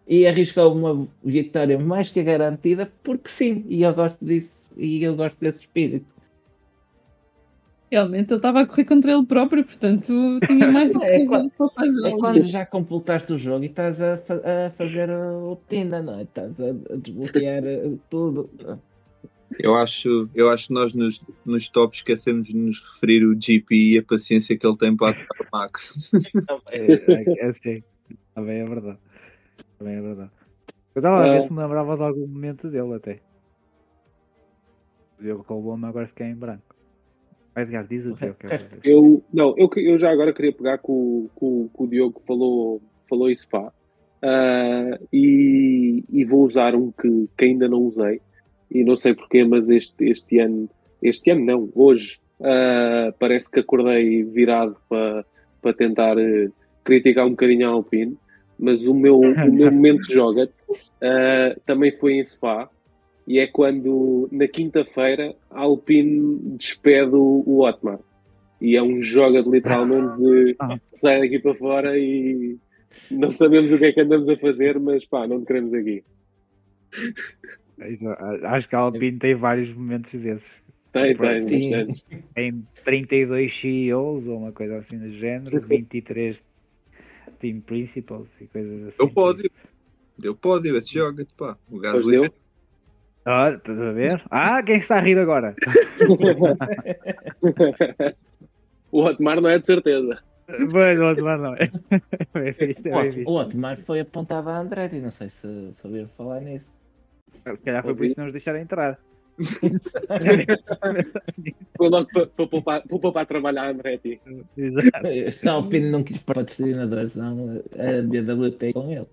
E 0.08 0.28
arriscou 0.28 0.74
uma 0.76 1.08
vitória 1.24 1.80
mais 1.80 2.10
que 2.10 2.22
garantida, 2.24 2.92
porque 3.04 3.30
sim, 3.30 3.66
e 3.70 3.84
eu 3.84 3.94
gosto 3.94 4.18
disso, 4.24 4.70
e 4.76 5.04
eu 5.04 5.16
gosto 5.16 5.38
desse 5.40 5.60
espírito. 5.62 6.06
Realmente 7.90 8.32
ele 8.32 8.38
estava 8.38 8.62
a 8.62 8.66
correr 8.66 8.86
contra 8.86 9.12
ele 9.14 9.26
próprio, 9.26 9.64
portanto 9.64 10.40
tinha 10.48 10.68
mais 10.68 10.92
do 10.92 10.98
que 11.00 11.06
É, 11.06 11.24
razões 11.26 11.54
para 11.54 11.70
fazer. 11.70 12.08
É 12.08 12.18
quando 12.18 12.42
já 12.44 12.66
completaste 12.66 13.34
o 13.34 13.38
jogo 13.38 13.64
e 13.64 13.68
estás 13.68 14.02
a, 14.02 14.18
fa- 14.18 14.42
a 14.66 14.70
fazer 14.72 15.10
o 15.12 15.58
Tina, 15.70 16.02
não 16.02 16.20
é? 16.20 16.24
Estás 16.24 16.60
a, 16.60 16.70
a 16.70 16.98
desbloquear 16.98 17.64
eh, 17.64 17.92
tudo. 18.10 18.50
Eu 19.60 19.76
acho, 19.76 20.28
eu 20.34 20.50
acho 20.50 20.68
que 20.70 20.74
nós 20.74 20.94
nos, 20.96 21.22
nos 21.46 21.70
tops 21.70 22.00
esquecemos 22.00 22.48
de 22.48 22.56
nos 22.58 22.80
referir 22.82 23.24
o 23.24 23.40
GP 23.40 23.76
e 23.94 23.98
a 24.00 24.04
paciência 24.04 24.58
que 24.58 24.66
ele 24.66 24.76
tem 24.78 24.98
para 24.98 25.12
atuar 25.12 25.28
o 25.42 25.58
Max. 25.58 26.12
É, 26.72 26.94
é, 26.94 27.48
é 27.50 27.54
sim. 27.54 27.84
Também 28.34 28.62
é 28.62 28.66
verdade. 28.66 28.98
Também 29.84 29.98
é 29.98 30.02
verdade. 30.02 30.32
Eu 30.96 31.00
estava 31.00 31.26
a 31.26 31.34
ver 31.34 31.42
se 31.42 31.52
me 31.52 31.60
lembrava 31.60 31.98
de 31.98 32.04
algum 32.04 32.26
momento 32.26 32.70
dele 32.70 32.94
até. 32.94 33.20
O 35.20 35.24
Diogo 35.24 35.46
roubou-me, 35.46 35.86
agora 35.86 36.08
fiquei 36.08 36.28
em 36.28 36.36
branco. 36.36 36.74
Edgar, 37.56 37.86
diz 37.86 38.06
o 38.06 38.16
teu. 38.16 38.34
que 38.34 38.48
eu 38.84 39.22
não, 39.32 39.54
eu, 39.58 39.70
eu 39.76 39.98
já 40.00 40.10
agora 40.10 40.34
queria 40.34 40.54
pegar 40.54 40.78
com, 40.78 41.28
com, 41.36 41.68
com 41.68 41.84
o 41.84 41.88
Diogo 41.88 42.20
que 42.20 42.26
falou, 42.26 42.82
falou 43.08 43.30
em 43.30 43.36
Spa 43.36 43.72
Ah, 44.22 44.98
e, 45.12 46.04
e 46.10 46.24
vou 46.24 46.44
usar 46.46 46.74
um 46.76 46.92
que, 46.92 47.30
que 47.38 47.46
ainda 47.46 47.68
não 47.68 47.80
usei 47.80 48.22
e 48.72 48.84
não 48.84 48.96
sei 48.96 49.14
porquê, 49.14 49.44
mas 49.44 49.70
este, 49.70 50.06
este 50.06 50.40
ano, 50.40 50.70
este 51.02 51.30
ano 51.30 51.46
não, 51.46 51.70
hoje 51.76 52.20
ah, 52.42 53.14
parece 53.20 53.52
que 53.52 53.60
acordei 53.60 54.24
virado 54.24 54.78
para 54.88 55.26
para 55.64 55.74
tentar 55.74 56.18
eh, 56.20 56.50
criticar 56.84 57.26
um 57.26 57.32
bocadinho 57.32 57.70
a 57.70 57.72
Alpine, 57.72 58.18
mas 58.64 58.86
o 58.88 58.94
meu, 58.94 59.20
o 59.20 59.22
meu 59.54 59.72
momento 59.72 60.10
joga 60.12 60.50
também 61.66 61.92
foi 61.98 62.14
em 62.14 62.24
Spa 62.24 62.70
e 63.28 63.40
é 63.40 63.48
quando 63.48 64.28
na 64.32 64.48
quinta-feira 64.48 65.36
a 65.50 65.62
Alpine 65.62 66.40
despede 66.58 67.14
o, 67.16 67.44
o 67.46 67.66
Otmar 67.68 68.00
e 68.62 68.76
é 68.78 68.82
um 68.84 69.02
joga 69.02 69.44
de 69.44 69.50
literalmente 69.50 70.18
de 70.22 70.56
Ah. 70.60 70.80
sai 70.94 71.20
daqui 71.22 71.40
para 71.40 71.54
fora 71.56 71.98
e 71.98 72.58
não 73.12 73.32
sabemos 73.32 73.72
o 73.72 73.78
que 73.78 73.86
é 73.86 73.92
que 73.92 74.02
andamos 74.02 74.30
a 74.30 74.38
fazer, 74.38 74.80
mas 74.80 75.04
pá, 75.06 75.28
não 75.28 75.42
te 75.42 75.46
queremos 75.48 75.74
aqui. 75.74 76.04
Isso, 77.90 78.08
a- 78.08 78.40
Acho 78.56 78.70
que 78.70 78.76
a 78.76 78.80
Alpine 78.80 79.18
tem 79.18 79.36
vários 79.36 79.74
momentos 79.74 80.14
desses. 80.14 80.62
Tem, 80.92 81.16
tem, 81.16 81.42
bastante. 81.42 82.06
Tem 82.36 82.64
32 82.86 83.52
CEOs 83.60 84.28
ou 84.28 84.38
uma 84.38 84.52
coisa 84.52 84.78
assim 84.78 84.98
do 85.00 85.10
género, 85.10 85.60
23 85.68 86.44
team 87.44 87.60
principals 87.60 88.30
e 88.40 88.48
coisas 88.48 88.88
assim. 88.88 88.98
Deu 88.98 89.10
pódio. 89.10 89.52
Deu 90.18 90.34
pódio, 90.36 90.78
esse 90.78 90.94
joga 90.94 91.26
pá. 91.38 91.58
O 91.70 91.78
Gasly 91.78 92.22
deu. 92.22 92.34
Olha, 93.26 93.56
estás 93.56 93.80
a 93.82 93.92
ver? 93.92 94.24
Ah, 94.30 94.64
quem 94.64 94.78
está 94.78 94.98
a 94.98 95.02
rir 95.02 95.18
agora? 95.18 95.54
o 98.92 99.04
Otmar 99.04 99.42
não 99.42 99.50
é 99.50 99.60
de 99.60 99.66
certeza. 99.66 100.20
Pois, 100.72 101.00
o 101.00 101.06
outro 101.06 101.26
não 101.38 101.56
é. 101.56 101.72
Bem 102.34 102.52
visto, 102.52 102.88
O 102.90 102.92
bem 102.92 103.08
Ot- 103.08 103.16
visto. 103.16 103.30
O 103.30 103.34
Otmar 103.36 103.78
foi 103.78 104.00
apontado 104.02 104.50
a 104.50 104.60
Andretti, 104.60 105.00
não 105.00 105.12
sei 105.12 105.30
se, 105.30 105.48
ouviram 105.84 106.10
falar 106.18 106.42
nisso. 106.42 106.74
Se 107.56 107.64
calhar 107.64 107.84
foi 107.84 107.96
por 107.96 108.06
isso 108.06 108.16
que 108.16 108.20
não 108.22 108.28
os 108.28 108.34
deixaram 108.34 108.60
entrar. 108.60 109.00
Foi 111.78 111.90
logo 111.90 112.08
para, 112.14 112.28
para, 112.28 112.48
poupar, 112.88 113.26
trabalhar 113.26 113.64
a 113.64 113.72
Andretti. 113.72 114.22
Exato. 114.58 115.10
Se 115.32 115.48
a 115.48 115.54
Alpine 115.54 115.90
não 115.90 116.04
quis 116.04 116.22
patrocinador, 116.22 117.08
senão 117.08 117.62
a 117.74 118.52
tem 118.52 118.72
com 118.72 118.92
ele. 118.92 119.08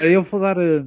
Eu 0.00 0.22
vou 0.22 0.40
dar, 0.40 0.58
eh, 0.58 0.84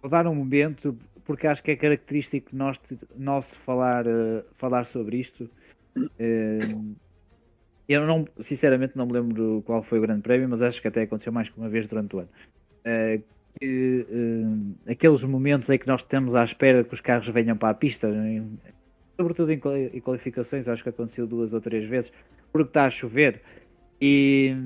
vou 0.00 0.10
dar 0.10 0.26
um 0.26 0.34
momento, 0.34 0.96
porque 1.24 1.46
acho 1.46 1.62
que 1.62 1.70
é 1.72 1.76
característico 1.76 2.54
nós, 2.54 2.80
nosso 3.16 3.56
falar, 3.56 4.06
eh, 4.06 4.44
falar 4.54 4.84
sobre 4.84 5.18
isto. 5.18 5.48
Eh, 6.18 6.76
Eu 7.86 8.06
não, 8.06 8.24
sinceramente 8.40 8.96
não 8.96 9.04
me 9.06 9.12
lembro 9.12 9.62
qual 9.66 9.82
foi 9.82 9.98
o 9.98 10.02
grande 10.02 10.22
prémio, 10.22 10.48
mas 10.48 10.62
acho 10.62 10.80
que 10.80 10.88
até 10.88 11.02
aconteceu 11.02 11.30
mais 11.30 11.50
que 11.50 11.58
uma 11.58 11.68
vez 11.68 11.86
durante 11.86 12.16
o 12.16 12.20
ano. 12.20 12.28
Que, 13.60 14.06
eh, 14.86 14.92
aqueles 14.92 15.22
momentos 15.22 15.70
em 15.70 15.78
que 15.78 15.86
nós 15.86 16.00
estamos 16.00 16.34
à 16.34 16.42
espera 16.42 16.82
que 16.82 16.92
os 16.92 17.00
carros 17.00 17.28
venham 17.28 17.56
para 17.56 17.70
a 17.70 17.74
pista, 17.74 18.08
em- 18.08 18.58
sobretudo 19.16 19.52
em 19.52 19.60
em 19.94 20.00
qualificações, 20.00 20.66
acho 20.68 20.82
que 20.82 20.88
aconteceu 20.88 21.26
duas 21.26 21.52
ou 21.54 21.60
três 21.60 21.84
vezes, 21.84 22.12
porque 22.52 22.68
está 22.70 22.84
a 22.86 22.90
chover 22.90 23.40
e, 24.00 24.56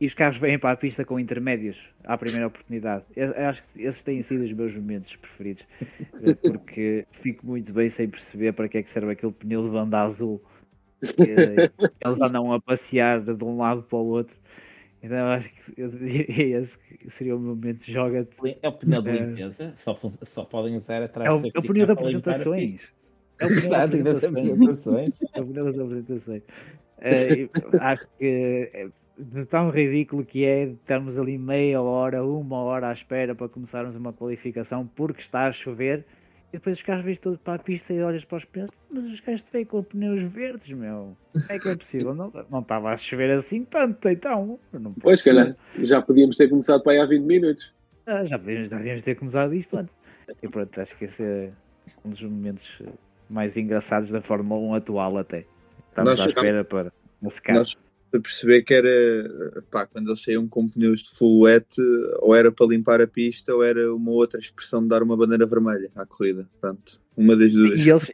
e 0.00 0.06
os 0.06 0.14
carros 0.14 0.36
vêm 0.38 0.58
para 0.58 0.70
a 0.70 0.76
pista 0.76 1.04
com 1.04 1.18
intermédios 1.18 1.82
à 2.04 2.16
primeira 2.16 2.46
oportunidade. 2.46 3.04
Eu 3.16 3.32
acho 3.48 3.62
que 3.64 3.82
esses 3.82 4.02
têm 4.02 4.22
sido 4.22 4.44
os 4.44 4.52
meus 4.52 4.76
momentos 4.76 5.16
preferidos, 5.16 5.66
eh, 6.22 6.34
porque 6.34 7.06
fico 7.10 7.44
muito 7.46 7.72
bem 7.72 7.88
sem 7.88 8.08
perceber 8.08 8.52
para 8.52 8.68
que 8.68 8.78
é 8.78 8.82
que 8.82 8.90
serve 8.90 9.10
aquele 9.12 9.32
pneu 9.32 9.64
de 9.64 9.70
banda 9.70 10.00
azul. 10.02 10.40
Eh, 11.02 11.70
Eles 12.04 12.20
andam 12.20 12.52
a 12.52 12.60
passear 12.60 13.20
de 13.20 13.44
um 13.44 13.58
lado 13.58 13.82
para 13.82 13.98
o 13.98 14.06
outro. 14.06 14.36
Então 15.04 15.18
eu 15.18 15.26
acho 15.26 15.50
que 15.50 15.74
eu 15.80 15.88
diria 15.90 16.58
esse 16.58 16.78
que 16.78 17.10
seria 17.10 17.36
o 17.36 17.38
momento 17.38 17.84
de 17.84 17.92
joga-te. 17.92 18.36
É 18.62 18.68
o 18.68 18.72
pneu 18.72 19.02
de 19.02 19.10
É. 19.10 19.12
limpeza, 19.26 19.72
só, 19.76 19.94
só 20.22 20.44
podem 20.44 20.76
usar 20.76 21.02
atrás 21.02 21.28
É 21.28 21.32
o, 21.32 21.38
do 21.40 21.46
é 21.46 21.50
o 21.58 21.62
pneu 21.62 21.74
pista. 21.86 21.92
apresentações. 21.92 22.92
É 23.40 23.46
o 23.46 23.48
pneu 23.48 24.04
das 24.04 24.24
apresentações. 24.24 25.12
É 25.34 25.40
o 25.40 25.46
pneu 25.46 25.64
das 25.64 25.78
apresentações. 25.78 26.42
É, 26.98 27.42
eu 27.42 27.50
acho 27.80 28.06
que 28.16 28.70
é 28.72 28.88
tão 29.50 29.68
ridículo 29.70 30.24
que 30.24 30.44
é 30.44 30.64
estarmos 30.68 31.18
ali 31.18 31.36
meia 31.36 31.82
hora, 31.82 32.24
uma 32.24 32.58
hora 32.62 32.88
à 32.88 32.92
espera 32.92 33.34
para 33.34 33.48
começarmos 33.48 33.96
uma 33.96 34.12
qualificação 34.12 34.86
porque 34.94 35.20
está 35.20 35.48
a 35.48 35.52
chover 35.52 36.06
e 36.54 36.58
depois 36.58 36.76
os 36.76 36.82
carros 36.84 37.04
vêm 37.04 37.16
todos 37.16 37.38
para 37.40 37.54
a 37.54 37.58
pista 37.58 37.92
e 37.92 38.00
olhas 38.00 38.24
para 38.24 38.38
os 38.38 38.44
pneus, 38.44 38.70
mas 38.88 39.04
os 39.04 39.20
carros 39.20 39.42
vêm 39.52 39.64
com 39.64 39.82
pneus 39.82 40.22
verdes, 40.22 40.72
meu. 40.72 41.16
Como 41.32 41.44
é 41.48 41.58
que 41.58 41.68
é 41.68 41.76
possível? 41.76 42.14
Não, 42.14 42.30
não 42.48 42.60
estava 42.60 42.92
a 42.92 42.96
chover 42.96 43.32
assim 43.32 43.64
tanto, 43.64 44.08
então. 44.08 44.58
Não 44.72 44.92
Pois, 44.94 45.20
ser. 45.20 45.30
calhar, 45.34 45.56
já 45.78 46.00
podíamos 46.00 46.36
ter 46.36 46.48
começado 46.48 46.80
para 46.82 46.92
aí 46.92 46.98
há 47.00 47.06
20 47.06 47.22
minutos. 47.24 47.72
Ah, 48.06 48.24
já, 48.24 48.36
devíamos, 48.36 48.68
já 48.68 48.76
devíamos 48.76 49.02
ter 49.02 49.14
começado 49.16 49.52
isto 49.54 49.76
antes. 49.76 49.94
E 50.42 50.48
pronto, 50.48 50.80
acho 50.80 50.96
que 50.96 51.04
esse 51.06 51.22
é 51.24 51.50
um 52.04 52.10
dos 52.10 52.22
momentos 52.22 52.80
mais 53.28 53.56
engraçados 53.56 54.10
da 54.10 54.20
Fórmula 54.20 54.60
1 54.60 54.74
atual 54.74 55.18
até. 55.18 55.44
Estamos 55.88 56.10
Nós 56.10 56.20
à 56.20 56.24
chegámos- 56.24 56.36
espera 56.60 56.64
para 56.64 57.30
secar. 57.30 57.54
Nós 57.54 57.76
a 58.16 58.20
perceber 58.20 58.62
que 58.62 58.74
era 58.74 59.62
pá, 59.70 59.86
quando 59.86 60.08
eles 60.08 60.22
saíam 60.22 60.46
com 60.48 60.68
pneus 60.68 61.02
de 61.02 61.10
full 61.10 61.40
wet, 61.42 61.66
ou 62.20 62.34
era 62.34 62.50
para 62.52 62.66
limpar 62.66 63.00
a 63.00 63.06
pista, 63.06 63.54
ou 63.54 63.62
era 63.62 63.94
uma 63.94 64.10
outra 64.10 64.38
expressão 64.38 64.82
de 64.82 64.88
dar 64.88 65.02
uma 65.02 65.16
bandeira 65.16 65.46
vermelha 65.46 65.90
à 65.94 66.04
corrida. 66.06 66.48
Pronto, 66.60 67.00
uma 67.16 67.36
das 67.36 67.52
duas. 67.52 67.84
E 67.84 67.90
eles, 67.90 68.12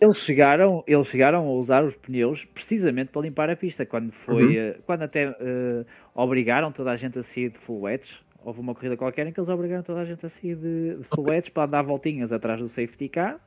eles, 0.00 0.18
chegaram, 0.18 0.82
eles 0.86 1.06
chegaram 1.06 1.46
a 1.46 1.52
usar 1.52 1.84
os 1.84 1.96
pneus 1.96 2.44
precisamente 2.44 3.10
para 3.10 3.22
limpar 3.22 3.50
a 3.50 3.56
pista. 3.56 3.84
Quando 3.86 4.10
foi, 4.12 4.44
Uhum. 4.44 4.52
eh, 4.52 4.78
quando 4.86 5.02
até 5.02 5.36
eh, 5.40 5.84
obrigaram 6.14 6.70
toda 6.72 6.90
a 6.90 6.96
gente 6.96 7.18
a 7.18 7.22
sair 7.22 7.50
de 7.50 7.58
full 7.58 7.82
wets, 7.82 8.18
houve 8.44 8.60
uma 8.60 8.74
corrida 8.74 8.96
qualquer 8.96 9.26
em 9.26 9.32
que 9.32 9.38
eles 9.40 9.48
obrigaram 9.48 9.82
toda 9.82 10.00
a 10.00 10.04
gente 10.04 10.24
a 10.26 10.28
sair 10.28 10.56
de, 10.56 10.96
de 10.96 11.02
full 11.04 11.24
wets 11.24 11.48
para 11.48 11.64
andar 11.64 11.82
voltinhas 11.82 12.32
atrás 12.32 12.60
do 12.60 12.68
safety 12.68 13.08
car 13.08 13.40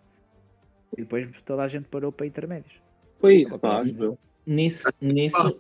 e 0.98 1.02
depois 1.02 1.28
toda 1.44 1.64
a 1.64 1.68
gente 1.68 1.86
parou 1.90 2.12
para 2.12 2.26
intermédios. 2.26 2.74
Foi 3.20 3.38
isso, 3.42 3.60
pá. 3.60 3.82
Nisso, 4.46 4.88
nisso 5.02 5.60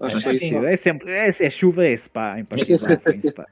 Acho 0.00 0.16
que 0.16 0.20
É 0.20 0.24
foi 0.24 0.38
Sim, 0.38 0.56
isso. 0.56 0.64
é 0.66 0.76
sempre 0.76 1.10
é, 1.12 1.28
é 1.28 1.50
chuva, 1.50 1.86
é 1.86 1.96
spa, 1.96 2.40
em 2.40 2.44
particular. 2.44 3.00
foi 3.00 3.16
em 3.16 3.22
spa. 3.22 3.46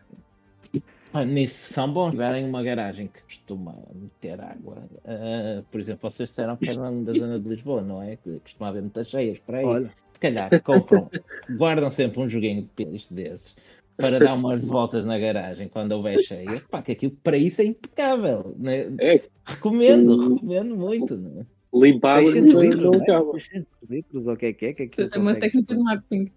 Ah, 1.13 1.25
nisso 1.25 1.73
são 1.73 1.91
bons. 1.93 2.11
Tiverem 2.11 2.45
uma 2.45 2.63
garagem 2.63 3.09
que 3.09 3.23
costuma 3.23 3.75
meter 3.95 4.39
água, 4.41 4.83
ah, 5.07 5.63
por 5.71 5.81
exemplo, 5.81 6.11
vocês 6.11 6.29
disseram 6.29 6.57
que 6.57 6.69
eram 6.69 7.03
da 7.03 7.13
zona 7.15 7.39
de 7.41 7.49
Lisboa, 7.49 7.81
não 7.83 8.03
é? 8.03 8.17
Que 8.17 8.39
costuma 8.41 8.69
haver 8.69 8.83
muitas 8.83 9.09
cheias 9.09 9.39
para 9.39 9.59
aí. 9.59 9.65
Olha, 9.65 9.91
Se 10.13 10.21
calhar 10.21 10.63
compram, 10.63 11.11
guardam 11.57 11.91
sempre 11.91 12.21
um 12.21 12.29
joguinho 12.29 12.63
de 12.63 12.69
pilis 12.69 13.07
desses 13.11 13.55
para 13.97 14.19
dar 14.21 14.35
umas 14.35 14.61
voltas 14.61 15.05
na 15.07 15.19
garagem 15.19 15.69
quando 15.69 15.93
houver 15.93 16.19
cheia. 16.21 16.63
Pá, 16.71 16.83
que 16.83 16.93
aquilo 16.93 17.13
para 17.23 17.37
isso 17.39 17.63
é 17.63 17.65
impecável. 17.65 18.55
Né? 18.59 18.87
É, 19.01 19.23
Recomendo, 19.47 20.13
Hum. 20.13 20.35
recomendo 20.35 20.77
muito. 20.77 21.17
Né? 21.17 21.47
Limpar 21.75 22.19
água 22.19 22.33
600 22.33 22.55
não, 22.55 22.61
litros, 22.63 22.93
é? 22.93 23.03
acaba. 23.03 23.33
600 23.33 23.67
litros, 23.91 24.27
ou 24.27 24.35
o 24.35 24.37
que 24.37 24.47
é 24.47 24.53
que 24.53 24.67
é? 24.67 24.73
Que 24.73 24.83
aquilo 24.85 25.09
Portanto, 25.09 25.27
é 25.27 25.31
uma 25.31 25.39
técnica 25.39 25.75
de 25.75 25.83
marketing. 25.83 26.33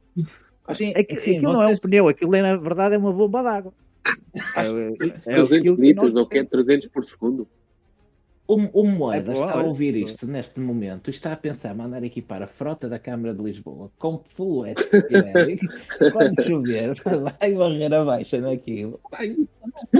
Sim, 0.71 0.93
É 0.95 1.03
que, 1.03 1.15
sim, 1.15 1.37
aquilo 1.37 1.53
não 1.53 1.63
é 1.63 1.67
um 1.67 1.77
pneu, 1.77 2.07
aquilo 2.07 2.35
é, 2.35 2.41
na 2.41 2.55
verdade 2.55 2.95
é 2.95 2.97
uma 2.97 3.11
bomba 3.11 3.41
d'água. 3.41 3.73
É, 4.55 5.07
é 5.25 5.43
300 5.43 5.51
aquilo 5.51 5.75
que 5.75 5.81
litros, 5.81 6.05
nós 6.05 6.13
não 6.13 6.25
quer 6.25 6.45
300 6.45 6.87
por 6.87 7.03
segundo. 7.03 7.47
O, 8.47 8.81
o 8.81 8.85
Moeda 8.85 9.31
É, 9.31 9.33
está 9.33 9.59
a 9.59 9.63
ouvir 9.63 9.95
isto 9.95 10.27
neste 10.27 10.59
momento 10.59 11.09
e 11.09 11.11
está 11.11 11.31
a 11.31 11.37
pensar 11.37 11.73
mandar 11.73 12.03
equipar 12.03 12.41
a 12.41 12.47
frota 12.47 12.89
da 12.89 12.99
Câmara 12.99 13.33
de 13.33 13.41
Lisboa 13.41 13.89
com 13.97 14.17
Pirelli. 14.17 15.57
quando 16.11 16.41
chover 16.43 16.93
vai 17.39 17.53
varrer 17.53 17.93
a 17.93 18.03
baixa 18.03 18.41
naquilo 18.41 18.99
Vai, 19.09 19.29
não 19.29 19.47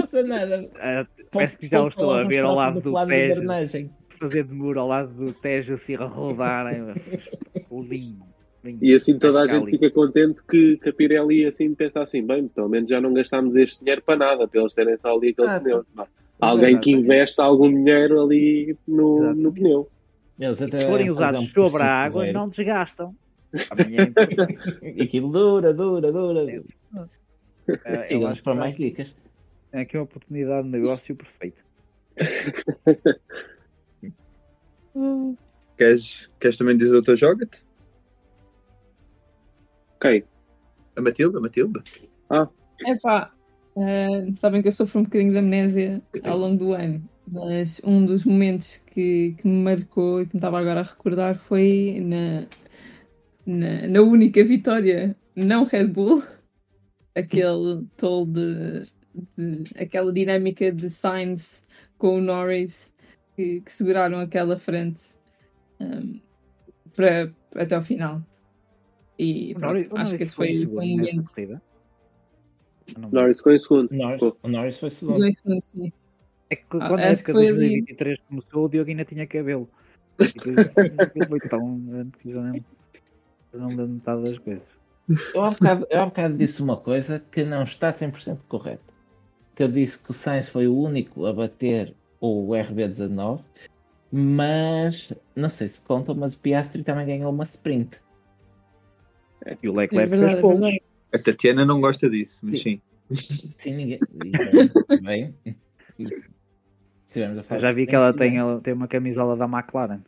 passa 0.02 0.22
nada 0.22 0.68
Ah, 0.76 1.06
Parece 1.30 1.56
que 1.58 1.66
já 1.66 1.82
o 1.82 1.88
estou 1.88 2.10
a 2.10 2.24
ver 2.24 2.44
ao 2.44 2.54
lado 2.54 2.82
do 2.82 2.92
Tejo, 3.06 3.36
drenagem. 3.36 3.90
Fazer 4.22 4.44
de 4.44 4.54
muro 4.54 4.80
ao 4.80 4.88
lado 4.88 5.12
do 5.12 5.32
Tejo 5.32 5.74
assim 5.74 5.94
a 5.96 6.04
rodar. 6.04 6.66
lindo, 7.70 8.24
lindo. 8.64 8.78
E 8.84 8.94
assim 8.94 9.18
toda 9.18 9.40
a 9.42 9.46
gente 9.46 9.64
lindo. 9.64 9.70
fica 9.70 9.90
contente 9.90 10.42
que, 10.48 10.76
que 10.78 10.88
a 10.88 10.92
Pirelli 10.92 11.44
assim 11.46 11.74
pensa 11.74 12.02
assim, 12.02 12.24
bem, 12.24 12.46
pelo 12.48 12.68
menos 12.68 12.88
já 12.88 13.00
não 13.00 13.12
gastámos 13.12 13.56
este 13.56 13.80
dinheiro 13.80 14.02
para 14.02 14.16
nada, 14.16 14.46
para 14.48 14.60
eles 14.60 14.72
terem 14.74 14.96
só 14.98 15.16
ali 15.16 15.30
aquele 15.30 15.48
Ah, 15.48 15.60
pneu. 15.60 15.84
Pá, 15.94 16.06
Alguém 16.40 16.78
que 16.80 16.90
investe 16.90 17.40
algum 17.40 17.68
dinheiro 17.68 18.20
ali 18.22 18.76
no, 18.86 19.32
no 19.34 19.52
pneu. 19.52 19.88
Eles 20.38 20.58
E 20.60 20.64
até 20.64 20.80
se 20.80 20.86
forem 20.88 21.08
usados 21.10 21.40
um 21.42 21.46
sobre 21.46 21.82
a 21.82 21.86
água, 21.86 22.20
porreiro. 22.20 22.38
não 22.38 22.48
desgastam. 22.48 23.14
Amanhã 23.70 24.12
é. 24.82 24.92
E 24.96 25.02
aquilo 25.02 25.28
dura, 25.30 25.72
dura, 25.74 26.10
dura. 26.10 26.40
Eu 26.50 26.64
Sigam-nos 28.06 28.30
acho 28.30 28.40
que 28.40 28.44
para 28.44 28.54
tá 28.54 28.60
mais 28.60 28.74
aqui- 28.74 28.84
dicas. 28.84 29.14
é 29.72 29.80
aqui 29.82 29.96
uma 29.96 30.02
oportunidade 30.04 30.64
de 30.66 30.70
negócio 30.72 31.16
Queres, 35.76 36.28
queres 36.38 36.56
também 36.56 36.76
dizer 36.76 36.96
o 36.96 37.02
teu 37.02 37.16
joga-te? 37.16 37.64
Ok. 39.96 40.24
A 40.96 41.00
Matilda? 41.00 41.38
A 41.38 41.40
Matilda? 41.40 41.82
Epá, 42.80 43.32
uh, 43.76 44.34
sabem 44.40 44.60
que 44.62 44.68
eu 44.68 44.72
sofro 44.72 45.00
um 45.00 45.04
bocadinho 45.04 45.30
de 45.32 45.38
amnésia 45.38 46.02
ao 46.24 46.36
longo 46.36 46.56
do 46.56 46.72
ano, 46.72 47.08
mas 47.26 47.80
um 47.84 48.04
dos 48.04 48.24
momentos 48.24 48.78
que, 48.86 49.34
que 49.38 49.46
me 49.48 49.62
marcou 49.62 50.20
e 50.20 50.26
que 50.26 50.34
me 50.34 50.38
estava 50.38 50.58
agora 50.58 50.80
a 50.80 50.84
recordar 50.84 51.36
foi 51.36 52.00
na, 52.02 52.46
na, 53.46 53.86
na 53.88 54.00
única 54.02 54.44
vitória 54.44 55.16
não 55.34 55.64
Red 55.64 55.86
Bull, 55.86 56.22
aquele 57.14 57.86
tolo 57.96 58.26
de, 58.26 58.82
de- 59.36 59.64
aquela 59.80 60.12
dinâmica 60.12 60.70
de 60.72 60.90
Sainz 60.90 61.62
com 61.96 62.16
o 62.18 62.20
Norris 62.20 62.91
que, 63.36 63.60
que 63.60 63.72
seguraram 63.72 64.18
aquela 64.18 64.58
frente 64.58 65.02
um, 65.80 66.20
para, 66.94 67.32
até 67.54 67.74
ao 67.74 67.82
final. 67.82 68.22
E 69.18 69.52
O 69.54 69.58
pronto, 69.60 69.72
Norris- 69.74 69.88
o 69.90 69.96
acho 69.96 70.16
que 70.16 70.22
esse 70.22 70.34
foi 70.34 70.46
foi, 70.48 70.56
em 70.56 70.66
segundo 70.66 70.84
um 70.84 70.96
nessa 70.96 71.16
momento. 71.16 71.62
Norris 73.12 73.38
ficou 73.38 73.52
em 73.52 73.58
segundo. 73.58 73.90
O 73.90 73.94
Norris, 73.96 74.22
o 74.42 74.48
Norris 74.48 74.78
foi 74.78 74.90
segundo. 74.90 75.18
Dois 75.18 75.36
segundos, 75.38 75.66
sim. 75.68 75.92
É 76.50 76.56
que 76.56 76.64
Ah, 76.70 76.88
quando 76.88 77.00
a 77.00 77.10
acho 77.10 77.20
época 77.22 77.32
de 77.32 77.38
foi 77.38 77.48
ali. 77.48 77.56
2023 77.58 78.18
começou, 78.28 78.64
o 78.64 78.68
Diogo 78.68 78.90
ainda 78.90 79.04
tinha 79.04 79.26
cabelo. 79.26 79.68
Aquilo 80.98 81.26
foi 81.26 81.40
tão 81.40 81.78
grande 81.80 82.10
que 82.18 82.30
já 82.30 82.40
não, 82.42 82.54
já 82.54 83.58
não 83.58 83.68
lembro 83.68 83.88
metade 83.88 84.22
das 84.24 84.38
coisas. 84.38 84.62
Eu 85.34 85.42
há, 85.44 85.50
bocado, 85.50 85.86
eu 85.90 86.00
há 86.00 86.06
bocado 86.06 86.36
disse 86.36 86.62
uma 86.62 86.76
coisa 86.76 87.18
que 87.30 87.42
não 87.44 87.62
está 87.64 87.90
100% 87.92 88.38
correta. 88.48 88.82
Que 89.54 89.62
eu 89.62 89.68
disse 89.68 90.02
que 90.02 90.10
o 90.10 90.14
Sainz 90.14 90.48
foi 90.48 90.66
o 90.68 90.76
único 90.76 91.26
a 91.26 91.32
bater 91.32 91.94
o 92.22 92.46
RB19, 92.52 93.40
mas 94.12 95.12
não 95.34 95.48
sei 95.48 95.68
se 95.68 95.80
conta, 95.80 96.14
mas 96.14 96.34
o 96.34 96.38
Piastri 96.38 96.84
também 96.84 97.06
ganhou 97.06 97.32
uma 97.32 97.42
sprint. 97.44 97.98
E 99.60 99.68
o 99.68 99.72
É 99.72 99.76
Leclerc 99.82 100.10
verdade, 100.10 100.20
fez 100.32 100.38
é 100.38 100.40
polos. 100.40 100.60
verdade. 100.60 100.82
A 101.12 101.18
Tatiana 101.18 101.64
não 101.64 101.80
gosta 101.80 102.08
disso, 102.08 102.40
mas 102.44 102.62
sim. 102.62 102.80
Sim, 103.10 103.74
ninguém. 103.74 103.98
e 104.14 105.00
Bem, 105.02 105.34
Já 107.58 107.72
vi 107.72 107.86
que 107.86 107.94
ela 107.94 108.14
tem, 108.14 108.38
ela 108.38 108.60
tem 108.60 108.72
uma 108.72 108.86
camisola 108.88 109.36
da 109.36 109.44
McLaren. 109.46 110.00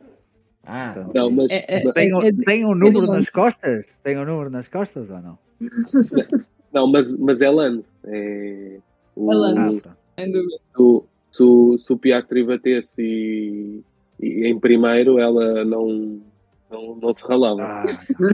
Ah, 0.65 0.95
Não, 1.13 1.29
mas, 1.29 1.51
É- 1.51 1.65
é- 1.67 1.83
mas- 1.83 1.93
Tem, 1.93 2.15
um- 2.15 2.21
é- 2.23 2.31
tem 2.31 2.65
um 2.65 2.73
número 2.73 3.05
nas 3.05 3.29
costas? 3.29 3.85
Tem 4.01 4.17
um 4.17 4.25
número 4.25 4.49
nas 4.49 4.67
costas 4.67 5.09
ou 5.11 5.19
não? 5.21 5.37
não, 6.73 6.87
mas, 6.91 7.19
mas 7.19 7.41
é 7.41 7.49
Lando. 7.49 7.85
É, 8.05 8.79
o, 9.15 9.31
É 9.31 9.35
Lando. 9.35 9.83
Ah, 10.17 10.81
o- 10.81 11.05
se 11.35 11.43
o- 11.43 11.77
se 11.77 11.91
o 11.93 11.97
Piastri 11.97 12.43
batesse 12.43 13.01
e, 13.01 13.81
e 14.19 14.47
em 14.47 14.59
primeiro, 14.59 15.19
ela 15.19 15.63
não, 15.65 16.21
não, 16.69 16.95
não 16.95 17.13
se 17.13 17.27
ralava. 17.27 17.61
Ah, 17.61 17.83
não. 18.19 18.27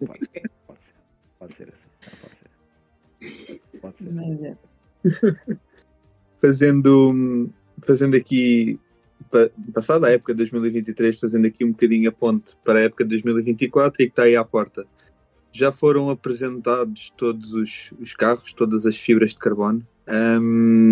Não, 0.00 0.06
pode, 0.06 0.26
ser. 0.30 0.50
pode 0.66 0.82
ser. 0.82 0.94
Pode 1.38 1.54
ser 1.54 1.72
assim. 1.72 1.86
Pode 2.22 2.36
ser. 2.36 3.80
Pode 3.80 3.98
ser. 3.98 4.12
Mas 4.12 4.42
é. 4.42 4.56
Fazendo, 6.38 7.48
fazendo 7.82 8.16
aqui, 8.16 8.78
pa- 9.30 9.50
passada 9.72 10.06
a 10.06 10.10
época 10.10 10.32
de 10.34 10.38
2023, 10.38 11.18
fazendo 11.18 11.46
aqui 11.46 11.64
um 11.64 11.70
bocadinho 11.72 12.08
a 12.08 12.12
ponte 12.12 12.54
para 12.64 12.78
a 12.80 12.82
época 12.82 13.04
de 13.04 13.10
2024 13.10 14.02
e 14.02 14.06
que 14.06 14.12
está 14.12 14.22
aí 14.24 14.36
à 14.36 14.44
porta. 14.44 14.86
Já 15.52 15.72
foram 15.72 16.10
apresentados 16.10 17.10
todos 17.16 17.54
os, 17.54 17.90
os 17.98 18.14
carros, 18.14 18.52
todas 18.52 18.84
as 18.84 18.96
fibras 18.98 19.30
de 19.30 19.38
carbono. 19.38 19.86
Ahm, 20.06 20.90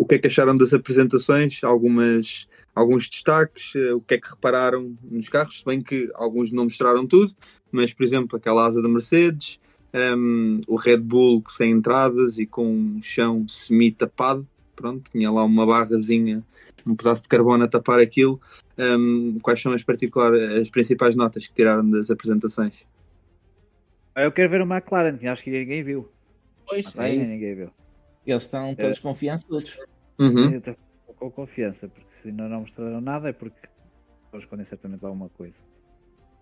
o 0.00 0.06
que 0.06 0.14
é 0.14 0.18
que 0.18 0.28
acharam 0.28 0.56
das 0.56 0.72
apresentações? 0.72 1.62
Algumas, 1.62 2.48
alguns 2.74 3.06
destaques? 3.06 3.74
eh, 3.76 3.92
O 3.92 4.00
que 4.00 4.14
é 4.14 4.18
que 4.18 4.30
repararam 4.30 4.96
nos 5.02 5.28
carros? 5.28 5.58
Se 5.58 5.64
bem 5.64 5.82
que 5.82 6.10
alguns 6.14 6.50
não 6.50 6.64
mostraram 6.64 7.06
tudo, 7.06 7.34
mas, 7.70 7.92
por 7.92 8.02
exemplo, 8.02 8.38
aquela 8.38 8.64
asa 8.64 8.80
da 8.80 8.88
Mercedes, 8.88 9.60
ahm, 9.92 10.62
o 10.66 10.76
Red 10.76 10.96
Bull 10.96 11.42
que 11.42 11.52
sem 11.52 11.70
entradas 11.72 12.38
e 12.38 12.46
com 12.46 12.66
um 12.66 13.02
chão 13.02 13.46
semi-tapado, 13.46 14.48
pronto, 14.74 15.10
tinha 15.10 15.30
lá 15.30 15.44
uma 15.44 15.66
barrazinha, 15.66 16.42
um 16.86 16.96
pedaço 16.96 17.24
de 17.24 17.28
carbono 17.28 17.64
a 17.64 17.68
tapar 17.68 18.00
aquilo. 18.00 18.40
Ahm, 18.78 19.38
quais 19.42 19.60
são 19.60 19.74
as, 19.74 19.84
particular, 19.84 20.32
as 20.32 20.70
principais 20.70 21.14
notas 21.14 21.46
que 21.46 21.52
tiraram 21.52 21.88
das 21.90 22.10
apresentações? 22.10 22.86
Eu 24.16 24.32
quero 24.32 24.48
ver 24.48 24.62
o 24.62 24.64
McLaren, 24.64 25.18
que 25.18 25.26
acho 25.26 25.44
que 25.44 25.50
ninguém 25.50 25.82
viu. 25.82 26.08
Pois, 26.66 26.86
é 26.96 27.16
ninguém 27.16 27.54
viu. 27.54 27.70
Eles 28.26 28.42
estão 28.44 28.74
todos 28.74 28.98
confiançudos. 28.98 29.78
Uhum. 30.18 30.50
Eu 30.52 30.58
estou 30.58 30.76
com 31.16 31.30
confiança, 31.30 31.88
porque 31.88 32.14
se 32.16 32.28
ainda 32.28 32.48
não 32.48 32.60
mostraram 32.60 33.00
nada 33.00 33.28
é 33.30 33.32
porque 33.32 33.56
estão 34.24 34.34
a 34.34 34.38
esconder 34.38 34.64
certamente 34.66 35.04
alguma 35.04 35.28
coisa. 35.30 35.56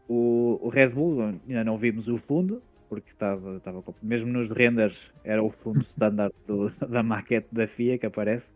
O, 0.09 0.59
o 0.63 0.69
Red 0.69 0.89
Bull, 0.91 1.23
ainda 1.49 1.65
não 1.65 1.77
vimos 1.77 2.09
o 2.09 2.17
fundo, 2.19 2.63
porque 2.89 3.11
estava, 3.11 3.57
estava 3.59 3.83
com- 3.83 3.95
mesmo 4.03 4.27
nos 4.27 4.49
renders 4.49 5.11
era 5.23 5.43
o 5.43 5.51
fundo 5.51 5.81
standard 5.83 6.35
do- 6.47 6.71
da 6.89 7.03
maquete 7.03 7.49
da 7.53 7.67
FIA 7.67 7.99
que 7.99 8.07
aparece. 8.07 8.51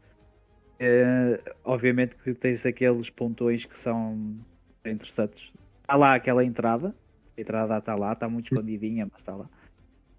Eh, 0.78 1.40
obviamente 1.64 2.16
que 2.16 2.34
tens 2.34 2.64
aqueles 2.66 3.08
pontões 3.10 3.64
que 3.64 3.78
são 3.78 4.36
interessantes. 4.84 5.52
Está 5.82 5.96
lá 5.96 6.14
aquela 6.14 6.44
entrada, 6.44 6.94
a 7.36 7.40
entrada 7.40 7.78
está 7.78 7.94
lá, 7.94 8.12
está 8.14 8.28
muito 8.28 8.46
escondidinha, 8.52 9.06
mas 9.10 9.20
está 9.20 9.34
lá. 9.36 9.48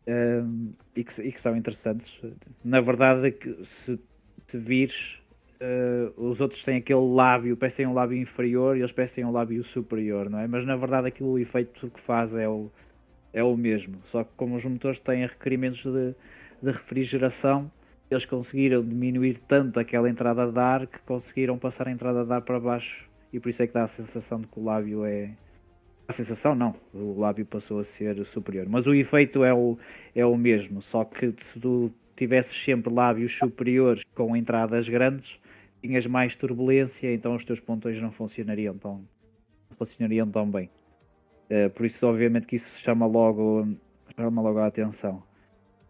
Eh, 0.06 0.44
e, 0.96 1.04
que, 1.04 1.22
e 1.22 1.32
que 1.32 1.42
são 1.42 1.56
interessantes. 1.56 2.14
Na 2.64 2.82
verdade, 2.82 3.28
é 3.28 3.32
que 3.32 3.64
se, 3.64 4.00
se 4.48 4.58
vires, 4.58 5.20
eh, 5.60 6.12
os 6.18 6.42
outros 6.42 6.64
têm 6.64 6.78
aquele 6.78 7.00
lábio, 7.00 7.56
parecem 7.56 7.88
um 7.88 7.94
lábio 7.94 8.18
inferior 8.18 8.76
e 8.76 8.82
eles 8.82 8.92
parecem 8.92 9.24
um 9.24 9.32
lábio 9.32 9.64
superior, 9.64 10.30
não 10.30 10.40
é? 10.40 10.48
Mas 10.48 10.66
na 10.66 10.76
verdade, 10.76 11.08
aquilo 11.08 11.32
o 11.32 11.40
efeito 11.40 11.90
que 11.90 12.00
faz 12.00 12.36
é 12.36 12.48
o, 12.48 12.70
é 13.34 13.44
o 13.44 13.56
mesmo. 13.56 13.98
Só 14.06 14.24
que 14.24 14.32
como 14.36 14.56
os 14.56 14.66
motores 14.66 15.00
têm 15.00 15.26
requerimentos 15.26 15.84
de, 15.84 16.14
de 16.62 16.72
refrigeração, 16.72 17.72
eles 18.12 18.26
conseguiram 18.26 18.84
diminuir 18.84 19.40
tanto 19.40 19.80
aquela 19.80 20.10
entrada 20.10 20.52
de 20.52 20.60
ar 20.60 20.86
que 20.88 21.00
conseguiram 21.00 21.58
passar 21.58 21.88
a 21.88 21.92
entrada 21.92 22.26
de 22.26 22.34
ar 22.34 22.42
para 22.42 22.60
baixo 22.60 23.10
e 23.32 23.40
por 23.40 23.50
isso 23.50 23.64
é 23.64 23.68
que 23.68 23.74
dá 23.74 23.84
a 23.84 23.88
sensação 23.88 24.40
de 24.42 24.48
que 24.48 24.60
o 24.60 24.64
lábio 24.64 25.06
é. 25.06 25.32
A 26.08 26.12
sensação 26.12 26.54
não, 26.54 26.76
o 26.94 27.18
lábio 27.20 27.46
passou 27.46 27.80
a 27.80 27.84
ser 27.84 28.24
superior, 28.26 28.68
mas 28.68 28.86
o 28.86 28.94
efeito 28.94 29.44
é 29.44 29.54
o, 29.54 29.78
é 30.14 30.26
o 30.26 30.36
mesmo, 30.36 30.82
só 30.82 31.06
que 31.06 31.34
se 31.38 31.60
tu 31.60 31.92
tivesses 32.16 32.62
sempre 32.62 32.94
lábios 32.94 33.38
superiores 33.38 34.04
com 34.14 34.36
entradas 34.36 34.88
grandes, 34.90 35.40
tinhas 35.82 36.06
mais 36.06 36.36
turbulência, 36.36 37.14
então 37.14 37.36
os 37.36 37.46
teus 37.46 37.60
pontões 37.62 38.00
não 38.02 38.12
funcionariam 38.12 38.78
tão, 38.78 38.98
não 39.70 39.78
funcionariam 39.78 40.30
tão 40.30 40.50
bem. 40.50 40.70
Eh, 41.50 41.70
por 41.70 41.86
isso, 41.86 42.06
obviamente, 42.08 42.48
que 42.48 42.58
isso 42.58 42.80
chama 42.82 43.06
logo, 43.06 43.68
chama 44.16 44.42
logo 44.42 44.60
a 44.60 44.68
atenção. 44.68 45.24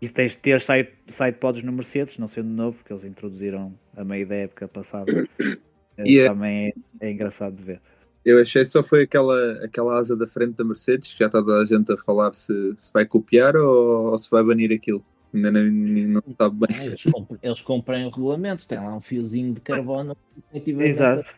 E 0.01 0.09
tens 0.09 0.33
de 0.33 0.39
ter 0.39 0.61
side, 0.61 0.89
side 1.07 1.37
pods 1.39 1.63
no 1.63 1.71
Mercedes, 1.71 2.17
não 2.17 2.27
sendo 2.27 2.49
novo, 2.49 2.77
porque 2.77 2.93
eles 2.93 3.05
introduziram 3.05 3.73
a 3.95 4.03
meio 4.03 4.27
da 4.27 4.35
época 4.35 4.67
passada. 4.67 5.11
Eh, 5.97 6.03
E 6.07 6.19
é- 6.19 6.27
Também 6.27 6.73
é, 7.01 7.07
é 7.07 7.11
engraçado 7.11 7.55
de 7.55 7.63
ver. 7.63 7.81
Eu 8.25 8.41
achei 8.41 8.63
só 8.63 8.83
foi 8.83 9.03
aquela, 9.03 9.63
aquela 9.63 9.97
asa 9.97 10.15
da 10.15 10.25
frente 10.25 10.53
da 10.53 10.63
Mercedes, 10.63 11.13
que 11.13 11.19
já 11.19 11.25
está 11.25 11.39
toda 11.39 11.59
a 11.59 11.65
gente 11.65 11.91
a 11.91 11.97
falar 11.97 12.33
se, 12.33 12.73
se 12.77 12.91
vai 12.93 13.05
copiar 13.05 13.55
ou, 13.55 14.11
ou 14.11 14.17
se 14.17 14.29
vai 14.31 14.43
banir 14.43 14.71
aquilo. 14.71 15.03
Ainda 15.33 15.51
não, 15.51 15.63
não 15.63 16.23
sabe 16.37 16.67
bem. 16.67 16.77
Ah, 16.79 16.85
eles, 16.85 17.03
compram, 17.63 17.95
eles 17.97 18.05
o 18.05 18.09
regulamento, 18.09 18.67
tem 18.67 18.77
lá 18.77 18.95
um 18.95 19.01
fiozinho 19.01 19.53
de 19.53 19.61
carbono 19.61 20.15
efetivamente 20.51 20.91
Exato. 20.91 21.35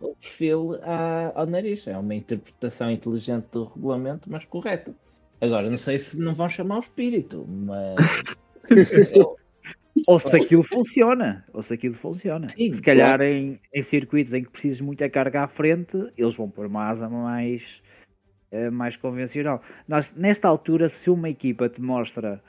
o 0.00 0.14
perfil 0.14 0.78
à- 0.82 1.32
ao 1.34 1.46
nariz. 1.46 1.86
É 1.86 1.96
uma 1.96 2.14
interpretação 2.14 2.90
inteligente 2.90 3.46
do 3.50 3.64
regulamento, 3.64 4.30
mas 4.30 4.44
correta. 4.44 4.94
Agora, 5.40 5.68
não 5.68 5.78
sei 5.78 5.98
se 5.98 6.18
não 6.18 6.34
vão 6.34 6.48
chamar 6.48 6.76
o 6.76 6.80
espírito, 6.80 7.46
mas. 7.48 7.96
Eu- 9.14 9.36
Ou 10.06 10.18
se 10.18 10.36
aquilo 10.36 10.62
funciona, 10.62 11.44
ou 11.52 11.62
se 11.62 11.74
aquilo 11.74 11.94
funciona. 11.94 12.48
Sim, 12.48 12.72
se 12.72 12.82
calhar 12.82 13.20
em, 13.22 13.58
em 13.72 13.82
circuitos 13.82 14.32
em 14.34 14.42
que 14.42 14.50
precisas 14.50 14.80
muita 14.80 15.08
carga 15.08 15.42
à 15.42 15.48
frente, 15.48 15.96
eles 16.16 16.34
vão 16.34 16.50
pôr 16.50 16.66
uma 16.66 16.88
asa 16.88 17.08
mais, 17.08 17.82
eh, 18.50 18.70
mais 18.70 18.96
convencional. 18.96 19.62
Nós, 19.88 20.14
nesta 20.14 20.48
altura, 20.48 20.88
se 20.88 21.10
uma 21.10 21.28
equipa 21.30 21.68
te 21.68 21.80
mostra, 21.80 22.42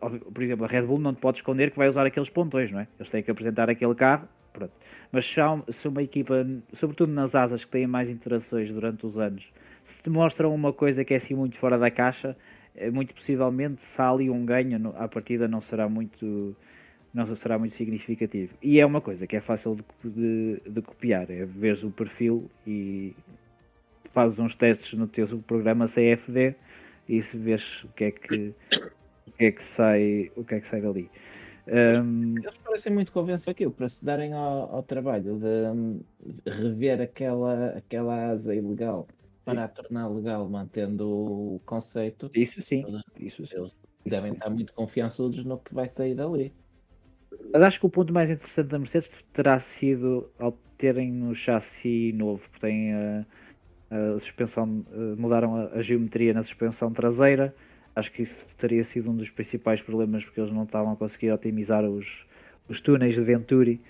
óbvio, 0.00 0.20
por 0.20 0.42
exemplo, 0.42 0.64
a 0.64 0.68
Red 0.68 0.82
Bull 0.82 0.98
não 0.98 1.14
te 1.14 1.20
pode 1.20 1.38
esconder 1.38 1.70
que 1.70 1.78
vai 1.78 1.88
usar 1.88 2.06
aqueles 2.06 2.28
pontões, 2.28 2.70
não 2.70 2.80
é? 2.80 2.88
Eles 2.98 3.10
têm 3.10 3.22
que 3.22 3.30
apresentar 3.30 3.68
aquele 3.70 3.94
carro, 3.94 4.28
pronto. 4.52 4.72
Mas 5.10 5.26
se, 5.26 5.40
há 5.40 5.62
se 5.68 5.88
uma 5.88 6.02
equipa, 6.02 6.46
sobretudo 6.72 7.12
nas 7.12 7.34
asas 7.34 7.64
que 7.64 7.70
têm 7.70 7.86
mais 7.86 8.10
interações 8.10 8.70
durante 8.70 9.06
os 9.06 9.18
anos, 9.18 9.52
se 9.84 10.02
te 10.02 10.10
mostram 10.10 10.54
uma 10.54 10.72
coisa 10.72 11.04
que 11.04 11.12
é 11.14 11.16
assim 11.16 11.34
muito 11.34 11.56
fora 11.56 11.78
da 11.78 11.90
caixa, 11.90 12.36
muito 12.92 13.14
possivelmente 13.14 13.82
se 13.82 14.00
há 14.00 14.10
ali 14.10 14.30
um 14.30 14.44
ganho, 14.44 14.94
à 14.96 15.06
partida 15.08 15.46
não 15.48 15.60
será 15.60 15.88
muito 15.88 16.56
não 17.14 17.26
será 17.36 17.58
muito 17.58 17.74
significativo. 17.74 18.54
E 18.62 18.80
é 18.80 18.86
uma 18.86 19.00
coisa 19.02 19.26
que 19.26 19.36
é 19.36 19.40
fácil 19.40 19.76
de, 20.02 20.10
de- 20.10 20.62
de 20.66 20.80
copiar, 20.80 21.30
é 21.30 21.44
veres 21.44 21.84
o 21.84 21.90
perfil 21.90 22.50
e 22.66 23.14
fazes 24.10 24.38
uns 24.38 24.54
testes 24.54 24.98
no 24.98 25.06
teu 25.06 25.26
programa 25.40 25.86
CFD 25.86 26.54
e 27.08 27.22
se 27.22 27.36
vês 27.36 27.84
o 27.84 27.88
que 27.88 28.04
é 28.04 28.10
que 28.10 28.54
o 29.26 29.30
que 29.32 29.44
é 29.44 29.52
que 29.52 29.62
sai, 29.62 30.30
o 30.36 30.42
que 30.44 30.54
é 30.54 30.60
que 30.60 30.66
sai 30.68 30.80
dali. 30.80 31.10
Ahm, 31.68 32.36
Eles 32.38 32.58
parecem 32.58 32.92
muito 32.92 33.12
convencidos 33.12 33.48
aquilo, 33.48 33.70
para 33.72 33.88
se 33.88 34.04
darem 34.04 34.32
ao, 34.32 34.74
ao 34.74 34.82
trabalho 34.82 35.38
de 35.38 36.50
rever 36.50 37.00
aquela, 37.00 37.68
aquela 37.76 38.30
asa 38.30 38.54
ilegal 38.54 39.06
para 39.44 39.64
a 39.64 39.68
tornar 39.68 40.08
legal, 40.08 40.48
mantendo 40.48 41.08
o 41.08 41.60
conceito. 41.64 42.30
isso 42.34 42.60
sim, 42.60 42.84
isso 43.18 43.46
sim. 43.46 43.56
Eles 43.56 43.76
devem 44.04 44.32
estar 44.32 44.50
muito 44.50 44.72
confiançudos 44.72 45.44
no 45.44 45.58
que 45.58 45.74
vai 45.74 45.88
sair 45.88 46.14
dali. 46.14 46.52
Mas 47.52 47.62
acho 47.62 47.80
que 47.80 47.86
o 47.86 47.90
ponto 47.90 48.12
mais 48.12 48.30
interessante 48.30 48.68
da 48.68 48.78
Mercedes 48.78 49.24
terá 49.32 49.58
sido 49.58 50.30
ao 50.38 50.52
terem 50.76 51.12
no 51.12 51.34
chassi 51.34 52.12
novo, 52.12 52.42
porque 52.50 52.66
têm 52.66 52.92
a, 52.92 53.26
a 53.90 54.18
suspensão, 54.18 54.84
eh, 54.92 55.14
mudaram 55.16 55.56
a, 55.56 55.64
a 55.74 55.82
geometria 55.82 56.34
na 56.34 56.42
suspensão 56.42 56.92
traseira. 56.92 57.54
Acho 57.94 58.10
que 58.10 58.22
isso 58.22 58.48
teria 58.56 58.82
sido 58.82 59.10
um 59.10 59.16
dos 59.16 59.30
principais 59.30 59.82
problemas, 59.82 60.24
porque 60.24 60.40
eles 60.40 60.52
não 60.52 60.64
estavam 60.64 60.92
a 60.92 60.96
conseguir 60.96 61.30
otimizar 61.30 61.84
os, 61.84 62.26
os 62.68 62.80
túneis 62.80 63.14
de 63.14 63.20
Venturi 63.20 63.80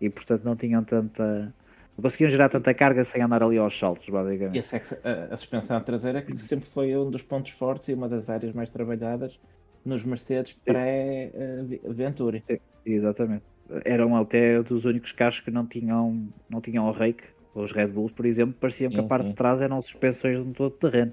e, 0.00 0.08
portanto, 0.08 0.44
não 0.44 0.56
tinham 0.56 0.82
tanta. 0.82 1.54
Não 2.00 2.02
conseguiam 2.02 2.30
gerar 2.30 2.48
tanta 2.48 2.72
carga 2.72 3.04
sem 3.04 3.20
andar 3.20 3.42
ali 3.42 3.58
aos 3.58 3.78
saltos, 3.78 4.08
E 4.08 4.10
basicamente. 4.10 4.58
a, 4.58 4.62
sex- 4.62 4.98
a- 5.04 5.34
a 5.34 5.36
suspensão 5.36 5.78
traseira 5.82 6.22
que 6.22 6.34
sempre 6.38 6.64
foi 6.66 6.96
um 6.96 7.10
dos 7.10 7.20
pontos 7.20 7.52
fortes 7.52 7.88
e 7.88 7.92
uma 7.94 8.08
das 8.08 8.30
áreas 8.30 8.54
mais 8.54 8.70
trabalhadas 8.70 9.38
nos 9.84 10.02
Mercedes 10.02 10.54
pré-Venturi. 10.64 12.42
Exatamente. 12.86 13.44
Eram 13.84 14.16
até 14.16 14.62
dos 14.62 14.86
únicos 14.86 15.12
carros 15.12 15.40
que 15.40 15.50
não 15.50 15.66
tinham, 15.66 16.26
não 16.48 16.62
tinham 16.62 16.86
o 16.88 16.90
rake. 16.90 17.22
Os 17.54 17.70
Red 17.70 17.88
Bulls, 17.88 18.12
por 18.12 18.24
exemplo, 18.24 18.54
pareciam 18.58 18.90
que 18.90 18.98
a 18.98 19.02
Sim, 19.02 19.08
parte 19.08 19.24
sim. 19.24 19.30
de 19.30 19.36
trás 19.36 19.60
eram 19.60 19.82
suspensões 19.82 20.38
de 20.42 20.48
um 20.48 20.52
todo 20.52 20.70
terreno. 20.76 21.12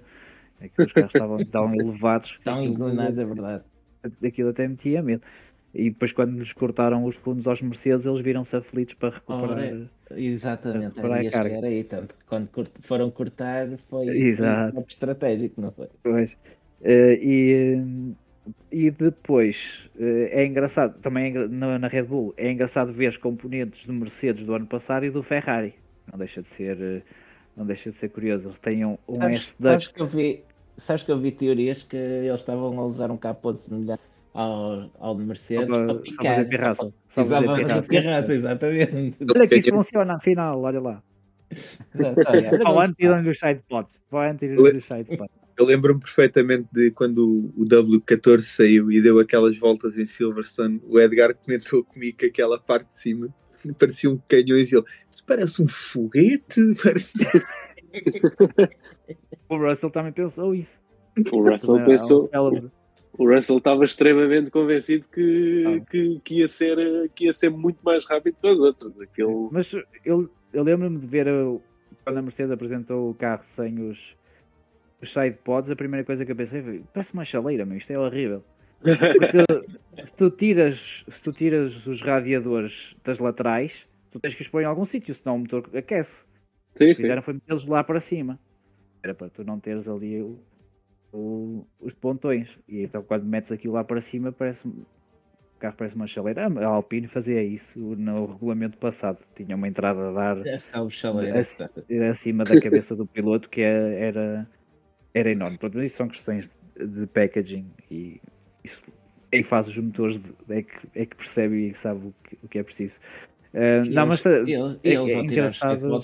Aqueles 0.62 0.94
carros 0.94 1.14
estavam 1.14 1.38
tão 1.46 1.74
elevados 1.76 2.40
aquilo, 2.46 2.64
inclinados, 2.64 3.20
é 3.20 3.26
verdade. 3.26 3.64
aquilo 4.24 4.50
até 4.50 4.68
metia 4.68 5.02
medo. 5.04 5.22
E 5.78 5.92
depois, 5.92 6.12
quando 6.12 6.40
lhes 6.40 6.52
cortaram 6.54 7.06
os 7.06 7.16
fundos 7.16 7.48
aos 7.48 7.62
Mercedes, 7.62 8.08
eles 8.08 8.20
viram-se 8.20 8.56
aflitos 8.56 8.96
para 8.96 9.14
recuperar. 9.14 9.88
Exatamente, 10.10 10.96
Para 10.96 11.16
a 11.16 11.18
era, 11.18 11.24
ia 11.24 11.32
carga. 11.32 11.68
aí. 11.68 11.84
Tanto 11.84 12.16
que 12.16 12.26
quando 12.26 12.50
foram 12.82 13.12
cortar 13.12 13.68
foi, 13.88 14.08
Exato. 14.08 14.76
um 14.80 14.84
estratégico, 14.88 15.62
não 15.62 15.72
foi? 15.72 15.88
Pois. 16.02 16.36
Eh, 16.82 17.20
e, 17.22 18.16
e 18.72 18.90
depois 18.90 19.88
eh, 20.00 20.30
é 20.32 20.46
engraçado, 20.48 21.00
também 21.00 21.36
é 21.36 21.48
na, 21.48 21.78
na 21.78 21.88
Red 21.88 22.04
Bull, 22.04 22.34
é 22.38 22.52
engraçado 22.52 22.92
ver 22.92 23.10
os 23.10 23.18
componentes 23.18 23.86
do 23.86 23.94
Mercedes 23.94 24.46
do 24.46 24.56
ano 24.56 24.66
passado 24.66 25.06
e 25.06 25.12
do 25.12 25.22
Ferrari. 25.22 25.76
Não 26.12 26.18
deixa 26.18 26.42
de 26.42 26.48
ser, 26.48 26.82
eh, 26.82 27.02
não 27.56 27.68
deixa 27.68 27.92
de 27.92 27.96
ser 27.96 28.10
curioso. 28.10 28.48
Eles 28.48 28.58
têm 28.58 28.84
um, 28.84 28.98
um 29.08 29.16
Sabes, 29.16 29.38
S 29.38 29.56
sabes 29.62 29.88
que 29.90 30.02
eu 30.02 30.08
vi, 30.08 30.44
sabes 30.78 31.04
que 31.04 31.12
eu 31.12 31.20
vi 31.20 31.32
teorias 31.32 31.84
que 31.84 31.96
eles 31.98 32.40
estavam 32.40 32.80
a 32.80 32.84
usar 32.84 33.12
um 33.12 33.18
capô 33.18 33.54
semelhante 33.54 34.02
ao, 34.40 34.92
ao 35.00 35.16
de 35.18 35.24
Mercedes 35.26 35.68
Só 35.68 35.76
para- 35.76 35.86
para 35.86 35.96
só 35.96 36.02
picar. 36.02 36.26
fazer 36.36 36.46
pirraça. 36.50 36.84
Só 36.84 36.92
Só 37.08 37.26
fazer 37.26 37.54
pirraça. 37.56 37.90
pirraça, 37.90 38.34
exatamente. 38.34 39.18
Olha 39.36 39.48
que 39.48 39.56
isso 39.58 39.70
funciona 39.72 40.16
afinal, 40.16 40.62
olha 40.62 40.80
lá. 40.80 41.04
Exato, 41.96 42.68
Ao 42.68 42.76
olha, 42.76 42.88
anti 42.90 43.24
dos 43.24 43.40
sidepods. 43.40 44.00
Vai 44.12 44.30
anti 44.32 44.48
dos 44.54 44.86
sidepods. 44.86 45.36
Eu 45.58 45.66
lembro-me 45.66 46.00
perfeitamente 46.00 46.68
de 46.72 46.92
quando 46.92 47.52
o 47.58 47.66
W14 47.66 48.42
saiu 48.42 48.92
e 48.92 49.02
deu 49.02 49.18
aquelas 49.20 49.58
voltas 49.58 49.98
em 49.98 50.06
Silverstone. 50.06 50.80
O 50.88 51.00
Edgar 51.00 51.34
comentou 51.34 51.84
comigo 51.84 52.18
que 52.18 52.28
aquela 52.28 52.60
parte 52.60 52.90
de 52.90 52.96
cima 53.00 53.34
parecia 53.80 54.08
um 54.10 54.20
canhões 54.30 54.72
e 54.72 54.76
ele 54.76 54.86
isso 55.10 55.26
parece 55.26 55.62
um 55.64 55.68
foguete. 55.68 56.62
O 59.50 59.58
Russell 59.58 59.90
também 59.90 60.12
pensou 60.12 60.54
isso. 60.54 60.80
O 61.34 61.42
Russell 61.50 61.76
Também 61.78 61.82
é 61.82 61.84
um 61.84 61.88
pensou. 61.98 62.18
célebre. 62.26 62.72
O 63.18 63.28
Russell 63.28 63.58
estava 63.58 63.84
extremamente 63.84 64.52
convencido 64.52 65.08
que, 65.12 65.64
Ah. 65.66 65.86
que, 65.90 66.20
que 66.24 66.36
ia 66.40 66.48
ser, 66.48 66.78
que 67.16 67.26
ia 67.26 67.34
ser 67.34 67.50
muito 67.50 67.80
mais 67.84 68.06
rápido 68.06 68.38
que 68.40 68.48
os 68.48 68.60
outros. 68.60 69.00
Aquilo, 69.02 69.50
Mas 69.52 69.74
eu, 70.06 70.30
eu 70.54 70.64
lembro-me 70.64 71.00
de 71.00 71.06
ver 71.08 71.26
quando 72.04 72.18
a 72.18 72.22
Mercedes 72.22 72.52
apresentou 72.52 73.10
o 73.10 73.14
carro 73.16 73.42
sem 73.44 73.80
os, 73.90 74.16
os 75.02 75.12
sidepods, 75.12 75.72
a 75.72 75.76
primeira 75.76 76.06
coisa 76.06 76.26
que 76.26 76.32
eu 76.32 76.36
pensei 76.36 76.62
foi 76.62 76.84
parece 76.94 77.14
uma 77.14 77.26
chaleira, 77.26 77.66
mas 77.66 77.78
isto 77.80 77.92
é 77.92 78.00
horrível. 78.00 78.44
Porque 78.80 80.06
se 80.06 80.14
tu 80.14 80.30
tiras, 80.30 81.04
se 81.08 81.24
tu 81.24 81.32
tiras 81.32 81.88
os 81.88 82.02
radiadores 82.02 82.96
das 83.04 83.18
laterais, 83.20 83.88
tu 84.12 84.20
tens 84.20 84.36
que 84.36 84.44
os 84.44 84.48
pôr 84.48 84.62
em 84.62 84.66
algum 84.66 84.86
sítio, 84.86 85.14
senão 85.16 85.36
o 85.36 85.40
motor 85.40 85.68
aquece. 85.76 86.24
O 86.76 86.78
sim, 86.78 86.86
que 86.86 86.94
sim. 86.96 87.02
fizeram 87.02 87.22
foi 87.24 87.34
metê-los 87.34 87.66
lá 87.66 87.84
para 87.84 88.00
cima. 88.00 88.40
Era 89.02 89.16
para 89.16 89.30
tu 89.30 89.44
não 89.44 89.60
teres 89.60 89.88
ali 89.88 90.22
o, 90.22 90.38
o- 91.14 91.66
os 91.80 91.94
pontões. 91.96 92.50
E 92.68 92.84
então 92.84 93.02
quando 93.04 93.24
metes 93.26 93.52
aquilo 93.52 93.74
lá 93.74 93.84
para 93.84 94.02
cima, 94.02 94.32
parece 94.32 94.68
o 94.68 94.86
carro 95.60 95.76
parece 95.78 95.96
uma 95.96 96.06
chaleira. 96.08 96.48
A 96.48 96.66
Alpine 96.68 97.08
fazia 97.08 97.44
isso 97.44 97.80
no 97.80 98.26
regulamento 98.26 98.78
passado. 98.78 99.20
Tinha 99.36 99.56
uma 99.56 99.68
entrada 99.68 100.10
a 100.10 100.12
dar 100.12 100.48
É 100.48 100.60
chaleiro. 100.90 101.38
Ac- 101.38 101.70
acima 102.12 102.44
da 102.44 102.60
cabeça 102.62 102.96
do 102.96 103.06
piloto 103.06 103.50
que 103.50 103.62
é- 103.62 104.00
era, 104.02 104.48
era 105.14 105.32
enorme. 105.32 105.58
Mas 105.62 105.86
isso 105.86 105.98
são 105.98 106.08
questões 106.08 106.50
de, 106.76 107.08
packaging 107.08 107.66
e 107.90 108.22
isso 108.64 108.86
quem 109.32 109.44
faz 109.44 109.68
os 109.68 109.78
motores 109.78 110.22
é, 110.48 110.62
que, 110.62 110.88
é 110.96 111.06
que 111.06 111.16
percebe 111.16 111.68
e 111.70 111.76
sabe 111.76 112.08
o 112.08 112.14
que, 112.24 112.38
o 112.44 112.48
que 112.48 112.60
é 112.60 112.64
preciso. 112.64 112.98
Ah, 113.54 113.84
não, 113.90 114.06
mas 114.06 114.26
ah, 114.26 114.30
eles, 114.30 114.54
é- 114.54 114.80
eles, 114.84 115.10
é 115.10 115.20
engraçado- 115.22 116.04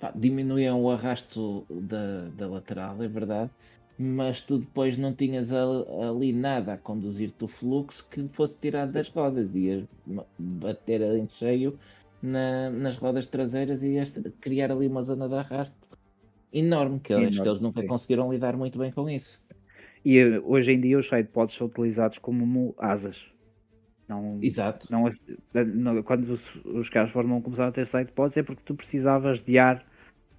pá, 0.00 0.12
diminuíam 0.14 0.82
o 0.82 0.90
arrasto 0.90 1.66
da, 1.70 2.28
da 2.36 2.48
lateral, 2.48 3.02
é 3.02 3.06
verdade, 3.08 3.50
mas 3.98 4.40
tu 4.42 4.58
depois 4.58 4.96
não 4.96 5.12
tinhas 5.14 5.52
al- 5.52 5.86
ali 6.10 6.32
nada 6.32 6.74
a 6.74 6.78
conduzir-te 6.78 7.44
o 7.44 7.48
fluxo 7.48 8.06
que 8.10 8.28
fosse 8.28 8.58
tirado 8.58 8.92
das 8.92 9.08
rodas, 9.08 9.54
ias 9.54 9.84
bater 10.38 11.00
em 11.02 11.28
cheio 11.28 11.78
na- 12.22 12.70
nas 12.70 12.96
rodas 12.96 13.26
traseiras 13.26 13.82
e 13.82 13.94
ias 13.94 14.18
criar 14.40 14.70
ali 14.72 14.86
uma 14.86 15.02
zona 15.02 15.28
de 15.28 15.34
arrasto 15.34 15.88
enorme, 16.52 17.00
que, 17.00 17.12
eu 17.12 17.20
acho 17.20 17.40
que 17.42 17.48
Enorme, 17.48 17.48
eles 17.48 17.60
nunca 17.60 17.82
sim. 17.82 17.88
conseguiram 17.90 18.32
lidar 18.32 18.56
muito 18.56 18.78
bem 18.78 18.92
com 18.92 19.08
isso. 19.10 19.40
E 20.04 20.18
eh, 20.18 20.40
hoje 20.44 20.72
em 20.72 20.80
dia 20.80 20.98
os 20.98 21.08
sidepods 21.08 21.54
são 21.54 21.66
utilizados 21.66 22.18
como 22.18 22.46
mo- 22.46 22.74
asas. 22.78 23.24
Não, 24.08 24.40
Exato. 24.40 24.88
não, 24.88 25.06
as- 25.06 25.22
não- 25.74 26.02
quando 26.02 26.24
os, 26.32 26.56
os 26.64 26.88
carros 26.90 27.12
Fórmula 27.12 27.38
1 27.38 27.42
começaram 27.42 27.70
a 27.70 27.72
ter 27.72 27.86
sidepods 27.86 28.36
é 28.36 28.42
porque 28.42 28.62
tu 28.64 28.74
precisavas 28.74 29.42
de 29.42 29.58
ar 29.58 29.84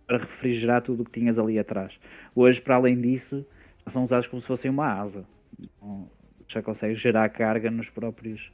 para 0.09 0.17
refrigerar 0.17 0.81
tudo 0.81 1.03
o 1.03 1.05
que 1.05 1.11
tinhas 1.11 1.37
ali 1.37 1.59
atrás. 1.59 1.99
Hoje, 2.35 2.59
para 2.59 2.75
além 2.75 2.99
disso, 2.99 3.45
são 3.85 4.03
usados 4.03 4.25
como 4.25 4.41
se 4.41 4.47
fossem 4.47 4.71
uma 4.71 4.87
asa. 4.91 5.23
Não- 5.79 6.09
Já 6.47 6.63
consegues 6.63 6.99
gerar 6.99 7.29
carga 7.29 7.69
nos 7.69 7.91
próprios 7.91 8.51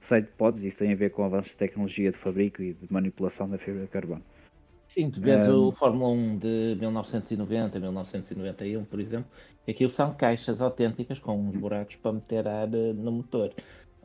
sidepods. 0.00 0.64
Isso 0.64 0.80
tem 0.80 0.92
a 0.92 0.96
ver 0.96 1.10
com 1.10 1.22
avanços 1.24 1.52
de 1.52 1.58
tecnologia 1.58 2.10
de 2.10 2.16
fabrico 2.18 2.60
e 2.60 2.72
de 2.74 2.92
manipulação 2.92 3.48
da 3.48 3.56
fibra 3.56 3.82
de 3.82 3.88
carbono. 3.88 4.22
Sim, 4.88 5.10
tu 5.12 5.20
vês 5.20 5.48
Um, 5.48 5.68
o 5.68 5.72
Fórmula 5.72 6.10
1 6.10 6.38
de 6.38 6.76
1990, 6.80 7.78
1991, 7.78 8.84
por 8.84 8.98
exemplo, 8.98 9.30
aquilo 9.68 9.90
são 9.90 10.12
caixas 10.12 10.60
autênticas 10.60 11.20
com 11.20 11.38
uns 11.40 11.54
buracos 11.54 11.94
para 11.96 12.12
meter 12.12 12.48
ar 12.48 12.66
eh, 12.74 12.92
no 12.92 13.12
motor. 13.12 13.52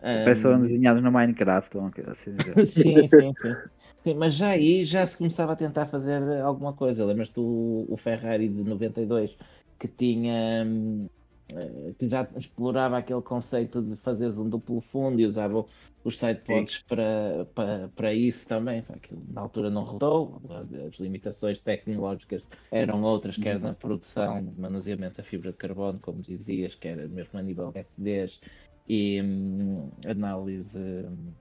Parece 0.02 0.48
Um, 0.48 0.52
são 0.52 0.60
desenhados 0.60 1.02
no 1.02 1.12
Minecraft. 1.12 1.78
ou 1.78 1.92
assim 2.08 2.32
dizer. 2.36 2.66
sim, 2.68 3.08
sim, 3.08 3.34
sim. 3.42 3.56
Sim, 4.04 4.16
Mas 4.16 4.34
já 4.34 4.50
aí 4.50 4.86
já 4.86 5.06
se 5.06 5.18
começava 5.18 5.54
a 5.54 5.56
tentar 5.56 5.88
fazer 5.88 6.42
alguma 6.42 6.74
coisa. 6.76 7.06
Lembras-te 7.06 7.40
o, 7.40 7.86
o 7.88 7.98
Ferrari 7.98 8.50
de 8.50 8.64
92 8.64 9.38
que 9.80 9.88
tinha 9.88 10.64
hum, 10.66 11.08
eh, 11.54 11.94
que 12.00 12.08
já 12.10 12.24
explorava 12.36 12.98
aquele 12.98 13.22
conceito 13.22 13.82
de 13.82 13.96
fazeres 13.98 14.38
um 14.40 14.50
duplo 14.50 14.82
fundo 14.82 15.20
e 15.20 15.26
usava 15.26 15.66
os 16.04 16.18
sidepods 16.18 16.84
para, 16.88 17.46
para, 17.54 17.90
para 17.90 18.14
isso 18.14 18.48
também. 18.48 18.80
Aquilo 18.90 19.24
na 19.32 19.42
altura 19.42 19.70
não 19.70 19.84
rodou, 19.84 20.42
as 20.88 20.96
limitações 21.00 21.60
tecnológicas 21.62 22.44
eram 22.72 23.04
outras, 23.04 23.38
quer 23.38 23.60
na 23.60 23.74
produção, 23.76 24.42
manuseamento 24.58 25.18
da 25.18 25.24
fibra 25.24 25.52
de 25.52 25.58
carbono, 25.58 26.00
como 26.00 26.22
dizias, 26.24 26.74
quer 26.76 27.08
mesmo 27.10 27.38
a 27.38 27.42
nível 27.44 27.72
de 27.72 27.80
FDs 27.80 28.40
e 28.88 29.22
hum, 29.22 29.90
análise. 30.08 30.80
hum, 30.80 31.34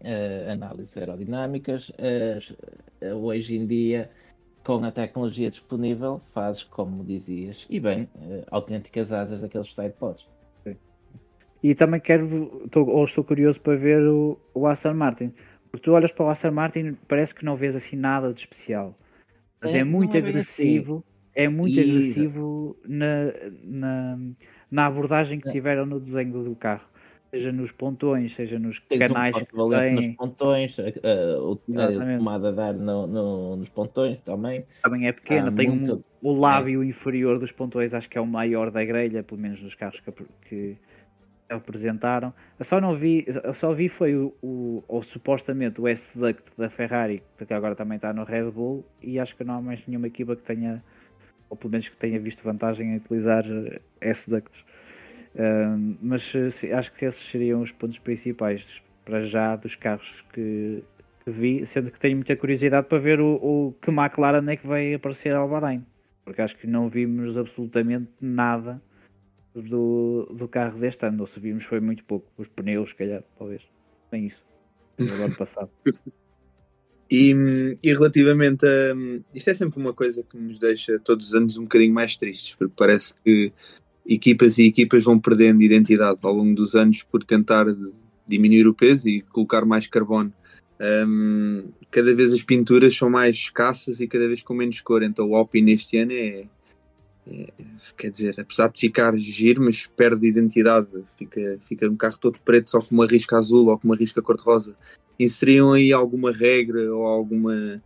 eh, 0.00 0.50
análises 0.50 0.96
aerodinâmicas. 0.96 1.90
As- 1.98 2.54
eh, 3.00 3.14
hoje 3.14 3.56
em 3.56 3.66
dia, 3.66 4.10
com 4.64 4.84
a 4.84 4.90
tecnologia 4.90 5.50
disponível, 5.50 6.20
fazes, 6.32 6.64
como 6.64 7.04
dizias, 7.04 7.66
e 7.70 7.78
bem, 7.78 8.08
autênticas 8.50 9.12
asas 9.12 9.40
daqueles 9.40 9.72
sidepods. 9.72 10.26
E 11.62 11.74
também 11.74 12.00
quero, 12.00 12.62
estou, 12.64 12.88
ou 12.88 13.04
estou 13.04 13.24
curioso 13.24 13.60
para 13.60 13.76
ver 13.76 14.00
o, 14.06 14.38
o 14.54 14.66
Aston 14.66 14.94
Martin. 14.94 15.32
Porque 15.70 15.84
tu 15.84 15.92
olhas 15.92 16.12
para 16.12 16.26
o 16.26 16.28
Aston 16.28 16.50
Martin, 16.52 16.96
parece 17.08 17.34
que 17.34 17.44
não 17.44 17.56
vês 17.56 17.74
assim 17.74 17.96
nada 17.96 18.32
de 18.32 18.40
especial. 18.40 18.94
Mas 19.60 19.74
É, 19.74 19.78
é, 19.78 19.84
muito 19.84 20.16
é 20.16 20.20
bem 20.20 20.30
agressivo, 20.30 21.04
é 21.34 21.48
muito 21.48 21.80
Exato. 21.80 21.90
agressivo 21.90 22.76
na, 22.84 23.32
na, 23.64 24.18
na 24.70 24.86
abordagem 24.86 25.40
que 25.40 25.48
É. 25.48 25.52
tiveram 25.52 25.86
no 25.86 25.98
desenho 25.98 26.44
do 26.44 26.54
carro. 26.54 26.86
Seja 27.38 27.52
nos 27.52 27.72
pontões, 27.72 28.34
seja 28.34 28.58
nos 28.58 28.80
Tens 28.80 28.98
canais 28.98 29.36
um 29.36 29.40
que 29.40 29.46
porta-valente 29.46 29.94
nos 30.08 30.16
pontões, 30.16 30.76
a, 30.78 30.82
a- 30.82 31.40
o- 31.42 31.60
a 31.68 31.72
Exatamente. 31.90 32.18
tomada 32.18 32.52
de 32.52 32.60
ar 32.60 32.74
no- 32.74 33.06
no- 33.06 33.56
nos 33.56 33.68
pontões 33.68 34.18
também. 34.24 34.64
Também 34.82 35.06
é 35.06 35.12
pequena, 35.12 35.52
tem 35.52 35.70
um- 35.70 35.76
muito- 35.76 36.04
o 36.22 36.32
lábio 36.38 36.82
inferior 36.82 37.38
dos 37.38 37.52
pontões, 37.52 37.94
acho 37.94 38.08
que 38.08 38.18
é 38.18 38.20
o 38.20 38.26
maior 38.26 38.70
da 38.70 38.84
grelha, 38.84 39.22
pelo 39.22 39.40
menos 39.40 39.60
nos 39.62 39.74
carros 39.74 40.00
que, 40.00 40.12
que 40.48 40.76
apresentaram. 41.48 42.32
Eu 42.58 42.64
só 42.64 42.80
não 42.80 42.94
vi, 42.94 43.24
eu 43.44 43.54
só 43.54 43.72
vi 43.72 43.88
foi 43.88 44.16
o, 44.16 44.34
o- 44.42 44.82
ou 44.88 45.02
supostamente 45.02 45.80
o 45.80 45.86
S-Duct 45.86 46.42
da 46.58 46.68
Ferrari, 46.68 47.22
que 47.38 47.54
agora 47.54 47.74
também 47.76 47.96
está 47.96 48.12
no 48.12 48.24
Red 48.24 48.50
Bull, 48.50 48.84
e 49.00 49.18
acho 49.20 49.36
que 49.36 49.44
não 49.44 49.54
há 49.54 49.60
mais 49.62 49.86
nenhuma 49.86 50.08
equipa 50.08 50.34
que 50.34 50.42
tenha, 50.42 50.82
ou 51.48 51.56
pelo 51.56 51.70
menos 51.70 51.88
que 51.88 51.96
tenha 51.96 52.18
visto 52.18 52.42
vantagem 52.42 52.92
em 52.92 52.96
utilizar 52.96 53.44
S-Ducts. 54.00 54.64
Mas 56.00 56.34
eh, 56.34 56.50
sim, 56.50 56.70
acho 56.72 56.92
que 56.92 57.04
esses 57.04 57.28
seriam 57.28 57.60
os 57.60 57.72
pontos 57.72 57.98
principais 57.98 58.82
para 59.04 59.22
já 59.22 59.54
dos 59.54 59.74
carros 59.74 60.24
que, 60.32 60.82
que 61.24 61.30
vi, 61.30 61.66
sendo 61.66 61.90
que 61.90 62.00
tenho 62.00 62.16
muita 62.16 62.34
curiosidade 62.36 62.86
para 62.88 62.98
ver 62.98 63.20
o, 63.20 63.34
o 63.34 63.74
que 63.80 63.90
McLaren 63.90 64.50
é 64.50 64.56
que 64.56 64.66
vai 64.66 64.94
aparecer 64.94 65.34
ao 65.34 65.48
Bahrein, 65.48 65.84
porque 66.24 66.40
acho 66.40 66.56
que 66.56 66.66
não 66.66 66.88
vimos 66.88 67.36
absolutamente 67.36 68.10
nada 68.20 68.80
do, 69.54 70.26
do 70.34 70.48
carro 70.48 70.78
deste 70.78 71.06
ano, 71.06 71.20
ou 71.20 71.26
se 71.26 71.38
vimos 71.38 71.64
foi 71.64 71.80
muito 71.80 72.04
pouco, 72.04 72.26
os 72.36 72.48
pneus, 72.48 72.90
se 72.90 72.94
calhar, 72.96 73.22
talvez, 73.38 73.62
nem 74.10 74.26
isso, 74.26 74.42
do 74.98 75.22
ano 75.22 75.34
passado. 75.36 75.70
E, 77.08 77.32
e 77.84 77.92
relativamente 77.92 78.66
a. 78.66 78.92
Isto 79.32 79.50
é 79.50 79.54
sempre 79.54 79.78
uma 79.78 79.94
coisa 79.94 80.24
que 80.24 80.36
nos 80.36 80.58
deixa 80.58 80.98
todos 80.98 81.28
os 81.28 81.34
anos 81.34 81.56
um 81.56 81.62
bocadinho 81.62 81.94
mais 81.94 82.16
tristes, 82.16 82.56
porque 82.56 82.74
parece 82.76 83.14
que 83.22 83.52
equipas 84.06 84.58
e 84.58 84.66
equipas 84.66 85.04
vão 85.04 85.18
perdendo 85.18 85.62
identidade 85.62 86.20
ao 86.22 86.32
longo 86.32 86.54
dos 86.54 86.74
anos 86.74 87.02
por 87.02 87.24
tentar 87.24 87.66
diminuir 88.26 88.66
o 88.66 88.74
peso 88.74 89.08
e 89.08 89.22
colocar 89.22 89.64
mais 89.64 89.86
carbono. 89.86 90.32
Hum, 90.80 91.64
cada 91.90 92.14
vez 92.14 92.32
as 92.32 92.42
pinturas 92.42 92.94
são 92.94 93.08
mais 93.08 93.36
escassas 93.36 94.00
e 94.00 94.06
cada 94.06 94.26
vez 94.26 94.42
com 94.42 94.54
menos 94.54 94.80
cor, 94.80 95.02
então 95.02 95.28
o 95.30 95.34
Alpine 95.34 95.72
este 95.72 95.96
ano 95.96 96.12
é, 96.12 96.44
é- 97.26 97.52
quer 97.96 98.10
dizer, 98.10 98.38
apesar 98.38 98.68
de 98.68 98.80
ficar 98.80 99.16
giro, 99.16 99.62
mas 99.62 99.86
perde 99.86 100.26
identidade, 100.26 100.88
fica, 101.16 101.58
fica 101.62 101.88
um 101.88 101.96
carro 101.96 102.18
todo 102.18 102.38
preto 102.44 102.70
só 102.70 102.78
com 102.80 102.94
uma 102.94 103.06
risca 103.06 103.38
azul 103.38 103.68
ou 103.68 103.78
com 103.78 103.88
uma 103.88 103.96
risca 103.96 104.20
cor-de-rosa 104.20 104.76
inseriam 105.18 105.72
aí 105.72 105.92
alguma 105.92 106.30
regra 106.30 106.94
ou 106.94 107.06
alguma, 107.06 107.82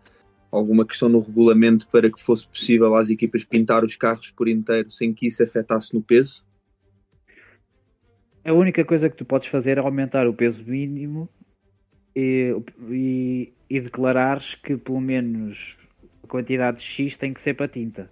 alguma 0.51 0.85
questão 0.85 1.09
no 1.09 1.21
regulamento 1.21 1.87
para 1.89 2.11
que 2.11 2.21
fosse 2.21 2.47
possível 2.47 2.95
às 2.95 3.11
equipas 3.11 3.45
pintar 3.45 3.85
os 3.85 3.97
carros 3.97 4.31
por 4.31 4.49
inteiro 4.49 4.91
sem 4.91 5.13
que 5.13 5.27
isso 5.27 5.43
afetasse 5.43 5.95
no 5.95 6.03
peso? 6.03 6.45
A 8.45 8.53
única 8.53 8.85
coisa 8.85 9.09
que 9.09 9.17
tu 9.17 9.25
podes 9.25 9.49
fazer 9.49 9.79
é 9.79 9.81
aumentar 9.81 10.27
o 10.27 10.35
peso 10.35 10.65
mínimo 10.65 11.29
e, 12.17 12.57
e, 12.89 13.53
e 13.69 13.81
declarares 13.81 14.55
que 14.55 14.77
pelo 14.77 15.01
menos 15.01 15.79
a 16.25 16.27
quantidade 16.27 16.81
X 16.83 17.17
tem 17.17 17.33
que 17.33 17.41
ser 17.41 17.55
para 17.55 17.69
tinta. 17.69 18.11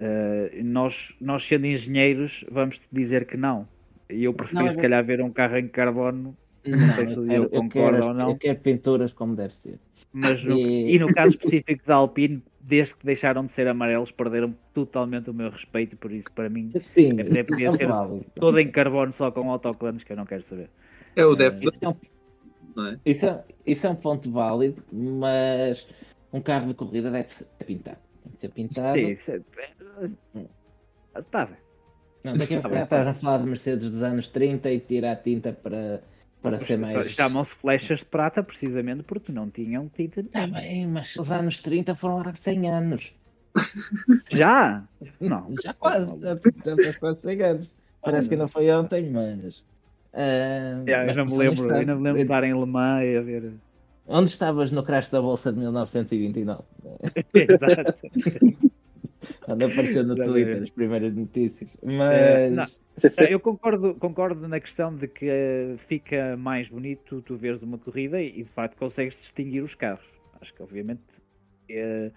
Uh, 0.00 0.62
nós, 0.64 1.14
nós 1.20 1.46
sendo 1.46 1.66
engenheiros, 1.66 2.44
vamos 2.50 2.78
te 2.78 2.86
dizer 2.92 3.26
que 3.26 3.36
não. 3.36 3.68
E 4.10 4.24
eu 4.24 4.34
prefiro, 4.34 4.64
Não, 4.64 4.70
se 4.70 4.78
calhar, 4.80 5.04
ver 5.04 5.20
um 5.20 5.30
carro 5.30 5.56
em 5.56 5.68
carbono, 5.68 6.36
Não, 6.66 6.90
sei 6.90 7.06
se 7.06 7.18
o 7.18 7.30
eu, 7.30 7.44
eu, 7.44 7.50
concorda 7.50 7.98
quero, 7.98 8.08
ou 8.08 8.14
não. 8.14 8.30
eu 8.30 8.36
quero 8.36 8.58
pinturas 8.60 9.12
como 9.12 9.34
deve 9.34 9.54
ser. 9.54 9.78
Mas 10.14 10.42
no- 10.44 10.56
E- 10.56 10.94
e 10.94 10.98
no 10.98 11.12
caso 11.12 11.34
específico 11.34 11.84
da 11.86 11.96
Alpine, 11.96 12.42
desde 12.60 12.94
que 12.96 13.04
deixaram 13.04 13.44
de 13.44 13.50
ser 13.50 13.66
amarelos, 13.68 14.10
perderam 14.10 14.54
totalmente 14.72 15.28
o 15.28 15.34
meu 15.34 15.50
respeito. 15.50 15.96
Por 15.96 16.10
isso, 16.12 16.28
para 16.34 16.48
mim, 16.48 16.70
Sim, 16.80 17.20
Até 17.20 17.42
podia 17.42 17.68
é 17.68 17.70
ser 17.72 17.88
válido. 17.88 18.24
todo 18.36 18.58
em 18.58 18.70
carbono 18.70 19.12
só 19.12 19.30
com 19.30 19.50
autoclanos, 19.50 20.02
que 20.04 20.12
eu 20.12 20.16
não 20.16 20.24
quero 20.24 20.42
saber. 20.42 20.70
É 21.16 21.24
o 21.26 21.34
Def 21.36 21.60
Isso 21.62 21.78
é, 21.82 21.88
um, 21.88 22.86
é? 22.86 22.98
isso, 23.04 23.26
é, 23.26 23.44
isso 23.66 23.86
é 23.86 23.90
um 23.90 23.94
ponto 23.96 24.30
válido, 24.30 24.82
mas 24.90 25.86
um 26.32 26.40
carro 26.40 26.68
de 26.68 26.74
corrida 26.74 27.10
deve 27.10 27.34
ser 27.34 27.46
pintado. 27.66 27.98
Tem 28.22 28.32
que 28.32 28.40
ser 28.40 28.48
pintado. 28.48 28.92
Sim, 28.92 29.08
isso 29.10 29.30
é... 29.32 29.40
Está 31.18 31.46
bem. 31.46 31.56
Não, 32.24 32.32
daqui 32.32 32.54
a 32.54 32.56
Tá 32.56 32.62
pouco 32.62 32.74
bem, 32.76 32.84
estás 32.84 33.06
a 33.08 33.14
falar 33.14 33.38
de 33.38 33.44
Mercedes 33.46 33.90
dos 33.90 34.02
anos 34.02 34.26
30 34.28 34.70
e 34.70 34.80
tira 34.80 35.12
a 35.12 35.16
tinta 35.16 35.52
para, 35.52 36.02
para 36.50 36.58
ser 36.58 36.78
mais. 36.78 37.10
Chamam-se 37.10 37.54
flechas 37.54 37.98
de 38.00 38.04
prata 38.04 38.42
precisamente 38.42 39.02
porque 39.02 39.32
não 39.32 39.48
tinham 39.50 39.88
tinta 39.88 40.20
Está 40.20 40.40
nenhuma. 40.40 40.60
bem, 40.60 40.86
mas 40.86 41.16
os 41.16 41.32
anos 41.32 41.58
30 41.58 41.94
foram 41.94 42.20
há 42.20 42.34
100 42.34 42.70
anos. 42.70 43.12
Já? 44.30 44.84
Não. 45.20 45.54
Já 45.62 45.72
quase, 45.74 46.20
já, 46.20 46.34
já 46.64 46.76
faz 46.82 46.96
quase 46.98 47.20
100 47.22 47.42
anos. 47.42 47.72
Parece 48.02 48.28
que 48.28 48.36
não 48.36 48.48
foi 48.48 48.70
ontem, 48.70 49.10
mas. 49.10 49.64
ah, 50.12 50.82
Já, 50.86 51.00
eu 51.02 51.06
mas 51.06 51.16
não 51.16 51.26
me 51.26 51.36
lembro, 51.36 51.64
está- 51.66 51.80
eu 51.80 51.86
não 51.86 51.96
me 51.96 52.02
lembro 52.02 52.18
de 52.18 52.22
estar 52.24 52.44
em 52.44 52.54
Le 52.54 52.66
Mans 52.66 53.04
e 53.04 53.16
a 53.16 53.22
ver. 53.22 53.52
Onde 54.06 54.30
estavas 54.30 54.70
no 54.70 54.82
crash 54.82 55.08
da 55.08 55.22
bolsa 55.22 55.50
de 55.52 55.58
1929? 55.60 56.62
Exato. 57.34 58.02
Anda 59.46 59.66
aparecendo 59.66 60.14
no. 60.14 60.24
Twitter 60.24 60.62
as 60.62 60.70
primeiras 60.70 61.14
notícias. 61.14 61.76
Eh, 61.82 62.50
não. 62.50 62.56
Mas. 62.56 62.80
Eu 63.28 63.40
concordo, 63.40 63.94
concordo 63.94 64.46
na 64.48 64.60
questão 64.60 64.94
de 64.94 65.08
que 65.08 65.26
eh, 65.28 65.74
fica 65.78 66.36
mais 66.36 66.68
bonito 66.68 67.20
tu 67.22 67.34
veres 67.34 67.62
uma 67.62 67.76
corrida 67.76 68.20
e, 68.22 68.42
de 68.42 68.48
facto 68.48 68.76
consegues 68.76 69.16
distinguir 69.16 69.62
os 69.62 69.74
carros. 69.74 70.06
Acho 70.40 70.54
que 70.54 70.62
obviamente 70.62 71.02
eh, 71.68 72.10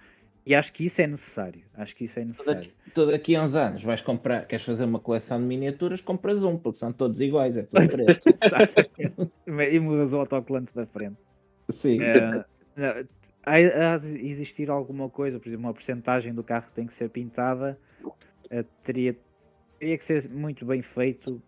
e 0.48 0.56
acho 0.56 0.72
que 0.72 0.86
isso 0.86 1.02
é 1.02 1.08
necessário. 1.08 1.62
Acho 1.74 1.94
que 1.94 2.06
isso 2.06 2.18
é 2.20 2.24
necessário. 2.24 2.72
tu 2.96 3.06
daqui 3.06 3.36
a 3.36 3.44
uns 3.44 3.54
anos 3.54 3.84
vais 3.84 4.02
comprar, 4.02 4.48
queres 4.48 4.64
fazer 4.64 4.86
uma 4.86 4.98
coleção 4.98 5.38
de 5.42 5.46
miniaturas, 5.46 6.00
compras 6.00 6.42
um, 6.42 6.58
porque 6.58 6.80
são 6.80 6.94
todos 6.94 7.20
iguais, 7.20 7.58
é 7.58 7.64
tudo 7.64 7.86
preto. 7.86 8.24
e 9.46 9.80
mudas 9.80 10.14
o 10.14 10.20
autocolante 10.20 10.74
da 10.74 10.86
frente. 10.86 11.18
Sim. 11.70 12.02
Eh, 12.02 12.46
não, 12.78 12.94
há, 13.54 13.96
existir 13.96 14.70
alguma 14.70 15.10
coisa, 15.10 15.40
por 15.40 15.48
exemplo, 15.48 15.66
uma 15.66 15.74
porcentagem 15.74 16.34
do 16.34 16.44
carro 16.44 16.68
que 16.68 16.74
tem 16.74 16.86
que 16.86 16.94
ser 16.94 17.10
pintada, 17.10 17.80
eh, 18.50 18.64
teria, 18.84 19.16
teria 19.80 19.98
que 19.98 20.06
ser 20.06 20.30
muito 20.30 20.66
bem 20.66 20.82
feito 20.82 21.42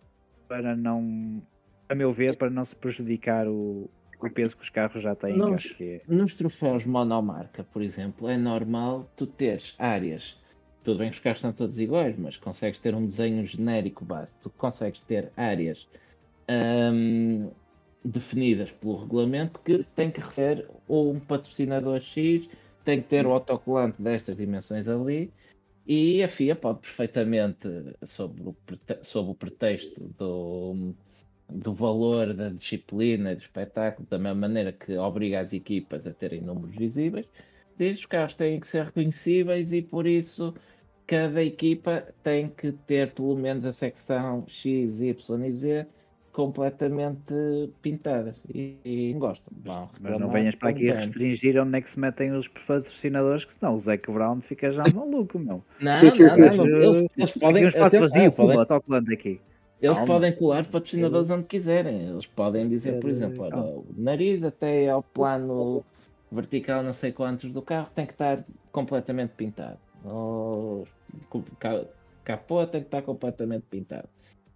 para 0.48 0.76
não, 0.76 1.42
a 1.88 1.96
meu 1.96 2.12
ver, 2.12 2.36
para 2.38 2.50
não 2.50 2.66
se 2.66 2.76
prejudicar 2.76 3.48
o, 3.48 3.90
o 4.20 4.30
peso 4.30 4.56
que 4.58 4.64
os 4.64 4.70
carros 4.70 5.02
já 5.02 5.16
têm. 5.16 5.54
acho 5.54 5.76
que 5.78 5.84
é- 5.84 6.02
Nos 6.08 6.34
troféus 6.34 6.86
monomarca, 6.86 7.64
por 7.64 7.82
exemplo, 7.82 8.28
é 8.28 8.38
normal 8.38 9.08
tu 9.16 9.28
teres 9.28 9.76
áreas. 9.78 10.38
Tudo 10.84 11.00
bem 11.00 11.10
que 11.10 11.18
os 11.18 11.22
carros 11.22 11.42
são 11.42 11.52
todos 11.52 11.80
iguais, 11.80 12.18
mas 12.18 12.38
consegues 12.38 12.80
ter 12.80 12.96
um 12.96 13.06
desenho 13.06 13.46
genérico 13.46 14.04
base. 14.06 14.34
Tu 14.42 14.50
consegues 14.50 15.02
ter 15.02 15.32
áreas 15.36 15.88
hum, 16.50 17.52
definidas 18.04 18.72
pelo 18.72 18.98
regulamento 18.98 19.60
que 19.60 19.84
tem 19.96 20.10
que 20.10 20.22
receber 20.22 20.68
ou 20.88 21.12
um 21.12 21.20
patrocinador 21.20 22.00
X, 22.02 22.50
tem 22.84 23.02
que 23.02 23.08
ter 23.08 23.26
o 23.26 23.32
autocolante 23.32 24.02
destas 24.02 24.38
dimensões 24.38 24.88
ali. 24.88 25.32
E 25.86 26.24
a 26.24 26.28
FIA 26.28 26.56
pode 26.56 26.80
perfeitamente, 26.82 27.68
sob 28.04 28.42
o, 28.42 28.56
sob 29.02 29.32
o 29.32 29.36
pretexto 29.36 30.04
do, 30.18 30.94
do 31.50 31.74
valor 31.74 32.34
da 32.34 32.50
disciplina 32.50 33.32
e 33.32 33.36
do 33.36 33.42
espetáculo, 33.42 34.08
da 34.10 34.20
mesma 34.20 34.48
maneira 34.48 34.72
que 34.72 34.96
obriga 34.98 35.40
as 35.40 35.52
equipas 35.52 36.06
a 36.06 36.14
terem 36.14 36.42
números 36.42 36.76
visíveis, 36.76 37.26
diz 37.78 37.98
que 37.98 38.02
os 38.02 38.06
carros 38.06 38.36
têm 38.36 38.60
que 38.60 38.68
ser 38.68 38.86
reconhecíveis 38.86 39.74
e 39.74 39.82
por 39.82 40.06
isso 40.06 40.54
cada 41.08 41.44
equipa 41.44 42.08
tem 42.22 42.50
que 42.50 42.72
ter 42.72 43.12
pelo 43.14 43.36
menos 43.36 43.66
a 43.66 43.74
secção 43.74 44.46
X, 44.48 45.02
Y 45.02 45.46
e 45.48 45.52
Z 45.52 45.88
completamente 46.32 47.34
pintadas 47.82 48.36
e, 48.54 48.78
e 48.84 49.14
gostam. 49.14 49.54
Mas 50.00 50.20
não 50.20 50.30
venhas 50.30 50.56
para 50.56 50.70
aqui 50.70 50.92
restringir 50.92 51.62
onde 51.62 51.78
é 51.78 51.82
que 51.82 51.90
se 51.90 52.00
metem 52.00 52.32
os 52.32 52.48
patrocinadores, 52.48 53.46
que 53.46 53.54
senão 53.54 53.74
o 53.74 53.78
Zac 53.78 54.12
Brown 54.12 54.42
fica 54.42 54.72
já 54.72 54.84
maluco, 54.94 55.40
meu. 55.40 55.64
Não, 55.80 56.02
não, 56.02 56.16
não, 56.16 56.38
Mas, 56.38 56.58
não, 56.58 56.66
Eles, 56.66 57.12
eles 57.18 57.30
Aqui 57.32 57.40
podem, 57.40 57.66
um 57.66 57.68
espaço 57.68 57.98
atenção, 57.98 58.32
vazio, 58.32 58.60
autocolante 58.60 59.14
aqui. 59.14 59.42
Eles 59.82 59.96
Calma. 59.96 60.14
podem 60.14 60.36
colar 60.36 60.66
patrocinadores 60.66 61.30
onde 61.30 61.46
quiserem. 61.46 62.10
Eles 62.10 62.26
podem 62.26 62.68
dizer, 62.68 63.00
por 63.00 63.10
exemplo, 63.10 63.44
olha, 63.44 63.58
o 63.58 63.86
nariz 63.98 64.44
até 64.44 64.90
ao 64.90 65.02
plano 65.02 65.86
vertical, 66.32 66.84
não 66.84 66.94
sei 66.94 67.12
quantos 67.12 67.52
do 67.52 67.62
carro, 67.62 67.90
tem 67.96 68.06
que 68.06 68.12
estar 68.12 68.44
completamente 68.72 69.32
pintado. 69.36 69.78
O 70.04 70.86
ca- 71.60 71.86
capô 72.24 72.66
tem 72.68 72.82
que 72.82 72.88
estar 72.88 73.02
completamente 73.02 73.64
pintado. 73.70 74.08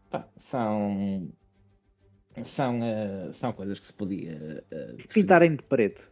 Pá, 0.09 0.27
são 0.37 1.27
são, 2.43 2.80
eh, 2.84 3.30
são 3.34 3.53
coisas 3.53 3.80
que 3.80 3.85
se 3.88 3.93
podia. 3.93 4.64
eh, 4.72 4.95
Se 4.97 5.07
pintarem 5.07 5.55
de 5.55 5.64
preto, 5.64 6.11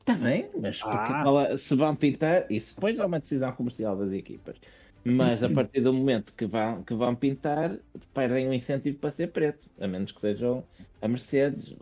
Está 0.00 0.14
bem, 0.24 0.48
mas 0.58 0.80
porque 0.80 0.96
Ah. 0.96 1.22
qual 1.22 1.40
é- 1.42 1.58
se 1.58 1.74
vão 1.76 1.94
pintar, 1.94 2.50
isso 2.50 2.74
depois 2.74 2.98
é 2.98 3.04
uma 3.04 3.20
decisão 3.20 3.52
comercial 3.52 3.94
das 3.94 4.10
equipas. 4.10 4.56
Mas 5.04 5.42
a 5.42 5.50
partir 5.50 5.82
do 5.82 5.92
momento 5.92 6.32
que 6.34 6.46
vão, 6.46 6.82
que 6.82 6.94
vão 6.94 7.14
pintar, 7.14 7.76
perdem 8.14 8.48
o 8.48 8.54
incentivo 8.54 8.96
para 8.98 9.10
ser 9.10 9.26
preto, 9.32 9.68
a 9.78 9.86
menos 9.86 10.10
que 10.10 10.20
sejam 10.22 10.64
a 11.02 11.08
Mercedes, 11.08 11.74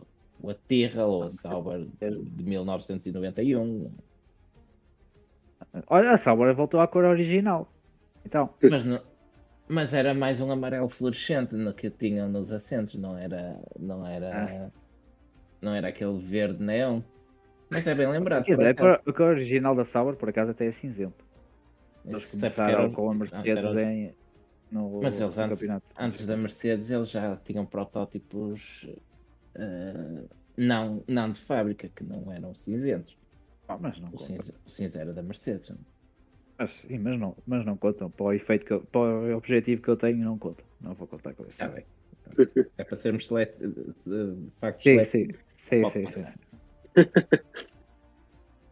ou 0.43 0.49
a 0.49 0.53
Tyrrell 0.53 1.07
ou 1.07 1.23
a 1.23 1.31
Sauber 1.31 1.85
de 2.01 2.43
1991. 2.43 3.89
olha, 5.87 6.11
a 6.11 6.17
Sauber 6.17 6.53
voltou 6.53 6.81
à 6.81 6.87
cor 6.87 7.05
original. 7.05 7.71
Então, 8.25 8.49
Mas, 8.61 8.83
não- 8.83 9.01
mas 9.69 9.93
era 9.93 10.13
mais 10.13 10.39
um 10.41 10.51
amarelo 10.51 10.89
fluorescente 10.89 11.55
no 11.55 11.73
que 11.73 11.89
tinham 11.89 12.29
nos 12.29 12.51
assentos, 12.51 12.95
não 12.95 13.17
era, 13.17 13.59
não 13.79 14.05
era, 14.05 14.71
não 15.61 15.73
era 15.73 15.87
aquele 15.89 16.17
verde 16.19 16.63
neon. 16.63 17.01
Mas 17.69 17.85
é 17.85 17.93
bem 17.93 18.07
lembrado. 18.09 18.45
quer 18.45 18.51
dizer, 18.51 18.67
a 18.67 18.71
acaso. 18.71 19.03
cor, 19.13 19.27
original 19.27 19.75
da 19.75 19.83
Sauber, 19.83 20.15
por 20.15 20.29
acaso, 20.29 20.51
até 20.51 20.67
é 20.67 20.71
cinzento. 20.71 21.25
Eles 22.05 22.23
Isso 22.23 22.35
é 22.37 22.39
era 22.39 22.49
começaram 22.55 22.87
o- 22.87 22.91
com 22.93 23.09
a 23.09 23.11
não, 23.11 23.19
Mercedes 23.19 23.57
era 23.57 23.71
o- 23.71 23.79
em, 23.79 24.13
no, 24.71 25.01
Mas 25.01 25.19
eles 25.19 25.35
no 25.35 25.43
antes, 25.43 25.59
campeonato. 25.59 25.85
antes 25.97 26.25
da 26.25 26.37
Mercedes 26.37 26.89
eles 26.91 27.09
já 27.09 27.35
tinham 27.37 27.65
protótipos 27.65 28.87
eh, 29.55 30.23
não, 30.55 31.03
não 31.07 31.31
de 31.31 31.39
fábrica, 31.41 31.89
que 31.89 32.03
não 32.03 32.31
eram 32.31 32.53
cinzentos. 32.55 33.17
Ah, 33.67 33.77
mas 33.77 33.99
não 33.99 34.09
O 34.13 34.19
cinza, 34.19 34.53
o 34.65 34.69
cinza 34.69 35.01
era 35.01 35.13
da 35.13 35.21
Mercedes. 35.21 35.69
não? 35.69 35.77
Mas, 36.57 36.71
sim, 36.71 36.97
mas 36.97 37.19
não, 37.19 37.35
mas 37.45 37.65
não 37.65 37.77
contam. 37.77 38.09
Para 38.09 38.25
o 38.25 38.33
efeito 38.33 38.65
que 38.65 38.73
eu- 38.73 38.81
para 38.81 39.01
o 39.01 39.37
objetivo 39.37 39.81
que 39.81 39.89
eu 39.89 39.95
tenho, 39.97 40.17
não 40.17 40.37
conta. 40.37 40.63
Não 40.81 40.93
vou 40.93 41.07
contar 41.07 41.33
com 41.33 41.43
isso. 41.43 41.51
Está 41.51 41.67
bem. 41.67 41.85
É 42.77 42.83
para 42.83 42.95
sermos 42.95 43.27
select, 43.27 43.57
de 43.59 44.51
facto 44.59 44.81
Sim, 44.81 45.03
select- 45.03 45.09
sim, 45.11 45.27
sim, 45.55 45.89
sim, 45.89 46.03
passar. 46.03 46.29
sim. 46.97 47.67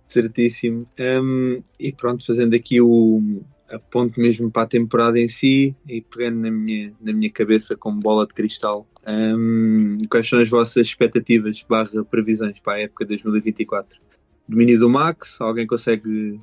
Certíssimo. 0.08 0.88
Hum, 1.00 1.64
e 1.80 1.92
pronto, 1.92 2.26
fazendo 2.26 2.56
aqui 2.56 2.80
o 2.82 3.44
a 3.68 3.80
ponte 3.80 4.20
mesmo 4.20 4.52
para 4.52 4.62
a 4.62 4.68
temporada 4.68 5.20
em 5.20 5.28
si 5.28 5.76
e 5.88 6.00
pegando 6.00 6.40
na 6.40 6.52
minha, 6.52 6.94
na 7.02 7.12
minha 7.12 7.32
cabeça 7.32 7.76
como 7.76 8.00
bola 8.00 8.28
de 8.28 8.34
cristal. 8.34 8.88
hum, 9.08 9.98
quais 10.10 10.28
são 10.30 10.40
as 10.40 10.50
vossas 10.50 10.88
expectativas 10.88 11.64
barra 11.68 12.04
previsões 12.06 12.60
para 12.60 12.74
a 12.74 12.80
época 12.82 13.06
de 13.06 13.10
2024? 13.10 14.00
Domínio 14.48 14.78
do 14.80 14.88
Max? 14.90 15.42
Alguém 15.42 15.66
consegue 15.66 16.40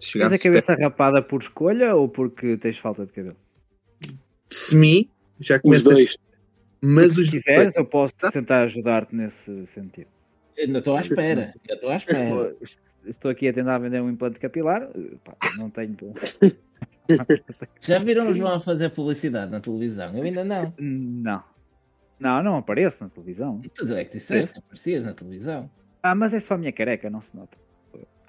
chegar 0.00 0.28
Tens 0.30 0.40
a 0.40 0.42
cabeça 0.42 0.74
rapada 0.74 1.22
por 1.22 1.40
escolha 1.42 1.94
ou 1.94 2.08
porque 2.08 2.56
tens 2.56 2.78
falta 2.78 3.04
de 3.06 3.12
cabelo? 3.12 3.36
semi? 4.48 5.10
Já 5.40 5.56
Os 5.56 5.62
começa 5.62 5.90
dois. 5.90 6.16
mas 6.82 7.12
Se 7.14 7.20
os 7.22 7.30
quiseres, 7.30 7.76
eu 7.76 7.84
posso 7.84 8.14
Tá. 8.14 8.30
tentar 8.30 8.62
ajudar-te 8.62 9.14
nesse 9.14 9.66
sentido. 9.66 10.08
Ainda 10.58 10.78
estou 10.78 10.96
à 10.96 11.00
espera. 11.00 11.40
Ainda 11.42 11.54
estou 11.74 11.90
à 11.90 11.96
espera. 11.96 12.56
Estou 13.06 13.30
aqui 13.30 13.46
a 13.48 13.52
tentar 13.52 13.78
vender 13.78 14.00
um 14.02 14.10
implante 14.10 14.38
capilar. 14.40 14.88
Pá, 15.24 15.36
não 15.58 15.70
tenho. 15.70 15.96
Já 17.80 17.98
viram 18.00 18.30
o 18.30 18.34
João 18.34 18.54
a 18.54 18.60
fazer 18.60 18.90
publicidade 18.90 19.50
na 19.50 19.60
televisão? 19.60 20.16
Eu 20.16 20.24
ainda 20.24 20.44
não. 20.44 20.74
Não. 20.78 21.42
Não, 22.20 22.42
não 22.42 22.56
apareço 22.56 23.04
na 23.04 23.08
televisão. 23.10 23.60
E 23.64 23.68
tudo 23.68 23.96
é 23.96 24.04
que 24.04 24.14
disseste, 24.18 24.58
aparecias 24.58 25.04
na 25.04 25.14
televisão. 25.14 25.70
Ah, 26.02 26.14
mas 26.14 26.34
é 26.34 26.40
só 26.40 26.54
a 26.54 26.58
minha 26.58 26.72
careca, 26.72 27.08
não 27.08 27.20
se 27.20 27.34
nota. 27.36 27.56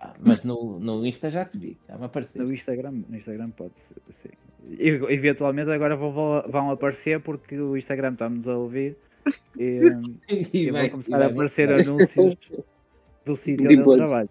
Ah, 0.02 0.14
mas 0.20 0.44
no, 0.46 0.80
no 0.80 1.06
Insta 1.06 1.30
já 1.30 1.44
te 1.44 1.58
vi, 1.58 1.78
já 1.88 1.98
me 1.98 2.06
apareceu. 2.06 2.46
No 2.46 2.54
Instagram, 2.54 3.04
no 3.10 3.16
Instagram 3.18 3.50
pode 3.50 3.74
ser, 3.80 3.98
sim. 4.10 4.30
E, 4.70 4.88
eventualmente 5.14 5.70
agora 5.70 5.96
vão, 5.96 6.12
vão- 6.48 6.72
aparecer 6.72 7.20
porque 7.22 7.60
o 7.60 7.76
Instagram 7.76 8.14
está-nos 8.14 8.48
a 8.48 8.58
ouvir 8.58 8.96
e, 9.58 9.80
e 10.54 10.72
vai- 10.72 10.84
vão 10.84 10.92
começar 10.92 11.18
vai 11.18 11.28
a 11.28 11.30
aparecer 11.32 11.70
anúncios 11.72 12.36
do 13.26 13.36
sítio 13.36 13.68
De 13.68 13.78
onde 13.78 13.90
eu 13.90 13.98
trabalho. 13.98 14.30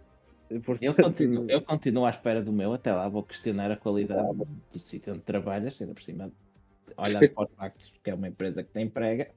Eu 0.51 0.63
Portanto, 0.63 1.03
continuo, 1.03 1.51
eu 1.51 1.61
continuo 1.61 2.07
à 2.07 2.11
espera 2.11 2.41
do 2.43 2.51
meu, 2.51 2.73
até 2.73 2.91
lá 2.91 3.07
vou 3.07 3.23
questionar 3.23 3.71
a 3.71 3.77
qualidade 3.77 4.27
do 4.73 4.79
sítio 4.79 5.13
onde 5.13 5.21
trabalhas, 5.23 5.79
ainda 5.83 5.93
por 5.93 6.03
cima, 6.03 6.33
olhando 6.97 7.29
para 7.29 7.45
os 7.45 7.51
factos, 7.55 7.93
que 8.03 8.09
é 8.11 8.15
uma 8.15 8.29
empresa 8.29 8.63
que 8.63 8.71
tem 8.71 8.87
emprega, 8.87 9.29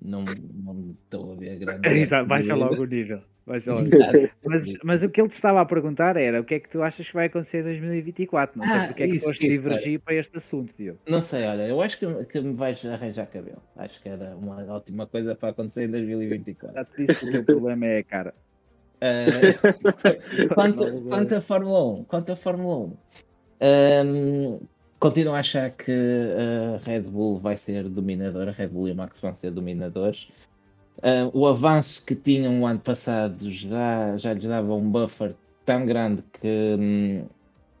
não, 0.00 0.24
não 0.64 0.90
estou 0.92 1.32
a 1.32 1.36
ver 1.36 1.58
grande. 1.58 1.86
Exato, 1.88 2.26
baixa 2.26 2.54
logo 2.56 2.82
o 2.82 2.86
nível. 2.86 3.20
Baixa 3.46 3.72
logo. 3.72 3.88
Mas, 4.44 4.72
mas 4.84 5.02
o 5.02 5.08
que 5.08 5.20
ele 5.20 5.28
te 5.28 5.34
estava 5.34 5.60
a 5.60 5.64
perguntar 5.64 6.16
era 6.16 6.40
o 6.40 6.44
que 6.44 6.54
é 6.54 6.60
que 6.60 6.68
tu 6.68 6.82
achas 6.82 7.06
que 7.06 7.14
vai 7.14 7.26
acontecer 7.26 7.60
em 7.60 7.64
2024? 7.64 8.58
Não 8.58 8.66
sei 8.66 8.76
Ah, 8.76 8.86
porque 8.86 9.02
é 9.02 9.06
que 9.06 9.16
isso, 9.16 9.24
foste 9.24 9.46
isso, 9.46 9.54
divergir 9.54 10.00
para 10.00 10.14
este 10.14 10.36
assunto, 10.36 10.74
Diogo. 10.76 11.00
Não 11.06 11.20
sei, 11.20 11.46
olha, 11.46 11.66
eu 11.66 11.80
acho 11.80 11.98
que, 11.98 12.24
que 12.26 12.40
me 12.40 12.54
vais 12.54 12.84
arranjar 12.84 13.26
cabelo. 13.26 13.62
Acho 13.76 14.00
que 14.00 14.08
era 14.08 14.36
uma 14.36 14.62
ótima 14.72 15.06
coisa 15.06 15.34
para 15.34 15.48
acontecer 15.50 15.84
em 15.84 15.90
2024. 15.90 16.74
Já 16.74 16.84
te 16.84 17.04
disse 17.04 17.20
que 17.20 17.26
o 17.26 17.32
teu 17.32 17.44
problema 17.44 17.86
é 17.86 17.98
a 17.98 18.04
cara. 18.04 18.34
Uh, 19.00 20.54
quanto, 20.54 21.02
quanto 21.08 21.34
à 21.34 21.40
Fórmula 21.40 22.00
1, 22.00 22.04
quanto 22.04 22.32
à 22.32 22.36
Fórmula 22.36 22.76
1, 22.86 22.96
um, 23.60 24.60
continuo 24.98 25.34
a 25.34 25.38
achar 25.38 25.70
que 25.70 25.92
a 25.92 26.78
Red 26.84 27.02
Bull 27.02 27.38
vai 27.38 27.56
ser 27.56 27.88
dominadora, 27.88 28.50
a 28.50 28.54
Red 28.54 28.68
Bull 28.68 28.88
e 28.88 28.90
a 28.92 28.94
Max 28.94 29.20
vão 29.20 29.34
ser 29.34 29.50
dominadores. 29.50 30.28
Uh, 30.98 31.30
o 31.32 31.46
avanço 31.46 32.04
que 32.04 32.16
tinham 32.16 32.60
o 32.60 32.66
ano 32.66 32.80
passado 32.80 33.50
já, 33.52 34.16
já 34.16 34.32
lhes 34.32 34.44
dava 34.44 34.74
um 34.74 34.90
buffer 34.90 35.34
tão 35.64 35.86
grande 35.86 36.24
que 36.32 36.76
hum, 36.78 37.26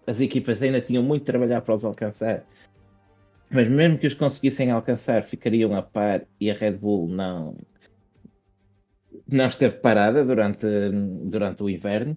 as 0.06 0.20
equipas 0.20 0.62
ainda 0.62 0.80
tinham 0.80 1.02
muito 1.02 1.22
de 1.22 1.26
trabalhar 1.26 1.60
para 1.62 1.74
os 1.74 1.84
alcançar. 1.84 2.44
Mas 3.50 3.68
mesmo 3.68 3.98
que 3.98 4.06
os 4.06 4.14
conseguissem 4.14 4.70
alcançar, 4.70 5.22
ficariam 5.22 5.74
a 5.74 5.82
par 5.82 6.22
e 6.40 6.50
a 6.50 6.54
Red 6.54 6.72
Bull 6.72 7.08
não, 7.08 7.56
não 9.26 9.46
esteve 9.46 9.76
parada 9.78 10.24
durante, 10.24 10.66
durante 11.24 11.62
o 11.62 11.68
inverno. 11.68 12.16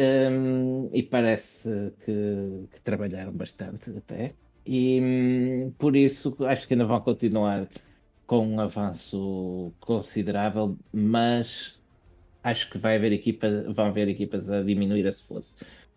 Um, 0.00 0.90
e 0.92 1.02
parece 1.02 1.92
que, 2.04 2.68
que, 2.70 2.80
trabalharam 2.82 3.32
bastante 3.32 3.90
até. 3.90 4.32
E 4.64 5.00
um, 5.02 5.72
por 5.72 5.96
isso 5.96 6.36
acho 6.46 6.68
que 6.68 6.74
ainda 6.74 6.86
vão 6.86 7.00
continuar 7.00 7.68
com 8.24 8.46
um 8.46 8.60
avanço 8.60 9.72
considerável, 9.80 10.78
mas 10.92 11.80
acho 12.44 12.70
que 12.70 12.78
vai 12.78 12.94
haver 12.96 13.12
equipas, 13.12 13.66
vão 13.74 13.86
haver 13.86 14.08
equipas 14.08 14.48
a 14.48 14.62
diminuir 14.62 15.04
esse 15.06 15.24
fosse. 15.24 15.52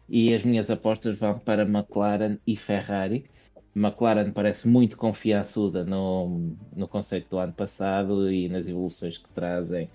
E 0.10 0.34
as 0.34 0.44
minhas 0.44 0.72
apostas 0.72 1.20
vão 1.20 1.38
para 1.38 1.62
McLaren 1.64 2.38
e 2.48 2.58
Ferrari. 2.58 3.30
McLaren 3.76 4.32
parece 4.32 4.68
muito 4.68 4.98
confiançuda 4.98 5.84
no, 5.86 6.56
no 6.76 6.88
conceito 6.88 7.30
do 7.30 7.38
ano 7.38 7.54
passado 7.54 8.32
e 8.32 8.50
nas 8.50 8.68
evoluções 8.68 9.20
que 9.20 9.30
trazem. 9.30 9.90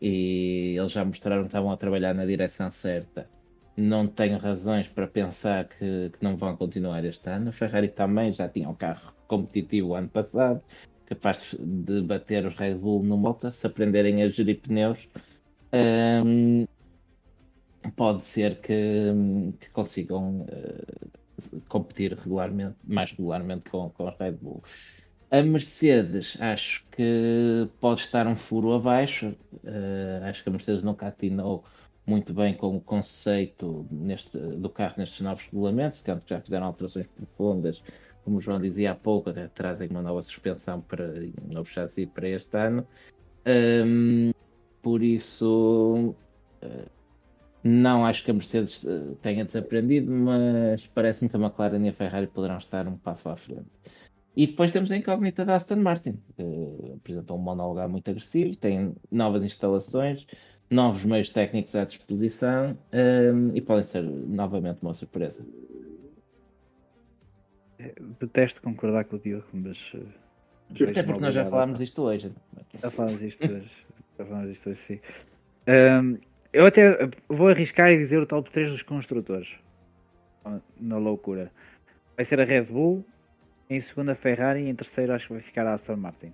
E 0.00 0.76
eles 0.76 0.92
já 0.92 1.04
mostraram 1.04 1.42
que 1.42 1.48
estavam 1.48 1.70
a 1.70 1.76
trabalhar 1.76 2.14
na 2.14 2.26
direção 2.26 2.70
certa. 2.70 3.28
Não 3.76 4.06
tenho 4.06 4.38
razões 4.38 4.86
para 4.86 5.06
pensar 5.06 5.68
que, 5.68 6.10
que 6.10 6.22
não 6.22 6.36
vão 6.36 6.56
continuar 6.56 7.04
este 7.04 7.28
ano. 7.28 7.48
A 7.48 7.52
Ferrari 7.52 7.88
também 7.88 8.32
já 8.32 8.48
tinha 8.48 8.68
um 8.68 8.74
carro 8.74 9.12
competitivo 9.26 9.94
ano 9.94 10.08
passado, 10.08 10.62
capaz 11.06 11.56
de 11.58 12.02
bater 12.02 12.46
os 12.46 12.54
Red 12.56 12.74
Bull 12.74 13.02
no 13.02 13.16
moto, 13.16 13.50
se 13.50 13.66
aprenderem 13.66 14.22
a 14.22 14.28
gerir 14.28 14.60
pneus. 14.60 15.08
Um, 15.72 16.66
pode 17.96 18.24
ser 18.24 18.60
que, 18.60 19.12
que 19.58 19.70
consigam 19.70 20.42
uh, 20.42 21.60
competir 21.68 22.14
regularmente, 22.14 22.76
mais 22.84 23.10
regularmente 23.10 23.70
com, 23.70 23.90
com 23.90 24.08
Red 24.08 24.32
Bull. 24.40 24.62
A 25.30 25.42
Mercedes 25.42 26.40
acho 26.40 26.86
que 26.92 27.68
pode 27.80 28.02
estar 28.02 28.24
um 28.28 28.36
furo 28.36 28.72
abaixo. 28.72 29.34
Uh, 29.64 30.24
acho 30.24 30.44
que 30.44 30.48
a 30.48 30.52
Mercedes 30.52 30.84
nunca 30.84 31.08
atinou 31.08 31.64
muito 32.06 32.34
bem 32.34 32.54
com 32.54 32.76
o 32.76 32.80
conceito 32.80 33.86
neste, 33.90 34.36
do 34.36 34.68
carro 34.68 34.94
nestes 34.98 35.20
novos 35.20 35.44
regulamentos, 35.44 36.02
tanto 36.02 36.24
que 36.24 36.34
já 36.34 36.40
fizeram 36.40 36.66
alterações 36.66 37.06
profundas, 37.06 37.82
como 38.24 38.38
o 38.38 38.40
João 38.40 38.60
dizia 38.60 38.92
há 38.92 38.94
pouco, 38.94 39.30
até 39.30 39.48
trazem 39.48 39.88
uma 39.88 40.02
nova 40.02 40.22
suspensão 40.22 40.80
para 40.80 41.04
um 41.42 41.52
novo 41.52 41.68
chassi 41.68 42.06
para 42.06 42.28
este 42.28 42.56
ano. 42.56 42.86
Um, 43.46 44.32
por 44.82 45.02
isso, 45.02 46.14
uh, 46.62 46.90
não 47.62 48.04
acho 48.04 48.24
que 48.24 48.30
a 48.30 48.34
Mercedes 48.34 48.82
uh, 48.84 49.16
tenha 49.20 49.44
desaprendido, 49.44 50.10
mas 50.10 50.86
parece-me 50.86 51.28
que 51.28 51.36
a 51.36 51.38
McLaren 51.38 51.84
e 51.84 51.88
a 51.88 51.92
Ferrari 51.92 52.26
poderão 52.26 52.58
estar 52.58 52.88
um 52.88 52.96
passo 52.96 53.28
à 53.28 53.36
frente. 53.36 53.66
E 54.36 54.46
depois 54.46 54.72
temos 54.72 54.90
a 54.90 54.96
incógnita 54.96 55.44
da 55.44 55.54
Aston 55.54 55.76
Martin, 55.76 56.18
que 56.34 56.42
apresentou 56.96 57.38
um 57.38 57.42
monólogo 57.42 57.88
muito 57.88 58.10
agressivo, 58.10 58.56
tem 58.56 58.94
novas 59.10 59.44
instalações, 59.44 60.26
novos 60.74 61.04
meios 61.04 61.30
técnicos 61.30 61.74
à 61.76 61.84
disposição 61.84 62.76
um, 62.92 63.54
e 63.54 63.60
podem 63.60 63.84
ser 63.84 64.02
novamente 64.02 64.82
uma 64.82 64.92
surpresa. 64.92 65.44
Detesto 68.20 68.60
concordar 68.60 69.04
com 69.04 69.16
o 69.16 69.18
Diogo, 69.18 69.46
mas. 69.52 69.92
Até 70.70 71.02
porque 71.02 71.20
nós 71.20 71.34
já 71.34 71.44
falámos 71.46 71.78
disto 71.78 72.02
hoje. 72.02 72.32
Já 72.80 72.90
falámos 72.90 73.22
isto 73.22 73.44
hoje. 73.44 73.86
já 74.18 74.24
falámos 74.24 74.50
isto 74.50 74.70
hoje, 74.70 74.78
sim. 74.78 75.00
Um, 75.68 76.18
eu 76.52 76.66
até 76.66 77.08
vou 77.28 77.48
arriscar 77.48 77.90
e 77.90 77.96
dizer 77.96 78.18
o 78.18 78.26
top 78.26 78.50
3 78.50 78.70
dos 78.70 78.82
construtores. 78.82 79.56
Na 80.78 80.98
loucura. 80.98 81.50
Vai 82.16 82.24
ser 82.24 82.40
a 82.40 82.44
Red 82.44 82.64
Bull, 82.64 83.04
em 83.68 83.80
segunda 83.80 84.12
a 84.12 84.14
Ferrari 84.14 84.62
e 84.62 84.68
em 84.68 84.74
terceiro 84.74 85.12
acho 85.12 85.26
que 85.26 85.32
vai 85.32 85.42
ficar 85.42 85.66
a 85.66 85.74
Aston 85.74 85.96
Martin. 85.96 86.32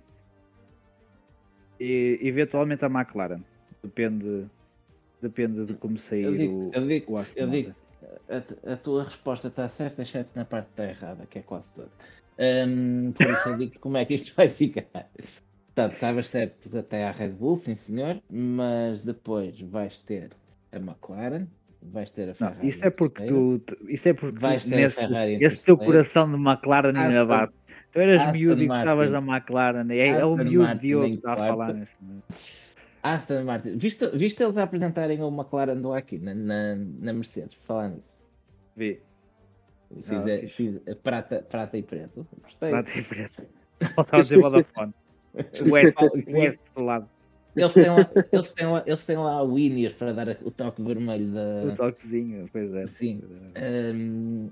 E 1.79 2.19
eventualmente 2.21 2.85
a 2.85 2.87
McLaren. 2.87 3.41
Depende, 3.83 4.45
depende 5.21 5.65
de 5.65 5.73
como 5.73 5.97
sair 5.97 6.23
eu 6.23 6.37
digo, 6.37 6.53
o, 6.53 6.71
eu 6.73 6.87
digo, 6.87 7.13
o 7.13 7.23
eu 7.35 7.47
digo, 7.49 7.75
a, 8.29 8.73
a, 8.73 8.77
tua 8.77 9.03
resposta 9.05 9.47
está 9.47 9.67
certa, 9.67 10.01
exceto 10.01 10.29
na 10.35 10.45
parte 10.45 10.67
que 10.67 10.71
está 10.71 10.85
errada, 10.85 11.25
que 11.25 11.39
é 11.39 11.41
quase 11.41 11.73
toda. 11.73 11.89
Um, 12.39 13.11
por 13.11 13.29
isso 13.29 13.49
eu 13.49 13.57
digo 13.57 13.79
como 13.79 13.97
é 13.97 14.05
que 14.05 14.15
isto 14.15 14.33
vai 14.37 14.49
ficar. 14.49 14.85
Portanto, 15.73 15.93
estavas 15.93 16.27
certo 16.27 16.77
até 16.77 17.05
à 17.05 17.11
Red 17.11 17.29
Bull, 17.29 17.55
sim 17.55 17.75
senhor, 17.75 18.21
mas 18.29 19.01
depois 19.01 19.59
vais 19.61 19.97
ter 19.99 20.31
a 20.71 20.77
McLaren, 20.77 21.47
vais 21.81 22.11
ter 22.11 22.29
a 22.29 22.33
Ferrari. 22.33 22.57
Não, 22.59 22.65
isso 22.67 22.85
é 22.85 22.89
porque 22.89 23.23
tu, 23.25 23.61
isso 23.87 24.09
é 24.09 24.13
porque 24.13 24.39
vais 24.39 24.63
ter 24.63 24.75
nesse, 24.75 25.05
esse 25.41 25.65
teu 25.65 25.77
coração 25.77 26.29
de 26.29 26.37
McLaren 26.37 26.97
ainda 26.97 27.25
bate. 27.25 27.53
Tu 27.91 27.99
eras 27.99 28.21
Aston 28.21 28.31
miúdo 28.31 28.63
e 28.63 28.67
gostavas 28.67 29.11
da 29.11 29.19
McLaren, 29.19 29.87
é, 29.91 30.07
é 30.07 30.25
o 30.25 30.35
miúdo 30.35 30.73
de 30.73 30.79
Diogo 30.79 31.07
que 31.07 31.13
está 31.15 31.33
a 31.33 31.37
falar 31.37 31.73
nesse 31.73 31.95
momento. 32.01 32.23
Aston 33.03 33.43
Martin, 33.45 33.77
viste, 33.77 34.07
viste 34.15 34.43
eles 34.43 34.57
apresentarem 34.57 35.21
o 35.21 35.29
McLaren 35.29 35.81
do 35.81 35.93
aqui 35.93 36.17
na, 36.17 36.33
na, 36.33 36.75
na 36.75 37.13
Mercedes, 37.13 37.55
falar 37.65 37.89
nisso? 37.89 38.17
Vi. 38.75 39.01
Ah, 40.07 40.95
prata, 41.03 41.45
prata 41.49 41.77
e 41.77 41.83
preto. 41.83 42.25
Gostei. 42.41 42.69
Prata 42.69 42.91
e 42.97 43.03
preto. 43.03 43.43
Faltava 43.95 44.23
dizer 44.23 44.39
Vodafone. 44.39 44.93
O 45.33 45.77
S, 45.77 45.95
o 46.27 46.37
S 46.43 46.59
do 46.75 46.83
lado. 46.83 47.09
Eles 47.55 47.73
têm, 47.73 47.89
lá, 47.89 48.11
eles, 48.31 48.53
têm 48.53 48.67
lá, 48.67 48.83
eles 48.85 49.05
têm 49.05 49.17
lá 49.17 49.43
o 49.43 49.57
Ineos 49.57 49.93
para 49.93 50.13
dar 50.13 50.37
o 50.41 50.51
toque 50.51 50.81
vermelho 50.81 51.31
da. 51.31 51.71
O 51.71 51.75
toquezinho, 51.75 52.45
pois 52.51 52.73
é. 52.73 52.85
Sim. 52.85 53.21
Um, 53.61 54.49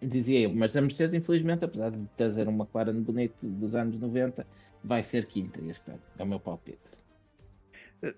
dizia 0.00 0.42
eu, 0.42 0.54
mas 0.54 0.76
a 0.76 0.80
Mercedes, 0.80 1.14
infelizmente, 1.14 1.64
apesar 1.64 1.90
de 1.90 1.98
trazer 2.16 2.48
uma 2.48 2.64
McLaren 2.64 3.00
bonito 3.00 3.34
dos 3.42 3.74
anos 3.74 3.98
90, 3.98 4.46
vai 4.82 5.02
ser 5.02 5.26
quinta 5.26 5.60
este 5.64 5.90
ano. 5.90 6.00
É 6.18 6.22
o 6.22 6.26
meu 6.26 6.38
palpite. 6.38 6.78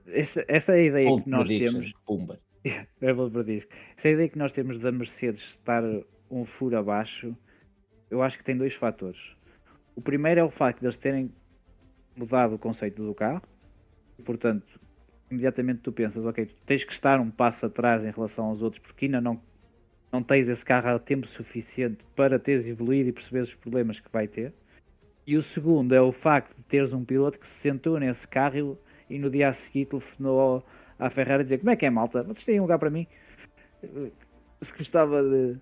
Essa, 0.07 0.45
essa 0.49 0.73
é 0.73 0.81
a 0.81 0.83
ideia 0.83 1.11
Old 1.11 1.25
que 1.25 1.31
nós 1.31 1.49
temos. 1.49 1.93
Pumba. 2.07 2.41
É, 2.67 2.87
essa 3.11 4.09
é 4.09 4.11
a 4.11 4.15
ideia 4.15 4.29
que 4.31 4.39
nós 4.39 4.51
temos 4.51 4.79
da 4.79 4.91
Mercedes 4.91 5.51
estar 5.51 5.83
um 6.31 6.47
furo 6.47 6.79
abaixo, 6.79 7.37
eu 8.11 8.23
acho 8.23 8.39
que 8.39 8.45
tem 8.45 8.57
dois 8.57 8.73
fatores. 8.73 9.37
O 9.95 10.01
primeiro 10.01 10.41
é 10.41 10.43
o 10.43 10.49
facto 10.49 10.81
de 10.81 10.87
eles 10.87 10.97
terem 10.97 11.31
mudado 12.17 12.55
o 12.55 12.59
conceito 12.59 13.05
do 13.05 13.15
carro 13.15 13.43
portanto, 14.23 14.81
imediatamente 15.31 15.81
tu 15.81 15.93
pensas, 15.93 16.25
ok, 16.27 16.47
tu 16.47 16.55
tens 16.65 16.85
que 16.85 16.93
estar 16.93 17.21
um 17.21 17.31
passo 17.31 17.67
atrás 17.67 18.05
em 18.05 18.11
relação 18.11 18.47
aos 18.47 18.63
outros 18.63 18.83
porque 18.83 19.07
ainda 19.07 19.21
não, 19.21 19.41
não 20.13 20.23
tens 20.23 20.49
esse 20.49 20.65
carro 20.65 20.89
há 20.89 20.99
tempo 20.99 21.27
suficiente 21.27 22.05
para 22.15 22.39
teres 22.39 22.67
evoluído 22.67 23.09
e 23.09 23.13
perceberes 23.13 23.49
os 23.49 23.55
problemas 23.55 23.99
que 23.99 24.11
vai 24.11 24.29
ter. 24.29 24.53
E 25.27 25.37
o 25.37 25.43
segundo 25.43 25.95
é 25.95 26.01
o 26.01 26.13
facto 26.13 26.55
de 26.55 26.63
teres 26.65 26.93
um 26.93 27.05
piloto 27.05 27.39
que 27.39 27.49
se 27.49 27.55
sentou 27.55 27.99
nesse 27.99 28.29
carro 28.29 28.79
e, 29.09 29.19
no 29.19 29.31
dia 29.31 29.49
a 29.49 29.53
seguir 29.53 29.87
telefonou 29.87 30.65
à 30.99 31.11
Ferrari 31.11 31.41
a 31.41 31.45
dizer 31.45 31.59
como 31.59 31.71
é 31.71 31.77
que 31.77 31.87
é 31.87 31.91
malta, 31.91 32.23
vocês 32.23 32.45
têm 32.45 32.59
um 32.59 32.63
lugar 32.63 32.79
para 32.79 32.91
mim? 32.91 33.07
Se 34.61 34.77
gostava 34.77 35.23
de 35.23 35.57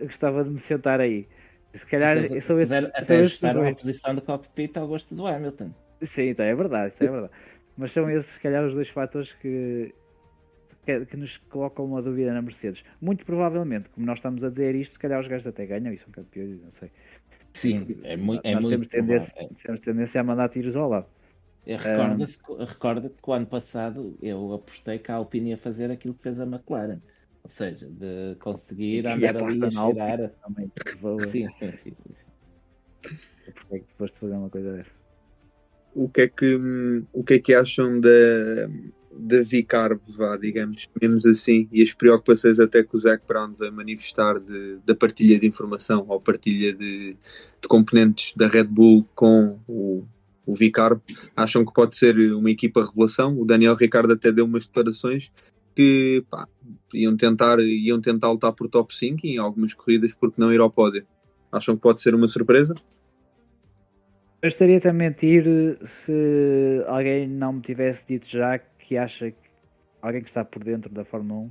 gostava 0.00 0.44
de 0.44 0.50
me 0.50 0.58
sentar 0.58 1.00
aí. 1.00 1.28
Se 1.72 1.86
calhar 1.86 2.16
são 2.40 2.60
esses, 2.60 2.72
até 2.72 3.04
são 3.04 3.20
esses 3.20 3.42
uma 3.42 3.74
posição 3.74 4.14
de 4.14 4.20
cockpit 4.22 4.76
ao 4.76 4.88
gosto 4.88 5.14
do 5.14 5.26
Hamilton. 5.26 5.70
Sim, 6.00 6.30
então 6.30 6.44
é 6.44 6.54
verdade, 6.54 6.94
é 7.00 7.06
verdade. 7.06 7.32
Mas 7.76 7.92
são 7.92 8.08
esses, 8.10 8.32
se 8.32 8.40
calhar, 8.40 8.64
os 8.64 8.74
dois 8.74 8.88
fatores 8.88 9.32
que, 9.34 9.94
que, 10.84 11.16
nos 11.16 11.36
colocam 11.36 11.84
uma 11.84 12.00
dúvida 12.00 12.32
na 12.32 12.40
Mercedes. 12.40 12.82
Muito 13.00 13.24
provavelmente, 13.24 13.90
como 13.90 14.06
nós 14.06 14.18
estamos 14.18 14.42
a 14.42 14.48
dizer 14.48 14.74
isto, 14.74 14.92
se 14.92 14.98
calhar 14.98 15.20
os 15.20 15.28
gajos 15.28 15.46
até 15.46 15.66
ganham 15.66 15.92
e 15.92 15.98
são 15.98 16.10
campeões, 16.10 16.62
não 16.62 16.70
sei. 16.72 16.90
Sim, 17.52 17.86
é 18.04 18.16
muito. 18.16 18.44
É 18.44 18.54
nós 18.54 18.64
muito 18.64 18.70
temos, 18.70 18.88
tendência, 18.88 19.48
temos 19.62 19.80
tendência 19.80 20.20
a 20.20 20.24
mandar 20.24 20.48
tiros 20.48 20.76
ao 20.76 20.88
lado. 20.88 21.06
Recorda-te 21.66 22.38
um, 22.48 22.64
recorda 22.64 23.08
que 23.08 23.30
o 23.30 23.32
ano 23.32 23.46
passado 23.46 24.16
eu 24.22 24.52
apostei 24.54 24.98
que 24.98 25.10
a 25.10 25.16
Alpine 25.16 25.50
ia 25.50 25.58
fazer 25.58 25.90
aquilo 25.90 26.14
que 26.14 26.22
fez 26.22 26.38
a 26.38 26.44
McLaren. 26.44 27.00
Ou 27.42 27.50
seja, 27.50 27.88
de 27.88 28.36
conseguir 28.40 29.06
andar 29.06 29.36
ali 29.36 29.64
a 29.64 29.70
cheirar. 29.70 30.30
Também, 30.44 30.70
sim, 31.30 31.48
sim, 31.58 31.72
sim, 31.72 31.94
sim. 31.94 33.14
Porquê 33.44 33.76
é 33.76 33.78
que 33.78 33.86
tu 33.86 33.94
foste 33.94 34.18
fazer 34.18 34.34
uma 34.34 34.50
coisa 34.50 34.72
dessa? 34.72 35.06
o 35.96 36.10
que 36.10 36.20
é 36.20 36.28
que, 36.28 36.54
o 37.10 37.24
que, 37.24 37.34
é 37.34 37.38
que 37.38 37.54
acham 37.54 37.98
da, 37.98 38.10
da 39.10 39.42
VCARB, 39.42 39.98
vá, 40.08 40.36
digamos, 40.36 40.86
mesmo 41.00 41.30
assim, 41.30 41.66
e 41.72 41.82
as 41.82 41.94
preocupações 41.94 42.60
até 42.60 42.82
que 42.82 42.94
o 42.94 42.98
Zac 42.98 43.26
Brown 43.26 43.54
vai 43.54 43.70
manifestar 43.70 44.38
de, 44.38 44.76
da 44.84 44.94
partilha 44.94 45.40
de 45.40 45.46
informação 45.46 46.04
ou 46.06 46.20
partilha 46.20 46.74
de, 46.74 47.16
de 47.62 47.68
componentes 47.68 48.34
da 48.36 48.46
Red 48.46 48.64
Bull 48.64 49.08
com 49.14 49.58
o, 49.66 50.04
o 50.46 50.54
VCARB, 50.54 51.02
acham 51.36 51.64
que 51.64 51.72
pode 51.72 51.96
ser 51.96 52.16
uma 52.32 52.50
equipa 52.50 52.84
revelação. 52.84 53.38
O 53.38 53.44
Daniel 53.44 53.74
Ricardo 53.74 54.12
até 54.12 54.30
deu 54.30 54.44
umas 54.44 54.66
declarações 54.66 55.32
que 55.74 56.24
pá, 56.30 56.48
iam, 56.94 57.16
tentar, 57.16 57.58
iam 57.60 58.00
tentar 58.00 58.30
lutar 58.30 58.52
por 58.52 58.68
top 58.68 58.94
5 58.94 59.26
em 59.26 59.38
algumas 59.38 59.74
corridas, 59.74 60.14
porque 60.14 60.40
não 60.40 60.52
ir 60.52 60.60
ao 60.60 60.70
pódio. 60.70 61.06
Acham 61.52 61.76
que 61.76 61.82
pode 61.82 62.00
ser 62.00 62.14
uma 62.14 62.28
surpresa? 62.28 62.74
Eu 64.40 64.48
estaria 64.48 64.78
a 64.84 64.92
mentir 64.92 65.44
se 65.84 66.84
alguém 66.86 67.26
não 67.28 67.54
me 67.54 67.60
tivesse 67.60 68.06
dito 68.06 68.28
já 68.28 68.58
que 68.58 68.96
acha 68.96 69.30
que 69.30 69.50
alguém 70.00 70.22
que 70.22 70.28
está 70.28 70.44
por 70.44 70.62
dentro 70.62 70.92
da 70.92 71.04
Fórmula 71.04 71.50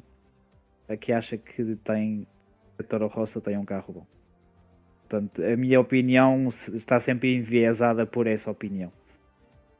1 0.89 0.97
que 0.97 1.11
acha 1.11 1.37
que 1.37 1.75
tem 1.83 2.27
a 2.79 2.83
Toro 2.83 3.07
Rossa 3.07 3.41
tem 3.41 3.57
um 3.57 3.65
carro 3.65 3.93
bom. 3.93 4.07
Portanto, 5.07 5.43
a 5.43 5.55
minha 5.55 5.79
opinião 5.79 6.49
está 6.49 6.99
sempre 6.99 7.35
enviesada 7.35 8.05
por 8.05 8.25
essa 8.27 8.49
opinião. 8.49 8.91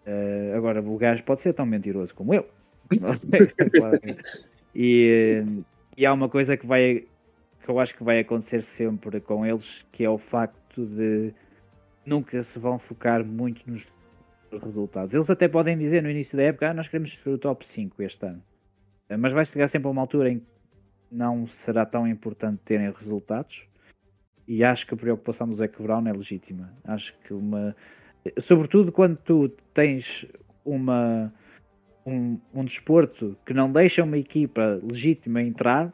Uh, 0.05 0.55
agora, 0.55 0.81
o 0.81 0.97
gajo 0.97 1.23
pode 1.23 1.41
ser 1.41 1.53
tão 1.53 1.65
mentiroso 1.65 2.13
como 2.13 2.33
eu. 2.33 2.47
e, 4.75 5.43
E 5.97 6.05
há 6.05 6.13
uma 6.13 6.29
coisa 6.29 6.55
que 6.55 6.65
vai 6.65 7.05
que 7.63 7.71
eu 7.71 7.79
acho 7.79 7.95
que 7.95 8.03
vai 8.03 8.19
acontecer 8.19 8.61
sempre 8.61 9.19
com 9.19 9.43
eles, 9.43 9.83
que 9.91 10.03
é 10.03 10.09
o 10.09 10.19
facto 10.19 10.85
de 10.85 11.33
nunca 12.05 12.43
se 12.43 12.59
vão 12.59 12.77
focar 12.77 13.25
muito 13.25 13.67
nos 13.69 13.91
resultados. 14.51 15.15
Eles 15.15 15.29
até 15.31 15.47
podem 15.47 15.75
dizer 15.75 16.03
no 16.03 16.09
início 16.09 16.37
da 16.37 16.43
época, 16.43 16.69
ah, 16.69 16.73
nós 16.75 16.87
queremos 16.87 17.13
ser 17.13 17.27
o 17.27 17.39
top 17.39 17.65
5 17.65 18.03
este 18.03 18.23
ano. 18.23 18.43
Mas 19.17 19.33
vai 19.33 19.43
chegar 19.45 19.67
sempre 19.67 19.87
a 19.87 19.91
uma 19.91 20.01
altura 20.01 20.31
em 20.31 20.39
que 20.39 20.45
não 21.11 21.47
será 21.47 21.85
tão 21.87 22.07
importante 22.07 22.61
terem 22.63 22.91
resultados. 22.91 23.67
E 24.47 24.63
acho 24.63 24.85
que 24.85 24.93
a 24.93 24.97
preocupação 24.97 25.47
do 25.47 25.55
Zé 25.55 25.67
Brown 25.67 26.07
é 26.07 26.13
legítima. 26.13 26.71
Acho 26.83 27.13
que 27.19 27.33
uma. 27.33 27.75
Sobretudo 28.39 28.91
quando 28.91 29.17
tu 29.17 29.49
tens 29.73 30.25
uma, 30.63 31.31
um, 32.05 32.39
um 32.53 32.63
desporto 32.63 33.35
que 33.45 33.53
não 33.53 33.71
deixa 33.71 34.03
uma 34.03 34.17
equipa 34.17 34.79
legítima 34.83 35.41
entrar 35.41 35.93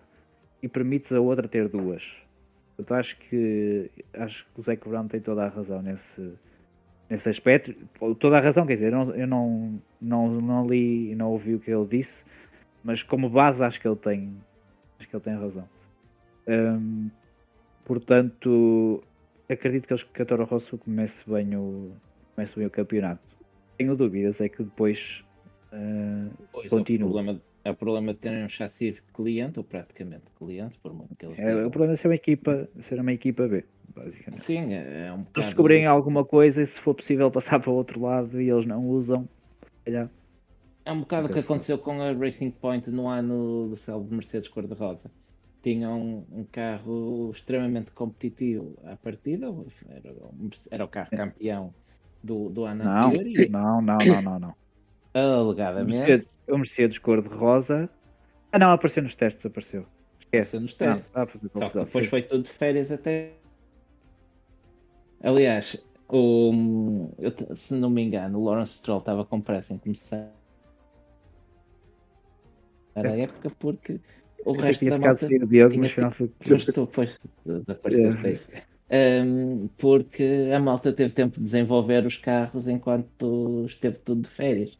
e 0.61 0.67
permites 0.67 1.11
a 1.13 1.19
outra 1.19 1.47
ter 1.47 1.67
duas. 1.67 2.03
Portanto, 2.75 2.99
acho 2.99 3.17
que 3.17 3.89
acho 4.13 4.45
que 4.45 4.59
o 4.59 4.63
Zé 4.63 4.75
Brown 4.75 5.07
tem 5.07 5.19
toda 5.19 5.43
a 5.43 5.49
razão 5.49 5.81
nesse, 5.81 6.33
nesse 7.09 7.29
aspecto. 7.29 7.73
Toda 8.19 8.37
a 8.37 8.41
razão, 8.41 8.65
quer 8.65 8.73
dizer, 8.73 8.91
eu 8.91 9.05
não, 9.05 9.15
eu 9.15 9.27
não, 9.27 9.81
não, 10.01 10.27
não 10.41 10.67
li 10.67 11.11
e 11.11 11.15
não 11.15 11.31
ouvi 11.31 11.55
o 11.55 11.59
que 11.59 11.71
ele 11.71 11.85
disse, 11.85 12.23
mas 12.83 13.03
como 13.03 13.29
base 13.29 13.63
acho 13.63 13.79
que 13.79 13.87
ele 13.87 13.95
tem 13.95 14.35
acho 14.97 15.07
que 15.07 15.15
ele 15.15 15.23
tem 15.23 15.35
razão. 15.35 15.67
Um, 16.47 17.09
portanto, 17.85 19.03
acredito 19.49 19.87
que, 19.87 19.93
eles, 19.93 20.03
que 20.03 20.21
a 20.21 20.25
Toro 20.25 20.45
Rosso 20.45 20.77
comece 20.77 21.29
bem 21.29 21.55
o, 21.55 21.91
comece 22.35 22.57
bem 22.57 22.67
o 22.67 22.69
campeonato. 22.69 23.21
Tenho 23.77 23.95
dúvidas, 23.95 24.41
é 24.41 24.49
que 24.49 24.63
depois 24.63 25.23
uh, 25.71 26.69
continua. 26.69 27.09
O 27.09 27.13
problema, 27.13 27.41
é 27.63 27.71
o 27.71 27.75
problema 27.75 28.13
de 28.13 28.19
terem 28.19 28.45
um 28.45 28.49
chassi 28.49 29.01
cliente, 29.13 29.59
ou 29.59 29.63
praticamente 29.63 30.25
cliente, 30.37 30.77
por 30.79 30.93
muito 30.93 31.15
que 31.15 31.25
eles 31.25 31.39
é, 31.39 31.65
O 31.65 31.69
problema 31.69 31.93
é 31.93 31.95
ser 31.95 32.07
uma 32.07 32.15
equipa, 32.15 32.69
ser 32.79 32.99
uma 32.99 33.13
equipa 33.13 33.47
B, 33.47 33.65
basicamente. 33.95 34.43
Sim, 34.43 34.73
é, 34.73 35.07
é 35.07 35.13
um 35.13 35.19
bocado... 35.19 35.31
Eles 35.37 35.45
descobrirem 35.47 35.85
alguma 35.85 36.23
coisa 36.23 36.61
e 36.61 36.65
se 36.65 36.79
for 36.79 36.93
possível 36.93 37.29
passar 37.31 37.59
para 37.59 37.71
o 37.71 37.73
outro 37.73 38.01
lado 38.01 38.41
e 38.41 38.49
eles 38.49 38.65
não 38.65 38.87
usam, 38.87 39.27
calhar. 39.83 40.09
É 40.83 40.91
um 40.91 41.01
bocado 41.01 41.27
o 41.27 41.33
que 41.33 41.39
aconteceu 41.39 41.77
com 41.77 42.01
a 42.01 42.11
Racing 42.11 42.51
Point 42.51 42.89
no 42.89 43.07
ano 43.07 43.69
do 43.69 43.75
céu 43.75 44.03
de 44.03 44.13
Mercedes 44.13 44.47
cor-de-rosa. 44.47 45.11
Tinham 45.61 45.99
um, 45.99 46.39
um, 46.39 46.43
carro 46.43 47.31
extremamente 47.31 47.91
competitivo 47.91 48.77
à 48.83 48.95
partida, 48.95 49.47
era, 49.89 50.13
era 50.71 50.85
o 50.85 50.87
carro 50.87 51.11
campeão 51.11 51.73
do, 52.23 52.49
do 52.49 52.65
ano 52.65 52.83
não, 52.83 53.09
anterior. 53.09 53.45
E... 53.45 53.49
Não, 53.49 53.81
não, 53.81 53.97
não, 53.97 54.21
não, 54.21 54.39
não. 54.39 54.55
Alegadamente. 55.13 55.93
O 55.93 55.97
Mercedes, 55.97 56.27
o 56.47 56.57
Mercedes 56.57 56.97
cor-de-rosa. 56.97 57.89
Ah, 58.51 58.57
não, 58.57 58.71
apareceu 58.71 59.03
nos 59.03 59.15
testes, 59.15 59.45
apareceu. 59.45 59.85
Esquece. 60.19 60.59
Nos 60.59 60.73
testes. 60.73 61.11
Não, 61.13 61.27
fazer 61.27 61.49
depois 61.49 62.05
sim. 62.05 62.09
foi 62.09 62.21
tudo 62.23 62.43
de 62.43 62.49
férias 62.49 62.91
até. 62.91 63.33
Aliás, 65.23 65.77
o, 66.09 67.09
eu, 67.19 67.55
se 67.55 67.73
não 67.75 67.89
me 67.89 68.01
engano, 68.01 68.39
o 68.39 68.45
Lawrence 68.45 68.73
Stroll 68.73 68.99
estava 68.99 69.23
com 69.23 69.39
pressa 69.39 69.73
em 69.73 69.77
começar 69.77 70.31
a 72.95 73.07
época 73.07 73.49
porque 73.57 73.99
o 74.45 74.53
Pensei 74.53 74.67
resto 74.69 74.79
tinha 74.79 74.91
da 74.91 74.97
ficado 74.97 75.07
malta 75.09 75.27
sem 75.27 75.43
o 75.43 75.47
Diogo, 75.47 75.77
mas 75.77 75.91
afinal 75.91 76.11
foi. 76.11 76.27
Tu 76.27 76.55
depois 76.85 77.17
desapareceste 77.45 78.47
É. 78.89 79.21
um, 79.23 79.69
porque 79.77 80.49
a 80.53 80.59
malta 80.59 80.91
teve 80.91 81.13
tempo 81.13 81.37
de 81.37 81.43
desenvolver 81.43 82.05
os 82.05 82.17
carros 82.17 82.67
enquanto 82.67 83.65
esteve 83.65 83.97
tudo 83.99 84.21
de 84.21 84.29
férias. 84.29 84.77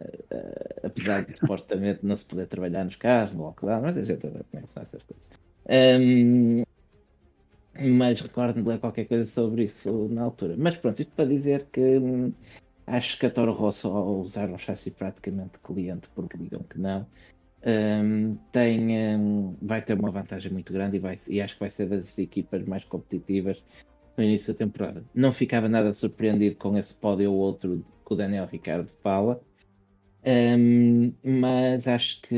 Uh, 0.00 0.86
apesar 0.86 1.24
de 1.24 1.36
supostamente 1.38 2.00
não 2.02 2.16
se 2.16 2.24
poder 2.24 2.48
trabalhar 2.48 2.84
nos 2.84 2.96
carros, 2.96 3.34
no 3.34 3.44
lockdown, 3.44 3.82
mas 3.82 3.96
a 3.96 4.04
gente 4.04 4.26
como 4.26 4.44
é 4.54 4.62
essas 4.64 5.02
coisas. 5.02 5.30
Um, 5.68 6.64
mas 7.78 8.20
recordo-me 8.20 8.62
de 8.62 8.68
ler 8.68 8.80
qualquer 8.80 9.06
coisa 9.06 9.24
sobre 9.24 9.64
isso 9.64 10.08
na 10.10 10.22
altura. 10.22 10.56
Mas 10.58 10.76
pronto, 10.76 11.00
isto 11.00 11.12
para 11.14 11.24
dizer 11.24 11.66
que 11.72 11.98
hum, 11.98 12.32
acho 12.86 13.18
que 13.18 13.26
a 13.26 13.30
Toro 13.30 13.52
Rosso, 13.52 13.88
ao 13.88 14.20
usar 14.20 14.50
um 14.50 14.58
chassi 14.58 14.90
praticamente 14.90 15.58
cliente, 15.62 16.08
porque 16.14 16.36
digam 16.36 16.62
que 16.62 16.78
não, 16.78 17.06
um, 17.64 18.36
tem, 18.50 19.16
um, 19.16 19.56
vai 19.62 19.80
ter 19.82 19.98
uma 19.98 20.10
vantagem 20.10 20.52
muito 20.52 20.72
grande 20.72 20.96
e, 20.96 21.00
vai, 21.00 21.18
e 21.28 21.40
acho 21.40 21.54
que 21.54 21.60
vai 21.60 21.70
ser 21.70 21.88
das 21.88 22.18
equipas 22.18 22.64
mais 22.64 22.84
competitivas 22.84 23.62
no 24.16 24.24
início 24.24 24.52
da 24.52 24.58
temporada. 24.58 25.04
Não 25.14 25.32
ficava 25.32 25.68
nada 25.68 25.92
surpreendido 25.92 26.56
com 26.56 26.76
esse 26.76 26.94
pódio 26.94 27.32
ou 27.32 27.38
outro 27.38 27.84
que 28.04 28.12
o 28.12 28.16
Daniel 28.16 28.46
Ricardo 28.46 28.90
fala, 29.02 29.40
um, 30.24 31.12
mas 31.22 31.88
acho 31.88 32.22
que, 32.22 32.36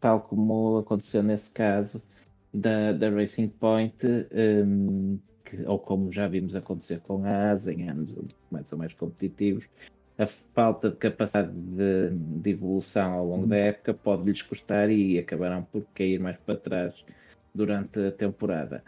tal 0.00 0.20
como 0.20 0.78
aconteceu 0.78 1.22
nesse 1.22 1.50
caso 1.50 2.02
da, 2.52 2.92
da 2.92 3.10
Racing 3.10 3.48
Point, 3.48 3.96
que, 5.44 5.62
ou 5.66 5.78
como 5.78 6.12
já 6.12 6.28
vimos 6.28 6.54
acontecer 6.54 7.00
com 7.00 7.24
a 7.24 7.50
ASA 7.50 7.72
em 7.72 7.88
anos 7.88 8.12
onde 8.12 8.34
começam 8.48 8.78
mais 8.78 8.92
competitivos, 8.94 9.64
a 10.16 10.26
falta 10.54 10.90
de 10.90 10.96
capacidade 10.96 11.50
de, 11.52 12.10
de 12.10 12.50
evolução 12.50 13.14
ao 13.14 13.26
longo 13.26 13.46
da 13.46 13.56
época 13.56 13.92
pode-lhes 13.92 14.42
custar 14.42 14.90
e 14.90 15.18
acabarão 15.18 15.64
por 15.64 15.84
cair 15.94 16.20
mais 16.20 16.36
para 16.38 16.56
trás 16.56 17.04
durante 17.54 17.98
a 17.98 18.12
temporada. 18.12 18.84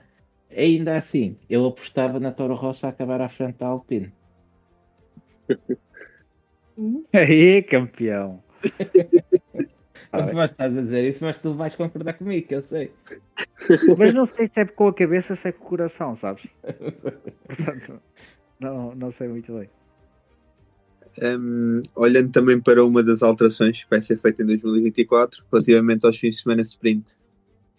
Ainda 0.51 0.97
assim, 0.97 1.37
eu 1.51 1.67
apostava 1.67 2.21
na 2.21 2.31
Toro 2.31 2.55
Rosso 2.55 2.87
a 2.87 2.91
acabar 2.91 3.21
à 3.21 3.29
frente 3.29 3.59
da 3.59 3.67
Alpine. 3.67 4.13
Aí, 7.13 7.63
campeão! 7.63 8.43
Ah, 10.13 10.23
mas 10.33 10.51
estás 10.51 10.77
a 10.77 10.81
dizer 10.81 11.05
isso, 11.05 11.25
mas 11.25 11.39
tu 11.39 11.55
vais 11.55 11.75
concordar 11.75 12.15
comigo, 12.15 12.47
que 12.47 12.55
eu 12.55 12.63
sei. 12.63 12.93
Mas 13.99 14.15
não 14.15 14.27
sei 14.27 14.47
se 14.47 14.61
é 14.61 14.67
com 14.67 14.89
a 14.89 14.95
cabeça 14.95 15.33
ou 15.33 15.37
se 15.37 15.49
é 15.49 15.53
com 15.53 15.65
o 15.65 15.69
coração, 15.69 16.15
sabes? 16.15 16.47
Portanto, 17.47 18.01
não, 18.61 18.95
não 18.95 19.11
sei 19.11 19.29
muito 19.29 19.53
bem. 19.59 19.69
Um, 21.23 21.83
olhando 21.95 22.31
também 22.31 22.61
para 22.61 22.85
uma 22.85 23.03
das 23.03 23.23
alterações 23.23 23.85
que 23.85 23.91
vai 23.91 24.01
ser 24.01 24.19
feita 24.19 24.43
em 24.43 24.47
2024, 24.47 25.45
relativamente 25.51 26.05
aos 26.05 26.17
fins 26.17 26.37
de 26.37 26.43
semana 26.43 26.63
sprint. 26.63 27.17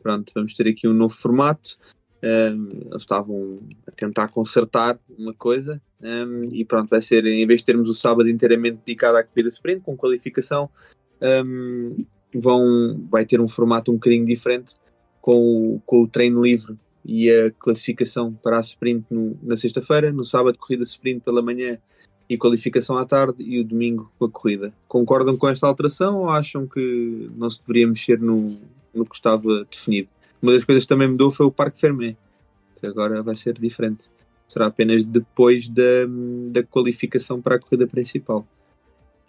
Pronto, 0.02 0.32
vamos 0.34 0.54
ter 0.54 0.68
aqui 0.68 0.88
um 0.88 0.94
novo 0.94 1.14
formato. 1.14 1.78
Um, 2.24 2.70
eles 2.90 3.04
estavam 3.04 3.60
a 3.86 3.91
tentar 3.91 4.30
consertar 4.30 4.99
uma 5.18 5.34
coisa 5.34 5.80
um, 6.02 6.45
e 6.52 6.64
pronto, 6.64 6.90
vai 6.90 7.02
ser 7.02 7.26
em 7.26 7.45
vez 7.45 7.60
de 7.62 7.66
termos 7.66 7.90
o 7.90 7.94
sábado 7.94 8.30
inteiramente 8.30 8.80
dedicado 8.86 9.18
à 9.18 9.24
corrida 9.24 9.49
sprint 9.49 9.82
com 9.82 9.98
qualificação, 9.98 10.70
vão, 12.34 13.08
vai 13.10 13.26
ter 13.26 13.41
um 13.41 13.48
formato 13.48 13.91
um 13.91 13.95
bocadinho 13.95 14.26
diferente 14.26 14.76
com 15.22 15.76
o, 15.76 15.82
com 15.86 16.04
o 16.04 16.08
treino 16.08 16.44
livre 16.44 16.76
e 17.04 17.30
a 17.32 17.52
classificação 17.52 18.34
para 18.34 18.58
a 18.58 18.62
sprint 18.62 19.14
no, 19.14 19.38
na 19.41 19.56
sexta-feira, 19.56 20.12
no 20.12 20.24
sábado 20.24 20.58
corrida 20.58 20.84
sprint 20.84 21.22
pela 21.22 21.41
manhã 21.41 21.78
e 22.30 22.38
qualificação 22.38 22.98
à 22.98 23.06
tarde 23.06 23.41
e 23.44 23.60
o 23.60 23.64
domingo 23.64 24.12
com 24.20 24.26
a 24.26 24.30
corrida. 24.30 24.74
Concordam 24.88 25.38
com 25.38 25.48
esta 25.48 25.68
alteração 25.68 26.18
ou 26.18 26.30
acham 26.30 26.68
que 26.68 27.30
não 27.36 27.49
se 27.49 27.60
deveria 27.62 27.88
mexer 27.88 28.20
no, 28.20 28.45
no 28.94 29.06
que 29.06 29.16
estava 29.16 29.66
definido? 29.70 30.12
Uma 30.41 30.52
das 30.52 30.66
coisas 30.66 30.84
que 30.84 30.90
também 30.90 31.08
mudou 31.08 31.32
foi 31.32 31.45
o 31.45 31.52
Parque 31.52 31.80
Fermé, 31.80 32.16
que 32.80 32.86
agora 32.86 33.24
vai 33.24 33.36
ser 33.36 33.58
diferente. 33.58 34.10
Será 34.48 34.68
apenas 34.68 35.04
depois 35.04 35.68
da, 35.68 36.06
da 36.52 36.64
qualificação 36.64 37.41
para 37.41 37.56
a 37.56 37.60
corrida 37.60 37.88
principal. 37.88 38.45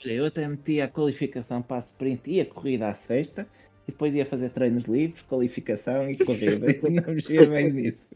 Eu 0.04 0.26
até 0.26 0.46
meti 0.46 0.80
a 0.80 0.86
qualificação 0.86 1.60
para 1.60 1.76
a 1.76 1.80
sprint 1.80 2.30
e 2.30 2.40
a 2.40 2.46
corrida 2.46 2.88
à 2.88 2.94
sexta, 2.94 3.48
e 3.86 3.90
depois 3.90 4.14
ia 4.14 4.24
fazer 4.26 4.50
treinos 4.50 4.84
livres, 4.84 5.22
qualificação 5.22 6.08
e 6.08 6.16
corrida. 6.16 6.66
não 6.88 7.14
mexia 7.14 7.48
bem 7.48 7.72
nisso. 7.72 8.10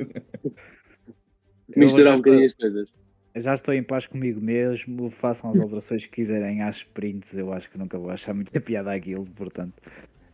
Misturar 1.75 2.15
um 2.15 2.17
bocadinho 2.19 2.47
as 2.47 2.55
coisas. 2.55 3.02
Já 3.35 3.55
estou 3.55 3.73
em 3.73 3.83
paz 3.83 4.07
comigo 4.07 4.41
mesmo, 4.41 5.09
façam 5.11 5.51
as 5.51 5.59
alterações 5.59 6.05
que 6.05 6.13
quiserem 6.13 6.63
às 6.63 6.77
sprints, 6.77 7.35
eu 7.35 7.53
acho 7.53 7.71
que 7.71 7.79
nunca 7.79 7.99
vou 7.99 8.11
achar 8.11 8.35
muita 8.35 8.59
piada 8.61 8.93
aquilo, 8.93 9.27
portanto. 9.27 9.75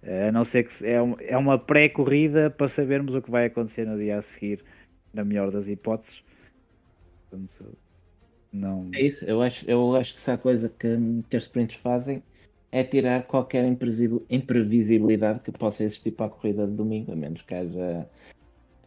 A 0.02 0.32
não 0.32 0.44
ser 0.44 0.64
que 0.64 0.84
é, 0.84 0.96
é 1.32 1.36
uma 1.36 1.58
pré-corrida 1.58 2.50
para 2.50 2.68
sabermos 2.68 3.14
o 3.14 3.22
que 3.22 3.30
vai 3.30 3.46
acontecer 3.46 3.86
no 3.86 3.96
dia 3.96 4.18
a 4.18 4.22
seguir, 4.22 4.64
na 5.12 5.24
melhor 5.24 5.50
das 5.50 5.68
hipóteses. 5.68 6.24
Portanto, 7.28 7.76
não... 8.52 8.90
É 8.94 9.02
isso, 9.02 9.24
eu 9.24 9.42
acho, 9.42 9.68
eu 9.70 9.94
acho 9.94 10.14
que 10.14 10.20
se 10.20 10.30
há 10.30 10.38
coisa 10.38 10.68
que, 10.68 10.88
que 11.28 11.36
as 11.36 11.44
sprints 11.44 11.76
fazem 11.76 12.22
é 12.70 12.84
tirar 12.84 13.22
qualquer 13.24 13.64
imprevisibilidade 13.64 15.40
que 15.40 15.52
possa 15.52 15.84
existir 15.84 16.12
para 16.12 16.26
a 16.26 16.30
corrida 16.30 16.66
de 16.66 16.72
domingo, 16.72 17.12
a 17.12 17.16
menos 17.16 17.42
que 17.42 17.54
haja 17.54 18.08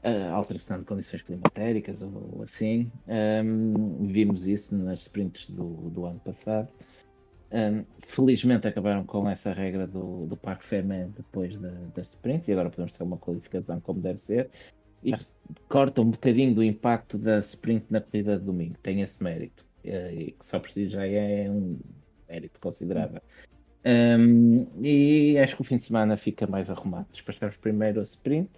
a 0.03 0.31
alteração 0.31 0.79
de 0.79 0.85
condições 0.85 1.21
climatéricas 1.21 2.01
ou 2.01 2.41
assim. 2.43 2.91
Um, 3.07 4.07
vimos 4.07 4.47
isso 4.47 4.75
nas 4.77 5.01
sprints 5.01 5.49
do, 5.49 5.89
do 5.89 6.05
ano 6.05 6.19
passado. 6.19 6.67
Um, 7.51 7.83
felizmente 8.07 8.67
acabaram 8.67 9.03
com 9.05 9.29
essa 9.29 9.53
regra 9.53 9.85
do, 9.85 10.25
do 10.25 10.37
Parque 10.37 10.63
Fermé 10.65 11.09
depois 11.15 11.57
da, 11.59 11.69
das 11.93 12.09
sprints 12.09 12.47
e 12.47 12.53
agora 12.53 12.69
podemos 12.69 12.97
ter 12.97 13.03
uma 13.03 13.17
qualificação 13.17 13.79
como 13.81 13.99
deve 13.99 14.19
ser. 14.19 14.49
E 15.03 15.13
corta 15.67 16.01
um 16.01 16.11
bocadinho 16.11 16.53
do 16.53 16.63
impacto 16.63 17.17
da 17.17 17.39
sprint 17.39 17.85
na 17.89 17.99
corrida 17.99 18.37
de 18.37 18.45
domingo, 18.45 18.75
tem 18.81 19.01
esse 19.01 19.21
mérito. 19.21 19.65
E 19.83 20.35
que 20.37 20.45
só 20.45 20.59
por 20.59 20.69
si 20.69 20.87
já 20.87 21.05
é 21.05 21.49
um 21.49 21.79
mérito 22.29 22.59
considerável. 22.59 23.21
Um, 23.83 24.67
e 24.79 25.39
acho 25.39 25.55
que 25.55 25.61
o 25.61 25.65
fim 25.65 25.77
de 25.77 25.83
semana 25.83 26.15
fica 26.15 26.45
mais 26.45 26.69
arrumado. 26.69 27.07
Despachamos 27.11 27.57
primeiro 27.57 27.99
a 27.99 28.03
sprint 28.03 28.51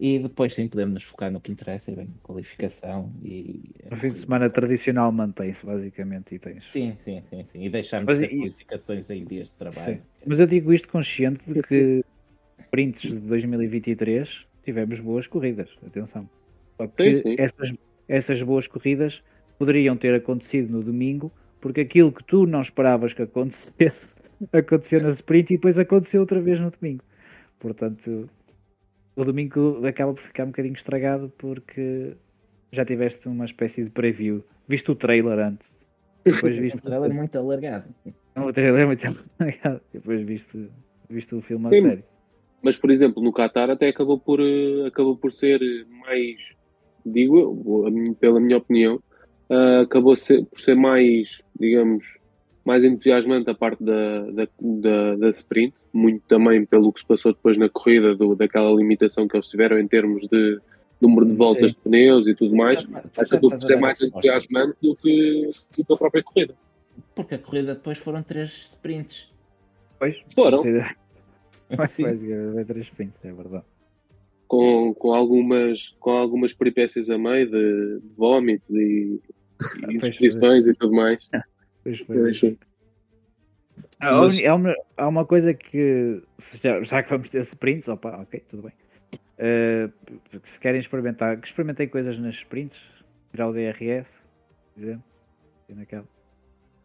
e 0.00 0.18
depois 0.18 0.54
sim 0.54 0.68
podemos 0.68 0.94
nos 0.94 1.02
focar 1.04 1.30
no 1.30 1.40
que 1.40 1.50
interessa, 1.50 1.90
e 1.90 1.96
bem, 1.96 2.08
qualificação 2.22 3.12
e. 3.22 3.70
No 3.90 3.96
fim 3.96 4.08
de 4.08 4.18
semana 4.18 4.48
tradicional 4.48 5.10
mantém-se 5.10 5.64
basicamente 5.66 6.34
e 6.34 6.38
tens. 6.38 6.68
Sim, 6.68 6.94
sim, 6.98 7.20
sim, 7.22 7.44
sim. 7.44 7.64
E 7.64 7.68
deixarmos 7.68 8.06
Mas 8.06 8.18
ter 8.18 8.32
e- 8.32 8.38
qualificações 8.38 9.10
em 9.10 9.24
dias 9.24 9.48
de 9.48 9.54
trabalho. 9.54 9.96
Sim. 9.96 10.00
Mas 10.26 10.38
eu 10.40 10.46
digo 10.46 10.72
isto 10.72 10.88
consciente 10.88 11.52
de 11.52 11.62
que 11.62 12.04
sprints 12.60 13.10
de 13.10 13.16
2023 13.20 14.46
tivemos 14.64 15.00
boas 15.00 15.26
corridas, 15.26 15.70
atenção. 15.86 16.28
Só 16.76 16.86
que 16.86 17.16
Sim, 17.16 17.22
sim. 17.22 17.34
Essas, 17.38 17.74
essas 18.08 18.42
boas 18.42 18.66
corridas 18.66 19.22
poderiam 19.58 19.96
ter 19.96 20.14
acontecido 20.14 20.70
no 20.70 20.82
domingo, 20.82 21.32
porque 21.60 21.80
aquilo 21.80 22.12
que 22.12 22.22
tu 22.22 22.46
não 22.46 22.60
esperavas 22.60 23.12
que 23.12 23.22
acontecesse 23.22 24.14
aconteceu 24.52 25.00
na 25.02 25.08
sprint 25.08 25.54
e 25.54 25.56
depois 25.56 25.78
aconteceu 25.78 26.20
outra 26.20 26.40
vez 26.40 26.60
no 26.60 26.70
domingo. 26.70 27.02
Portanto, 27.58 28.30
o 29.20 29.24
domingo 29.24 29.84
acaba 29.86 30.14
por 30.14 30.22
ficar 30.22 30.44
um 30.44 30.48
bocadinho 30.48 30.74
estragado 30.74 31.32
porque 31.36 32.16
já 32.72 32.84
tiveste 32.84 33.28
uma 33.28 33.44
espécie 33.44 33.82
de 33.84 33.90
preview. 33.90 34.42
Viste 34.68 34.90
o 34.90 34.94
trailer 34.94 35.38
antes. 35.38 35.66
Depois 36.24 36.54
Um 36.58 36.60
viste 36.60 36.80
trailer 36.80 37.12
muito 37.12 37.36
alargado. 37.38 37.92
o 38.36 38.52
trailer 38.52 38.82
é 38.82 38.86
muito 38.86 39.02
legal. 39.40 39.80
Depois 39.92 40.20
viste, 40.22 40.68
viste 41.08 41.34
o 41.34 41.40
filme 41.40 41.66
a 41.68 41.72
Sim. 41.72 41.80
sério. 41.82 42.04
Mas, 42.62 42.76
por 42.76 42.90
exemplo, 42.90 43.22
no 43.22 43.32
Qatar 43.32 43.70
até 43.70 43.88
acabou 43.88 44.18
por, 44.18 44.40
eh, 44.40 44.86
acabou 44.88 45.16
por 45.16 45.32
ser 45.32 45.60
mais, 45.88 46.54
digo 47.06 47.38
eu, 47.38 48.14
pela 48.18 48.40
minha 48.40 48.58
opinião, 48.58 49.00
ah, 49.50 49.82
acabou 49.82 50.16
ser- 50.16 50.44
por 50.44 50.60
ser 50.60 50.74
mais, 50.74 51.40
digamos, 51.58 52.18
mais 52.64 52.84
entusiasmante 52.84 53.48
a 53.48 53.54
parte 53.54 53.82
da, 53.82 54.22
da, 54.30 54.48
da, 54.60 55.16
da 55.16 55.28
sprint, 55.30 55.74
muito 55.92 56.22
também 56.28 56.64
pelo 56.66 56.92
que 56.92 57.00
se 57.00 57.06
passou 57.06 57.32
depois 57.32 57.56
na 57.56 57.68
corrida, 57.68 58.14
do, 58.14 58.34
daquela 58.34 58.70
limitação 58.70 59.26
que 59.26 59.36
eles 59.36 59.48
tiveram 59.48 59.78
em 59.78 59.88
termos 59.88 60.26
de 60.28 60.60
número 61.00 61.26
de 61.26 61.32
Sim. 61.32 61.38
voltas 61.38 61.72
de 61.72 61.78
pneus 61.78 62.26
e 62.26 62.34
tudo 62.34 62.56
mais, 62.56 62.86
acabou 63.16 63.50
por 63.50 63.58
ser 63.58 63.76
mais 63.76 64.00
a 64.00 64.04
resposta. 64.04 64.28
entusiasmante 64.28 64.76
do 64.82 64.96
que, 64.96 65.50
do 65.76 65.84
que 65.84 65.92
a 65.92 65.96
própria 65.96 66.22
corrida. 66.22 66.54
Porque 67.14 67.34
a 67.36 67.38
corrida 67.38 67.74
depois 67.74 67.98
foram 67.98 68.22
três 68.22 68.50
sprints. 68.70 69.32
Pois, 69.98 70.20
Foram. 70.34 70.62
Mas 71.76 71.90
Sim. 71.92 72.02
basicamente 72.02 72.66
três 72.66 72.86
sprints, 72.86 73.24
é 73.24 73.32
verdade. 73.32 73.64
com, 74.46 74.94
com, 74.94 75.14
algumas, 75.14 75.94
com 76.00 76.10
algumas 76.10 76.52
peripécias 76.52 77.10
a 77.10 77.18
meio 77.18 77.46
de, 77.46 78.00
de 78.00 78.14
vómitos 78.16 78.70
e, 78.70 79.20
e 79.88 80.26
e 80.26 80.74
tudo 80.74 80.92
mais. 80.92 81.28
Pois 81.88 82.00
foi. 82.00 82.16
Pois, 82.18 82.38
sim. 82.38 82.58
Há, 84.00 84.12
Mas- 84.12 84.44
há 84.44 84.54
uma, 84.54 84.74
há 84.96 85.08
uma 85.08 85.24
coisa 85.24 85.54
que, 85.54 86.22
já, 86.62 86.82
já 86.82 87.02
que 87.02 87.10
vamos 87.10 87.28
ter 87.28 87.38
sprints, 87.40 87.88
opa, 87.88 88.20
ok, 88.22 88.42
tudo 88.48 88.62
bem. 88.64 88.72
Eh, 89.38 89.88
se 90.42 90.58
querem 90.60 90.78
experimentar, 90.80 91.36
que 91.40 91.46
experimentem 91.46 91.88
coisas 91.88 92.18
nas 92.18 92.34
sprints, 92.34 92.80
tirar 93.30 93.48
o 93.48 93.52
DRS, 93.52 94.06
por 94.74 94.82
exemplo, 94.82 95.04
naquela. 95.70 96.04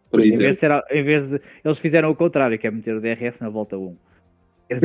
Por 0.09 0.19
Em 0.21 0.25
exemplo. 0.27 0.43
vez, 0.43 0.55
de 0.55 0.59
ser, 0.59 0.83
em 0.91 1.03
vez 1.03 1.29
de. 1.29 1.41
Eles 1.65 1.79
fizeram 1.79 2.09
o 2.11 2.15
contrário, 2.15 2.57
que 2.59 2.67
é 2.67 2.71
meter 2.71 2.95
o 2.95 3.01
DRS 3.01 3.39
na 3.41 3.49
volta 3.49 3.77
1. 3.77 3.95
É. 4.69 4.75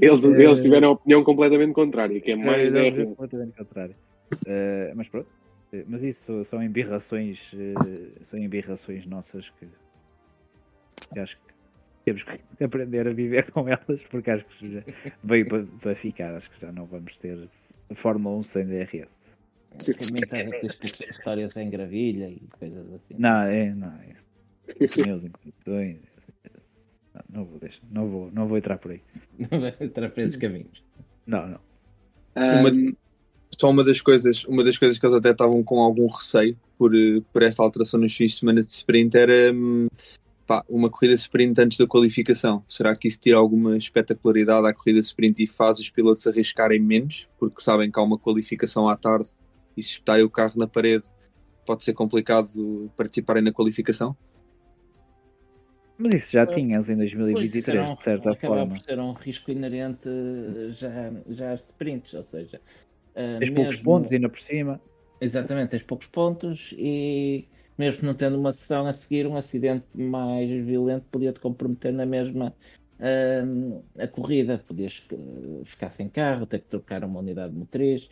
Eles, 0.00 0.24
eles 0.24 0.60
tiveram 0.60 0.88
a 0.88 0.92
opinião 0.92 1.22
completamente 1.24 1.72
contrária, 1.72 2.20
que 2.20 2.32
é 2.32 2.36
mais 2.36 2.72
É, 2.72 2.90
DRS. 2.90 3.04
completamente 3.08 3.56
contrário. 3.56 3.94
Eh, 4.46 4.92
mas 4.94 5.08
pronto. 5.08 5.28
Eh, 5.72 5.84
Mas 5.88 6.02
isso 6.02 6.44
são 6.44 6.62
embirrações, 6.62 7.50
eh, 7.54 8.24
são 8.24 8.38
embirrações 8.38 9.06
nossas 9.06 9.50
que, 9.50 9.66
que 11.12 11.18
acho 11.18 11.36
que 11.38 11.52
temos 12.04 12.24
que 12.24 12.40
aprender 12.64 13.06
a 13.08 13.12
viver 13.12 13.50
com 13.50 13.68
elas, 13.68 14.02
porque 14.10 14.30
acho 14.30 14.44
que 14.46 14.72
já 14.74 14.82
veio 15.22 15.46
para, 15.48 15.64
para 15.80 15.94
ficar. 15.94 16.34
Acho 16.34 16.50
que 16.50 16.60
já 16.60 16.72
não 16.72 16.86
vamos 16.86 17.16
ter 17.16 17.48
Fórmula 17.94 18.36
1 18.38 18.42
sem 18.42 18.64
DRS. 18.66 19.14
Também 20.06 20.22
estás 20.22 20.68
a 20.70 20.72
ter 20.74 20.84
histórias 21.08 21.56
em 21.56 21.70
gravilha 21.70 22.28
e 22.28 22.40
coisas 22.58 22.92
assim. 22.92 23.14
Não, 23.18 23.42
é, 23.44 23.74
não, 23.74 23.88
é 24.00 24.16
isso. 24.78 25.02
Pneus 25.02 25.24
em 25.24 25.30
condições. 25.30 25.98
Não, 27.14 27.22
não 27.30 27.44
vou 27.46 27.58
deixar, 27.58 27.80
não 27.90 28.06
vou, 28.06 28.30
não 28.32 28.46
vou 28.46 28.58
entrar 28.58 28.76
por 28.78 28.90
aí. 28.92 29.00
Não 29.50 29.60
vai 29.60 29.74
entrar 29.80 30.10
para 30.10 30.22
esses 30.22 30.36
caminhos. 30.36 30.82
Não, 31.26 31.46
não. 31.46 31.60
Uma- 32.36 32.68
Ahm, 32.70 32.94
Só 33.62 33.70
uma 33.70 33.84
das 33.84 34.00
coisas, 34.00 34.44
uma 34.46 34.64
das 34.64 34.76
coisas 34.76 34.98
que 34.98 35.06
eles 35.06 35.14
até 35.14 35.30
estavam 35.30 35.62
com 35.62 35.78
algum 35.78 36.08
receio 36.08 36.58
por, 36.76 36.92
eh, 36.96 37.22
por 37.32 37.44
esta 37.44 37.62
alteração 37.62 38.00
nos 38.00 38.12
fins 38.12 38.32
de 38.32 38.38
semana 38.38 38.60
de 38.60 38.66
sprint 38.66 39.16
era 39.16 39.54
hum, 39.54 39.86
pá, 40.44 40.64
uma 40.68 40.90
corrida 40.90 41.14
sprint 41.14 41.60
antes 41.60 41.78
da 41.78 41.86
qualificação. 41.86 42.64
Será 42.66 42.96
que 42.96 43.06
isso 43.06 43.20
tira 43.20 43.36
alguma 43.38 43.76
espetacularidade 43.76 44.66
à 44.66 44.74
corrida 44.74 44.98
sprint 44.98 45.44
e 45.44 45.46
faz 45.46 45.78
os 45.78 45.88
pilotos 45.88 46.26
arriscarem 46.26 46.80
menos? 46.80 47.28
Porque 47.38 47.62
sabem 47.62 47.88
que 47.88 48.00
há 48.00 48.02
uma 48.02 48.18
qualificação 48.18 48.88
à 48.88 48.96
tarde 48.96 49.30
e 49.76 49.82
se 49.84 49.90
espetarem 49.90 50.24
o 50.24 50.28
carro 50.30 50.54
na 50.56 50.66
parede 50.66 51.06
pode 51.64 51.84
ser 51.84 51.92
complicado 51.92 52.90
participarem 52.96 53.44
na 53.44 53.52
qualificação? 53.52 54.16
Mas 55.96 56.14
isso 56.14 56.32
já 56.32 56.44
tinhas 56.48 56.90
em 56.90 56.96
Pois, 56.96 57.12
isso 57.12 57.16
2023, 57.16 57.78
era 57.78 57.88
um- 57.88 57.94
de 57.94 58.02
certa 58.02 58.34
forma. 58.34 58.74
por 58.74 58.84
ser 58.84 58.98
um 58.98 59.12
risco 59.12 59.52
inerente 59.52 60.08
eh, 60.08 60.72
já, 60.72 61.12
já 61.28 61.52
às 61.52 61.66
sprints, 61.66 62.12
ou 62.14 62.24
seja, 62.24 62.60
eh, 63.14 63.38
Tens 63.38 63.50
poucos 63.50 63.76
mesmo- 63.76 63.84
pontos 63.84 64.12
ainda 64.12 64.28
por 64.28 64.38
cima. 64.38 64.80
Exatamente, 65.20 65.70
tens 65.70 65.82
poucos 65.82 66.06
pontos 66.08 66.74
e 66.76 67.46
mesmo 67.78 68.06
não 68.06 68.14
tendo 68.14 68.38
uma 68.38 68.52
sessão 68.52 68.86
a 68.86 68.92
seguir, 68.92 69.26
um 69.26 69.36
acidente 69.36 69.86
mais 69.94 70.48
violento 70.64 71.06
podia-te 71.10 71.40
comprometer 71.40 71.92
na 71.92 72.04
mesma 72.04 72.52
hum, 73.44 73.82
a 73.98 74.06
corrida. 74.08 74.58
Podias 74.66 75.02
eh, 75.12 75.16
ficar 75.64 75.90
sem 75.90 76.08
carro, 76.08 76.46
ter 76.46 76.60
que 76.60 76.66
trocar 76.68 77.04
uma 77.04 77.20
unidade 77.20 77.54
motriz. 77.54 78.08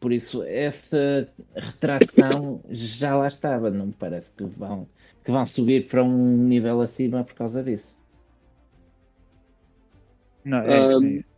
Por 0.00 0.12
isso, 0.12 0.42
essa 0.42 1.28
retração 1.54 2.60
já 2.70 3.16
lá 3.16 3.28
estava. 3.28 3.70
Não 3.70 3.86
me 3.86 3.92
parece 3.92 4.32
que 4.36 4.44
vão, 4.44 4.86
que 5.24 5.30
vão 5.30 5.46
subir 5.46 5.86
para 5.86 6.02
um 6.02 6.36
nível 6.36 6.80
acima 6.80 7.22
por 7.24 7.34
causa 7.34 7.62
disso. 7.62 7.96
Não, 10.44 10.58
é, 10.58 10.78
é 10.78 10.94
Ahm, 10.96 11.16
isso. 11.16 11.31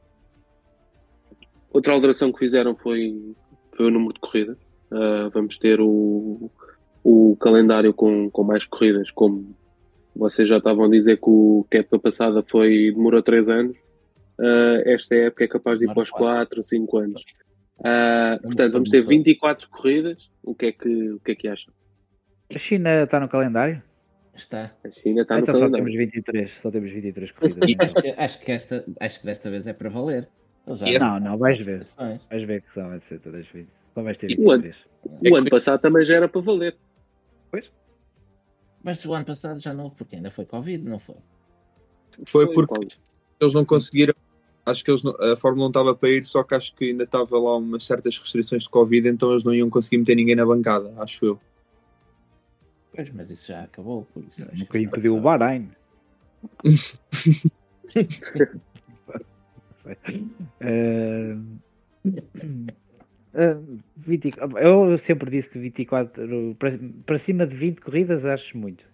Outra 1.75 1.93
alteração 1.93 2.33
que 2.33 2.39
fizeram 2.39 2.75
foi, 2.75 3.35
foi 3.77 3.87
o 3.87 3.91
número 3.91 4.15
de 4.15 4.21
corridas. 4.21 4.57
Ah, 4.91 5.29
vamos 5.35 5.59
ter 5.59 5.81
o, 5.81 6.51
o 7.03 7.37
calendário 7.41 7.93
com, 7.93 8.31
com 8.31 8.45
mais 8.45 8.65
corridas, 8.65 9.11
como 9.11 9.55
vocês 10.15 10.49
já 10.49 10.59
estavam 10.59 10.85
a 10.85 10.89
dizer 10.89 11.17
que, 11.17 11.29
o, 11.29 11.67
que 11.69 11.77
a 11.77 11.81
época 11.81 11.99
passada 11.99 12.43
foi, 12.49 12.93
demorou 12.95 13.23
3 13.23 13.49
anos. 13.51 13.77
Ah, 14.41 14.83
esta 14.87 15.15
época 15.17 15.45
é 15.45 15.49
capaz 15.49 15.81
de 15.81 15.87
ir 15.87 15.93
para 15.93 16.03
os 16.03 16.11
quatro. 16.11 16.63
4, 16.63 16.65
5 16.65 16.99
anos. 16.99 17.25
É 17.85 18.39
portanto, 18.39 18.73
vamos 18.75 18.91
ter 18.91 19.03
bom. 19.03 19.09
24 19.09 19.69
corridas. 19.69 20.31
O 20.43 20.55
que 20.55 20.67
é 20.67 20.73
que, 20.73 21.11
o 21.11 21.21
que, 21.21 21.33
é 21.33 21.35
que 21.35 21.49
acham? 21.49 21.75
A 22.55 22.59
China 22.59 23.03
está 23.03 23.19
no 23.19 23.29
calendário? 23.29 23.83
Está. 24.33 24.73
A 24.85 24.91
China 24.93 25.23
está 25.23 25.35
no 25.35 25.41
então 25.41 25.55
só 25.55 25.61
calendário. 25.61 25.87
temos 25.87 25.99
23, 25.99 26.51
só 26.51 26.71
temos 26.71 26.91
23 26.93 27.33
corridas. 27.33 27.75
Acho 27.81 27.95
que, 27.95 28.09
acho 28.17 28.41
que 28.41 28.53
esta, 28.53 28.85
acho 29.01 29.21
que 29.21 29.27
desta 29.27 29.51
vez 29.51 29.67
é 29.67 29.73
para 29.73 29.91
valer. 29.91 30.29
Não, 30.67 31.21
não, 31.21 31.37
vais 31.39 31.61
ver. 31.61 31.87
Vais 32.31 32.43
ver 32.43 32.63
que 32.63 32.73
só 32.73 32.89
vai 32.89 32.99
ser 33.01 33.21
todas 33.21 33.47
20. 33.47 33.69
Só 33.95 34.03
vais 34.03 34.17
ter 34.17 34.31
E 34.31 34.37
o 34.43 34.51
ano? 34.51 34.63
23. 34.63 35.33
O 35.33 35.37
ano 35.37 35.51
passado 35.51 35.81
também 35.81 36.05
já 36.05 36.17
era 36.17 36.29
para 36.29 36.41
valer. 36.41 36.77
Pois? 37.51 37.71
Mas 38.83 39.05
o 39.05 39.13
ano 39.15 39.25
passado 39.27 39.61
já 39.61 39.75
não 39.75 39.91
porque 39.91 40.17
ainda 40.17 40.31
foi 40.31 40.45
Covid, 40.47 40.89
não 40.89 40.99
foi? 40.99 41.17
Foi 42.27 42.47
Foi, 42.47 42.53
porque 42.55 42.75
Paulo. 42.75 42.89
eles 43.41 43.55
não 43.55 43.65
conseguiram. 43.65 44.15
Acho 44.67 44.83
que 44.83 44.91
eles 44.91 45.03
não- 45.03 45.15
a 45.21 45.37
Fórmula 45.37 45.67
1 45.67 45.69
estava 45.69 45.95
para 45.95 46.09
ir, 46.09 46.25
só 46.25 46.43
que 46.43 46.55
acho 46.55 46.75
que 46.75 46.87
ainda 46.87 47.05
estava 47.05 47.39
lá 47.39 47.57
umas 47.59 47.85
certas 47.85 48.17
restrições 48.19 48.63
de 48.63 48.71
Covid, 48.71 49.07
então 49.09 49.31
eles 49.33 49.45
não 49.45 49.55
iam 49.55 49.69
conseguir 49.69 49.99
meter 49.99 50.15
ninguém 50.15 50.35
na 50.35 50.47
bancada, 50.47 50.95
acho 50.97 51.25
eu. 51.27 51.41
Pois, 52.95 53.11
mas 53.13 53.31
isso 53.31 53.49
já 53.49 53.65
acabou, 53.65 54.07
por 54.15 54.25
isso. 54.25 54.47
Nunca 54.55 54.79
impediu 54.79 55.17
o 55.17 55.21
Bahrein. 55.21 55.71
Sei. 59.85 59.97
Eh, 60.61 61.37
eh, 63.35 63.57
20 63.97 64.31
eu 64.61 64.99
sempre 64.99 65.31
disse 65.31 65.51
que 65.51 65.59
24 65.59 66.57
para, 66.59 66.71
para 67.07 67.19
cima 67.19 67.47
de 67.47 67.55
20 67.57 67.81
corridas 67.81 68.25
acho 68.27 68.57
muito. 68.59 68.89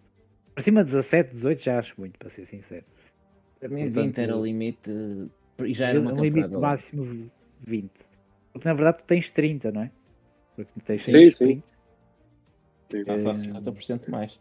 Para 0.55 0.65
cima 0.65 0.85
de 0.85 0.91
17, 0.91 1.33
18 1.33 1.63
já 1.63 1.79
acho 1.79 1.95
muito, 1.99 2.19
para 2.19 2.31
ser 2.31 2.47
sincero. 2.47 2.85
Para 3.61 3.69
mim, 3.69 3.91
Portanto, 3.93 3.93
20 3.93 4.19
era 4.19 4.37
o 4.37 4.45
limite 4.45 4.91
e 5.61 5.75
já 5.75 5.89
era 5.89 6.01
uma 6.01 6.13
um 6.13 6.21
limite 6.21 6.49
temporada. 6.49 6.57
longa. 6.57 6.69
máximo 6.69 7.31
20. 7.61 7.93
Porque 8.53 8.69
na 8.69 8.75
verdade 8.75 8.99
tu 8.99 9.05
tens 9.05 9.31
30, 9.33 9.71
não 9.73 9.83
é? 9.83 9.93
Porque 10.57 10.73
tens 10.85 11.03
Sim, 11.03 11.13
seis 11.13 11.37
sim. 11.37 11.63
sprints. 11.63 11.65
Está 12.93 13.17
só 13.19 13.31
Eh, 13.31 13.35
50% 13.35 14.09
mais. 14.09 14.41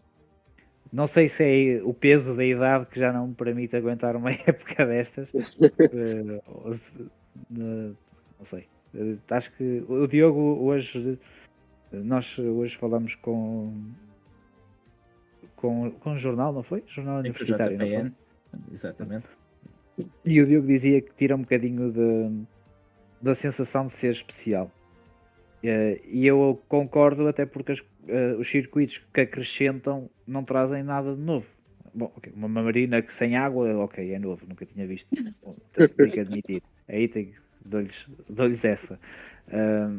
Não 0.91 1.05
sei 1.07 1.27
se 1.27 1.43
é 1.77 1.83
o 1.83 1.93
peso 1.93 2.35
da 2.35 2.43
idade 2.43 2.85
que 2.87 2.99
já 2.99 3.13
não 3.13 3.27
me 3.27 3.35
permite 3.35 3.75
aguentar 3.75 4.15
uma 4.15 4.31
época 4.47 4.85
destas. 4.85 5.29
Eh, 5.35 6.73
se- 6.73 7.01
eh, 7.01 7.91
não 8.37 8.43
sei. 8.45 8.67
Eh, 8.95 9.17
Acho 9.29 9.51
que 9.53 9.83
o 9.87 10.07
Diogo 10.07 10.39
hoje. 10.63 11.19
Nós 11.91 12.37
hoje 12.37 12.77
falamos 12.77 13.15
com, 13.15 13.73
com, 15.55 15.89
com 15.91 16.11
um 16.11 16.17
jornal, 16.17 16.53
não 16.53 16.61
foi? 16.63 16.83
Jornal 16.87 17.15
Sim, 17.15 17.29
universitário, 17.29 17.77
não 17.77 17.87
foi? 17.87 18.11
Exatamente. 18.71 19.27
E 20.23 20.41
o 20.41 20.45
Diogo 20.45 20.67
dizia 20.67 21.01
que 21.01 21.11
tira 21.13 21.35
um 21.35 21.41
bocadinho 21.41 21.91
de, 21.91 22.45
da 23.21 23.33
sensação 23.35 23.85
de 23.85 23.91
ser 23.91 24.11
especial. 24.11 24.71
Eh, 25.63 26.01
E 26.05 26.25
eu 26.27 26.61
concordo, 26.67 27.27
até 27.27 27.45
porque 27.45 27.71
as- 27.73 27.83
eh, 28.07 28.35
os 28.39 28.49
circuitos 28.49 28.97
que 29.13 29.21
acrescentam 29.21 30.09
não 30.27 30.43
trazem 30.43 30.83
nada 30.83 31.15
de 31.15 31.21
novo. 31.21 31.45
Bom, 31.93 32.11
ok, 32.15 32.31
uma 32.35 32.47
marina 32.47 33.01
que 33.01 33.13
sem 33.13 33.35
água, 33.35 33.75
ok, 33.77 34.11
é 34.13 34.19
novo, 34.19 34.45
nunca 34.47 34.65
tinha 34.65 34.85
visto. 34.87 35.07
Bom, 35.43 35.55
tenho 35.97 36.11
que 36.11 36.19
admitir. 36.19 36.61
Aí 36.87 37.07
tenho, 37.07 37.33
dou-lhes 37.65 38.07
dou-lhes 38.29 38.63
essa. 38.65 38.99
Ah, 39.51 39.91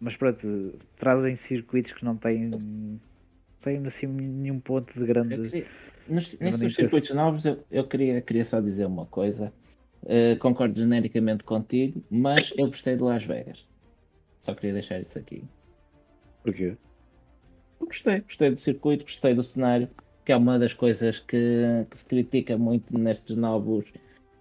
mas 0.00 0.16
pronto, 0.16 0.74
trazem 0.98 1.34
circuitos 1.36 1.92
que 1.92 2.04
não 2.04 2.16
têm, 2.16 3.00
têm 3.60 3.84
assim 3.86 4.06
nenhum 4.06 4.60
ponto 4.60 4.98
de 4.98 5.04
grande. 5.06 5.50
queria- 5.50 5.66
circuitos 6.68 7.10
novos, 7.10 7.44
eu, 7.44 7.64
eu 7.70 7.86
queria, 7.88 8.20
queria 8.20 8.44
só 8.44 8.60
dizer 8.60 8.86
uma 8.86 9.06
coisa. 9.06 9.52
Eh, 10.06 10.36
concordo 10.36 10.78
genericamente 10.78 11.42
contigo, 11.44 12.02
mas 12.10 12.52
eu 12.56 12.66
gostei 12.68 12.96
de 12.96 13.02
Las 13.02 13.24
Vegas. 13.24 13.66
Só 14.46 14.54
queria 14.54 14.74
deixar 14.74 15.00
isso 15.00 15.18
aqui. 15.18 15.42
Porquê? 16.44 16.76
Gostei, 17.80 18.20
gostei 18.20 18.50
do 18.50 18.56
circuito, 18.56 19.04
gostei 19.04 19.34
do 19.34 19.42
cenário, 19.42 19.88
que 20.24 20.30
é 20.30 20.36
uma 20.36 20.56
das 20.56 20.72
coisas 20.72 21.18
que, 21.18 21.84
que 21.90 21.98
se 21.98 22.04
critica 22.06 22.56
muito 22.56 22.96
nestes 22.96 23.36
novos 23.36 23.92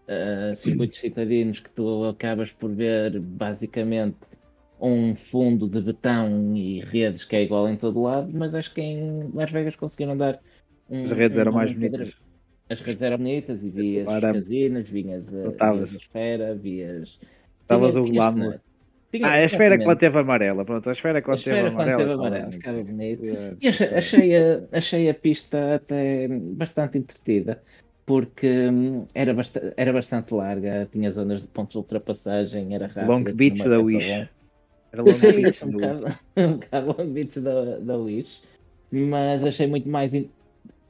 eh, 0.08 0.54
circuitos 0.56 1.00
citadinos, 1.00 1.60
que 1.60 1.72
tu 1.72 2.06
acabas 2.06 2.52
por 2.52 2.72
ver 2.72 3.20
basicamente 3.20 4.20
um 4.80 5.16
fundo 5.16 5.68
de 5.68 5.82
betão 5.82 6.56
e 6.56 6.82
redes 6.82 7.26
que 7.26 7.36
é 7.36 7.42
igual 7.42 7.68
em 7.68 7.76
todo 7.76 8.04
lado, 8.04 8.32
mas 8.32 8.54
acho 8.54 8.76
que 8.76 8.82
em 8.82 9.32
Las 9.34 9.50
Vegas 9.52 9.76
conseguiram 9.76 10.16
dar 10.16 10.40
um, 10.88 11.06
As 11.06 11.18
redes 11.18 11.38
eram 11.40 11.52
um 11.52 11.56
mais 11.56 11.72
enquadra- 11.72 11.98
bonitas. 11.98 12.16
As 12.70 12.80
redes 12.80 13.02
eram 13.02 13.18
bonitas 13.18 13.64
e 13.64 13.70
vias 13.72 14.06
Claro. 14.06 14.34
casinos, 14.34 14.88
vinhas 14.88 15.28
a, 15.30 15.50
vinhas 15.50 15.94
a 15.94 15.98
esfera, 15.98 16.56
vias. 16.56 17.20
Estavas 17.62 17.94
tinha- 17.94 18.04
o 18.04 18.06
tinha 19.18 19.28
Ah, 19.30 19.34
a 19.34 19.44
esfera 19.44 19.76
exatamente. 19.76 19.84
quando 19.86 20.00
teve 20.00 20.20
amarela. 20.20 20.66
Pronto, 20.66 20.90
a 20.90 20.92
esfera 20.92 21.20
A 21.20 21.22
quando 21.22 21.44
teve 21.44 21.60
amarela. 21.60 21.98
teve 21.98 22.16
bonito. 22.16 22.52
ficava 22.52 22.84
bonito. 22.84 23.24
E 23.62 23.68
achei, 23.68 24.36
a, 24.38 24.62
achei 24.72 25.10
a 25.10 25.14
pista 25.14 25.76
até 25.76 26.28
bastante 26.28 26.98
entretida, 26.98 27.62
porque 28.06 28.48
hum, 28.70 29.06
era, 29.14 29.34
basta- 29.34 29.74
era 29.78 29.92
bastante 29.94 30.34
larga, 30.34 30.88
tinha 30.92 31.12
zonas 31.12 31.42
de 31.42 31.48
pontos 31.48 31.72
de 31.74 31.78
ultrapassagem, 31.80 32.74
era 32.76 32.88
rápida. 32.88 33.08
Long 33.12 33.24
Beach 33.24 33.68
da 33.68 33.80
Wish. 33.80 34.10
Era 34.92 35.02
Long 35.04 35.06
Beach 35.36 35.66
um 35.66 35.70
do- 35.72 35.80
bocado, 35.80 36.20
um 36.38 36.54
bocado 36.54 36.96
Long 36.98 37.10
Beach 37.14 37.40
da, 37.40 37.80
da 37.80 37.98
Wish, 37.98 38.42
mas 38.92 39.44
achei 39.44 39.68
muito 39.68 39.90
mais, 39.90 40.14
in- 40.14 40.30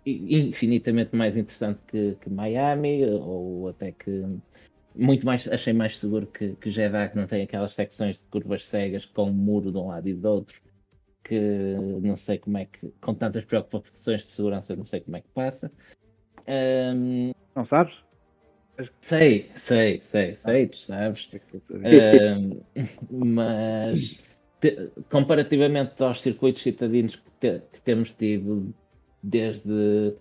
infinitamente 0.06 1.16
mais 1.16 1.36
interessante 1.38 1.80
que, 1.88 2.16
que 2.22 2.30
Miami, 2.30 3.06
ou 3.06 3.70
até 3.70 3.92
que 3.92 4.24
muito 4.96 5.26
mais, 5.26 5.48
achei 5.48 5.74
mais 5.74 5.98
seguro 5.98 6.28
que, 6.28 6.56
que 6.56 6.70
Jeddah, 6.70 7.10
que 7.10 7.16
não 7.18 7.28
tem 7.28 7.44
aquelas 7.44 7.74
secções 7.74 8.20
de 8.20 8.26
curvas 8.26 8.66
cegas 8.66 9.06
com 9.06 9.30
um 9.30 9.34
muro 9.34 9.72
de 9.72 9.78
um 9.78 9.88
lado 9.88 10.08
e 10.08 10.14
do 10.14 10.30
outro, 10.30 10.62
que 11.24 11.40
não 12.02 12.16
sei 12.16 12.38
como 12.38 12.58
é 12.58 12.66
que, 12.66 12.90
com 13.02 13.14
tantas 13.14 13.46
preocupações 13.46 14.22
de 14.24 14.30
segurança, 14.30 14.76
não 14.76 14.86
sei 14.86 15.02
como 15.02 15.18
é 15.18 15.22
que 15.22 15.30
passa. 15.30 15.72
Ahm, 16.48 17.32
Não 17.56 17.66
sabes? 17.66 18.04
sei, 19.02 19.50
sei, 19.56 20.00
sei, 20.00 20.36
sei, 20.36 20.68
tu 20.68 20.78
sabes. 20.78 21.30
É. 21.84 22.18
Ahm, 22.18 22.60
mas 23.10 24.24
te- 24.60 24.92
comparativamente 25.10 26.02
aos 26.04 26.22
circuitos 26.22 26.64
citadinos 26.64 27.16
que, 27.16 27.32
te- 27.40 27.62
que 27.72 27.82
temos 27.82 28.12
tido 28.12 28.74
desde, 29.24 30.16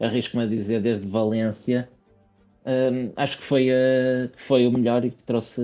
arrisco-me 0.00 0.44
a 0.44 0.46
dizer, 0.46 0.80
desde 0.80 1.06
Valência, 1.06 1.88
ahm, 2.64 3.12
acho 3.16 3.38
que 3.38 3.44
foi, 3.44 3.70
a- 3.70 4.28
que 4.28 4.42
foi 4.42 4.66
o 4.66 4.72
melhor 4.72 5.04
e 5.04 5.10
que 5.10 5.22
trouxe, 5.22 5.60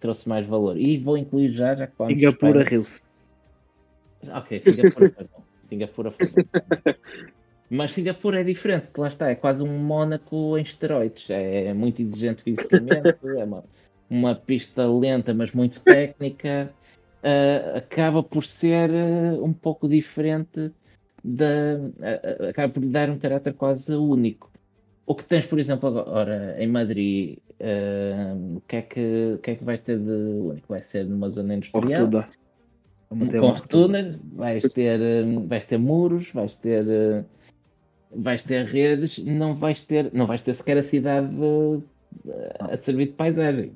trouxe 0.00 0.28
mais 0.28 0.46
valor. 0.46 0.76
E 0.76 0.98
vou 0.98 1.16
incluir 1.16 1.52
já, 1.52 1.74
já 1.74 1.86
que 1.86 1.94
Singapura 2.06 2.62
riu-se. 2.62 3.02
Ok, 4.28 4.60
Singapura 4.60 5.10
foi 5.14 5.24
bom. 5.24 5.42
Singapura 5.64 6.10
foi 6.10 6.26
bom. 6.26 6.92
Mas 7.70 7.92
Singapura 7.92 8.40
é 8.40 8.44
diferente, 8.44 8.86
porque 8.86 9.00
lá 9.00 9.08
está, 9.08 9.28
é 9.30 9.34
quase 9.34 9.62
um 9.62 9.78
Mónaco 9.78 10.56
em 10.56 10.62
esteroides. 10.62 11.28
É 11.28 11.74
muito 11.74 12.00
exigente 12.00 12.42
fisicamente, 12.42 13.18
é 13.22 13.44
uma, 13.44 13.64
uma 14.08 14.34
pista 14.34 14.86
lenta, 14.86 15.34
mas 15.34 15.52
muito 15.52 15.80
técnica. 15.82 16.72
Ah, 17.22 17.78
acaba 17.78 18.22
por 18.22 18.44
ser 18.44 18.90
ah, 18.90 19.42
um 19.42 19.52
pouco 19.52 19.88
diferente 19.88 20.72
da. 21.22 21.76
ah, 22.00 22.48
acaba 22.48 22.72
por 22.72 22.82
lhe 22.82 22.88
dar 22.90 23.10
um 23.10 23.18
caráter 23.18 23.52
quase 23.54 23.94
único. 23.94 24.50
O 25.08 25.14
que 25.14 25.24
tens, 25.24 25.46
por 25.46 25.58
exemplo, 25.58 25.88
agora 25.88 26.54
em 26.62 26.66
Madrid, 26.66 27.38
ah, 27.62 28.36
o, 28.56 28.60
que 28.68 28.76
é 28.76 28.82
que, 28.82 29.32
o 29.36 29.38
que 29.38 29.52
é 29.52 29.54
que 29.54 29.64
vais 29.64 29.80
ter 29.80 29.98
de 29.98 30.10
único? 30.10 30.68
Vai 30.68 30.82
ser 30.82 31.06
numa 31.06 31.30
zona 31.30 31.54
industrial? 31.54 32.10
com 33.08 33.48
rotunda. 33.48 34.20
vais 34.34 34.62
ter, 34.64 35.00
hum, 35.00 35.46
vais 35.46 35.64
ter 35.64 35.78
muros, 35.78 36.30
vais 36.34 36.54
ter, 36.56 36.84
hum, 36.84 37.24
vais 38.14 38.42
ter 38.42 38.66
redes, 38.66 39.16
não 39.24 39.54
vais 39.54 39.82
ter, 39.82 40.12
não 40.12 40.26
vais 40.26 40.42
ter 40.42 40.52
sequer 40.52 40.76
a 40.76 40.82
cidade 40.82 41.34
eh, 42.26 42.52
a 42.60 42.76
servir 42.76 43.06
de 43.06 43.12
paisagem. 43.12 43.72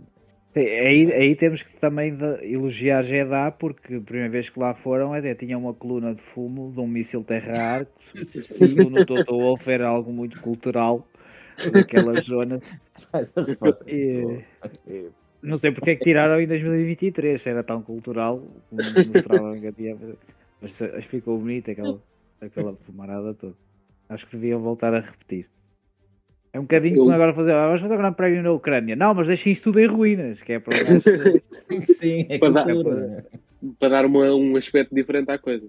Aí, 0.54 1.10
aí 1.14 1.34
temos 1.34 1.62
que 1.62 1.80
também 1.80 2.14
elogiar 2.42 3.02
Jeddah, 3.02 3.52
porque 3.52 3.94
a 3.94 4.00
primeira 4.02 4.28
vez 4.28 4.50
que 4.50 4.60
lá 4.60 4.74
foram 4.74 5.14
até 5.14 5.34
tinha 5.34 5.56
uma 5.56 5.72
coluna 5.72 6.14
de 6.14 6.20
fumo 6.20 6.70
de 6.70 6.78
um 6.78 6.86
míssil 6.86 7.24
terra-ar, 7.24 7.86
segundo 8.04 9.00
o 9.00 9.06
Toto 9.06 9.32
Wolff 9.34 9.70
era 9.70 9.88
algo 9.88 10.12
muito 10.12 10.38
cultural 10.42 11.09
daquelas 11.72 12.24
zonas. 12.26 12.62
Faz 13.10 13.32
a 13.36 13.42
resposta. 13.42 13.84
E- 13.90 14.44
e 14.86 15.10
não 15.42 15.56
sei 15.56 15.72
porque 15.72 15.90
é 15.90 15.96
que 15.96 16.04
tiraram 16.04 16.40
em 16.40 16.46
2023, 16.46 17.40
se 17.40 17.50
era 17.50 17.62
tão 17.64 17.82
cultural, 17.82 18.42
como 18.70 18.82
mostravam 19.12 19.60
que 19.60 19.72
tinha, 19.72 19.96
mas 20.60 20.76
que 20.78 21.00
ficou 21.02 21.38
bonito 21.38 21.70
aquela, 21.70 22.00
aquela 22.40 22.76
fumarada 22.76 23.34
toda. 23.34 23.54
Acho 24.08 24.26
que 24.26 24.36
deviam 24.36 24.60
voltar 24.60 24.94
a 24.94 25.00
repetir. 25.00 25.48
É 26.52 26.58
um 26.58 26.62
bocadinho 26.62 26.96
Eu- 26.96 27.02
como 27.04 27.12
agora 27.14 27.32
fazer, 27.32 27.52
ah, 27.52 27.66
vamos 27.66 27.80
fazer 27.80 27.94
um 27.94 27.98
grande 27.98 28.16
prémio 28.16 28.42
na 28.42 28.52
Ucrânia. 28.52 28.94
Não, 28.94 29.14
mas 29.14 29.26
deixem 29.26 29.52
isso 29.52 29.64
tudo 29.64 29.80
em 29.80 29.86
ruínas, 29.86 30.42
que 30.42 30.52
é 30.52 30.60
para 30.60 30.76
Sim, 31.98 32.26
é 32.28 32.38
Para 32.38 32.50
dar- 32.50 32.64
cultura. 32.66 33.26
para 33.78 33.88
dar 33.88 34.06
uma- 34.06 34.34
um 34.34 34.56
aspecto 34.56 34.94
diferente 34.94 35.30
à 35.30 35.38
coisa. 35.38 35.66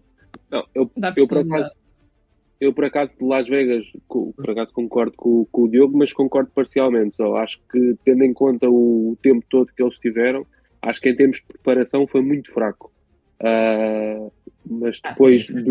Não, 0.51 0.65
eu, 0.75 0.91
eu 1.15 1.27
por 1.27 1.37
acaso, 1.39 1.75
eu 2.63 2.73
por 2.73 2.85
acaso 2.85 3.17
de 3.19 3.25
Las 3.25 3.47
Vegas, 3.47 3.91
por 4.07 4.49
acaso 4.49 4.73
concordo 4.73 5.13
com, 5.17 5.45
com 5.51 5.63
o 5.63 5.69
Diogo, 5.69 5.97
mas 5.97 6.13
concordo 6.13 6.49
parcialmente. 6.53 7.15
Só 7.17 7.35
acho 7.37 7.59
que 7.71 7.95
tendo 8.03 8.23
em 8.23 8.33
conta 8.33 8.69
o 8.69 9.17
tempo 9.21 9.45
todo 9.49 9.71
que 9.75 9.81
eles 9.83 9.97
tiveram, 9.97 10.45
acho 10.81 11.01
que 11.01 11.09
em 11.09 11.15
termos 11.15 11.37
de 11.37 11.45
preparação 11.45 12.05
foi 12.07 12.21
muito 12.21 12.51
fraco. 12.51 12.91
Ah, 13.41 14.27
mas 14.65 14.99
Ah, 15.03 15.09
depois 15.11 15.45
sim, 15.47 15.53
do- 15.55 15.63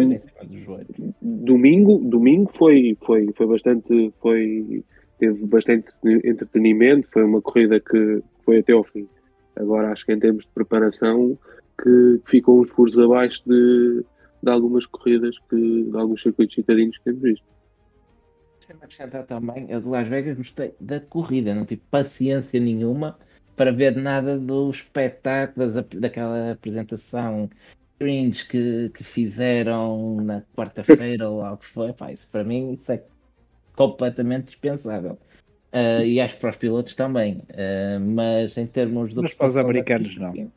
do 0.46 0.58
joelho. 0.58 0.86
domingo, 1.20 1.98
domingo 2.04 2.50
foi, 2.52 2.96
foi, 3.04 3.32
foi 3.32 3.46
bastante, 3.46 4.12
foi, 4.20 4.84
teve 5.18 5.46
bastante 5.46 5.90
entretenimento, 6.24 7.08
foi 7.10 7.24
uma 7.24 7.40
corrida 7.40 7.80
que 7.80 8.20
foi 8.44 8.58
até 8.58 8.72
ao 8.72 8.84
fim. 8.84 9.08
Agora 9.56 9.92
acho 9.92 10.04
que 10.04 10.12
em 10.12 10.18
termos 10.18 10.44
de 10.44 10.50
preparação 10.54 11.38
que 11.82 12.20
ficou 12.26 12.60
uns 12.60 12.68
furos 12.70 12.98
abaixo 12.98 13.42
de, 13.46 14.04
de 14.42 14.50
algumas 14.50 14.86
corridas 14.86 15.36
que, 15.48 15.84
de 15.84 15.96
alguns 15.96 16.22
circuitos 16.22 16.54
citadinos 16.54 16.98
que 16.98 17.04
temos 17.04 17.22
visto. 17.22 17.44
Sem 18.60 18.76
acrescentar 18.76 19.26
também, 19.26 19.70
eu 19.70 19.80
de 19.80 19.88
Las 19.88 20.08
Vegas 20.08 20.36
gostei 20.36 20.74
da 20.80 21.00
corrida, 21.00 21.54
não 21.54 21.64
tive 21.64 21.82
paciência 21.90 22.60
nenhuma 22.60 23.18
para 23.56 23.72
ver 23.72 23.96
nada 23.96 24.38
do 24.38 24.70
espetáculo, 24.70 25.70
daquela 26.00 26.52
apresentação 26.52 27.48
cringe 27.98 28.46
que, 28.48 28.88
que 28.90 29.04
fizeram 29.04 30.16
na 30.16 30.42
quarta-feira 30.56 31.28
ou 31.28 31.38
lá 31.38 31.52
o 31.52 31.58
que 31.58 31.66
foi. 31.66 31.92
Pá, 31.92 32.12
isso 32.12 32.26
para 32.30 32.42
mim 32.42 32.72
isso 32.72 32.90
é 32.92 33.04
completamente 33.76 34.46
dispensável. 34.46 35.18
Ah, 35.72 36.04
e 36.04 36.20
acho 36.20 36.34
que 36.34 36.40
para 36.40 36.50
os 36.50 36.56
pilotos 36.56 36.96
também. 36.96 37.42
Ah, 37.50 37.98
mas 38.00 38.56
em 38.58 38.66
termos 38.66 39.14
do 39.14 39.22
Mas 39.22 39.34
para 39.34 39.46
os 39.46 39.56
americanos, 39.56 40.08
pista, 40.08 40.32
não. 40.34 40.52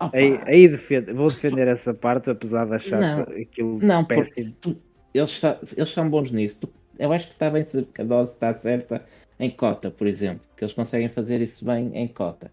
Opa, 0.00 0.16
Aí, 0.16 0.40
aí 0.46 0.68
defendo- 0.68 1.14
vou 1.14 1.28
defender 1.28 1.68
essa 1.68 1.92
parte, 1.92 2.30
apesar 2.30 2.64
de 2.66 2.74
achar 2.74 3.00
Não. 3.00 3.20
aquilo 3.22 3.78
Não, 3.82 4.04
porque 4.04 4.22
péssimo. 4.34 4.56
tu- 4.60 4.76
eles, 5.12 5.42
eles 5.76 5.90
são 5.92 6.08
bons 6.08 6.32
nisso. 6.32 6.58
Tu- 6.60 6.72
eu 6.98 7.12
acho 7.12 7.26
que 7.26 7.32
está 7.34 7.50
bem 7.50 7.62
se 7.62 7.86
a 7.98 8.02
dose 8.02 8.32
está 8.32 8.54
certa 8.54 9.04
em 9.38 9.50
cota, 9.50 9.90
por 9.90 10.06
exemplo. 10.06 10.42
Que 10.56 10.64
eles 10.64 10.72
conseguem 10.74 11.08
fazer 11.10 11.40
isso 11.42 11.64
bem 11.64 11.90
em 11.94 12.08
cota. 12.08 12.50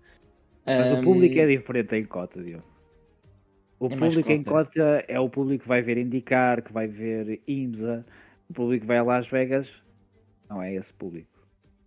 Mas 0.65 0.91
o 0.91 0.95
Ahm, 0.95 1.03
público 1.03 1.39
é 1.39 1.47
diferente 1.47 1.95
em 1.95 2.03
cota, 2.03 2.41
Diogo. 2.43 2.65
O 3.79 3.85
É 3.85 3.95
público 3.95 4.31
em 4.31 4.43
cota. 4.43 4.65
cota 4.65 5.05
é 5.07 5.17
o 5.19 5.29
público 5.29 5.61
que 5.63 5.67
vai 5.69 5.81
ver 5.81 5.97
indicar, 5.97 6.61
que 6.61 6.73
vai 6.73 6.87
ver 6.87 7.41
IMSA. 7.47 8.05
O 8.49 8.53
público 8.53 8.81
que 8.81 8.87
vai 8.87 8.97
a 8.97 9.03
Las 9.03 9.27
Vegas 9.29 9.71
não 10.49 10.61
é 10.61 10.73
esse 10.73 10.93
público. 10.93 11.29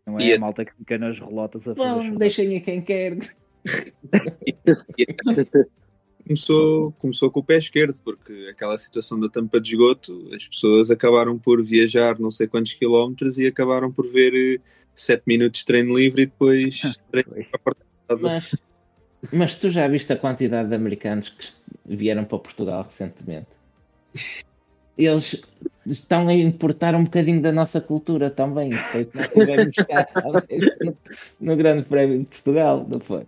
Não 0.06 0.18
é 0.18 0.22
E 0.22 0.32
a 0.34 0.38
malta 0.38 0.64
que 0.64 0.72
fica 0.74 0.96
nas 0.96 1.18
relotas 1.20 1.68
a 1.68 1.74
fazer 1.74 2.10
Bom, 2.10 2.16
deixem 2.16 2.56
a 2.56 2.60
quem 2.60 2.80
quer. 2.80 3.18
começou, 6.26 6.92
começou 6.92 7.30
com 7.30 7.40
o 7.40 7.44
pé 7.44 7.58
esquerdo, 7.58 7.98
porque 8.04 8.48
aquela 8.50 8.76
situação 8.78 9.18
da 9.18 9.28
tampa 9.28 9.60
de 9.60 9.70
esgoto, 9.70 10.28
as 10.34 10.46
pessoas 10.46 10.90
acabaram 10.90 11.38
por 11.38 11.62
viajar 11.62 12.18
não 12.18 12.30
sei 12.30 12.46
quantos 12.46 12.74
quilómetros 12.74 13.38
e 13.38 13.46
acabaram 13.46 13.92
por 13.92 14.06
ver 14.06 14.60
7 14.94 15.22
minutos 15.26 15.60
de 15.60 15.66
treino 15.66 15.98
livre 15.98 16.22
e 16.22 16.26
depois 16.26 16.80
treino. 17.10 17.46
Mas, 18.20 18.54
mas 19.32 19.56
tu 19.56 19.70
já 19.70 19.86
viste 19.88 20.12
a 20.12 20.16
quantidade 20.16 20.68
de 20.68 20.74
americanos 20.74 21.30
que 21.30 21.48
vieram 21.84 22.24
para 22.24 22.38
Portugal 22.38 22.84
recentemente? 22.84 23.48
Eles 24.96 25.40
estão 25.86 26.28
a 26.28 26.34
importar 26.34 26.94
um 26.94 27.04
bocadinho 27.04 27.40
da 27.40 27.52
nossa 27.52 27.80
cultura 27.80 28.30
também. 28.30 28.72
Foi 28.72 29.04
que 29.04 29.16
nós 29.16 29.28
tivemos 29.28 29.76
cá 29.76 30.06
no, 30.80 30.96
no 31.40 31.56
Grande 31.56 31.84
Prémio 31.84 32.20
de 32.20 32.26
Portugal, 32.26 32.86
não 32.88 33.00
foi? 33.00 33.26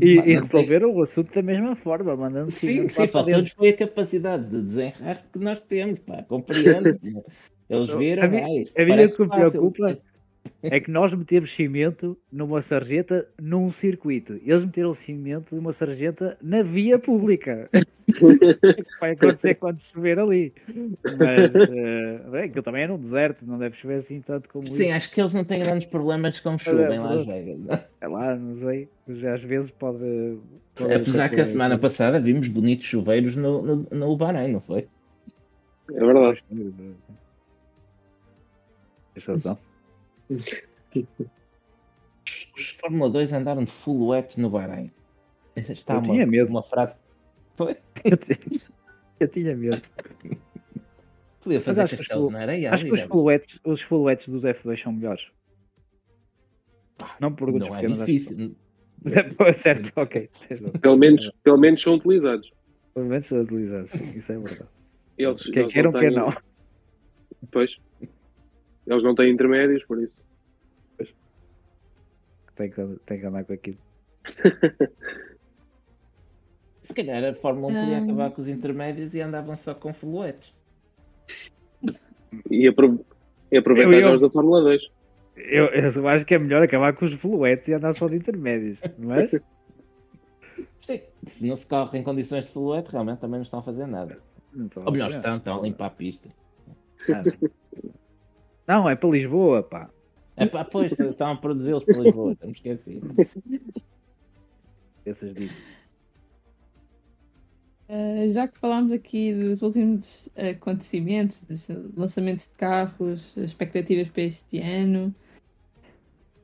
E, 0.00 0.16
e 0.18 0.34
resolveram 0.34 0.94
o 0.94 1.02
assunto 1.02 1.34
da 1.34 1.42
mesma 1.42 1.74
forma, 1.74 2.14
mandando 2.16 2.50
Sim, 2.50 2.88
sim, 2.88 3.06
para 3.08 3.24
dentro. 3.24 3.54
foi 3.56 3.70
a 3.70 3.76
capacidade 3.76 4.48
de 4.48 4.62
desenrar 4.62 5.24
que 5.32 5.38
nós 5.38 5.60
temos, 5.60 5.98
pá, 6.00 6.22
compreendo. 6.22 6.98
Eles 7.68 7.88
viram, 7.90 8.24
A 8.24 8.50
isto 8.56 8.80
A 8.80 8.86
parece 8.86 9.16
que 9.16 9.22
me 9.22 9.28
preocupa 9.28 9.98
é 10.62 10.78
que 10.78 10.90
nós 10.90 11.14
metemos 11.14 11.54
cimento 11.54 12.16
numa 12.30 12.60
sarjeta 12.60 13.26
num 13.40 13.70
circuito. 13.70 14.38
Eles 14.44 14.64
meteram 14.64 14.92
cimento 14.92 15.54
numa 15.54 15.72
sarjeta 15.72 16.36
na 16.42 16.62
via 16.62 16.98
pública. 16.98 17.68
Vai 19.00 19.12
acontecer 19.12 19.54
quando 19.54 19.80
chover 19.80 20.18
ali. 20.18 20.52
Mas 21.04 21.52
bem, 22.30 22.44
aquilo 22.44 22.62
também 22.62 22.82
é 22.82 22.86
num 22.88 22.98
deserto, 22.98 23.46
não 23.46 23.58
deve 23.58 23.76
chover 23.76 23.96
assim 23.96 24.20
tanto 24.20 24.48
como 24.48 24.66
Sim, 24.66 24.84
isso. 24.84 24.94
acho 24.94 25.10
que 25.10 25.20
eles 25.20 25.34
não 25.34 25.44
têm 25.44 25.60
grandes 25.60 25.86
problemas 25.86 26.40
com 26.40 26.58
chuva 26.58 26.94
em 26.94 26.98
Las. 26.98 27.26
Vegas. 27.26 27.68
é? 27.68 27.84
É 28.00 28.08
lá, 28.08 28.36
não 28.36 28.54
sei. 28.56 28.88
Mas 29.06 29.24
às 29.24 29.42
vezes 29.42 29.70
pode. 29.70 30.38
pode 30.74 30.94
Apesar 30.94 31.28
que 31.28 31.40
a 31.40 31.46
semana 31.46 31.78
passada 31.78 32.20
vimos 32.20 32.48
bonitos 32.48 32.86
chuveiros 32.86 33.36
no, 33.36 33.62
no, 33.62 33.76
no 33.90 34.16
Bahrein, 34.16 34.52
não 34.52 34.60
foi? 34.60 34.88
É 35.90 36.04
verdade. 36.04 36.44
Tens 39.14 39.26
razão. 39.26 39.69
Os 42.56 42.68
Fórmula 42.80 43.10
2 43.10 43.32
andaram 43.32 43.64
de 43.64 43.70
full 43.70 44.08
wet 44.08 44.38
no 44.40 44.50
Bahrein. 44.50 44.90
Está 45.56 45.94
Eu 45.94 45.98
uma, 46.00 46.12
tinha 46.12 46.26
medo. 46.26 46.50
uma 46.50 46.62
frase. 46.62 47.00
Eu 48.04 48.16
tinha- 48.16 48.38
Eu 49.18 49.28
tinha 49.28 49.56
medo. 49.56 49.82
Podia 51.40 51.60
fazer 51.60 51.82
acho 51.82 51.96
que 51.96 52.02
os 52.02 52.06
castelos 52.08 52.24
full- 52.26 52.32
na 52.32 52.40
areia. 52.40 52.72
Acho 52.72 52.84
que 52.84 52.92
os 52.92 53.00
deve- 53.00 53.10
fullwets, 53.12 53.60
os 53.64 53.80
fullwets 53.82 54.28
dos 54.28 54.44
F2 54.44 54.80
são 54.82 54.92
melhores. 54.92 55.26
Não 57.18 57.32
por 57.34 57.50
Não 57.50 57.66
é 57.66 57.70
pequenos, 57.80 58.00
acho 58.00 58.06
que- 58.06 58.12
difícil. 58.18 58.56
É 59.46 59.52
certo, 59.54 59.92
ok. 59.96 60.28
tens 60.46 60.60
razão. 60.60 60.72
Pelo 60.80 60.96
menos, 60.98 61.30
pelo 61.42 61.56
menos 61.58 61.80
são 61.80 61.94
utilizados. 61.94 62.52
Pelo 62.92 63.06
menos 63.06 63.26
são 63.26 63.40
utilizados, 63.40 63.94
isso 63.94 64.32
é 64.32 64.38
verdade. 64.38 64.68
Eles, 65.16 65.42
Quem 65.44 65.62
eles 65.62 65.72
queiram, 65.72 65.92
não 65.92 66.00
quem 66.00 66.10
não. 66.10 66.30
Pois. 67.50 67.76
Eles 68.90 69.02
não 69.04 69.14
têm 69.14 69.30
intermédios, 69.32 69.84
por 69.84 70.02
isso. 70.02 70.16
Tem 72.56 72.68
que, 72.70 72.84
tem 73.06 73.20
que 73.20 73.26
andar 73.26 73.44
com 73.44 73.52
aquilo. 73.54 73.78
Se 76.82 76.92
calhar 76.94 77.22
a 77.24 77.34
Fórmula 77.34 77.68
1 77.72 77.74
podia 77.80 77.98
Ah. 77.98 78.02
acabar 78.02 78.30
com 78.32 78.40
os 78.40 78.48
intermédios 78.48 79.14
e 79.14 79.20
andavam 79.20 79.54
só 79.56 79.74
com 79.74 79.92
full 79.92 80.18
wets. 80.18 80.52
E, 82.50 82.66
apro 82.68 83.04
e 83.50 83.56
aproveitar 83.58 83.92
Eu- 83.92 84.08
eu- 84.08 84.14
os 84.14 84.20
da 84.20 84.30
Fórmula 84.30 84.60
2. 84.62 84.82
Eu, 85.36 85.66
eu 85.66 86.08
acho 86.08 86.26
que 86.26 86.34
é 86.34 86.38
melhor 86.38 86.62
acabar 86.62 86.92
com 86.94 87.04
os 87.04 87.12
fullwets 87.14 87.68
e 87.68 87.74
andar 87.74 87.92
só 87.92 88.06
de 88.06 88.16
intermédios, 88.16 88.80
mas 88.98 89.30
Sim, 90.80 91.00
Se 91.26 91.46
não 91.46 91.56
se 91.56 91.66
corre 91.68 91.98
em 91.98 92.02
condições 92.02 92.50
de 92.52 92.58
wet, 92.58 92.90
realmente 92.90 93.20
também 93.20 93.36
não 93.38 93.44
estão 93.44 93.60
a 93.60 93.62
fazer 93.62 93.86
nada. 93.86 94.18
Ou 94.84 94.90
melhor, 94.92 95.10
estão, 95.10 95.36
estão 95.36 95.60
a 95.60 95.62
limpar 95.62 95.86
a 95.86 95.90
pista. 95.90 96.28
Ah. 97.10 97.22
Não, 98.66 98.88
é 98.88 98.94
para 98.94 99.10
Lisboa, 99.10 99.62
pá. 99.62 99.90
É 100.36 100.46
pá, 100.46 100.64
pois, 100.64 100.92
estão 100.92 101.32
a 101.32 101.36
produzi-los 101.36 101.84
para 101.84 101.98
Lisboa, 101.98 102.32
estamos 102.32 102.56
esquecidos. 102.56 103.10
Essas 105.04 105.34
disso. 105.34 105.56
Uh, 107.88 108.30
já 108.30 108.46
que 108.46 108.56
falámos 108.58 108.92
aqui 108.92 109.34
dos 109.34 109.62
últimos 109.62 110.28
acontecimentos, 110.36 111.42
dos 111.42 111.68
lançamentos 111.96 112.46
de 112.46 112.54
carros, 112.54 113.34
as 113.36 113.44
expectativas 113.46 114.08
para 114.08 114.22
este 114.22 114.60
ano, 114.60 115.12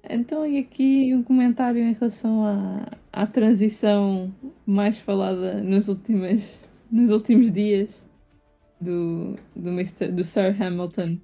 então 0.08 0.46
e 0.46 0.58
aqui 0.58 1.14
um 1.14 1.22
comentário 1.22 1.80
em 1.80 1.92
relação 1.92 2.44
à, 2.44 2.88
à 3.12 3.26
transição 3.26 4.32
mais 4.64 4.98
falada 4.98 5.60
nos 5.62 5.88
últimos, 5.88 6.60
nos 6.90 7.10
últimos 7.10 7.52
dias 7.52 8.04
do, 8.80 9.36
do, 9.54 9.70
Mr., 9.70 10.08
do 10.08 10.22
Sir 10.24 10.54
Hamilton 10.60 11.18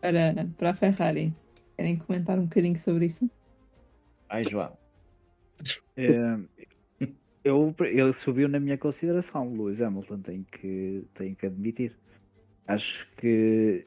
para, 0.00 0.48
para 0.56 0.70
a 0.70 0.74
Ferrari. 0.74 1.34
Querem 1.76 1.96
comentar 1.98 2.38
um 2.38 2.44
bocadinho 2.44 2.78
sobre 2.78 3.06
isso? 3.06 3.30
Ai, 4.28 4.44
João. 4.44 4.76
É, 5.96 6.38
eu, 7.44 7.74
ele 7.80 8.12
subiu 8.12 8.48
na 8.48 8.60
minha 8.60 8.78
consideração, 8.78 9.52
Lewis 9.52 9.80
Hamilton, 9.80 10.20
tenho 10.20 10.44
que, 10.44 11.04
tenho 11.14 11.36
que 11.36 11.46
admitir. 11.46 11.96
Acho 12.66 13.08
que 13.16 13.86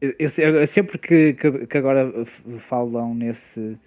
eu, 0.00 0.14
eu 0.18 0.28
se- 0.28 0.42
eu 0.42 0.66
sempre 0.66 0.98
que, 0.98 1.34
que, 1.34 1.66
que 1.66 1.78
agora 1.78 2.12
falam 2.58 3.14
nesse, 3.14 3.78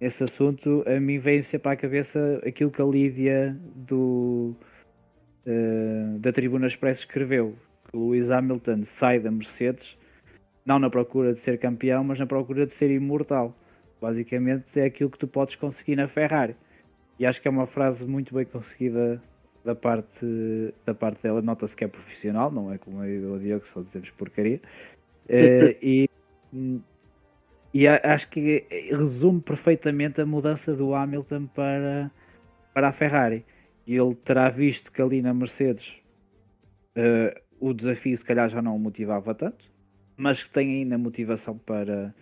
nesse 0.00 0.24
assunto, 0.24 0.84
a 0.86 1.00
mim 1.00 1.18
vem 1.18 1.42
sempre 1.42 1.72
à 1.72 1.76
cabeça 1.76 2.42
aquilo 2.46 2.70
que 2.70 2.82
a 2.82 2.86
Lídia 2.86 3.56
do, 3.74 4.54
eh, 5.46 6.18
da 6.20 6.32
Tribuna 6.32 6.66
Express 6.66 7.00
escreveu, 7.00 7.56
que 7.90 7.96
o 7.96 8.10
Lewis 8.10 8.30
Hamilton 8.30 8.84
sai 8.84 9.20
da 9.20 9.30
Mercedes 9.30 9.97
não 10.68 10.78
na 10.78 10.90
procura 10.90 11.32
de 11.32 11.38
ser 11.38 11.58
campeão, 11.58 12.04
mas 12.04 12.20
na 12.20 12.26
procura 12.26 12.66
de 12.66 12.74
ser 12.74 12.90
imortal. 12.90 13.56
Basicamente 13.98 14.78
é 14.78 14.84
aquilo 14.84 15.08
que 15.08 15.18
tu 15.18 15.26
podes 15.26 15.56
conseguir 15.56 15.96
na 15.96 16.06
Ferrari. 16.06 16.54
E 17.18 17.24
acho 17.24 17.40
que 17.40 17.48
é 17.48 17.50
uma 17.50 17.66
frase 17.66 18.06
muito 18.06 18.34
bem 18.34 18.44
conseguida 18.44 19.20
da 19.64 19.74
parte, 19.74 20.26
da 20.84 20.94
parte 20.94 21.22
dela. 21.22 21.40
Nota-se 21.40 21.74
que 21.74 21.84
é 21.84 21.88
profissional, 21.88 22.50
não 22.50 22.70
é 22.70 22.76
como 22.76 23.02
eu 23.02 23.08
e 23.08 23.24
o 23.24 23.38
Diogo, 23.38 23.66
só 23.66 23.80
dizemos 23.80 24.10
porcaria. 24.10 24.60
Eh, 25.30 25.76
e, 25.82 26.08
e 27.74 27.86
acho 27.86 28.30
que 28.30 28.64
resume 28.90 29.42
perfeitamente 29.42 30.22
a 30.22 30.24
mudança 30.24 30.72
do 30.72 30.94
Hamilton 30.94 31.44
para, 31.48 32.10
para 32.72 32.88
a 32.88 32.92
Ferrari. 32.92 33.44
E 33.86 33.94
ele 33.94 34.14
terá 34.14 34.48
visto 34.48 34.90
que 34.90 35.02
ali 35.02 35.20
na 35.20 35.34
Mercedes 35.34 36.00
eh, 36.96 37.42
o 37.60 37.74
desafio 37.74 38.16
se 38.16 38.24
calhar 38.24 38.48
já 38.48 38.62
não 38.62 38.74
o 38.74 38.78
motivava 38.78 39.34
tanto, 39.34 39.70
mas 40.18 40.42
que 40.42 40.50
tem 40.50 40.80
ainda 40.80 40.98
motivação 40.98 41.56
para, 41.56 42.12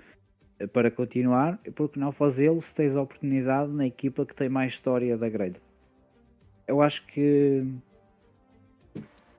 para 0.72 0.90
continuar, 0.90 1.58
e 1.64 1.70
por 1.70 1.88
que 1.88 1.98
não 1.98 2.12
fazê-lo 2.12 2.60
se 2.60 2.74
tens 2.74 2.94
a 2.94 3.00
oportunidade 3.00 3.72
na 3.72 3.86
equipa 3.86 4.26
que 4.26 4.34
tem 4.34 4.50
mais 4.50 4.74
história 4.74 5.16
da 5.16 5.28
grelha? 5.28 5.60
Eu 6.68 6.82
acho 6.82 7.06
que 7.06 7.66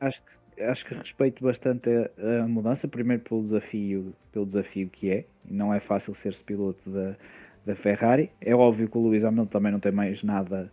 acho 0.01 0.23
que, 0.23 0.63
acho 0.63 0.85
que 0.85 0.95
respeito 0.95 1.43
bastante 1.43 1.88
a, 1.89 2.43
a 2.43 2.47
mudança, 2.47 2.88
primeiro 2.88 3.21
pelo 3.21 3.43
desafio, 3.43 4.13
pelo 4.31 4.45
desafio 4.45 4.89
que 4.89 5.11
é, 5.11 5.25
não 5.45 5.71
é 5.71 5.79
fácil 5.79 6.15
ser-se 6.15 6.43
piloto 6.43 6.89
da, 6.89 7.15
da 7.63 7.75
Ferrari. 7.75 8.31
É 8.41 8.55
óbvio 8.55 8.89
que 8.89 8.97
o 8.97 9.01
Luís 9.01 9.23
Hamilton 9.23 9.45
também 9.45 9.71
não 9.71 9.79
tem 9.79 9.91
mais 9.91 10.23
nada 10.23 10.71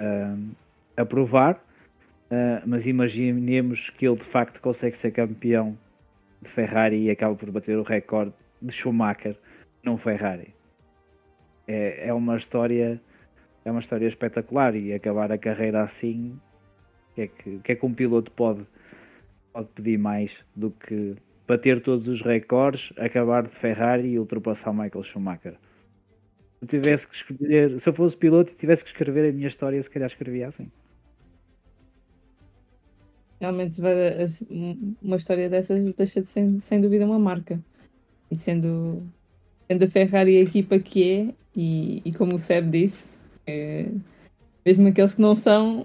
hum, 0.00 0.50
a 0.96 1.04
provar, 1.04 1.62
ah, 2.28 2.62
mas 2.66 2.88
imaginemos 2.88 3.90
que 3.90 4.06
ele 4.06 4.16
de 4.16 4.24
facto 4.24 4.60
consegue 4.60 4.96
ser 4.96 5.12
campeão 5.12 5.78
de 6.44 6.50
Ferrari 6.50 7.02
e 7.04 7.10
acaba 7.10 7.34
por 7.34 7.50
bater 7.50 7.76
o 7.76 7.82
recorde 7.82 8.32
de 8.60 8.72
Schumacher 8.72 9.36
num 9.82 9.96
Ferrari. 9.96 10.54
É, 11.66 12.08
é 12.08 12.14
uma 12.14 12.36
história 12.36 13.00
é 13.64 13.70
uma 13.70 13.80
história 13.80 14.06
espetacular 14.06 14.76
e 14.76 14.92
acabar 14.92 15.32
a 15.32 15.38
carreira 15.38 15.82
assim 15.82 16.38
o 17.10 17.14
que 17.14 17.20
é 17.22 17.26
que, 17.26 17.58
que, 17.60 17.72
é 17.72 17.74
que 17.74 17.86
um 17.86 17.94
piloto 17.94 18.30
pode, 18.30 18.66
pode 19.52 19.68
pedir 19.68 19.98
mais 19.98 20.44
do 20.54 20.70
que 20.70 21.14
bater 21.46 21.80
todos 21.80 22.08
os 22.08 22.22
recordes, 22.22 22.92
acabar 22.98 23.44
de 23.44 23.50
Ferrari 23.50 24.08
e 24.08 24.18
ultrapassar 24.18 24.72
Michael 24.72 25.02
Schumacher. 25.02 25.54
Se 26.58 26.64
eu 26.64 26.68
tivesse 26.68 27.06
que 27.08 27.78
se 27.78 27.88
eu 27.88 27.92
fosse 27.92 28.16
piloto 28.16 28.52
e 28.52 28.56
tivesse 28.56 28.82
que 28.82 28.90
escrever 28.90 29.30
a 29.30 29.32
minha 29.32 29.46
história, 29.46 29.80
se 29.80 29.88
calhar 29.88 30.06
escrevia 30.06 30.48
assim. 30.48 30.70
Realmente 33.40 33.80
vai, 33.80 33.94
uma 35.02 35.16
história 35.16 35.48
dessas 35.50 35.92
deixa 35.94 36.20
de 36.20 36.26
ser 36.28 36.60
sem 36.60 36.80
dúvida 36.80 37.04
uma 37.04 37.18
marca. 37.18 37.60
E 38.30 38.36
sendo, 38.36 39.02
sendo 39.68 39.84
a 39.84 39.88
Ferrari 39.88 40.38
a 40.38 40.40
equipa 40.42 40.78
que 40.78 41.10
é, 41.12 41.34
e, 41.56 42.02
e 42.04 42.12
como 42.14 42.36
o 42.36 42.38
Seb 42.38 42.70
disse, 42.70 43.18
é, 43.46 43.86
mesmo 44.64 44.88
aqueles 44.88 45.14
que 45.14 45.20
não 45.20 45.36
são, 45.36 45.84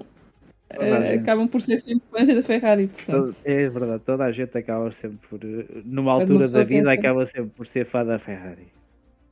eh, 0.70 1.16
acabam 1.16 1.48
por 1.48 1.62
ser 1.62 1.80
sempre 1.80 2.08
fãs 2.10 2.28
da 2.28 2.42
Ferrari. 2.42 2.88
Portanto, 2.88 3.36
É 3.44 3.68
verdade, 3.70 4.04
toda 4.06 4.24
a 4.26 4.32
gente 4.32 4.58
acaba 4.58 4.92
sempre 4.92 5.18
por, 5.28 5.40
eh, 5.44 5.66
numa 5.84 6.14
altura 6.14 6.48
da 6.48 6.64
vida, 6.64 6.90
pensa- 6.90 6.94
acaba 6.94 7.26
sempre 7.26 7.50
por 7.50 7.68
ser 7.68 7.86
fã 7.86 8.06
da 8.06 8.18
Ferrari. 8.18 8.68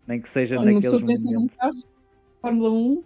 Nem 0.05 0.19
que 0.21 0.29
seja 0.29 0.55
quando 0.57 0.73
naqueles 0.73 1.01
pensa 1.01 1.23
num 1.25 1.33
momentos. 1.33 1.55
carro, 1.57 1.83
Fórmula 2.41 2.71
1, 2.71 3.03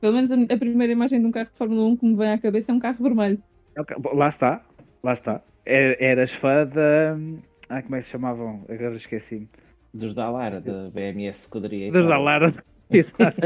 Pelo 0.00 0.14
menos 0.14 0.30
a, 0.32 0.34
a 0.54 0.58
primeira 0.58 0.92
imagem 0.92 1.20
de 1.20 1.26
um 1.26 1.30
carro 1.30 1.46
de 1.50 1.56
Fórmula 1.56 1.82
1 1.84 1.96
que 1.96 2.06
me 2.06 2.16
vem 2.16 2.32
à 2.32 2.38
cabeça 2.38 2.72
é 2.72 2.74
um 2.74 2.78
carro 2.80 3.02
vermelho. 3.02 3.40
Lá 4.14 4.28
está, 4.28 4.64
lá 5.02 5.12
está. 5.12 5.40
Er- 5.64 5.96
Eras 6.00 6.32
fã 6.34 6.66
da. 6.66 7.16
Ah, 7.68 7.82
como 7.82 7.96
é 7.96 7.98
que 8.00 8.04
se 8.04 8.10
chamavam? 8.10 8.64
Agora 8.68 8.94
esqueci-me. 8.96 9.48
Dos 9.94 10.14
da 10.14 10.30
Lara, 10.30 10.60
da 10.60 10.90
BMS 10.90 11.40
Escuderia. 11.42 11.90
Dos 11.92 12.02
tal. 12.02 12.10
da 12.10 12.18
Lara. 12.18 12.48
Exato. 12.90 13.40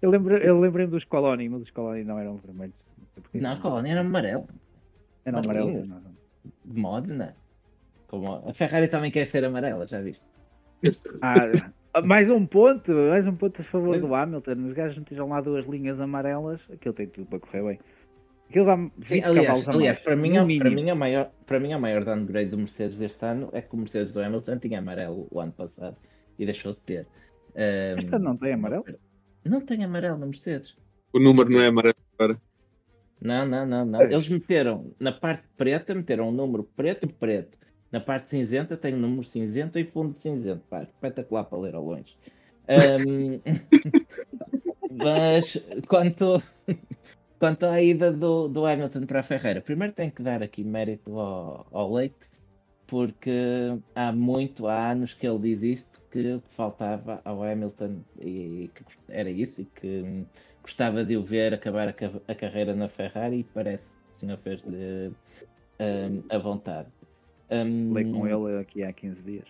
eu 0.00 0.10
lembro- 0.10 0.36
eu 0.38 0.58
lembrei-me 0.60 0.90
dos 0.92 1.04
Coloni, 1.04 1.48
mas 1.48 1.62
os 1.62 1.70
Coloni 1.70 2.04
não 2.04 2.18
eram 2.18 2.36
vermelhos. 2.36 2.74
Não 2.98 3.06
sei 3.14 3.22
porquê. 3.22 3.38
Não, 3.40 3.52
a 3.52 3.56
colónia 3.60 3.92
era 3.92 4.00
amarelo. 4.00 4.46
Eram 5.24 5.38
amarelos. 5.40 5.74
tinha. 5.74 5.86
não 5.86 5.96
eram. 5.98 6.12
De 6.64 6.80
Modena. 6.80 7.36
Como 8.08 8.32
a 8.48 8.52
Ferrari 8.52 8.88
também 8.88 9.10
quer 9.10 9.26
ser 9.26 9.44
amarela, 9.44 9.86
já 9.86 10.00
viste? 10.00 10.22
Ah, 11.22 11.34
mais 12.04 12.30
um 12.30 12.46
ponto, 12.46 12.92
mais 12.92 13.26
um 13.26 13.34
ponto 13.36 13.60
a 13.60 13.64
favor 13.64 13.98
do 13.98 14.14
Hamilton. 14.14 14.52
Os 14.66 14.72
gajos 14.72 14.98
metiram 14.98 15.28
lá 15.28 15.40
duas 15.40 15.66
linhas 15.66 16.00
amarelas. 16.00 16.60
Aquilo 16.72 16.94
tem 16.94 17.06
tudo 17.06 17.26
para 17.26 17.40
correr 17.40 17.62
bem. 17.62 17.80
Aquilo 18.48 18.66
dá 18.66 18.76
20 18.76 18.92
Sim, 19.06 19.20
cavalos 19.20 19.38
aliás, 19.38 19.68
a 19.68 19.72
aliás 19.72 19.96
mais. 19.96 20.04
para, 20.04 20.16
mim, 20.16 20.36
a- 20.36 20.44
para, 20.60 20.70
mim 20.70 20.90
a 20.90 20.94
maior, 20.94 21.30
para 21.46 21.60
mim 21.60 21.72
a 21.72 21.78
maior 21.78 22.04
downgrade 22.04 22.50
do 22.50 22.58
Mercedes 22.58 22.96
deste 22.98 23.24
ano 23.24 23.48
é 23.52 23.62
que 23.62 23.74
o 23.74 23.78
Mercedes 23.78 24.12
do 24.12 24.20
Hamilton 24.22 24.58
tinha 24.58 24.78
amarelo 24.78 25.26
o 25.30 25.40
ano 25.40 25.52
passado 25.52 25.96
e 26.38 26.44
deixou 26.44 26.72
de 26.72 26.80
ter. 26.80 27.06
Ahm, 27.56 27.98
Este 27.98 28.14
ano 28.14 28.24
não 28.24 28.36
tem 28.36 28.52
amarelo? 28.52 28.84
Não 29.44 29.60
tem 29.60 29.82
amarelo 29.84 30.18
no 30.18 30.26
Mercedes. 30.26 30.76
O 31.12 31.18
número 31.18 31.50
não 31.50 31.60
é 31.60 31.66
amarelo 31.68 31.96
agora. 32.18 32.40
Não, 33.20 33.46
não, 33.46 33.64
não, 33.66 33.84
não. 33.84 34.02
Eles 34.02 34.28
meteram 34.28 34.92
na 34.98 35.12
parte 35.12 35.44
preta, 35.56 35.94
meteram 35.94 36.28
um 36.28 36.32
número 36.32 36.64
preto 36.64 37.04
e 37.06 37.12
preto. 37.12 37.56
Na 37.92 38.00
parte 38.00 38.30
cinzenta 38.30 38.74
tem 38.74 38.94
um 38.94 38.98
número 38.98 39.22
cinzento 39.22 39.78
e 39.78 39.84
fundo 39.84 40.18
cinzento. 40.18 40.62
Pá, 40.70 40.82
espetacular 40.82 41.44
para 41.44 41.58
ler 41.58 41.74
ao 41.74 41.84
longe. 41.84 42.16
Ahm, 42.66 43.40
mas 44.90 45.58
quanto, 45.86 46.42
quanto 47.38 47.66
à 47.66 47.82
ida 47.82 48.10
do, 48.10 48.48
do 48.48 48.64
Hamilton 48.64 49.04
para 49.04 49.20
a 49.20 49.22
Ferreira, 49.22 49.60
primeiro 49.60 49.92
tenho 49.92 50.10
que 50.10 50.22
dar 50.22 50.42
aqui 50.42 50.64
mérito 50.64 51.18
ao, 51.18 51.66
ao 51.70 51.92
Leite, 51.92 52.16
porque 52.86 53.30
há 53.94 54.10
muito, 54.10 54.66
há 54.66 54.90
anos 54.90 55.12
que 55.12 55.26
ele 55.26 55.38
diz 55.38 55.62
isto, 55.62 56.00
que 56.10 56.40
faltava 56.50 57.20
ao 57.24 57.42
Hamilton 57.42 58.00
e 58.20 58.70
que 58.74 58.84
era 59.08 59.28
isso 59.28 59.60
e 59.60 59.64
que 59.66 60.24
gostava 60.62 61.04
de 61.04 61.16
o 61.16 61.22
ver 61.22 61.52
acabar 61.52 61.88
a, 61.88 61.94
a 62.28 62.34
carreira 62.34 62.74
na 62.74 62.88
Ferrari 62.88 63.40
e 63.40 63.44
parece 63.44 63.96
que 63.96 64.12
o 64.12 64.14
senhor 64.14 64.38
fez-lhe 64.38 65.08
hum, 65.80 66.22
a 66.30 66.38
vontade. 66.38 66.88
Hum, 67.52 67.88
Falei 67.88 68.04
com 68.10 68.26
ele 68.26 68.60
aqui 68.60 68.82
há 68.82 68.92
15 68.92 69.22
dias. 69.22 69.48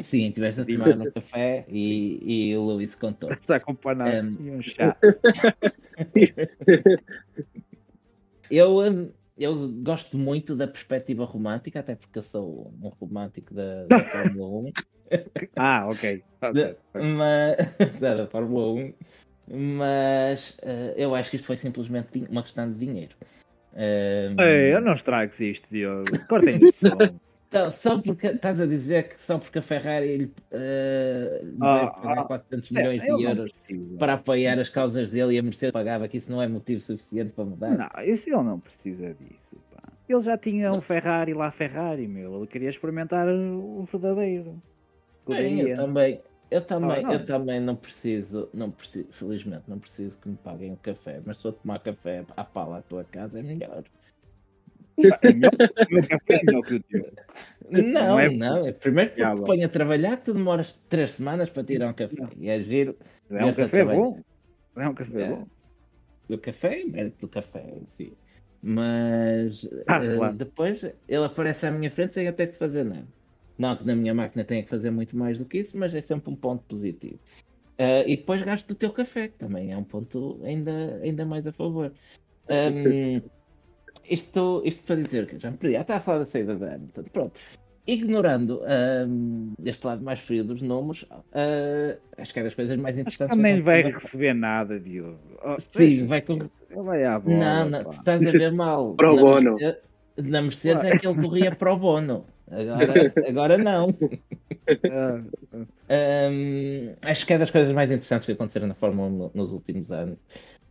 Sim, 0.00 0.30
tiveste 0.30 0.60
a 0.62 0.64
tomar 0.64 0.98
um 0.98 1.10
café 1.12 1.64
e, 1.68 2.48
e 2.50 2.56
o 2.56 2.62
Luís 2.62 2.94
contou. 2.94 3.30
Só 3.40 3.60
com 3.60 3.74
panado 3.74 4.26
Um, 4.26 4.36
e 4.46 4.50
um 4.50 4.60
chá. 4.62 4.96
Eu, 8.50 8.78
hum, 8.78 9.10
eu 9.36 9.68
gosto 9.82 10.16
muito 10.16 10.56
da 10.56 10.66
perspectiva 10.66 11.24
romântica, 11.24 11.80
até 11.80 11.94
porque 11.94 12.18
eu 12.18 12.22
sou 12.22 12.72
um 12.82 12.88
romântico 12.88 13.52
da, 13.54 13.84
da 13.84 13.98
Fórmula 14.10 14.48
1. 14.68 14.72
Ah, 15.56 15.86
ok. 15.88 16.22
Tá 16.40 16.50
Da, 16.50 16.60
certo. 16.60 16.80
mas, 16.94 17.56
da, 18.00 18.26
Fórmula 18.26 18.72
1. 18.72 18.94
Mas 19.50 20.56
eh, 20.62 20.94
eu 20.96 21.14
acho 21.14 21.30
que 21.30 21.36
isto 21.36 21.46
foi 21.46 21.56
simplesmente 21.56 22.26
uma 22.30 22.42
questão 22.42 22.70
de 22.70 22.78
dinheiro. 22.78 23.14
Hum, 23.74 24.36
Ei, 24.40 24.74
eu 24.74 24.80
não 24.80 24.94
estragues 24.94 25.38
isto, 25.40 25.68
Diogo. 25.70 26.06
Cortem 26.26 26.58
isso. 26.64 26.86
Então, 27.48 27.70
só 27.70 27.98
porque 28.02 28.26
estás 28.26 28.60
a 28.60 28.66
dizer 28.66 29.08
que 29.08 29.20
só 29.20 29.38
porque 29.38 29.58
a 29.58 29.62
Ferrari 29.62 30.16
lhe 30.18 30.34
lhe 31.42 31.54
Ah, 31.60 31.90
pagar 32.02 32.22
ah, 32.22 32.24
400 32.24 32.70
É, 32.74 32.74
milhões 32.74 33.06
de 33.06 33.12
ele 33.12 33.22
não 33.22 33.30
euros 33.30 33.50
para 33.98 34.14
apoiar 34.14 34.58
as 34.58 34.68
causas 34.68 35.10
dele 35.10 35.34
e 35.34 35.38
a 35.38 35.42
Mercedes 35.42 35.72
pagava, 35.72 36.08
que 36.08 36.18
isso 36.18 36.30
não 36.30 36.42
é 36.42 36.48
motivo 36.48 36.80
suficiente 36.82 37.32
para 37.32 37.44
mudar. 37.44 37.78
Não, 37.78 37.88
isso 38.04 38.28
ele 38.28 38.42
não 38.42 38.60
precisa 38.60 39.14
disso. 39.14 39.56
Pá. 39.70 39.82
Ele 40.08 40.20
já 40.20 40.36
tinha 40.38 40.72
um 40.72 40.80
Ferrari 40.80 41.34
lá 41.34 41.50
Ferrari, 41.50 42.06
meu. 42.08 42.36
Ele 42.36 42.46
queria 42.46 42.68
experimentar 42.68 43.26
o 43.28 43.82
verdadeiro. 43.84 44.62
Sim, 45.26 45.60
eu 45.60 45.74
também, 45.74 46.22
eu 46.50 46.64
também, 46.66 47.04
Ah, 47.04 47.08
não. 47.08 47.12
eu 47.12 47.26
também 47.26 47.60
não 47.60 47.76
preciso, 47.76 48.48
não 48.54 48.70
preciso, 48.70 49.12
felizmente 49.12 49.64
não 49.68 49.78
preciso 49.78 50.18
que 50.20 50.28
me 50.28 50.36
paguem 50.36 50.72
o 50.72 50.76
café, 50.78 51.20
mas 51.24 51.38
se 51.38 51.46
eu 51.46 51.52
tomar 51.52 51.78
café 51.80 52.24
à 52.36 52.44
pala 52.44 52.78
à 52.78 52.82
tua 52.82 53.04
casa 53.04 53.40
é 53.40 53.42
melhor. 53.42 53.84
É 54.98 55.30
o 55.30 55.92
meu 55.94 56.08
café 56.08 56.34
é 56.34 56.44
melhor 56.44 56.62
que 56.64 56.74
o 56.74 56.82
teu. 56.82 57.12
Não, 57.70 57.82
Não 57.82 58.18
é- 58.18 58.28
não, 58.30 58.66
é 58.66 58.72
primeiro 58.72 59.12
que 59.14 59.24
bom. 59.24 59.44
ponho 59.44 59.66
a 59.66 59.68
trabalhar, 59.68 60.16
tu 60.16 60.32
demoras 60.34 60.72
três 60.88 61.12
semanas 61.12 61.50
para 61.50 61.64
tirar 61.64 61.88
um 61.88 61.92
café. 61.92 62.16
E 62.38 62.48
é 62.48 62.60
giro. 62.60 62.96
É 63.30 63.44
um 63.44 63.54
café 63.54 63.84
bom. 63.84 64.20
É 64.76 64.88
um 64.88 64.94
café 64.94 65.22
É. 65.22 65.28
bom. 65.28 65.46
do 66.28 66.36
café, 66.38 66.84
mérito 66.84 67.20
do 67.22 67.28
café 67.28 67.64
em 67.80 67.86
si. 67.86 68.12
Mas 68.62 69.66
Ah, 69.86 70.04
eh, 70.04 70.16
claro. 70.16 70.36
depois 70.36 70.82
ele 71.08 71.24
aparece 71.24 71.66
à 71.66 71.70
minha 71.70 71.90
frente 71.90 72.12
sem 72.12 72.26
eu 72.26 72.32
ter 72.34 72.48
que 72.48 72.58
fazer 72.58 72.84
nada. 72.84 73.06
Não 73.56 73.76
que 73.76 73.86
na 73.86 73.96
minha 73.96 74.12
máquina 74.14 74.44
tenha 74.44 74.62
que 74.62 74.68
fazer 74.68 74.90
muito 74.90 75.16
mais 75.16 75.38
do 75.38 75.44
que 75.46 75.58
isso, 75.58 75.76
mas 75.78 75.94
é 75.94 76.00
sempre 76.00 76.30
um 76.30 76.36
ponto 76.36 76.62
positivo. 76.64 77.18
Eh, 77.78 78.10
e 78.12 78.16
depois 78.16 78.42
gasto 78.42 78.68
do 78.68 78.74
teu 78.74 78.90
café, 78.92 79.28
que 79.28 79.38
também 79.38 79.72
é 79.72 79.76
um 79.76 79.84
ponto 79.84 80.40
ainda, 80.44 81.00
ainda 81.02 81.24
mais 81.24 81.46
a 81.46 81.52
favor. 81.52 81.92
Ahm, 82.48 83.22
isto, 84.10 84.62
isto 84.64 84.82
para 84.84 84.96
dizer 84.96 85.26
que 85.26 85.38
já 85.38 85.50
me 85.50 85.56
perdi. 85.56 85.76
Ah, 85.76 85.80
estava 85.82 85.98
a 85.98 86.02
falar 86.02 86.18
da 86.20 86.24
saída 86.24 86.54
da 86.56 86.74
Hamilton. 86.74 87.02
Pronto. 87.12 87.32
Ignorando 87.86 88.62
ahm, 88.66 89.54
este 89.64 89.86
lado 89.86 90.04
mais 90.04 90.20
frio 90.20 90.44
dos 90.44 90.60
números, 90.60 91.06
ah, 91.32 91.96
acho 92.18 92.34
que 92.34 92.40
é 92.40 92.42
das 92.42 92.54
coisas 92.54 92.76
mais 92.76 92.96
Acho 92.96 93.04
que 93.04 93.14
interessantes. 93.14 93.36
também 93.36 93.56
que 93.56 93.62
vai 93.62 93.82
receber 93.82 94.34
nada, 94.34 94.78
Diogo. 94.78 95.18
Oh, 95.42 95.56
Sim, 95.58 96.06
vai 96.06 96.20
com, 96.20 96.38
vai 96.84 97.04
à 97.04 97.18
bola. 97.18 97.36
não, 97.38 97.70
não, 97.70 97.78
pá. 97.84 97.90
tu 97.90 97.96
estás 97.96 98.26
a 98.26 98.30
ver 98.30 98.52
mal. 98.52 98.92
Pro 98.98 99.14
na 99.16 99.20
bono. 99.22 99.52
Mercedes, 99.54 99.82
na 100.18 100.42
Mercedes 100.42 100.84
é 100.84 100.98
que 100.98 101.06
ele 101.06 101.22
corria 101.22 101.54
pro 101.56 101.76
bono. 101.78 102.26
Agora, 102.50 103.12
agora 103.26 103.56
não. 103.58 103.88
Hum, 105.90 106.94
acho 107.02 107.26
que 107.26 107.32
é 107.32 107.38
das 107.38 107.50
coisas 107.50 107.72
mais 107.72 107.90
interessantes 107.90 108.26
que 108.26 108.32
aconteceram 108.32 108.66
na 108.66 108.74
Fórmula 108.74 109.08
1 109.08 109.10
no- 109.16 109.30
nos 109.34 109.52
últimos 109.52 109.90
anos. 109.90 110.18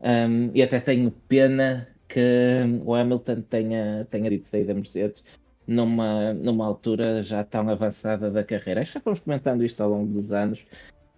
Hum, 0.02 0.52
e 0.54 0.62
até 0.62 0.80
tenho 0.80 1.10
pena 1.28 1.88
que 2.08 2.64
o 2.86 2.94
Hamilton 2.96 3.42
tenha, 3.42 4.08
tenha 4.10 4.30
dito 4.30 4.48
sair 4.48 4.66
da 4.66 4.74
Mercedes 4.74 5.24
numa, 5.66 6.34
numa 6.34 6.66
altura 6.66 7.22
já 7.22 7.44
tão 7.44 7.70
avançada 7.70 8.32
da 8.32 8.44
carreira. 8.44 8.86
Já 8.86 9.00
fomos 9.00 9.20
comentando 9.20 9.64
isto 9.64 9.82
ao 9.82 9.90
longo 9.90 10.14
dos 10.14 10.32
anos, 10.32 10.66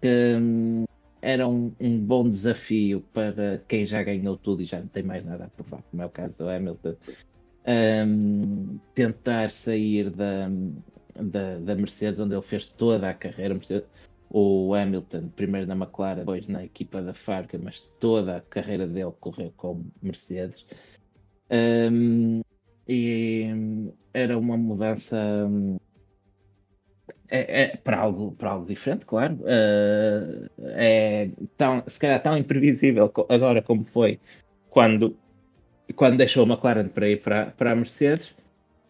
que 0.00 0.36
hum, 0.36 0.84
era 1.22 1.46
um, 1.46 1.72
um 1.80 1.98
bom 1.98 2.28
desafio 2.28 3.02
para 3.12 3.62
quem 3.68 3.86
já 3.86 4.02
ganhou 4.02 4.36
tudo 4.36 4.62
e 4.62 4.64
já 4.64 4.80
não 4.80 4.88
tem 4.88 5.02
mais 5.02 5.24
nada 5.24 5.44
a 5.44 5.48
provar, 5.48 5.82
como 5.90 6.02
é 6.02 6.06
o 6.06 6.10
caso 6.10 6.38
do 6.38 6.48
Hamilton. 6.48 6.96
Hum, 7.66 8.78
tentar 8.94 9.50
sair 9.50 10.10
da, 10.10 10.48
da, 11.14 11.58
da 11.58 11.74
Mercedes, 11.74 12.18
onde 12.18 12.34
ele 12.34 12.42
fez 12.42 12.66
toda 12.66 13.08
a 13.08 13.14
carreira. 13.14 13.54
Mercedes- 13.54 13.88
o 14.30 14.72
Hamilton, 14.74 15.28
primeiro 15.34 15.66
na 15.66 15.74
McLaren, 15.74 16.20
depois 16.20 16.46
na 16.46 16.64
equipa 16.64 17.02
da 17.02 17.12
Farca, 17.12 17.58
mas 17.58 17.80
toda 17.98 18.36
a 18.36 18.40
carreira 18.40 18.86
dele 18.86 19.12
correu 19.20 19.52
com 19.56 19.84
Mercedes. 20.00 20.64
Hum, 21.50 22.40
e 22.88 23.50
hum, 23.52 23.92
era 24.14 24.38
uma 24.38 24.56
mudança 24.56 25.16
hum, 25.48 25.76
é, 27.28 27.62
é 27.62 27.76
para, 27.76 27.98
algo, 27.98 28.32
para 28.32 28.50
algo 28.50 28.66
diferente, 28.66 29.04
claro. 29.04 29.34
Uh, 29.42 30.48
é 30.58 31.30
tão, 31.56 31.82
se 31.86 31.98
calhar 31.98 32.22
tão 32.22 32.36
imprevisível 32.36 33.12
agora 33.28 33.62
como 33.62 33.84
foi 33.84 34.20
quando, 34.68 35.16
quando 35.96 36.16
deixou 36.16 36.44
a 36.44 36.48
McLaren 36.48 36.88
para 36.88 37.08
ir 37.08 37.20
para, 37.20 37.46
para 37.46 37.72
a 37.72 37.76
Mercedes. 37.76 38.34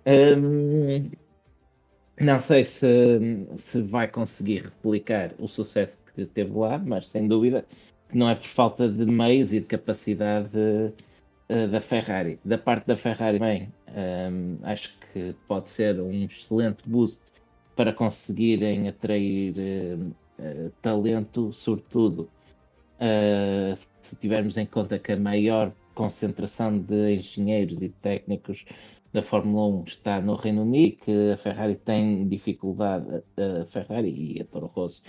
Hum, 0.07 1.11
não 2.21 2.39
sei 2.39 2.65
se, 2.65 2.87
se 3.57 3.81
vai 3.83 4.07
conseguir 4.09 4.65
replicar 4.65 5.33
o 5.39 5.49
sucesso 5.49 5.99
que 6.15 6.27
teve 6.27 6.53
lá, 6.53 6.79
mas 6.79 7.09
sem 7.09 7.27
dúvida 7.27 7.65
que 8.09 8.19
não 8.19 8.29
é 8.29 8.35
por 8.35 8.47
falta 8.47 8.89
de 8.89 9.07
meios 9.07 9.53
e 9.53 9.61
de 9.61 9.67
capacidade 9.67 10.51
eh, 11.49 11.67
da 11.67 11.81
Ferrari. 11.81 12.39
Da 12.45 12.59
parte 12.59 12.87
da 12.87 12.97
Ferrari, 12.97 13.39
bem, 13.39 13.73
hum, 13.89 14.57
acho 14.63 14.97
que 15.13 15.35
pode 15.49 15.69
ser 15.69 16.01
um 16.01 16.25
excelente 16.25 16.83
boost 16.87 17.23
para 17.75 17.93
conseguirem 17.93 18.89
atrair 18.89 19.55
eh, 19.59 19.97
eh, 20.39 20.71
talento, 20.83 21.53
sobretudo 21.53 22.29
se 24.01 24.15
tivermos 24.17 24.59
em 24.59 24.67
conta 24.67 24.99
que 24.99 25.13
a 25.13 25.17
maior 25.17 25.73
concentração 25.95 26.79
de 26.79 27.15
engenheiros 27.15 27.81
e 27.81 27.89
técnicos 27.89 28.67
da 29.13 29.23
Fórmula 29.23 29.67
1 29.81 29.85
está 29.85 30.21
no 30.21 30.37
Reino 30.37 30.63
Unido, 30.63 30.99
que 30.99 31.33
a 31.33 31.37
Ferrari 31.37 31.77
tem 31.77 32.29
dificuldade, 32.29 33.23
a 33.37 33.65
Ferrari 33.67 34.37
e 34.37 34.41
a 34.41 34.45
Toro 34.45 34.67
Rosso, 34.67 35.03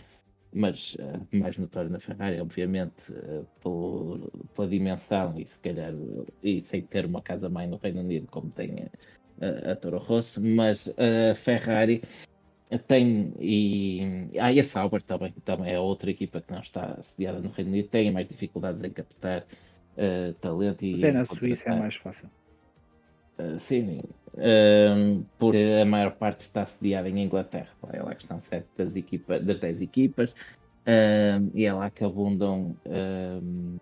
mas 0.53 0.97
eh, 0.99 1.37
mais 1.37 1.57
notório 1.57 1.89
na 1.89 1.99
Ferrari, 1.99 2.39
obviamente, 2.41 3.13
eh, 3.13 3.41
por- 3.61 4.31
pela 4.55 4.67
dimensão 4.67 5.39
e 5.39 5.45
se 5.45 5.61
calhar 5.61 5.93
e 6.43 6.59
sem 6.61 6.81
ter 6.81 7.05
uma 7.05 7.21
casa-mãe 7.21 7.67
no 7.67 7.77
Reino 7.77 8.01
Unido 8.01 8.27
como 8.27 8.49
tem 8.51 8.87
a, 9.39 9.71
a, 9.71 9.75
Toro 9.75 9.99
Rosso, 9.99 10.41
mas 10.43 10.93
a 10.97 11.33
Ferrari 11.35 12.01
tem 12.87 13.33
e, 13.39 14.29
ah, 14.39 14.51
e 14.51 14.59
a 14.59 14.63
Sauber 14.63 15.01
também, 15.03 15.31
também 15.45 15.73
é 15.73 15.79
outra 15.79 16.09
equipa 16.09 16.41
que 16.41 16.51
não 16.51 16.59
está 16.59 16.95
assediada 16.97 17.39
no 17.39 17.49
Reino 17.49 17.71
Unido, 17.71 17.89
tem 17.89 18.11
mais 18.11 18.27
dificuldades 18.27 18.83
em 18.83 18.89
captar 18.89 19.45
uh, 19.97 20.33
talento 20.35 20.83
e 20.83 20.91
Mas 20.91 21.03
é 21.03 21.11
na. 21.11 21.25
Suíça 21.25 21.69
é 21.69 21.79
mais 21.79 21.95
fácil. 21.95 22.29
Uh, 23.41 23.59
sim, 23.59 24.01
um, 24.37 25.23
porque 25.37 25.57
a 25.81 25.85
maior 25.85 26.15
parte 26.15 26.41
está 26.41 26.63
sediada 26.65 27.09
em 27.09 27.23
Inglaterra. 27.23 27.69
É 27.91 28.01
lá 28.01 28.13
que 28.13 28.21
estão 28.23 28.39
sete 28.39 28.67
das, 28.77 28.95
equipa, 28.95 29.39
das 29.39 29.59
10 29.59 29.81
equipas 29.81 30.33
um, 30.87 31.49
e 31.53 31.65
é 31.65 31.73
lá 31.73 31.89
que 31.89 32.03
abundam, 32.03 32.75
um, 32.85 33.77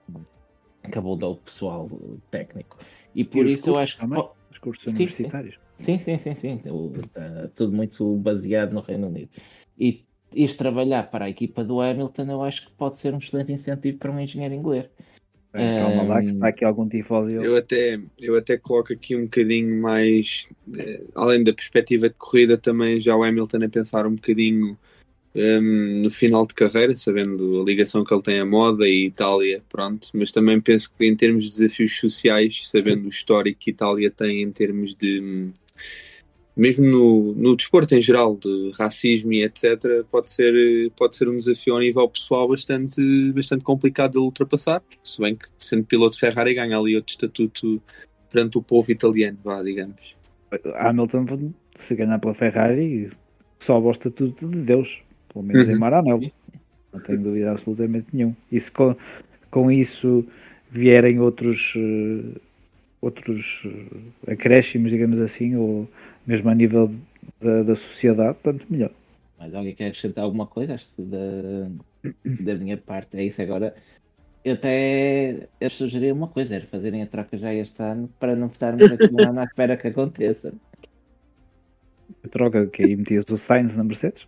que 0.91 0.97
abunda 0.97 1.27
o 1.27 1.35
pessoal 1.37 1.89
técnico. 2.31 2.77
E 3.13 3.23
por 3.23 3.45
os 3.45 3.53
isso 3.53 3.69
eu 3.69 3.77
acho 3.77 3.95
que. 3.95 4.01
também? 4.01 4.21
po- 4.21 4.35
Os 4.49 4.57
cursos 4.57 4.83
Sim, 4.83 4.91
sim. 4.91 5.03
universitários. 5.03 5.59
Sim, 5.77 5.99
sim, 5.99 6.17
sim, 6.17 6.35
sim. 6.35 6.61
O- 6.69 6.91
tá 7.13 7.49
tudo 7.55 7.73
muito 7.75 8.17
baseado 8.17 8.73
no 8.73 8.81
Reino 8.81 9.07
Unido. 9.07 9.29
E 9.77 10.05
ires 10.33 10.55
trabalhar 10.55 11.09
para 11.09 11.25
a 11.25 11.29
equipa 11.29 11.63
do 11.63 11.81
Hamilton, 11.81 12.29
eu 12.29 12.43
acho 12.43 12.65
que 12.67 12.71
pode 12.73 12.97
ser 12.97 13.13
um 13.13 13.17
excelente 13.17 13.51
incentivo 13.51 13.97
para 13.97 14.11
um 14.11 14.19
engenheiro 14.19 14.53
inglês. 14.53 14.89
Bem, 15.51 15.79
Calma 15.79 16.03
lá, 16.03 16.19
que 16.19 16.29
Um, 16.29 16.33
está 16.33 16.47
aqui 16.47 16.63
algum 16.63 16.87
tifósio. 16.87 17.43
Eu 17.43 17.55
até, 17.55 17.99
eu 18.21 18.37
até 18.37 18.55
coloco 18.55 18.93
aqui 18.93 19.15
um 19.15 19.23
bocadinho 19.23 19.81
mais, 19.81 20.47
eh, 20.77 21.01
além 21.15 21.43
da 21.43 21.51
perspectiva 21.51 22.07
de 22.07 22.15
corrida, 22.15 22.55
também 22.55 23.01
já 23.01 23.15
o 23.15 23.23
Hamilton 23.23 23.65
a 23.65 23.69
pensar 23.69 24.05
um 24.05 24.13
bocadinho 24.13 24.77
hum, 25.35 25.95
no 26.01 26.09
final 26.11 26.45
de 26.45 26.53
carreira, 26.53 26.95
sabendo 26.95 27.61
a 27.61 27.65
ligação 27.65 28.03
que 28.03 28.13
ele 28.13 28.21
tem 28.21 28.39
à 28.39 28.45
moda 28.45 28.87
e 28.87 29.07
Itália, 29.07 29.63
pronto, 29.69 30.09
mas 30.13 30.31
também 30.31 30.61
penso 30.61 30.93
que 30.95 31.05
em 31.05 31.15
termos 31.15 31.45
de 31.45 31.57
desafios 31.57 31.97
sociais, 31.97 32.69
sabendo 32.69 33.05
o 33.05 33.09
histórico 33.09 33.59
que 33.59 33.71
Itália 33.71 34.11
tem 34.11 34.43
em 34.43 34.51
termos 34.51 34.93
de, 34.93 35.49
mesmo 36.59 36.85
no, 36.85 37.33
no 37.35 37.55
desporto 37.55 37.95
em 37.95 38.01
geral, 38.01 38.35
de 38.35 38.71
racismo 38.77 39.31
e 39.31 39.43
etc., 39.43 40.03
pode 40.11 40.29
ser, 40.29 40.91
pode 40.97 41.15
ser 41.15 41.29
um 41.29 41.37
desafio 41.37 41.73
ao 41.73 41.79
nível 41.79 42.07
pessoal 42.09 42.47
bastante, 42.47 43.31
bastante 43.31 43.63
complicado 43.63 44.13
de 44.13 44.17
ultrapassar, 44.17 44.83
se 45.03 45.21
bem 45.21 45.35
que 45.35 45.47
sendo 45.57 45.85
piloto 45.85 46.15
de 46.15 46.19
Ferrari 46.19 46.53
ganha 46.53 46.77
ali 46.77 46.95
outro 46.95 47.11
estatuto 47.11 47.81
perante 48.29 48.57
o 48.57 48.61
povo 48.61 48.91
italiano, 48.91 49.37
vá, 49.43 49.63
digamos. 49.63 50.17
Hamilton, 50.75 51.53
se 51.77 51.95
ganhar 51.95 52.19
pela 52.19 52.33
Ferrari, 52.33 53.09
sobe 53.59 53.85
ao 53.85 53.91
estatuto 53.91 54.47
de 54.47 54.57
Deus, 54.57 54.99
pelo 55.31 55.45
menos 55.45 55.67
em 55.69 55.73
Uhum. 55.73 55.79
Maranello. 55.79 56.31
Não 56.91 56.99
tenho 56.99 57.21
dúvida 57.21 57.51
absolutamente 57.51 58.07
nenhum. 58.11 58.35
E 58.51 58.59
se 58.59 58.69
com, 58.71 58.95
com 59.49 59.71
isso 59.71 60.25
vierem 60.69 61.19
outros, 61.19 61.73
eh, 61.77 62.39
outros 62.99 63.63
eh, 63.65 64.33
acréscimos, 64.33 64.91
digamos 64.91 65.19
assim, 65.21 65.55
ou 65.55 65.87
mesmo 66.29 66.49
a 66.49 66.55
nível 66.55 66.89
da, 67.41 67.63
da 67.63 67.75
sociedade, 67.75 68.37
tanto 68.43 68.65
melhor. 68.71 68.91
Mas 69.37 69.53
alguém 69.53 69.75
quer 69.75 69.87
acrescentar 69.87 70.23
alguma 70.23 70.47
coisa? 70.47 70.75
Acho 70.75 70.87
que 70.95 71.01
da, 71.03 71.17
da 72.39 72.55
minha 72.55 72.77
parte 72.77 73.17
é 73.17 73.23
isso. 73.23 73.41
Agora, 73.41 73.75
eu 74.43 74.55
até 74.55 75.49
eu 75.59 75.69
sugeri 75.69 76.11
uma 76.11 76.27
coisa, 76.29 76.55
era 76.55 76.67
fazerem 76.67 77.03
a 77.03 77.07
troca 77.07 77.37
já 77.37 77.53
este 77.53 77.81
ano 77.83 78.09
para 78.19 78.35
não 78.35 78.47
estarmos 78.47 78.91
aqui 78.91 79.13
um 79.13 79.23
ano 79.23 79.39
à 79.41 79.45
espera 79.45 79.77
que 79.77 79.87
aconteça. 79.87 80.53
A 82.23 82.27
troca 82.29 82.67
que 82.67 82.83
aí 82.83 82.95
metias 82.95 83.25
o 83.29 83.37
Sainz 83.37 83.75
na 83.75 83.83
Mercedes? 83.83 84.27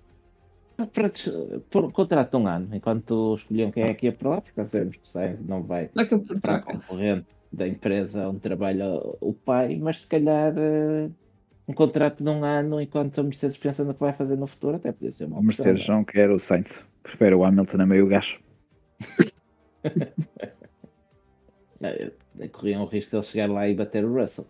Para, 0.93 1.09
des- 1.09 1.29
por 1.69 1.91
contrato 1.91 2.31
de 2.31 2.37
um 2.37 2.47
ano, 2.47 2.75
enquanto 2.75 3.35
escolhiam 3.35 3.71
quem 3.71 3.83
é 3.83 3.93
que 3.93 4.07
ia 4.07 4.11
para 4.13 4.29
lá, 4.29 4.41
porque 4.41 4.65
sabemos 4.65 4.95
que 4.97 5.03
o 5.03 5.07
Sainz 5.07 5.39
não 5.45 5.61
vai 5.63 5.89
Troca 5.89 6.17
por 6.19 6.39
para 6.41 6.55
a 6.55 6.61
concorrente 6.63 7.27
da 7.51 7.67
empresa 7.67 8.29
onde 8.29 8.39
trabalha 8.39 8.85
o 9.21 9.33
pai, 9.33 9.77
mas 9.77 10.01
se 10.01 10.07
calhar 10.07 10.53
eh, 10.57 11.11
um 11.71 11.73
contrato 11.73 12.21
de 12.23 12.29
um 12.29 12.43
ano 12.43 12.81
enquanto 12.81 13.19
a 13.19 13.23
Mercedes 13.23 13.57
pensa 13.57 13.83
no 13.85 13.93
que 13.93 13.99
vai 14.01 14.11
fazer 14.13 14.35
no 14.35 14.45
futuro, 14.45 14.75
até 14.75 14.91
podia 14.91 15.11
ser 15.11 15.25
uma 15.25 15.37
opção, 15.39 15.45
Mercedes 15.65 15.87
não 15.87 15.95
é? 15.95 15.97
não 15.99 16.03
quer 16.03 16.29
o 16.29 16.37
Sainz. 16.37 16.83
Prefere 17.01 17.33
o 17.33 17.43
Hamilton 17.45 17.81
a 17.81 17.85
meio 17.85 18.07
gacho. 18.07 18.39
Eh, 21.81 22.11
eh, 22.39 22.47
Corriam 22.49 22.83
o 22.83 22.85
risco 22.85 23.11
de 23.11 23.15
ele 23.17 23.23
chegar 23.23 23.49
lá 23.49 23.67
e 23.67 23.73
bater 23.73 24.05
o 24.05 24.13
Russell. 24.13 24.45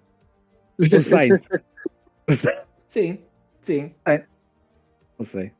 O 0.79 1.01
Sainz. 1.01 1.47
Sim, 2.89 3.19
sim. 3.61 3.91
Não 5.17 5.25
sei. 5.25 5.51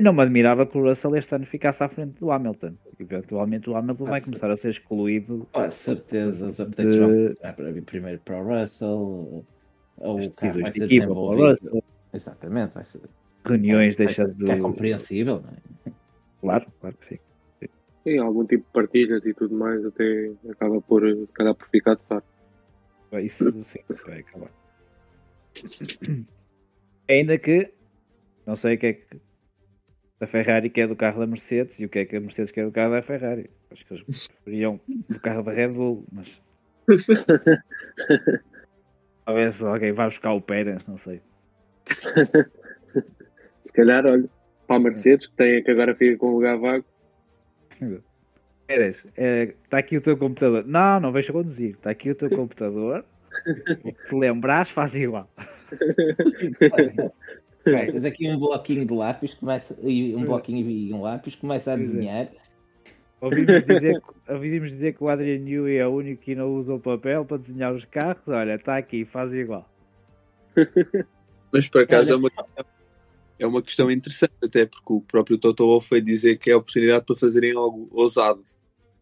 Não 0.00 0.12
me 0.12 0.22
admirava 0.22 0.64
que 0.64 0.78
o 0.78 0.82
Russell 0.82 1.16
este 1.16 1.34
ano 1.34 1.44
ficasse 1.44 1.82
à 1.84 1.88
frente 1.88 2.18
do 2.20 2.30
Hamilton. 2.30 2.74
Eventualmente 2.98 3.68
o 3.68 3.76
Hamilton 3.76 4.04
vai 4.04 4.20
Ah, 4.20 4.24
começar 4.24 4.50
a 4.50 4.56
ser 4.56 4.70
excluído. 4.70 5.46
Com 5.52 5.70
certeza 5.70 6.46
os 6.46 6.58
updates 6.58 6.94
De- 6.94 7.00
vão 7.00 7.08
começar 7.10 7.52
para 7.52 7.72
vir 7.72 7.82
primeiro 7.82 8.20
para 8.24 8.38
o 8.40 8.44
Russell. 8.60 9.44
Ou 10.00 10.18
As 10.18 10.30
decisões 10.30 10.70
de 10.70 10.84
equipa 10.84 11.10
o. 11.12 11.34
Russell, 11.34 11.82
Exatamente, 12.12 12.74
vai 12.74 12.84
ser. 12.84 13.02
reuniões 13.44 13.96
vai 13.96 14.06
deixa 14.06 14.24
de. 14.24 14.50
É 14.50 14.58
compreensível, 14.58 15.42
não 15.42 15.50
é? 15.50 15.92
Claro, 16.40 16.66
claro 16.80 16.96
que 16.96 17.06
sim. 17.06 17.18
Tem 18.04 18.18
algum 18.18 18.46
tipo 18.46 18.64
de 18.64 18.72
partilhas 18.72 19.26
e 19.26 19.34
tudo 19.34 19.54
mais, 19.54 19.84
até 19.84 20.30
acaba 20.48 20.80
por, 20.80 21.02
se 21.04 21.32
calhar, 21.32 21.54
por 21.54 21.68
ficar 21.68 21.94
de 21.96 22.02
facto. 22.04 22.26
Isso 23.20 23.50
sim, 23.64 23.80
isso 23.90 24.06
vai 24.06 24.20
acabar. 24.20 24.50
Ainda 27.08 27.38
que 27.38 27.72
não 28.46 28.56
sei 28.56 28.76
o 28.76 28.78
que 28.78 28.86
é 28.86 28.92
que 28.94 29.20
a 30.20 30.26
Ferrari 30.26 30.70
quer 30.70 30.88
do 30.88 30.96
carro 30.96 31.20
da 31.20 31.26
Mercedes 31.26 31.78
e 31.80 31.84
o 31.84 31.88
que 31.88 31.98
é 32.00 32.04
que 32.04 32.16
a 32.16 32.20
Mercedes 32.20 32.50
quer 32.50 32.64
do 32.64 32.72
carro 32.72 32.92
da 32.92 33.02
Ferrari. 33.02 33.50
Acho 33.70 33.84
que 33.84 33.94
eles 33.94 34.28
preferiam 34.28 34.80
do 35.08 35.20
carro 35.20 35.42
da 35.42 35.52
Red 35.52 35.68
Bull, 35.68 36.04
mas 36.10 36.40
talvez 39.28 39.62
alguém 39.62 39.92
vá 39.92 40.06
buscar 40.06 40.32
o 40.32 40.40
Pérez, 40.40 40.86
não 40.86 40.96
sei. 40.96 41.20
Se 43.62 43.72
calhar, 43.74 44.06
olha, 44.06 44.24
para 44.66 44.76
a 44.76 44.78
Mercedes, 44.78 45.26
que, 45.26 45.36
tem, 45.36 45.62
que 45.62 45.70
agora 45.70 45.94
fica 45.94 46.16
com 46.16 46.28
o 46.28 46.34
lugar 46.36 46.56
vago. 46.56 46.84
Pérez, 48.66 49.04
está 49.14 49.76
aqui 49.78 49.98
o 49.98 50.00
teu 50.00 50.16
computador. 50.16 50.64
Não, 50.66 50.98
não 50.98 51.12
vais 51.12 51.28
a 51.28 51.32
conduzir. 51.32 51.72
Está 51.72 51.90
aqui 51.90 52.10
o 52.10 52.14
teu 52.14 52.30
computador. 52.30 53.04
O 53.84 53.92
que 53.92 54.04
te 54.06 54.14
lembrares, 54.14 54.70
faz 54.70 54.94
igual. 54.94 55.30
Pegas 57.62 58.04
aqui 58.06 58.30
um 58.30 58.38
bloquinho 58.38 58.86
de 58.86 58.94
lápis, 58.94 59.34
começa, 59.34 59.76
e 59.82 60.16
um 60.16 60.24
bloquinho 60.24 60.70
e 60.70 60.90
um 60.92 61.02
lápis, 61.02 61.36
começa 61.36 61.74
a 61.74 61.76
é. 61.76 62.30
Ouvimos 63.20 63.66
dizer, 63.66 64.00
que- 64.00 64.14
ouvimos 64.32 64.70
dizer 64.70 64.94
que 64.94 65.02
o 65.02 65.08
Adrian 65.08 65.38
Newey 65.40 65.76
é 65.76 65.86
o 65.86 65.90
único 65.90 66.22
que 66.22 66.34
não 66.34 66.54
usa 66.54 66.72
o 66.74 66.80
papel 66.80 67.24
para 67.24 67.36
desenhar 67.38 67.74
os 67.74 67.84
carros. 67.84 68.22
Olha, 68.26 68.54
está 68.54 68.76
aqui, 68.76 69.04
faz 69.04 69.32
igual. 69.32 69.68
Mas 71.52 71.68
por 71.68 71.82
acaso 71.82 72.12
é 72.12 72.16
uma, 72.16 72.30
é 73.38 73.46
uma 73.46 73.62
questão 73.62 73.90
interessante, 73.90 74.34
até 74.42 74.66
porque 74.66 74.92
o 74.92 75.00
próprio 75.00 75.38
Toto 75.38 75.64
Wolff 75.64 75.88
foi 75.88 76.00
dizer 76.00 76.38
que 76.38 76.50
é 76.50 76.52
a 76.54 76.58
oportunidade 76.58 77.04
para 77.06 77.16
fazerem 77.16 77.56
algo 77.56 77.88
ousado. 77.90 78.40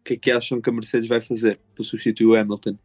O 0.01 0.05
que 0.05 0.14
é 0.14 0.16
que 0.16 0.30
acham 0.30 0.60
que 0.60 0.70
a 0.70 0.72
Mercedes 0.72 1.09
vai 1.09 1.20
fazer 1.20 1.59
para 1.74 1.84
substituir 1.84 2.26
o 2.26 2.36
Hamilton? 2.36 2.78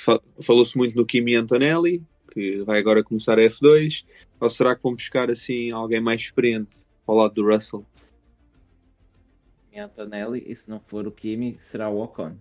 Fa- 0.00 0.20
Falou-se 0.40 0.76
muito 0.78 0.96
no 0.96 1.04
Kimi 1.04 1.34
Antonelli, 1.34 2.02
que 2.30 2.62
vai 2.64 2.78
agora 2.78 3.02
começar 3.02 3.38
a 3.38 3.42
F2, 3.42 4.04
ou 4.38 4.48
será 4.48 4.76
que 4.76 4.82
vão 4.82 4.94
buscar 4.94 5.30
assim 5.30 5.72
alguém 5.72 6.00
mais 6.00 6.20
experiente 6.20 6.78
ao 7.06 7.16
lado 7.16 7.34
do 7.34 7.46
Russell? 7.48 7.84
E 9.74 9.78
Antonelli, 9.80 10.44
e 10.46 10.54
se 10.54 10.70
não 10.70 10.78
for 10.78 11.04
o 11.04 11.10
Kimi, 11.10 11.56
será 11.58 11.88
o 11.90 12.00
Ocon. 12.00 12.36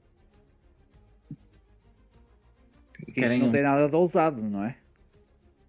Isso 3.08 3.12
Querem 3.14 3.40
não 3.40 3.48
um- 3.48 3.52
tem 3.52 3.64
nada 3.64 3.90
de 3.90 3.96
ousado, 3.96 4.42
não 4.42 4.64
é? 4.64 4.78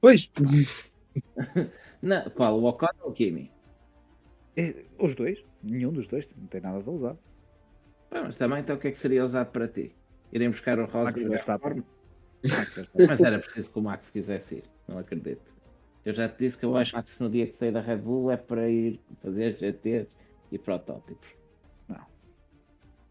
Pois, 0.01 0.31
Não, 2.03 2.28
qual? 2.31 2.61
O 2.61 2.65
Ocon 2.66 2.86
ou 3.01 3.11
o 3.11 3.12
Kimi? 3.15 3.51
Os 4.99 5.15
dois, 5.15 5.43
nenhum 5.62 5.91
dos 5.91 6.07
dois 6.07 6.31
não 6.36 6.47
tem 6.47 6.61
nada 6.61 6.82
de 6.82 6.89
ousado. 6.91 7.19
Ah, 8.11 8.23
mas 8.24 8.36
também, 8.36 8.61
então, 8.61 8.77
o 8.77 8.78
que 8.78 8.89
é 8.89 8.91
que 8.91 8.99
seria 8.99 9.24
usado 9.24 9.51
para 9.51 9.66
ti? 9.66 9.97
Irem 10.32 10.51
buscar 10.51 10.78
o 10.78 10.85
Rosberg 10.85 11.39
forma? 11.45 11.85
Max 12.45 12.74
Verstappen. 12.77 13.07
Mas 13.09 13.20
era 13.20 13.39
preciso 13.39 13.73
que 13.73 13.78
o 13.78 13.82
Max 13.82 14.11
quisesse 14.11 14.57
ir, 14.57 14.65
não 14.86 14.99
acredito. 14.99 15.51
Eu 16.05 16.12
já 16.12 16.28
te 16.28 16.39
disse 16.41 16.59
que 16.59 16.66
eu 16.66 16.77
acho 16.77 17.03
que 17.03 17.23
no 17.23 17.31
dia 17.31 17.47
que 17.47 17.55
sair 17.57 17.73
da 17.73 17.81
Red 17.81 17.97
Bull 17.97 18.31
é 18.31 18.36
para 18.36 18.69
ir 18.69 19.01
fazer 19.23 19.57
GTs 19.57 20.07
e 20.53 20.59
protótipos. 20.59 21.27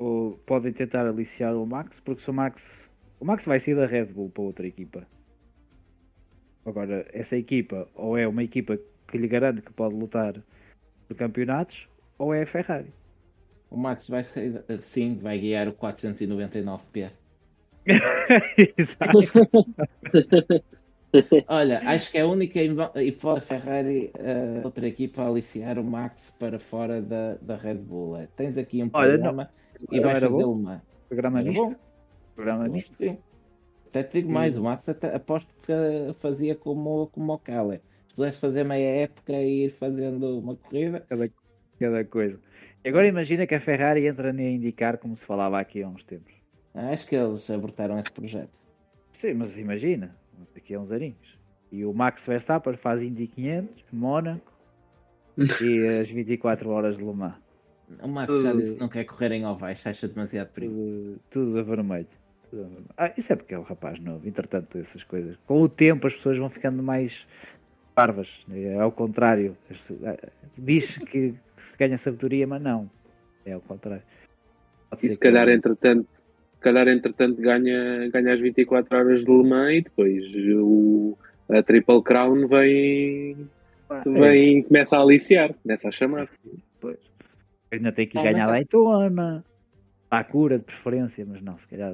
Ou 0.03 0.37
podem 0.45 0.73
tentar 0.73 1.07
aliciar 1.07 1.55
o 1.55 1.65
Max, 1.65 2.01
porque 2.01 2.21
se 2.21 2.29
o 2.29 2.33
Max. 2.33 2.91
O 3.21 3.25
Max 3.25 3.45
vai 3.45 3.57
sair 3.57 3.73
da 3.73 3.85
Red 3.85 4.07
Bull 4.07 4.29
para 4.29 4.43
outra 4.43 4.67
equipa. 4.67 5.07
Agora, 6.65 7.07
essa 7.13 7.37
equipa 7.37 7.87
ou 7.95 8.17
é 8.17 8.27
uma 8.27 8.43
equipa 8.43 8.77
que 9.07 9.17
lhe 9.17 9.29
garante 9.29 9.61
que 9.61 9.71
pode 9.71 9.95
lutar 9.95 10.35
por 11.07 11.15
campeonatos, 11.15 11.87
ou 12.17 12.33
é 12.33 12.41
a 12.41 12.45
Ferrari. 12.45 12.91
O 13.71 13.77
Max 13.77 14.09
vai 14.09 14.25
sair, 14.25 14.51
da- 14.51 14.81
sim, 14.81 15.17
vai 15.21 15.39
guiar 15.39 15.69
o 15.69 15.73
499P. 15.73 17.09
Exato. 18.77 19.19
Olha, 21.47 21.79
acho 21.79 22.11
que 22.11 22.17
é 22.17 22.21
a 22.21 22.27
única 22.27 22.59
hipótese 23.01 23.45
Ferrari, 23.45 24.11
eh, 24.15 24.61
outra 24.65 24.85
equipa, 24.85 25.21
a 25.21 25.27
aliciar 25.27 25.79
o 25.79 25.83
Max 25.83 26.35
para 26.37 26.59
fora 26.59 27.01
da, 27.01 27.35
da 27.35 27.55
Red 27.55 27.75
Bull. 27.75 28.17
Tens 28.35 28.57
aqui 28.57 28.83
um 28.83 28.89
Olha, 28.91 29.13
programa 29.13 29.49
e 29.91 29.97
Não 29.97 30.03
vais 30.03 30.17
era 30.17 30.29
fazer 30.29 30.43
bom? 30.43 30.53
uma. 30.53 30.83
Programa 31.07 31.39
Era 31.39 31.49
misto. 31.49 31.63
bom? 31.65 31.75
Programa 32.35 32.65
Eu 32.67 32.71
misto. 32.71 32.97
Sim. 32.97 33.17
Até 33.87 34.03
te 34.03 34.13
digo 34.21 34.31
mais, 34.31 34.57
o 34.57 34.63
Max 34.63 34.89
até, 34.89 35.13
aposto 35.15 35.53
que 35.61 35.71
fazia 36.19 36.55
como, 36.55 37.07
como 37.07 37.33
o 37.33 37.37
Keller. 37.39 37.81
pudesse 38.15 38.39
fazer 38.39 38.63
meia 38.63 39.03
época 39.03 39.33
e 39.33 39.65
ir 39.65 39.69
fazendo 39.71 40.39
uma 40.39 40.55
corrida. 40.55 41.05
Cada, 41.07 41.29
cada 41.79 42.05
coisa. 42.05 42.39
E 42.83 42.89
agora 42.89 43.07
imagina 43.07 43.45
que 43.45 43.53
a 43.53 43.59
Ferrari 43.59 44.07
entra 44.07 44.31
a 44.31 44.33
indicar 44.41 44.97
como 44.97 45.15
se 45.15 45.25
falava 45.25 45.59
aqui 45.59 45.83
há 45.83 45.87
uns 45.87 46.03
tempos. 46.03 46.33
Acho 46.73 47.05
que 47.07 47.15
eles 47.15 47.47
abortaram 47.51 47.99
esse 47.99 48.11
projeto. 48.11 48.59
Sim, 49.11 49.35
mas 49.35 49.57
imagina, 49.59 50.15
daqui 50.55 50.73
a 50.73 50.79
uns 50.79 50.91
aninhos. 50.91 51.39
E 51.71 51.85
o 51.85 51.93
Max 51.93 52.25
Verstappen 52.25 52.75
faz 52.75 53.01
Indy 53.03 53.27
500, 53.27 53.85
Mónaco 53.93 54.51
e 55.37 55.87
as 55.99 56.09
24 56.09 56.69
horas 56.71 56.97
de 56.97 57.03
Le 57.03 57.13
Mans. 57.13 57.35
O 58.01 58.07
Max 58.07 58.41
já 58.41 58.53
disse 58.53 58.73
que 58.75 58.79
não 58.79 58.89
quer 58.89 59.03
correr 59.05 59.31
em 59.33 59.45
ovais, 59.45 59.81
acha 59.85 60.07
demasiado 60.07 60.49
perigo. 60.49 60.73
Tudo, 60.73 61.19
tudo 61.29 61.59
a 61.59 61.61
vermelho. 61.63 62.07
Tudo 62.49 62.61
a 62.61 62.65
vermelho. 62.65 62.85
Ah, 62.97 63.13
isso 63.17 63.33
é 63.33 63.35
porque 63.35 63.53
é 63.53 63.59
um 63.59 63.63
rapaz 63.63 63.99
novo. 63.99 64.27
Entretanto, 64.27 64.77
essas 64.77 65.03
coisas. 65.03 65.35
Com 65.45 65.61
o 65.61 65.69
tempo 65.69 66.07
as 66.07 66.13
pessoas 66.15 66.37
vão 66.37 66.49
ficando 66.49 66.81
mais 66.83 67.25
parvas. 67.95 68.43
É 68.51 68.79
ao 68.79 68.91
contrário. 68.91 69.55
ah, 70.05 70.17
Diz 70.57 70.97
que 70.97 71.33
se 71.57 71.77
ganha 71.77 71.97
sabedoria, 71.97 72.47
mas 72.47 72.61
não. 72.61 72.89
É 73.45 73.53
ao 73.53 73.61
contrário. 73.61 74.03
Pode 74.89 75.05
E 75.05 75.09
se 75.09 75.19
que 75.19 75.23
calhar, 75.27 75.47
ele- 75.47 75.57
entretanto, 75.57 76.07
se 76.13 76.61
calhar, 76.61 76.87
entretanto 76.87 77.41
ganha, 77.41 78.09
ganha 78.09 78.33
as 78.33 78.39
24 78.39 78.97
horas 78.97 79.23
de 79.25 79.29
Le 79.31 79.43
Mans 79.49 79.73
e 79.77 79.81
depois 79.81 80.23
o, 80.55 81.17
a 81.49 81.61
Triple 81.63 82.01
Crown 82.03 82.47
vem, 82.47 83.49
Ah, 83.89 84.01
é 84.05 84.09
vem 84.09 84.63
começa 84.63 84.95
a 84.97 85.01
aliciar, 85.01 85.53
começa 85.55 85.89
a 85.89 85.91
chamar. 85.91 86.27
Pois. 86.79 86.97
Ainda 87.73 87.91
tem 87.91 88.07
que 88.07 88.17
Ah, 88.17 88.23
ganhar 88.23 88.45
mas 88.45 88.49
é- 88.49 88.51
Daytona. 88.59 89.43
A 90.11 90.23
cura 90.23 90.59
de 90.59 90.63
preferência, 90.63 91.25
mas 91.25 91.41
não, 91.41 91.57
se 91.57 91.67
calhar 91.67 91.93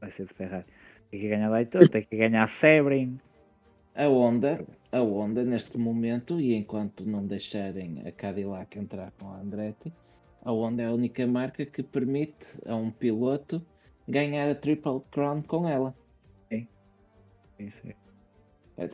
vai 0.00 0.10
ser 0.10 0.24
de 0.26 0.32
Ferrari. 0.32 0.64
Tem 1.10 1.20
que 1.20 1.28
ganhar 1.28 1.50
Daytona, 1.50 1.88
tem 1.88 2.02
que 2.02 2.16
ganhar 2.16 2.46
Sebring. 2.46 3.20
A 3.94 4.06
Honda, 4.08 4.64
a 4.90 4.98
Honda 5.00 5.44
neste 5.44 5.76
momento, 5.78 6.40
e 6.40 6.54
enquanto 6.54 7.04
não 7.04 7.24
deixarem 7.26 8.02
a 8.06 8.10
Cadillac 8.10 8.78
entrar 8.78 9.12
com 9.20 9.28
a 9.28 9.36
Andretti, 9.40 9.92
a 10.42 10.50
Honda 10.50 10.82
é 10.82 10.86
a 10.86 10.92
única 10.92 11.26
marca 11.26 11.64
que 11.66 11.82
permite 11.82 12.46
a 12.66 12.74
um 12.74 12.90
piloto 12.90 13.62
ganhar 14.08 14.50
a 14.50 14.54
Triple 14.54 15.00
Crown 15.10 15.42
com 15.42 15.68
ela. 15.68 15.94
Isso 17.58 17.86
é. 17.86 17.90
É, 17.90 17.94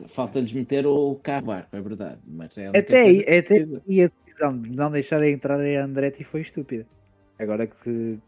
Falta-lhes 0.09 0.53
meter 0.53 0.85
o 0.85 1.15
carro 1.23 1.47
barco, 1.47 1.75
é 1.75 1.81
verdade. 1.81 2.19
Mas 2.27 2.55
é 2.57 2.67
Até 2.67 3.01
aí, 3.01 3.19
até 3.21 3.55
aí 3.87 4.03
a 4.03 4.07
decisão 4.25 4.57
de 4.59 4.75
não 4.77 4.91
deixarem 4.91 5.33
entrar 5.33 5.59
a 5.59 5.83
Andretti 5.83 6.23
foi 6.23 6.41
estúpida. 6.41 6.85
Agora 7.39 7.65
que 7.65 8.19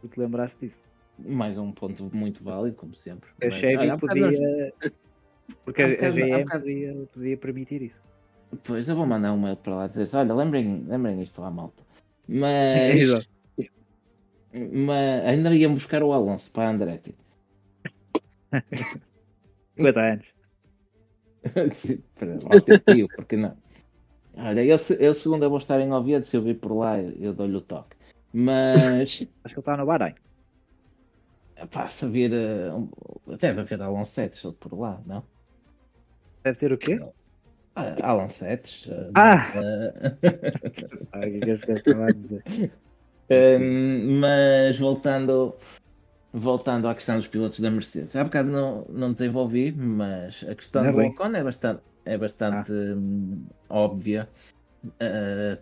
tu 0.00 0.08
te 0.08 0.18
lembraste 0.18 0.66
disso. 0.66 0.80
Mais 1.18 1.56
um 1.56 1.70
ponto 1.70 2.10
muito 2.12 2.42
válido, 2.42 2.76
como 2.76 2.94
sempre. 2.96 3.30
A 3.40 3.44
Mas, 3.46 3.54
Chevy 3.54 3.86
nós- 3.86 4.00
podia. 4.00 4.72
Porque 5.64 5.82
a, 5.82 5.86
a 5.86 6.10
GM 6.10 6.42
bocado- 6.42 6.60
podia, 6.64 7.06
podia 7.12 7.36
permitir 7.36 7.82
isso. 7.82 8.02
Pois, 8.64 8.88
eu 8.88 8.96
vou 8.96 9.06
mandar 9.06 9.32
um 9.32 9.40
mail 9.40 9.56
para 9.56 9.74
lá 9.76 9.86
dizer 9.86 10.08
olha, 10.12 10.34
lembrem, 10.34 10.84
lembrem 10.88 11.22
isto 11.22 11.40
à 11.42 11.50
malta. 11.50 11.82
Mas, 12.26 13.00
Exato. 13.02 13.26
mas 14.72 15.24
ainda 15.26 15.54
íamos 15.54 15.82
buscar 15.82 16.02
o 16.02 16.12
Alonso 16.12 16.50
para 16.50 16.68
a 16.68 16.70
Andretti. 16.72 17.14
50 19.76 20.00
anos. 20.00 20.26
Para 22.14 22.34
lá 22.42 22.60
ter 22.60 22.80
tio, 22.80 23.08
porque 23.14 23.36
não? 23.36 23.56
Olha, 24.36 24.64
eu, 24.64 24.76
eu 24.98 25.14
segunda 25.14 25.48
vou 25.48 25.58
estar 25.58 25.80
em 25.80 25.92
Oviedo, 25.92 26.26
se 26.26 26.36
eu 26.36 26.42
vir 26.42 26.58
por 26.58 26.72
lá 26.76 27.00
eu 27.00 27.32
dou-lhe 27.32 27.56
o 27.56 27.60
toque. 27.60 27.96
Mas, 28.32 29.10
Acho 29.12 29.16
que 29.18 29.24
ele 29.24 29.60
está 29.60 29.76
no 29.76 29.86
Bahrein. 29.86 30.14
pá, 31.70 31.88
se 31.88 32.08
vir, 32.08 32.32
um- 32.72 32.90
deve 33.38 33.60
haver 33.60 33.80
Alonsetes 33.80 34.42
por 34.58 34.72
lá, 34.78 35.00
não? 35.06 35.22
Deve 36.44 36.58
ter 36.58 36.72
o 36.72 36.78
quê? 36.78 36.98
Ah, 37.76 38.10
Alonsetes. 38.10 38.86
eh, 38.88 39.10
Ah! 39.14 39.52
eh, 39.54 40.18
Ah, 41.12 41.20
o 41.20 41.22
que 41.22 41.26
é 41.28 41.40
que 41.40 41.40
gajo 41.46 41.72
estava 41.72 42.06
a 42.06 42.10
dizer? 42.10 42.42
Hum, 43.30 44.20
mas 44.20 44.78
voltando, 44.78 45.56
voltando 46.34 46.88
à 46.88 46.94
questão 46.94 47.16
dos 47.16 47.28
pilotos 47.28 47.60
da 47.60 47.70
Mercedes, 47.70 48.16
há 48.16 48.24
bocado 48.24 48.50
não, 48.50 48.84
não 48.88 49.12
desenvolvi, 49.12 49.70
mas 49.70 50.44
a 50.48 50.54
questão 50.54 50.92
do. 50.92 51.00
Ocon 51.00 51.32
é 51.32 51.44
bastante, 51.44 51.80
é 52.04 52.18
bastante 52.18 52.72
hum, 52.72 53.46
óbvia. 53.68 54.28
Uh, 54.84 55.56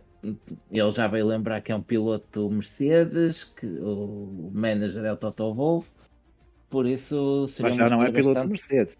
ele 0.70 0.90
já 0.92 1.06
veio 1.08 1.26
lembrar 1.26 1.60
que 1.60 1.72
é 1.72 1.76
um 1.76 1.82
piloto 1.82 2.48
Mercedes, 2.48 3.44
que 3.44 3.66
o 3.66 4.50
manager 4.54 5.04
é 5.04 5.12
o 5.12 5.16
Toto 5.16 5.52
Wolff, 5.52 5.90
por 6.70 6.86
isso 6.86 7.46
seria 7.48 7.68
Mas 7.68 7.78
uma 7.78 7.88
já 7.88 7.96
não 7.96 8.02
é 8.02 8.06
escolha 8.06 8.22
piloto 8.22 8.48
bastante... 8.48 8.50
Mercedes. 8.50 8.98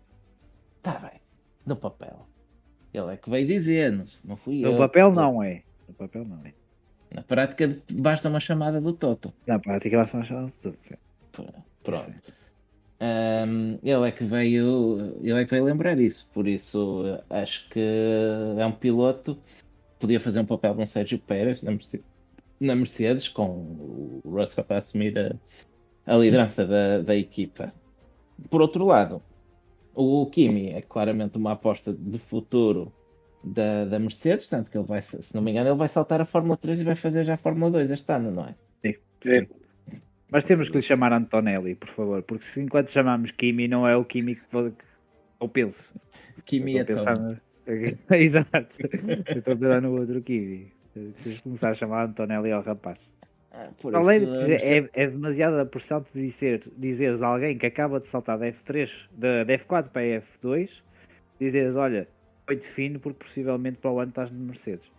Tá 0.82 0.98
bem, 0.98 1.20
no 1.64 1.76
papel. 1.76 2.26
Ele 2.92 3.14
é 3.14 3.16
que 3.16 3.30
veio 3.30 3.46
dizer, 3.46 4.04
não, 4.22 4.36
fui 4.36 4.62
eu. 4.62 4.72
No 4.72 4.78
papel 4.78 5.10
não 5.10 5.42
é. 5.42 5.62
No 5.88 5.94
papel 5.94 6.24
não 6.28 6.44
é. 6.44 6.52
Na 7.14 7.22
prática 7.22 7.78
basta 7.90 8.28
uma 8.28 8.40
chamada 8.40 8.78
do 8.80 8.92
Toto. 8.92 9.32
Na 9.46 9.58
prática 9.58 9.96
vai 9.96 10.06
só 10.06 10.18
achar 10.18 10.50
tudo. 10.60 10.76
sim. 10.80 10.96
Pronto. 11.82 12.12
Ahm, 13.00 13.78
ele 13.82 14.08
é 14.08 14.12
que 14.12 14.22
veio, 14.22 15.18
ele 15.20 15.40
é 15.40 15.44
que 15.44 15.50
veio 15.50 15.64
lembrar 15.64 15.98
isso, 15.98 16.28
por 16.32 16.46
isso 16.46 17.02
eh, 17.04 17.24
acho 17.42 17.68
que 17.68 17.80
é 18.56 18.64
um 18.64 18.72
piloto 18.72 19.36
podia 20.02 20.18
fazer 20.18 20.40
um 20.40 20.44
papel 20.44 20.74
de 20.74 20.82
um 20.82 20.86
Sérgio 20.86 21.18
Pérez 21.20 21.62
na 21.62 21.70
Mercedes, 21.70 22.06
na 22.58 22.74
Mercedes 22.74 23.28
com 23.28 23.44
o 23.46 24.20
Russell 24.24 24.66
a 24.68 24.76
assumir 24.76 25.16
a, 25.16 25.34
a 26.12 26.16
liderança 26.16 26.66
da, 26.66 26.98
da 26.98 27.14
equipa. 27.14 27.72
Por 28.50 28.60
outro 28.60 28.84
lado, 28.84 29.22
o 29.94 30.26
Kimi 30.26 30.70
é 30.70 30.82
claramente 30.82 31.38
uma 31.38 31.52
aposta 31.52 31.92
de 31.92 32.18
futuro 32.18 32.92
da, 33.44 33.84
da 33.84 33.98
Mercedes, 34.00 34.48
tanto 34.48 34.70
que 34.70 34.76
ele 34.76 34.86
vai, 34.86 35.00
se 35.00 35.32
não 35.34 35.40
me 35.40 35.52
engano, 35.52 35.68
ele 35.68 35.78
vai 35.78 35.88
saltar 35.88 36.20
a 36.20 36.26
Fórmula 36.26 36.56
3 36.56 36.80
e 36.80 36.84
vai 36.84 36.96
fazer 36.96 37.24
já 37.24 37.34
a 37.34 37.38
Fórmula 37.38 37.70
2 37.70 37.92
este 37.92 38.12
ano, 38.12 38.32
não 38.32 38.44
é? 38.44 38.54
Sim, 38.84 38.94
sim. 39.22 39.48
Mas 40.32 40.44
temos 40.44 40.68
que 40.68 40.76
lhe 40.78 40.82
chamar 40.82 41.12
Antonelli, 41.12 41.74
por 41.74 41.88
favor, 41.88 42.22
porque 42.22 42.44
se 42.44 42.60
enquanto 42.60 42.88
chamamos 42.90 43.30
Kimi 43.30 43.68
não 43.68 43.86
é 43.86 43.94
o 43.96 44.04
Kimi 44.04 44.34
que 44.36 44.42
eu 45.38 45.48
penso. 45.48 45.84
Kimi 46.46 46.78
é 46.78 46.84
no- 46.84 47.40
Exato. 48.16 48.66
Estou 49.36 49.52
a 49.54 49.56
pensar 49.56 49.80
no 49.82 49.92
outro 49.98 50.20
Kimi. 50.22 50.72
Tens 51.22 51.36
de 51.36 51.42
começar 51.42 51.70
a 51.70 51.74
chamar 51.74 52.06
Antonelli 52.06 52.50
ao 52.50 52.62
rapaz. 52.62 52.98
Ah, 53.52 53.68
por 53.80 53.94
Além 53.94 54.20
de 54.20 54.24
isso, 54.32 54.46
que 54.46 54.52
é, 54.54 54.90
é 54.94 55.06
demasiado 55.08 55.58
a 55.60 55.66
pressão 55.66 56.04
de 56.14 56.22
dizer, 56.22 56.62
dizeres 56.76 57.22
a 57.22 57.26
alguém 57.28 57.56
que 57.58 57.66
acaba 57.66 58.00
de 58.00 58.08
saltar 58.08 58.38
da 58.38 58.46
F3, 58.46 58.90
da, 59.12 59.44
da 59.44 59.52
F4 59.58 59.88
para 59.90 60.00
a 60.02 60.20
F2, 60.22 60.70
dizeres, 61.38 61.76
olha, 61.76 62.08
foi 62.46 62.56
defino 62.56 62.98
porque 62.98 63.24
possivelmente 63.24 63.76
para 63.78 63.90
o 63.90 64.00
ano 64.00 64.08
estás 64.08 64.30
no 64.30 64.38
Mercedes. 64.38 64.90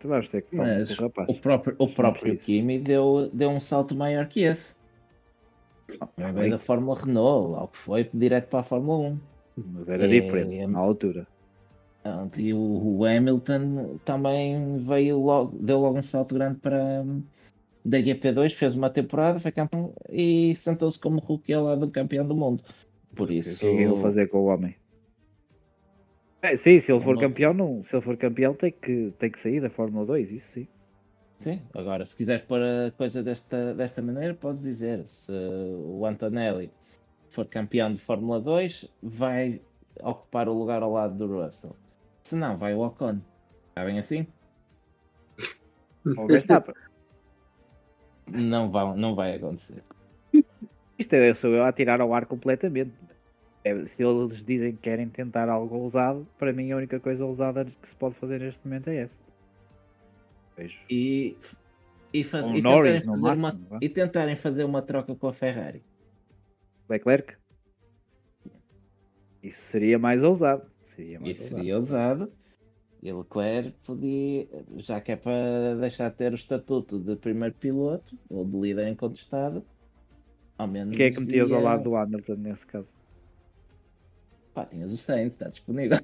Ah, 0.00 0.02
tu 0.02 0.08
vais 0.08 0.28
ter 0.28 0.42
que 0.42 0.56
falar 0.56 0.86
com 0.86 0.92
o 0.92 0.96
rapaz. 0.96 1.28
o 1.28 1.40
próprio, 1.40 1.76
o 1.78 1.88
próprio. 1.88 2.38
Kimi 2.38 2.78
deu, 2.78 3.30
deu 3.32 3.50
um 3.50 3.60
salto 3.60 3.94
maior 3.94 4.26
que 4.26 4.40
esse. 4.40 4.74
Ele 6.16 6.32
veio 6.32 6.50
da 6.52 6.58
Fórmula 6.58 6.98
Renault, 6.98 7.52
lá 7.52 7.64
o 7.64 7.68
que 7.68 7.76
foi, 7.76 8.08
direto 8.14 8.48
para 8.48 8.60
a 8.60 8.62
Fórmula 8.62 9.08
1. 9.10 9.18
Mas 9.72 9.88
era 9.88 10.06
É, 10.06 10.08
diferente 10.08 10.54
é- 10.54 10.66
na 10.66 10.78
altura. 10.78 11.26
E 12.38 12.54
o, 12.54 12.58
o 12.98 13.04
Hamilton 13.04 13.98
também 14.06 14.78
veio 14.78 15.20
logo, 15.20 15.54
deu 15.58 15.80
logo 15.80 15.98
um 15.98 16.02
salto 16.02 16.34
grande 16.34 16.58
para 16.58 17.04
da 17.84 17.98
GP2, 17.98 18.54
fez 18.54 18.74
uma 18.74 18.88
temporada, 18.88 19.38
foi 19.38 19.52
campeão 19.52 19.92
e 20.08 20.54
sentou-se 20.56 20.98
como 20.98 21.18
rookie 21.18 21.52
ao 21.52 21.64
lado 21.64 21.86
do 21.86 21.92
campeão 21.92 22.26
do 22.26 22.34
mundo. 22.34 22.62
Por 23.14 23.28
O 23.28 23.32
isso, 23.32 23.50
é 23.50 23.58
que 23.58 23.66
ele 23.66 23.96
fazer 24.00 24.28
com 24.28 24.38
o 24.38 24.46
homem? 24.46 24.74
É, 26.42 26.56
sim, 26.56 26.78
se 26.78 26.90
ele 26.90 27.00
for 27.00 27.14
Não. 27.14 27.20
campeão, 27.20 27.52
não, 27.52 27.82
se 27.84 27.94
ele 27.94 28.02
for 28.02 28.16
campeão 28.16 28.54
tem 28.54 28.72
que, 28.72 29.12
tem 29.18 29.30
que 29.30 29.38
sair 29.38 29.60
da 29.60 29.68
Fórmula 29.68 30.06
2, 30.06 30.32
isso 30.32 30.52
sim. 30.52 30.68
Sim, 31.40 31.62
agora 31.74 32.04
se 32.04 32.16
quiseres 32.16 32.42
pôr 32.42 32.60
a 32.60 32.90
coisa 32.90 33.22
desta, 33.22 33.74
desta 33.74 34.02
maneira, 34.02 34.34
podes 34.34 34.62
dizer. 34.62 35.04
Se 35.06 35.32
o 35.32 36.04
Antonelli 36.04 36.70
for 37.30 37.46
campeão 37.46 37.92
de 37.92 37.98
Fórmula 37.98 38.40
2, 38.40 38.86
vai 39.02 39.60
ocupar 40.02 40.48
o 40.48 40.52
lugar 40.52 40.82
ao 40.82 40.92
lado 40.92 41.14
do 41.16 41.42
Russell. 41.42 41.74
Se 42.22 42.34
não, 42.36 42.58
vai 42.58 42.74
o 42.74 42.80
Ocon. 42.80 43.20
Está 43.70 43.84
bem 43.84 43.98
assim? 43.98 44.26
Ou 46.04 46.24
o 46.24 46.26
Verstappen. 46.26 46.74
Não 48.26 48.70
vai, 48.70 48.96
não 48.96 49.14
vai 49.14 49.34
acontecer. 49.34 49.82
Isto 50.98 51.14
é, 51.14 51.32
sou 51.32 51.50
eu 51.50 51.64
a 51.64 51.72
tirar 51.72 52.00
ao 52.00 52.12
ar 52.12 52.26
completamente. 52.26 52.92
É, 53.62 53.86
se 53.86 54.02
eles 54.02 54.44
dizem 54.44 54.72
que 54.72 54.78
querem 54.78 55.08
tentar 55.08 55.48
algo 55.48 55.76
ousado, 55.76 56.26
para 56.38 56.52
mim 56.52 56.72
a 56.72 56.76
única 56.76 56.98
coisa 56.98 57.24
ousada 57.26 57.64
que 57.64 57.88
se 57.88 57.94
pode 57.94 58.14
fazer 58.14 58.40
neste 58.40 58.66
momento 58.66 58.88
é 58.88 58.96
essa. 59.02 59.16
Vejo. 60.56 60.80
E, 60.90 61.36
e, 62.12 62.24
fa- 62.24 62.40
e 62.40 62.62
Norris 62.62 63.02
tentarem 63.02 63.20
máximo, 63.22 63.66
uma, 63.70 63.78
e 63.82 63.88
tentarem 63.88 64.36
fazer 64.36 64.64
uma 64.64 64.80
troca 64.80 65.14
com 65.14 65.26
a 65.28 65.32
Ferrari. 65.32 65.82
Leclerc? 66.88 67.34
Isso 69.42 69.62
seria 69.64 69.98
mais 69.98 70.22
ousado. 70.22 70.62
Seria 70.82 71.20
mais 71.20 71.32
Isso 71.36 71.42
ousado. 71.44 71.58
seria 71.60 71.76
ousado. 71.76 72.32
E 73.02 73.10
Leclerc 73.12 73.72
podia, 73.84 74.46
já 74.78 75.00
que 75.00 75.12
é 75.12 75.16
para 75.16 75.76
deixar 75.80 76.10
de 76.10 76.16
ter 76.16 76.32
o 76.32 76.34
estatuto 76.34 76.98
de 76.98 77.16
primeiro 77.16 77.54
piloto 77.54 78.16
ou 78.28 78.44
de 78.44 78.58
líder 78.58 78.88
incontestado, 78.88 79.64
ao 80.58 80.66
menos. 80.68 80.94
Quem 80.96 81.06
é 81.06 81.10
que 81.10 81.20
metias 81.20 81.50
ao 81.50 81.60
ia- 81.60 81.64
lado 81.64 81.84
do 81.84 81.96
Hamilton 81.96 82.34
nesse 82.34 82.66
caso? 82.66 82.88
Pá, 84.54 84.66
tinhas 84.66 84.90
o 84.90 84.96
Sainz, 84.96 85.32
está 85.32 85.48
disponível. 85.48 85.98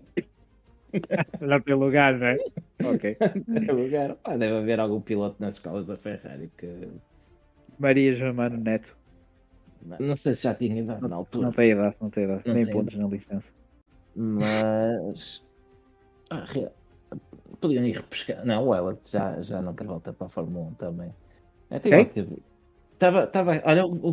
Já 1.40 1.60
tem 1.60 1.74
lugar, 1.74 2.16
não 2.18 2.26
é? 2.26 2.38
Ok. 2.84 3.16
Tem 3.16 3.70
lugar. 3.74 4.16
Ah, 4.24 4.36
deve 4.36 4.56
haver 4.56 4.80
algum 4.80 5.00
piloto 5.00 5.36
nas 5.40 5.54
escolas 5.54 5.86
da 5.86 5.96
Ferrari 5.96 6.50
que. 6.56 6.88
Maria 7.78 8.14
Germano 8.14 8.56
Neto. 8.56 8.96
Não 10.00 10.16
sei 10.16 10.34
se 10.34 10.44
já 10.44 10.54
tinha 10.54 10.80
idade 10.80 11.06
na 11.06 11.16
altura. 11.16 11.46
Não 11.46 11.52
tem 11.52 11.70
idade, 11.70 11.96
não 12.00 12.10
tem 12.10 12.24
idade. 12.24 12.42
Não 12.46 12.54
Nem 12.54 12.66
pontos 12.70 12.94
na 12.96 13.06
licença. 13.08 13.52
Mas. 14.14 15.44
Ah, 16.30 16.44
re- 16.46 16.70
Podiam 17.60 17.84
ir 17.84 17.96
repescar. 17.96 18.44
Não, 18.44 18.68
o 18.68 18.74
Ellert 18.74 19.00
já, 19.06 19.40
já 19.42 19.62
não 19.62 19.74
quer 19.74 19.86
voltar 19.86 20.12
para 20.12 20.26
a 20.26 20.30
Fórmula 20.30 20.66
1 20.68 20.74
também. 20.74 21.14
É 21.70 21.78
Quem? 21.78 21.92
igual 21.92 22.06
que 22.06 22.26
Tava, 22.98 23.26
tava, 23.26 23.60
olha, 23.64 23.84
o 23.84 24.08
o 24.08 24.12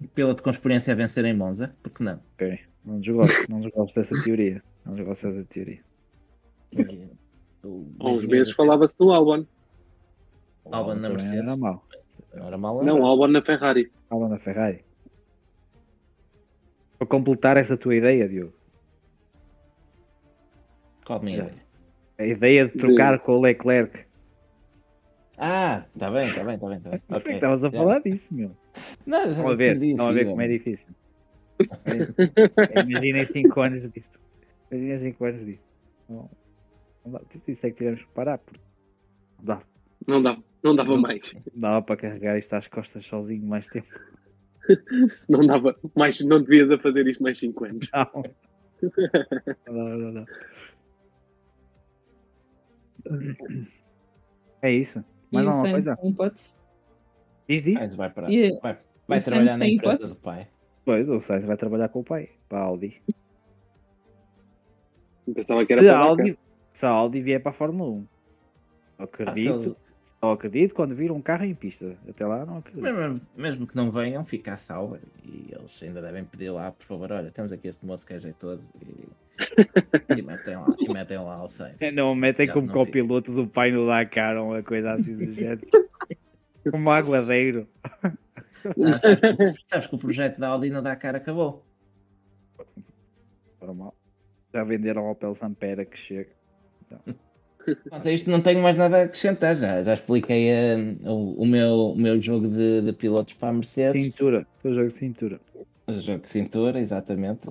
Gasly, 0.00 0.08
piloto 0.14 0.42
com 0.42 0.50
experiência 0.50 0.92
a 0.92 0.96
vencer 0.96 1.24
em 1.24 1.34
Monza, 1.34 1.74
porque 1.82 2.02
não? 2.02 2.20
Ok. 2.34 2.58
Não 2.84 2.98
desgosto, 3.00 3.50
não 3.50 3.60
desgosto 3.60 4.00
dessa 4.00 4.22
teoria. 4.22 4.62
Não 4.84 4.94
desgosto 4.94 5.30
dessa 5.30 5.44
teoria. 5.44 5.80
Há 8.00 8.08
uns 8.08 8.26
meses 8.26 8.52
falava-se 8.54 8.96
do 8.98 9.12
Albon. 9.12 9.44
Albon 10.70 10.94
na 10.94 11.08
Mercedes. 11.10 11.34
Era. 11.34 11.42
Não 11.44 12.46
era 12.46 12.58
mal. 12.58 12.82
Não, 12.82 13.04
Albon 13.04 13.28
na 13.28 13.42
Ferrari. 13.42 13.92
Albon 14.08 14.28
na 14.28 14.38
Ferrari. 14.38 14.84
Para 16.98 17.06
completar 17.06 17.56
essa 17.56 17.76
tua 17.76 17.94
ideia, 17.94 18.28
Diogo. 18.28 18.52
Qual 21.04 21.18
a 21.18 21.22
minha 21.22 21.36
Já. 21.38 21.44
ideia? 21.44 21.62
A 22.18 22.26
ideia 22.26 22.68
de 22.68 22.76
trocar 22.76 23.18
com 23.20 23.32
o 23.32 23.40
Leclerc. 23.40 24.06
Ah, 25.42 25.86
está 25.94 26.10
bem, 26.10 26.26
está 26.26 26.44
bem, 26.44 26.54
está 26.56 26.68
bem. 26.68 26.80
Tá 26.80 26.90
bem. 26.90 27.02
Não 27.08 27.18
sei 27.18 27.32
Ok, 27.32 27.32
que 27.32 27.36
estavas 27.36 27.64
a 27.64 27.70
já. 27.70 27.78
falar 27.78 27.98
disso, 28.00 28.34
meu. 28.34 28.54
Não, 29.06 29.24
já 29.24 29.30
Estão 29.30 29.48
a 29.48 29.54
ver, 29.54 29.82
estão 29.82 30.08
a 30.08 30.12
ver 30.12 30.26
como 30.26 30.42
é 30.42 30.48
difícil. 30.48 30.94
Imaginem 32.86 33.24
5 33.24 33.60
anos 33.62 33.90
disto. 33.92 34.20
Imaginem 34.70 34.98
5 34.98 35.24
anos 35.24 35.46
disto. 35.46 35.66
Não, 36.08 36.30
não 37.06 37.12
dá. 37.12 37.18
Tudo 37.20 37.42
Isso 37.48 37.66
é 37.66 37.70
que 37.70 37.76
tivemos 37.76 38.02
que 38.02 38.10
parar. 38.12 38.36
Porque 38.36 38.60
não 39.38 39.44
dá. 39.44 39.62
Não 40.06 40.22
dava, 40.22 40.44
não 40.62 40.76
dava 40.76 40.96
mais. 40.98 41.32
Não 41.54 41.60
dava 41.60 41.82
para 41.82 41.96
carregar 41.96 42.38
isto 42.38 42.52
às 42.54 42.68
costas 42.68 43.06
sozinho 43.06 43.46
mais 43.46 43.66
tempo. 43.68 43.88
Não 45.28 45.46
dava. 45.46 45.74
Mais, 45.96 46.20
não 46.20 46.40
devias 46.42 46.70
a 46.70 46.78
fazer 46.78 47.06
isto 47.08 47.22
mais 47.22 47.38
5 47.38 47.64
anos. 47.64 47.88
Não. 47.92 48.24
Não, 49.66 49.74
dá, 49.74 49.96
não, 49.96 50.14
dá. 50.14 50.26
É 54.62 54.70
isso. 54.70 55.02
Mais 55.30 55.46
e 55.46 55.48
o 55.48 55.52
alguma 55.52 55.82
Sainz 55.82 56.16
coisa? 56.16 56.48
Diz, 57.48 57.64
diz. 57.64 57.74
Sainz 57.74 57.94
vai 57.94 58.10
para. 58.10 58.30
E- 58.30 58.58
Vai, 58.60 58.78
vai 59.08 59.18
o 59.18 59.22
trabalhar 59.24 59.48
Sainz 59.50 59.58
na 59.58 59.66
empresa 59.68 59.94
hipótese? 59.94 60.18
do 60.18 60.22
pai. 60.22 60.48
Pois, 60.84 61.08
o 61.08 61.20
Sainz 61.20 61.44
vai 61.44 61.56
trabalhar 61.56 61.88
com 61.88 62.00
o 62.00 62.04
pai, 62.04 62.30
para 62.48 62.58
a 62.58 62.62
Audi. 62.62 63.00
Pensava 65.34 65.64
que 65.64 65.72
era 65.72 65.82
Se 65.82 65.88
para 65.88 65.98
a, 65.98 66.02
Audi, 66.02 66.38
se 66.70 66.86
a 66.86 66.88
Audi 66.90 67.20
vier 67.20 67.40
para 67.40 67.50
a 67.50 67.54
Fórmula 67.54 67.90
1. 67.90 68.06
Ah, 68.98 69.04
Acredito. 69.04 69.62
ele- 69.62 69.76
Só 70.20 70.32
acredito 70.32 70.74
quando 70.74 70.94
vir 70.94 71.10
um 71.10 71.22
carro 71.22 71.44
em 71.44 71.54
pista. 71.54 71.96
Até 72.08 72.26
lá 72.26 72.44
não 72.44 72.58
acredito. 72.58 72.82
Mesmo, 72.82 73.20
mesmo 73.34 73.66
que 73.66 73.74
não 73.74 73.90
venham, 73.90 74.22
fica 74.22 74.52
a 74.52 74.56
salva. 74.58 75.00
E 75.24 75.48
eles 75.50 75.82
ainda 75.82 76.02
devem 76.02 76.24
pedir 76.24 76.50
lá, 76.50 76.70
por 76.72 76.84
favor, 76.84 77.10
olha, 77.12 77.30
temos 77.30 77.50
aqui 77.52 77.68
este 77.68 77.86
moço 77.86 78.06
que 78.06 78.12
é 78.12 78.18
jeitoso. 78.20 78.68
E, 78.82 79.08
e 80.16 80.22
metem, 80.22 80.56
lá, 80.56 80.74
e 80.78 80.92
metem 80.92 81.18
lá. 81.18 81.46
Não 81.94 82.14
metem 82.14 82.46
Já, 82.46 82.52
como 82.52 82.66
não 82.66 82.74
copiloto 82.74 83.32
do 83.32 83.46
pai 83.46 83.70
no 83.70 83.86
Dakar 83.86 84.36
ou 84.36 84.50
uma 84.50 84.62
coisa 84.62 84.92
assim 84.92 85.16
do 85.16 85.32
género. 85.32 85.60
Como 86.70 86.90
aguadeiro. 86.90 87.66
Ah, 88.02 88.12
sabes, 88.94 89.64
sabes 89.66 89.86
que 89.86 89.94
o 89.94 89.98
projeto 89.98 90.38
da 90.38 90.48
Audi 90.48 90.68
no 90.68 90.82
Dakar 90.82 91.16
acabou. 91.16 91.64
Normal. 93.58 93.94
Já 94.52 94.62
venderam 94.62 95.06
ao 95.06 95.12
Opel 95.12 95.34
Sampera 95.34 95.86
que 95.86 95.98
chega. 95.98 96.28
Quanto 97.88 98.08
a 98.08 98.12
isto, 98.12 98.30
não 98.30 98.40
tenho 98.40 98.62
mais 98.62 98.76
nada 98.76 98.98
a 98.98 99.02
acrescentar. 99.04 99.56
Já, 99.56 99.82
já 99.82 99.94
expliquei 99.94 100.48
eh, 100.50 100.76
o, 101.04 101.42
o 101.42 101.46
meu, 101.46 101.92
o 101.92 101.96
meu 101.96 102.20
jogo 102.20 102.48
de, 102.48 102.82
de 102.82 102.92
pilotos 102.92 103.34
para 103.34 103.50
a 103.50 103.52
Mercedes. 103.52 104.02
Cintura. 104.02 104.46
Foi 104.58 104.72
jogo 104.72 104.88
de 104.88 104.98
cintura. 104.98 105.40
Jogo 105.98 106.20
de 106.22 106.28
cintura, 106.28 106.78
exatamente. 106.80 107.48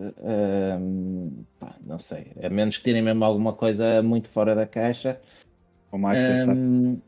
Pá, 1.59 1.75
não 1.85 1.99
sei. 1.99 2.31
A 2.41 2.49
menos 2.49 2.77
que 2.77 2.83
tirem 2.83 3.01
mesmo 3.01 3.23
alguma 3.25 3.53
coisa 3.53 4.01
muito 4.01 4.29
fora 4.29 4.55
da 4.55 4.65
caixa. 4.65 5.19
O 5.91 5.97
Max 5.97 6.21
Verstappen. 6.23 7.01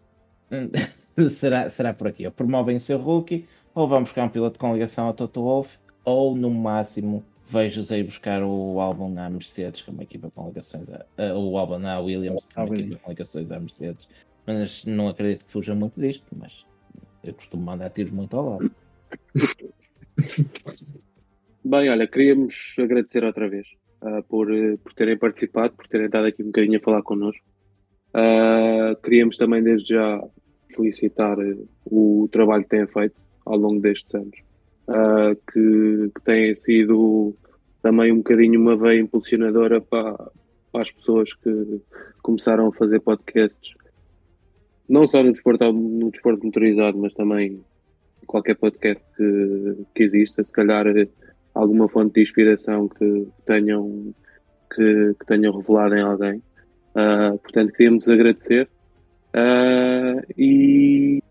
Ahm, 0.51 0.69
será, 1.29 1.69
será 1.69 1.93
por 1.93 2.07
aqui. 2.07 2.25
Ou 2.25 2.31
promovem 2.31 2.77
o 2.77 2.81
seu 2.81 2.97
rookie, 2.97 3.47
ou 3.75 3.87
vão 3.87 4.03
buscar 4.03 4.23
um 4.25 4.29
piloto 4.29 4.57
com 4.59 4.73
ligação 4.73 5.07
ao 5.07 5.13
Toto 5.13 5.41
Wolff, 5.41 5.77
ou 6.03 6.35
no 6.35 6.49
máximo 6.49 7.23
vejo-os 7.47 7.91
aí 7.91 8.01
buscar 8.01 8.41
o 8.43 8.79
álbum 8.79 9.09
na 9.09 9.29
Mercedes, 9.29 9.81
que 9.81 9.89
é 9.89 9.93
uma 9.93 10.03
equipa 10.03 10.31
com 10.33 10.47
ligações 10.47 10.87
a, 10.89 11.05
a- 11.17 11.37
o 11.37 11.57
álbum 11.57 11.77
na 11.79 11.99
Williams, 11.99 12.45
que 12.45 12.57
é 12.57 12.61
À 12.61 12.65
uma 12.65 12.67
equipa 12.73 12.81
Williams. 12.83 13.01
com 13.03 13.09
ligações 13.11 13.51
à 13.51 13.59
Mercedes. 13.59 14.07
Mas 14.47 14.85
não 14.85 15.07
acredito 15.09 15.45
que 15.45 15.51
fuja 15.51 15.75
muito 15.75 15.99
disto, 15.99 16.25
mas 16.35 16.65
eu 17.23 17.33
costumo 17.33 17.63
mandar 17.63 17.89
tiros 17.91 18.11
muito 18.11 18.35
ao 18.37 18.49
lado. 18.51 18.71
Bem, 21.63 21.91
olha, 21.91 22.07
queríamos 22.07 22.75
agradecer 22.79 23.23
outra 23.23 23.47
vez 23.47 23.67
ah, 24.01 24.23
por, 24.27 24.51
eh, 24.51 24.77
por 24.77 24.93
terem 24.93 25.15
participado, 25.15 25.75
por 25.75 25.87
terem 25.87 26.07
estado 26.07 26.25
aqui 26.25 26.41
um 26.41 26.47
bocadinho 26.47 26.79
a 26.79 26.81
falar 26.81 27.03
connosco. 27.03 27.45
Ah, 28.15 28.95
queríamos 29.03 29.37
também, 29.37 29.61
desde 29.61 29.93
já, 29.93 30.19
felicitar 30.75 31.37
eh, 31.39 31.55
o 31.85 32.27
trabalho 32.31 32.63
que 32.63 32.69
têm 32.69 32.87
feito 32.87 33.15
ao 33.45 33.57
longo 33.57 33.79
destes 33.79 34.11
anos, 34.15 34.39
ah, 34.87 35.35
que, 35.53 36.11
que 36.15 36.21
têm 36.23 36.55
sido 36.55 37.35
também 37.79 38.11
um 38.11 38.17
bocadinho 38.17 38.59
uma 38.59 38.75
veia 38.75 38.99
impulsionadora 38.99 39.79
para, 39.79 40.17
para 40.71 40.81
as 40.81 40.89
pessoas 40.89 41.31
que 41.35 41.79
começaram 42.23 42.69
a 42.69 42.73
fazer 42.73 43.01
podcasts, 43.01 43.75
não 44.89 45.07
só 45.07 45.21
no 45.21 45.31
desporto, 45.31 45.71
no 45.71 46.09
desporto 46.09 46.43
motorizado, 46.43 46.97
mas 46.97 47.13
também 47.13 47.63
qualquer 48.25 48.55
podcast 48.55 49.03
que, 49.15 49.85
que 49.93 50.03
exista, 50.03 50.43
se 50.43 50.51
calhar 50.51 50.87
eh, 50.87 51.07
alguma 51.53 51.87
fonte 51.89 52.15
de 52.15 52.21
inspiração 52.21 52.87
que 52.87 53.27
tenham, 53.45 54.13
que, 54.73 55.15
que 55.19 55.25
tenham 55.25 55.57
revelado 55.57 55.95
em 55.95 56.01
alguém. 56.01 56.43
Ah, 56.95 57.33
portanto, 57.41 57.73
queríamos 57.73 58.07
agradecer. 58.07 58.69
Ah, 59.33 60.21
e, 60.37 61.21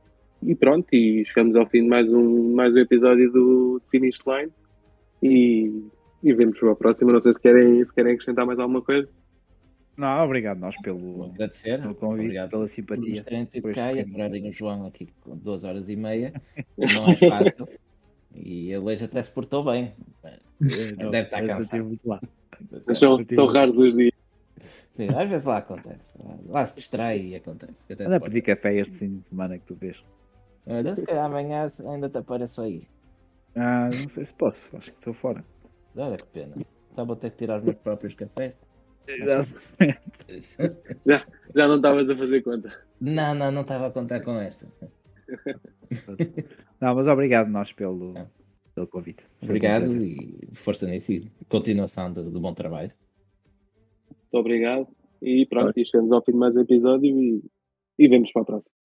e 0.43 0.55
pronto, 0.55 0.87
e 0.93 1.25
chegamos 1.27 1.55
ao 1.57 1.67
fim 1.67 1.83
de 1.83 1.89
mais 1.89 2.09
um, 2.09 2.55
mais 2.55 2.75
um 2.75 2.79
episódio 2.79 3.31
do 3.33 3.81
Finish 3.91 4.21
Line. 4.27 4.53
E, 5.23 5.85
e 6.23 6.33
vemos 6.33 6.59
para 6.59 6.73
a 6.73 6.77
próxima. 6.77 7.13
Não 7.13 7.21
sei 7.21 7.33
se 7.33 7.41
querem, 7.41 7.85
se 7.85 7.95
querem 7.95 8.13
acrescentar 8.13 8.47
mais 8.47 8.59
alguma 8.59 8.83
coisa. 8.83 9.09
Não, 9.97 10.25
obrigado 10.25 10.59
nós 10.59 10.75
pelo, 10.81 11.25
agradecer. 11.25 11.79
pelo 11.83 11.95
convite, 11.95 12.23
Obrigado 12.23 12.51
pela 12.51 12.63
por 12.63 12.69
simpatia. 12.69 13.11
nos 13.11 13.21
terem 13.23 13.45
tido 13.45 13.63
por 13.63 13.75
cá 13.75 13.93
e 13.93 14.01
adorarem 14.01 14.49
o 14.49 14.53
João 14.53 14.87
aqui 14.87 15.09
com 15.21 15.37
duas 15.37 15.63
horas 15.63 15.91
e 15.91 15.97
meia. 15.97 16.33
Não 16.79 17.11
é 17.11 17.17
fácil. 17.17 17.69
E 18.35 18.73
ele 18.73 18.79
hoje 18.79 19.05
até 19.05 19.23
se 19.23 19.31
portou 19.31 19.65
bem. 19.65 19.95
Não, 20.99 21.11
Deve 21.11 21.27
estar 21.27 21.47
cansado. 21.47 21.99
são, 22.95 23.19
são 23.31 23.47
raros 23.47 23.79
os 23.79 23.97
dias. 23.97 24.13
Sim, 24.97 25.09
às 25.09 25.29
vezes 25.29 25.45
lá 25.45 25.59
acontece. 25.59 26.13
Lá 26.47 26.67
se 26.67 26.77
distrai 26.77 27.21
e 27.21 27.35
acontece. 27.35 27.93
Anda 27.93 28.17
a 28.17 28.21
pedir 28.21 28.43
café 28.43 28.75
este 28.75 28.99
fim 28.99 29.19
de 29.19 29.27
semana 29.29 29.59
que 29.59 29.65
tu 29.65 29.75
vês. 29.75 30.05
Olha, 30.67 30.95
se 30.95 31.07
calhar 31.07 31.25
amanhã 31.25 31.69
ainda 31.87 32.09
te 32.09 32.19
apareço 32.19 32.61
aí. 32.61 32.87
Ah, 33.57 33.89
não 33.93 34.09
sei 34.09 34.25
se 34.25 34.35
posso, 34.35 34.69
acho 34.77 34.91
que 34.93 34.99
estou 34.99 35.15
fora. 35.15 35.45
Olha 35.97 36.17
que 36.17 36.27
pena. 36.27 36.55
Só 36.95 37.05
vou 37.05 37.17
ter 37.17 37.31
que 37.31 37.39
tirar 37.39 37.59
os 37.59 37.65
meus 37.65 37.77
próprios 37.77 38.15
cafés. 38.15 38.55
Já 41.55 41.67
não 41.67 41.77
estavas 41.77 42.11
a 42.11 42.17
fazer 42.17 42.43
conta. 42.43 42.73
Não, 43.01 43.35
não, 43.35 43.51
não 43.51 43.63
estava 43.63 43.89
a 43.89 43.91
contar 43.91 44.21
com 44.21 44.39
esta. 44.39 44.67
Não, 46.81 46.95
mas 46.95 47.07
obrigado 47.07 47.49
nós 47.49 47.73
pelo, 47.73 48.17
É. 48.17 48.27
pelo 48.75 48.87
convite. 48.87 49.23
Foi 49.41 49.49
Obrigado 49.49 50.03
e 50.03 50.49
força 50.55 50.87
nisso 50.87 51.13
e 51.13 51.31
continuação 51.49 52.13
do, 52.13 52.31
do 52.31 52.41
bom 52.41 52.55
trabalho. 52.55 52.93
Muito 54.09 54.35
obrigado. 54.35 54.89
E 55.21 55.45
pronto, 55.47 55.79
e 55.79 55.85
chegamos 55.85 56.11
ao 56.13 56.23
fim 56.23 56.33
de 56.33 56.39
mais 56.39 56.57
um 56.57 56.61
episódio 56.61 57.07
e, 57.07 57.45
e 57.99 58.09
vemos 58.09 58.33
para 58.33 58.43
a 58.43 58.45
próxima. 58.47 58.80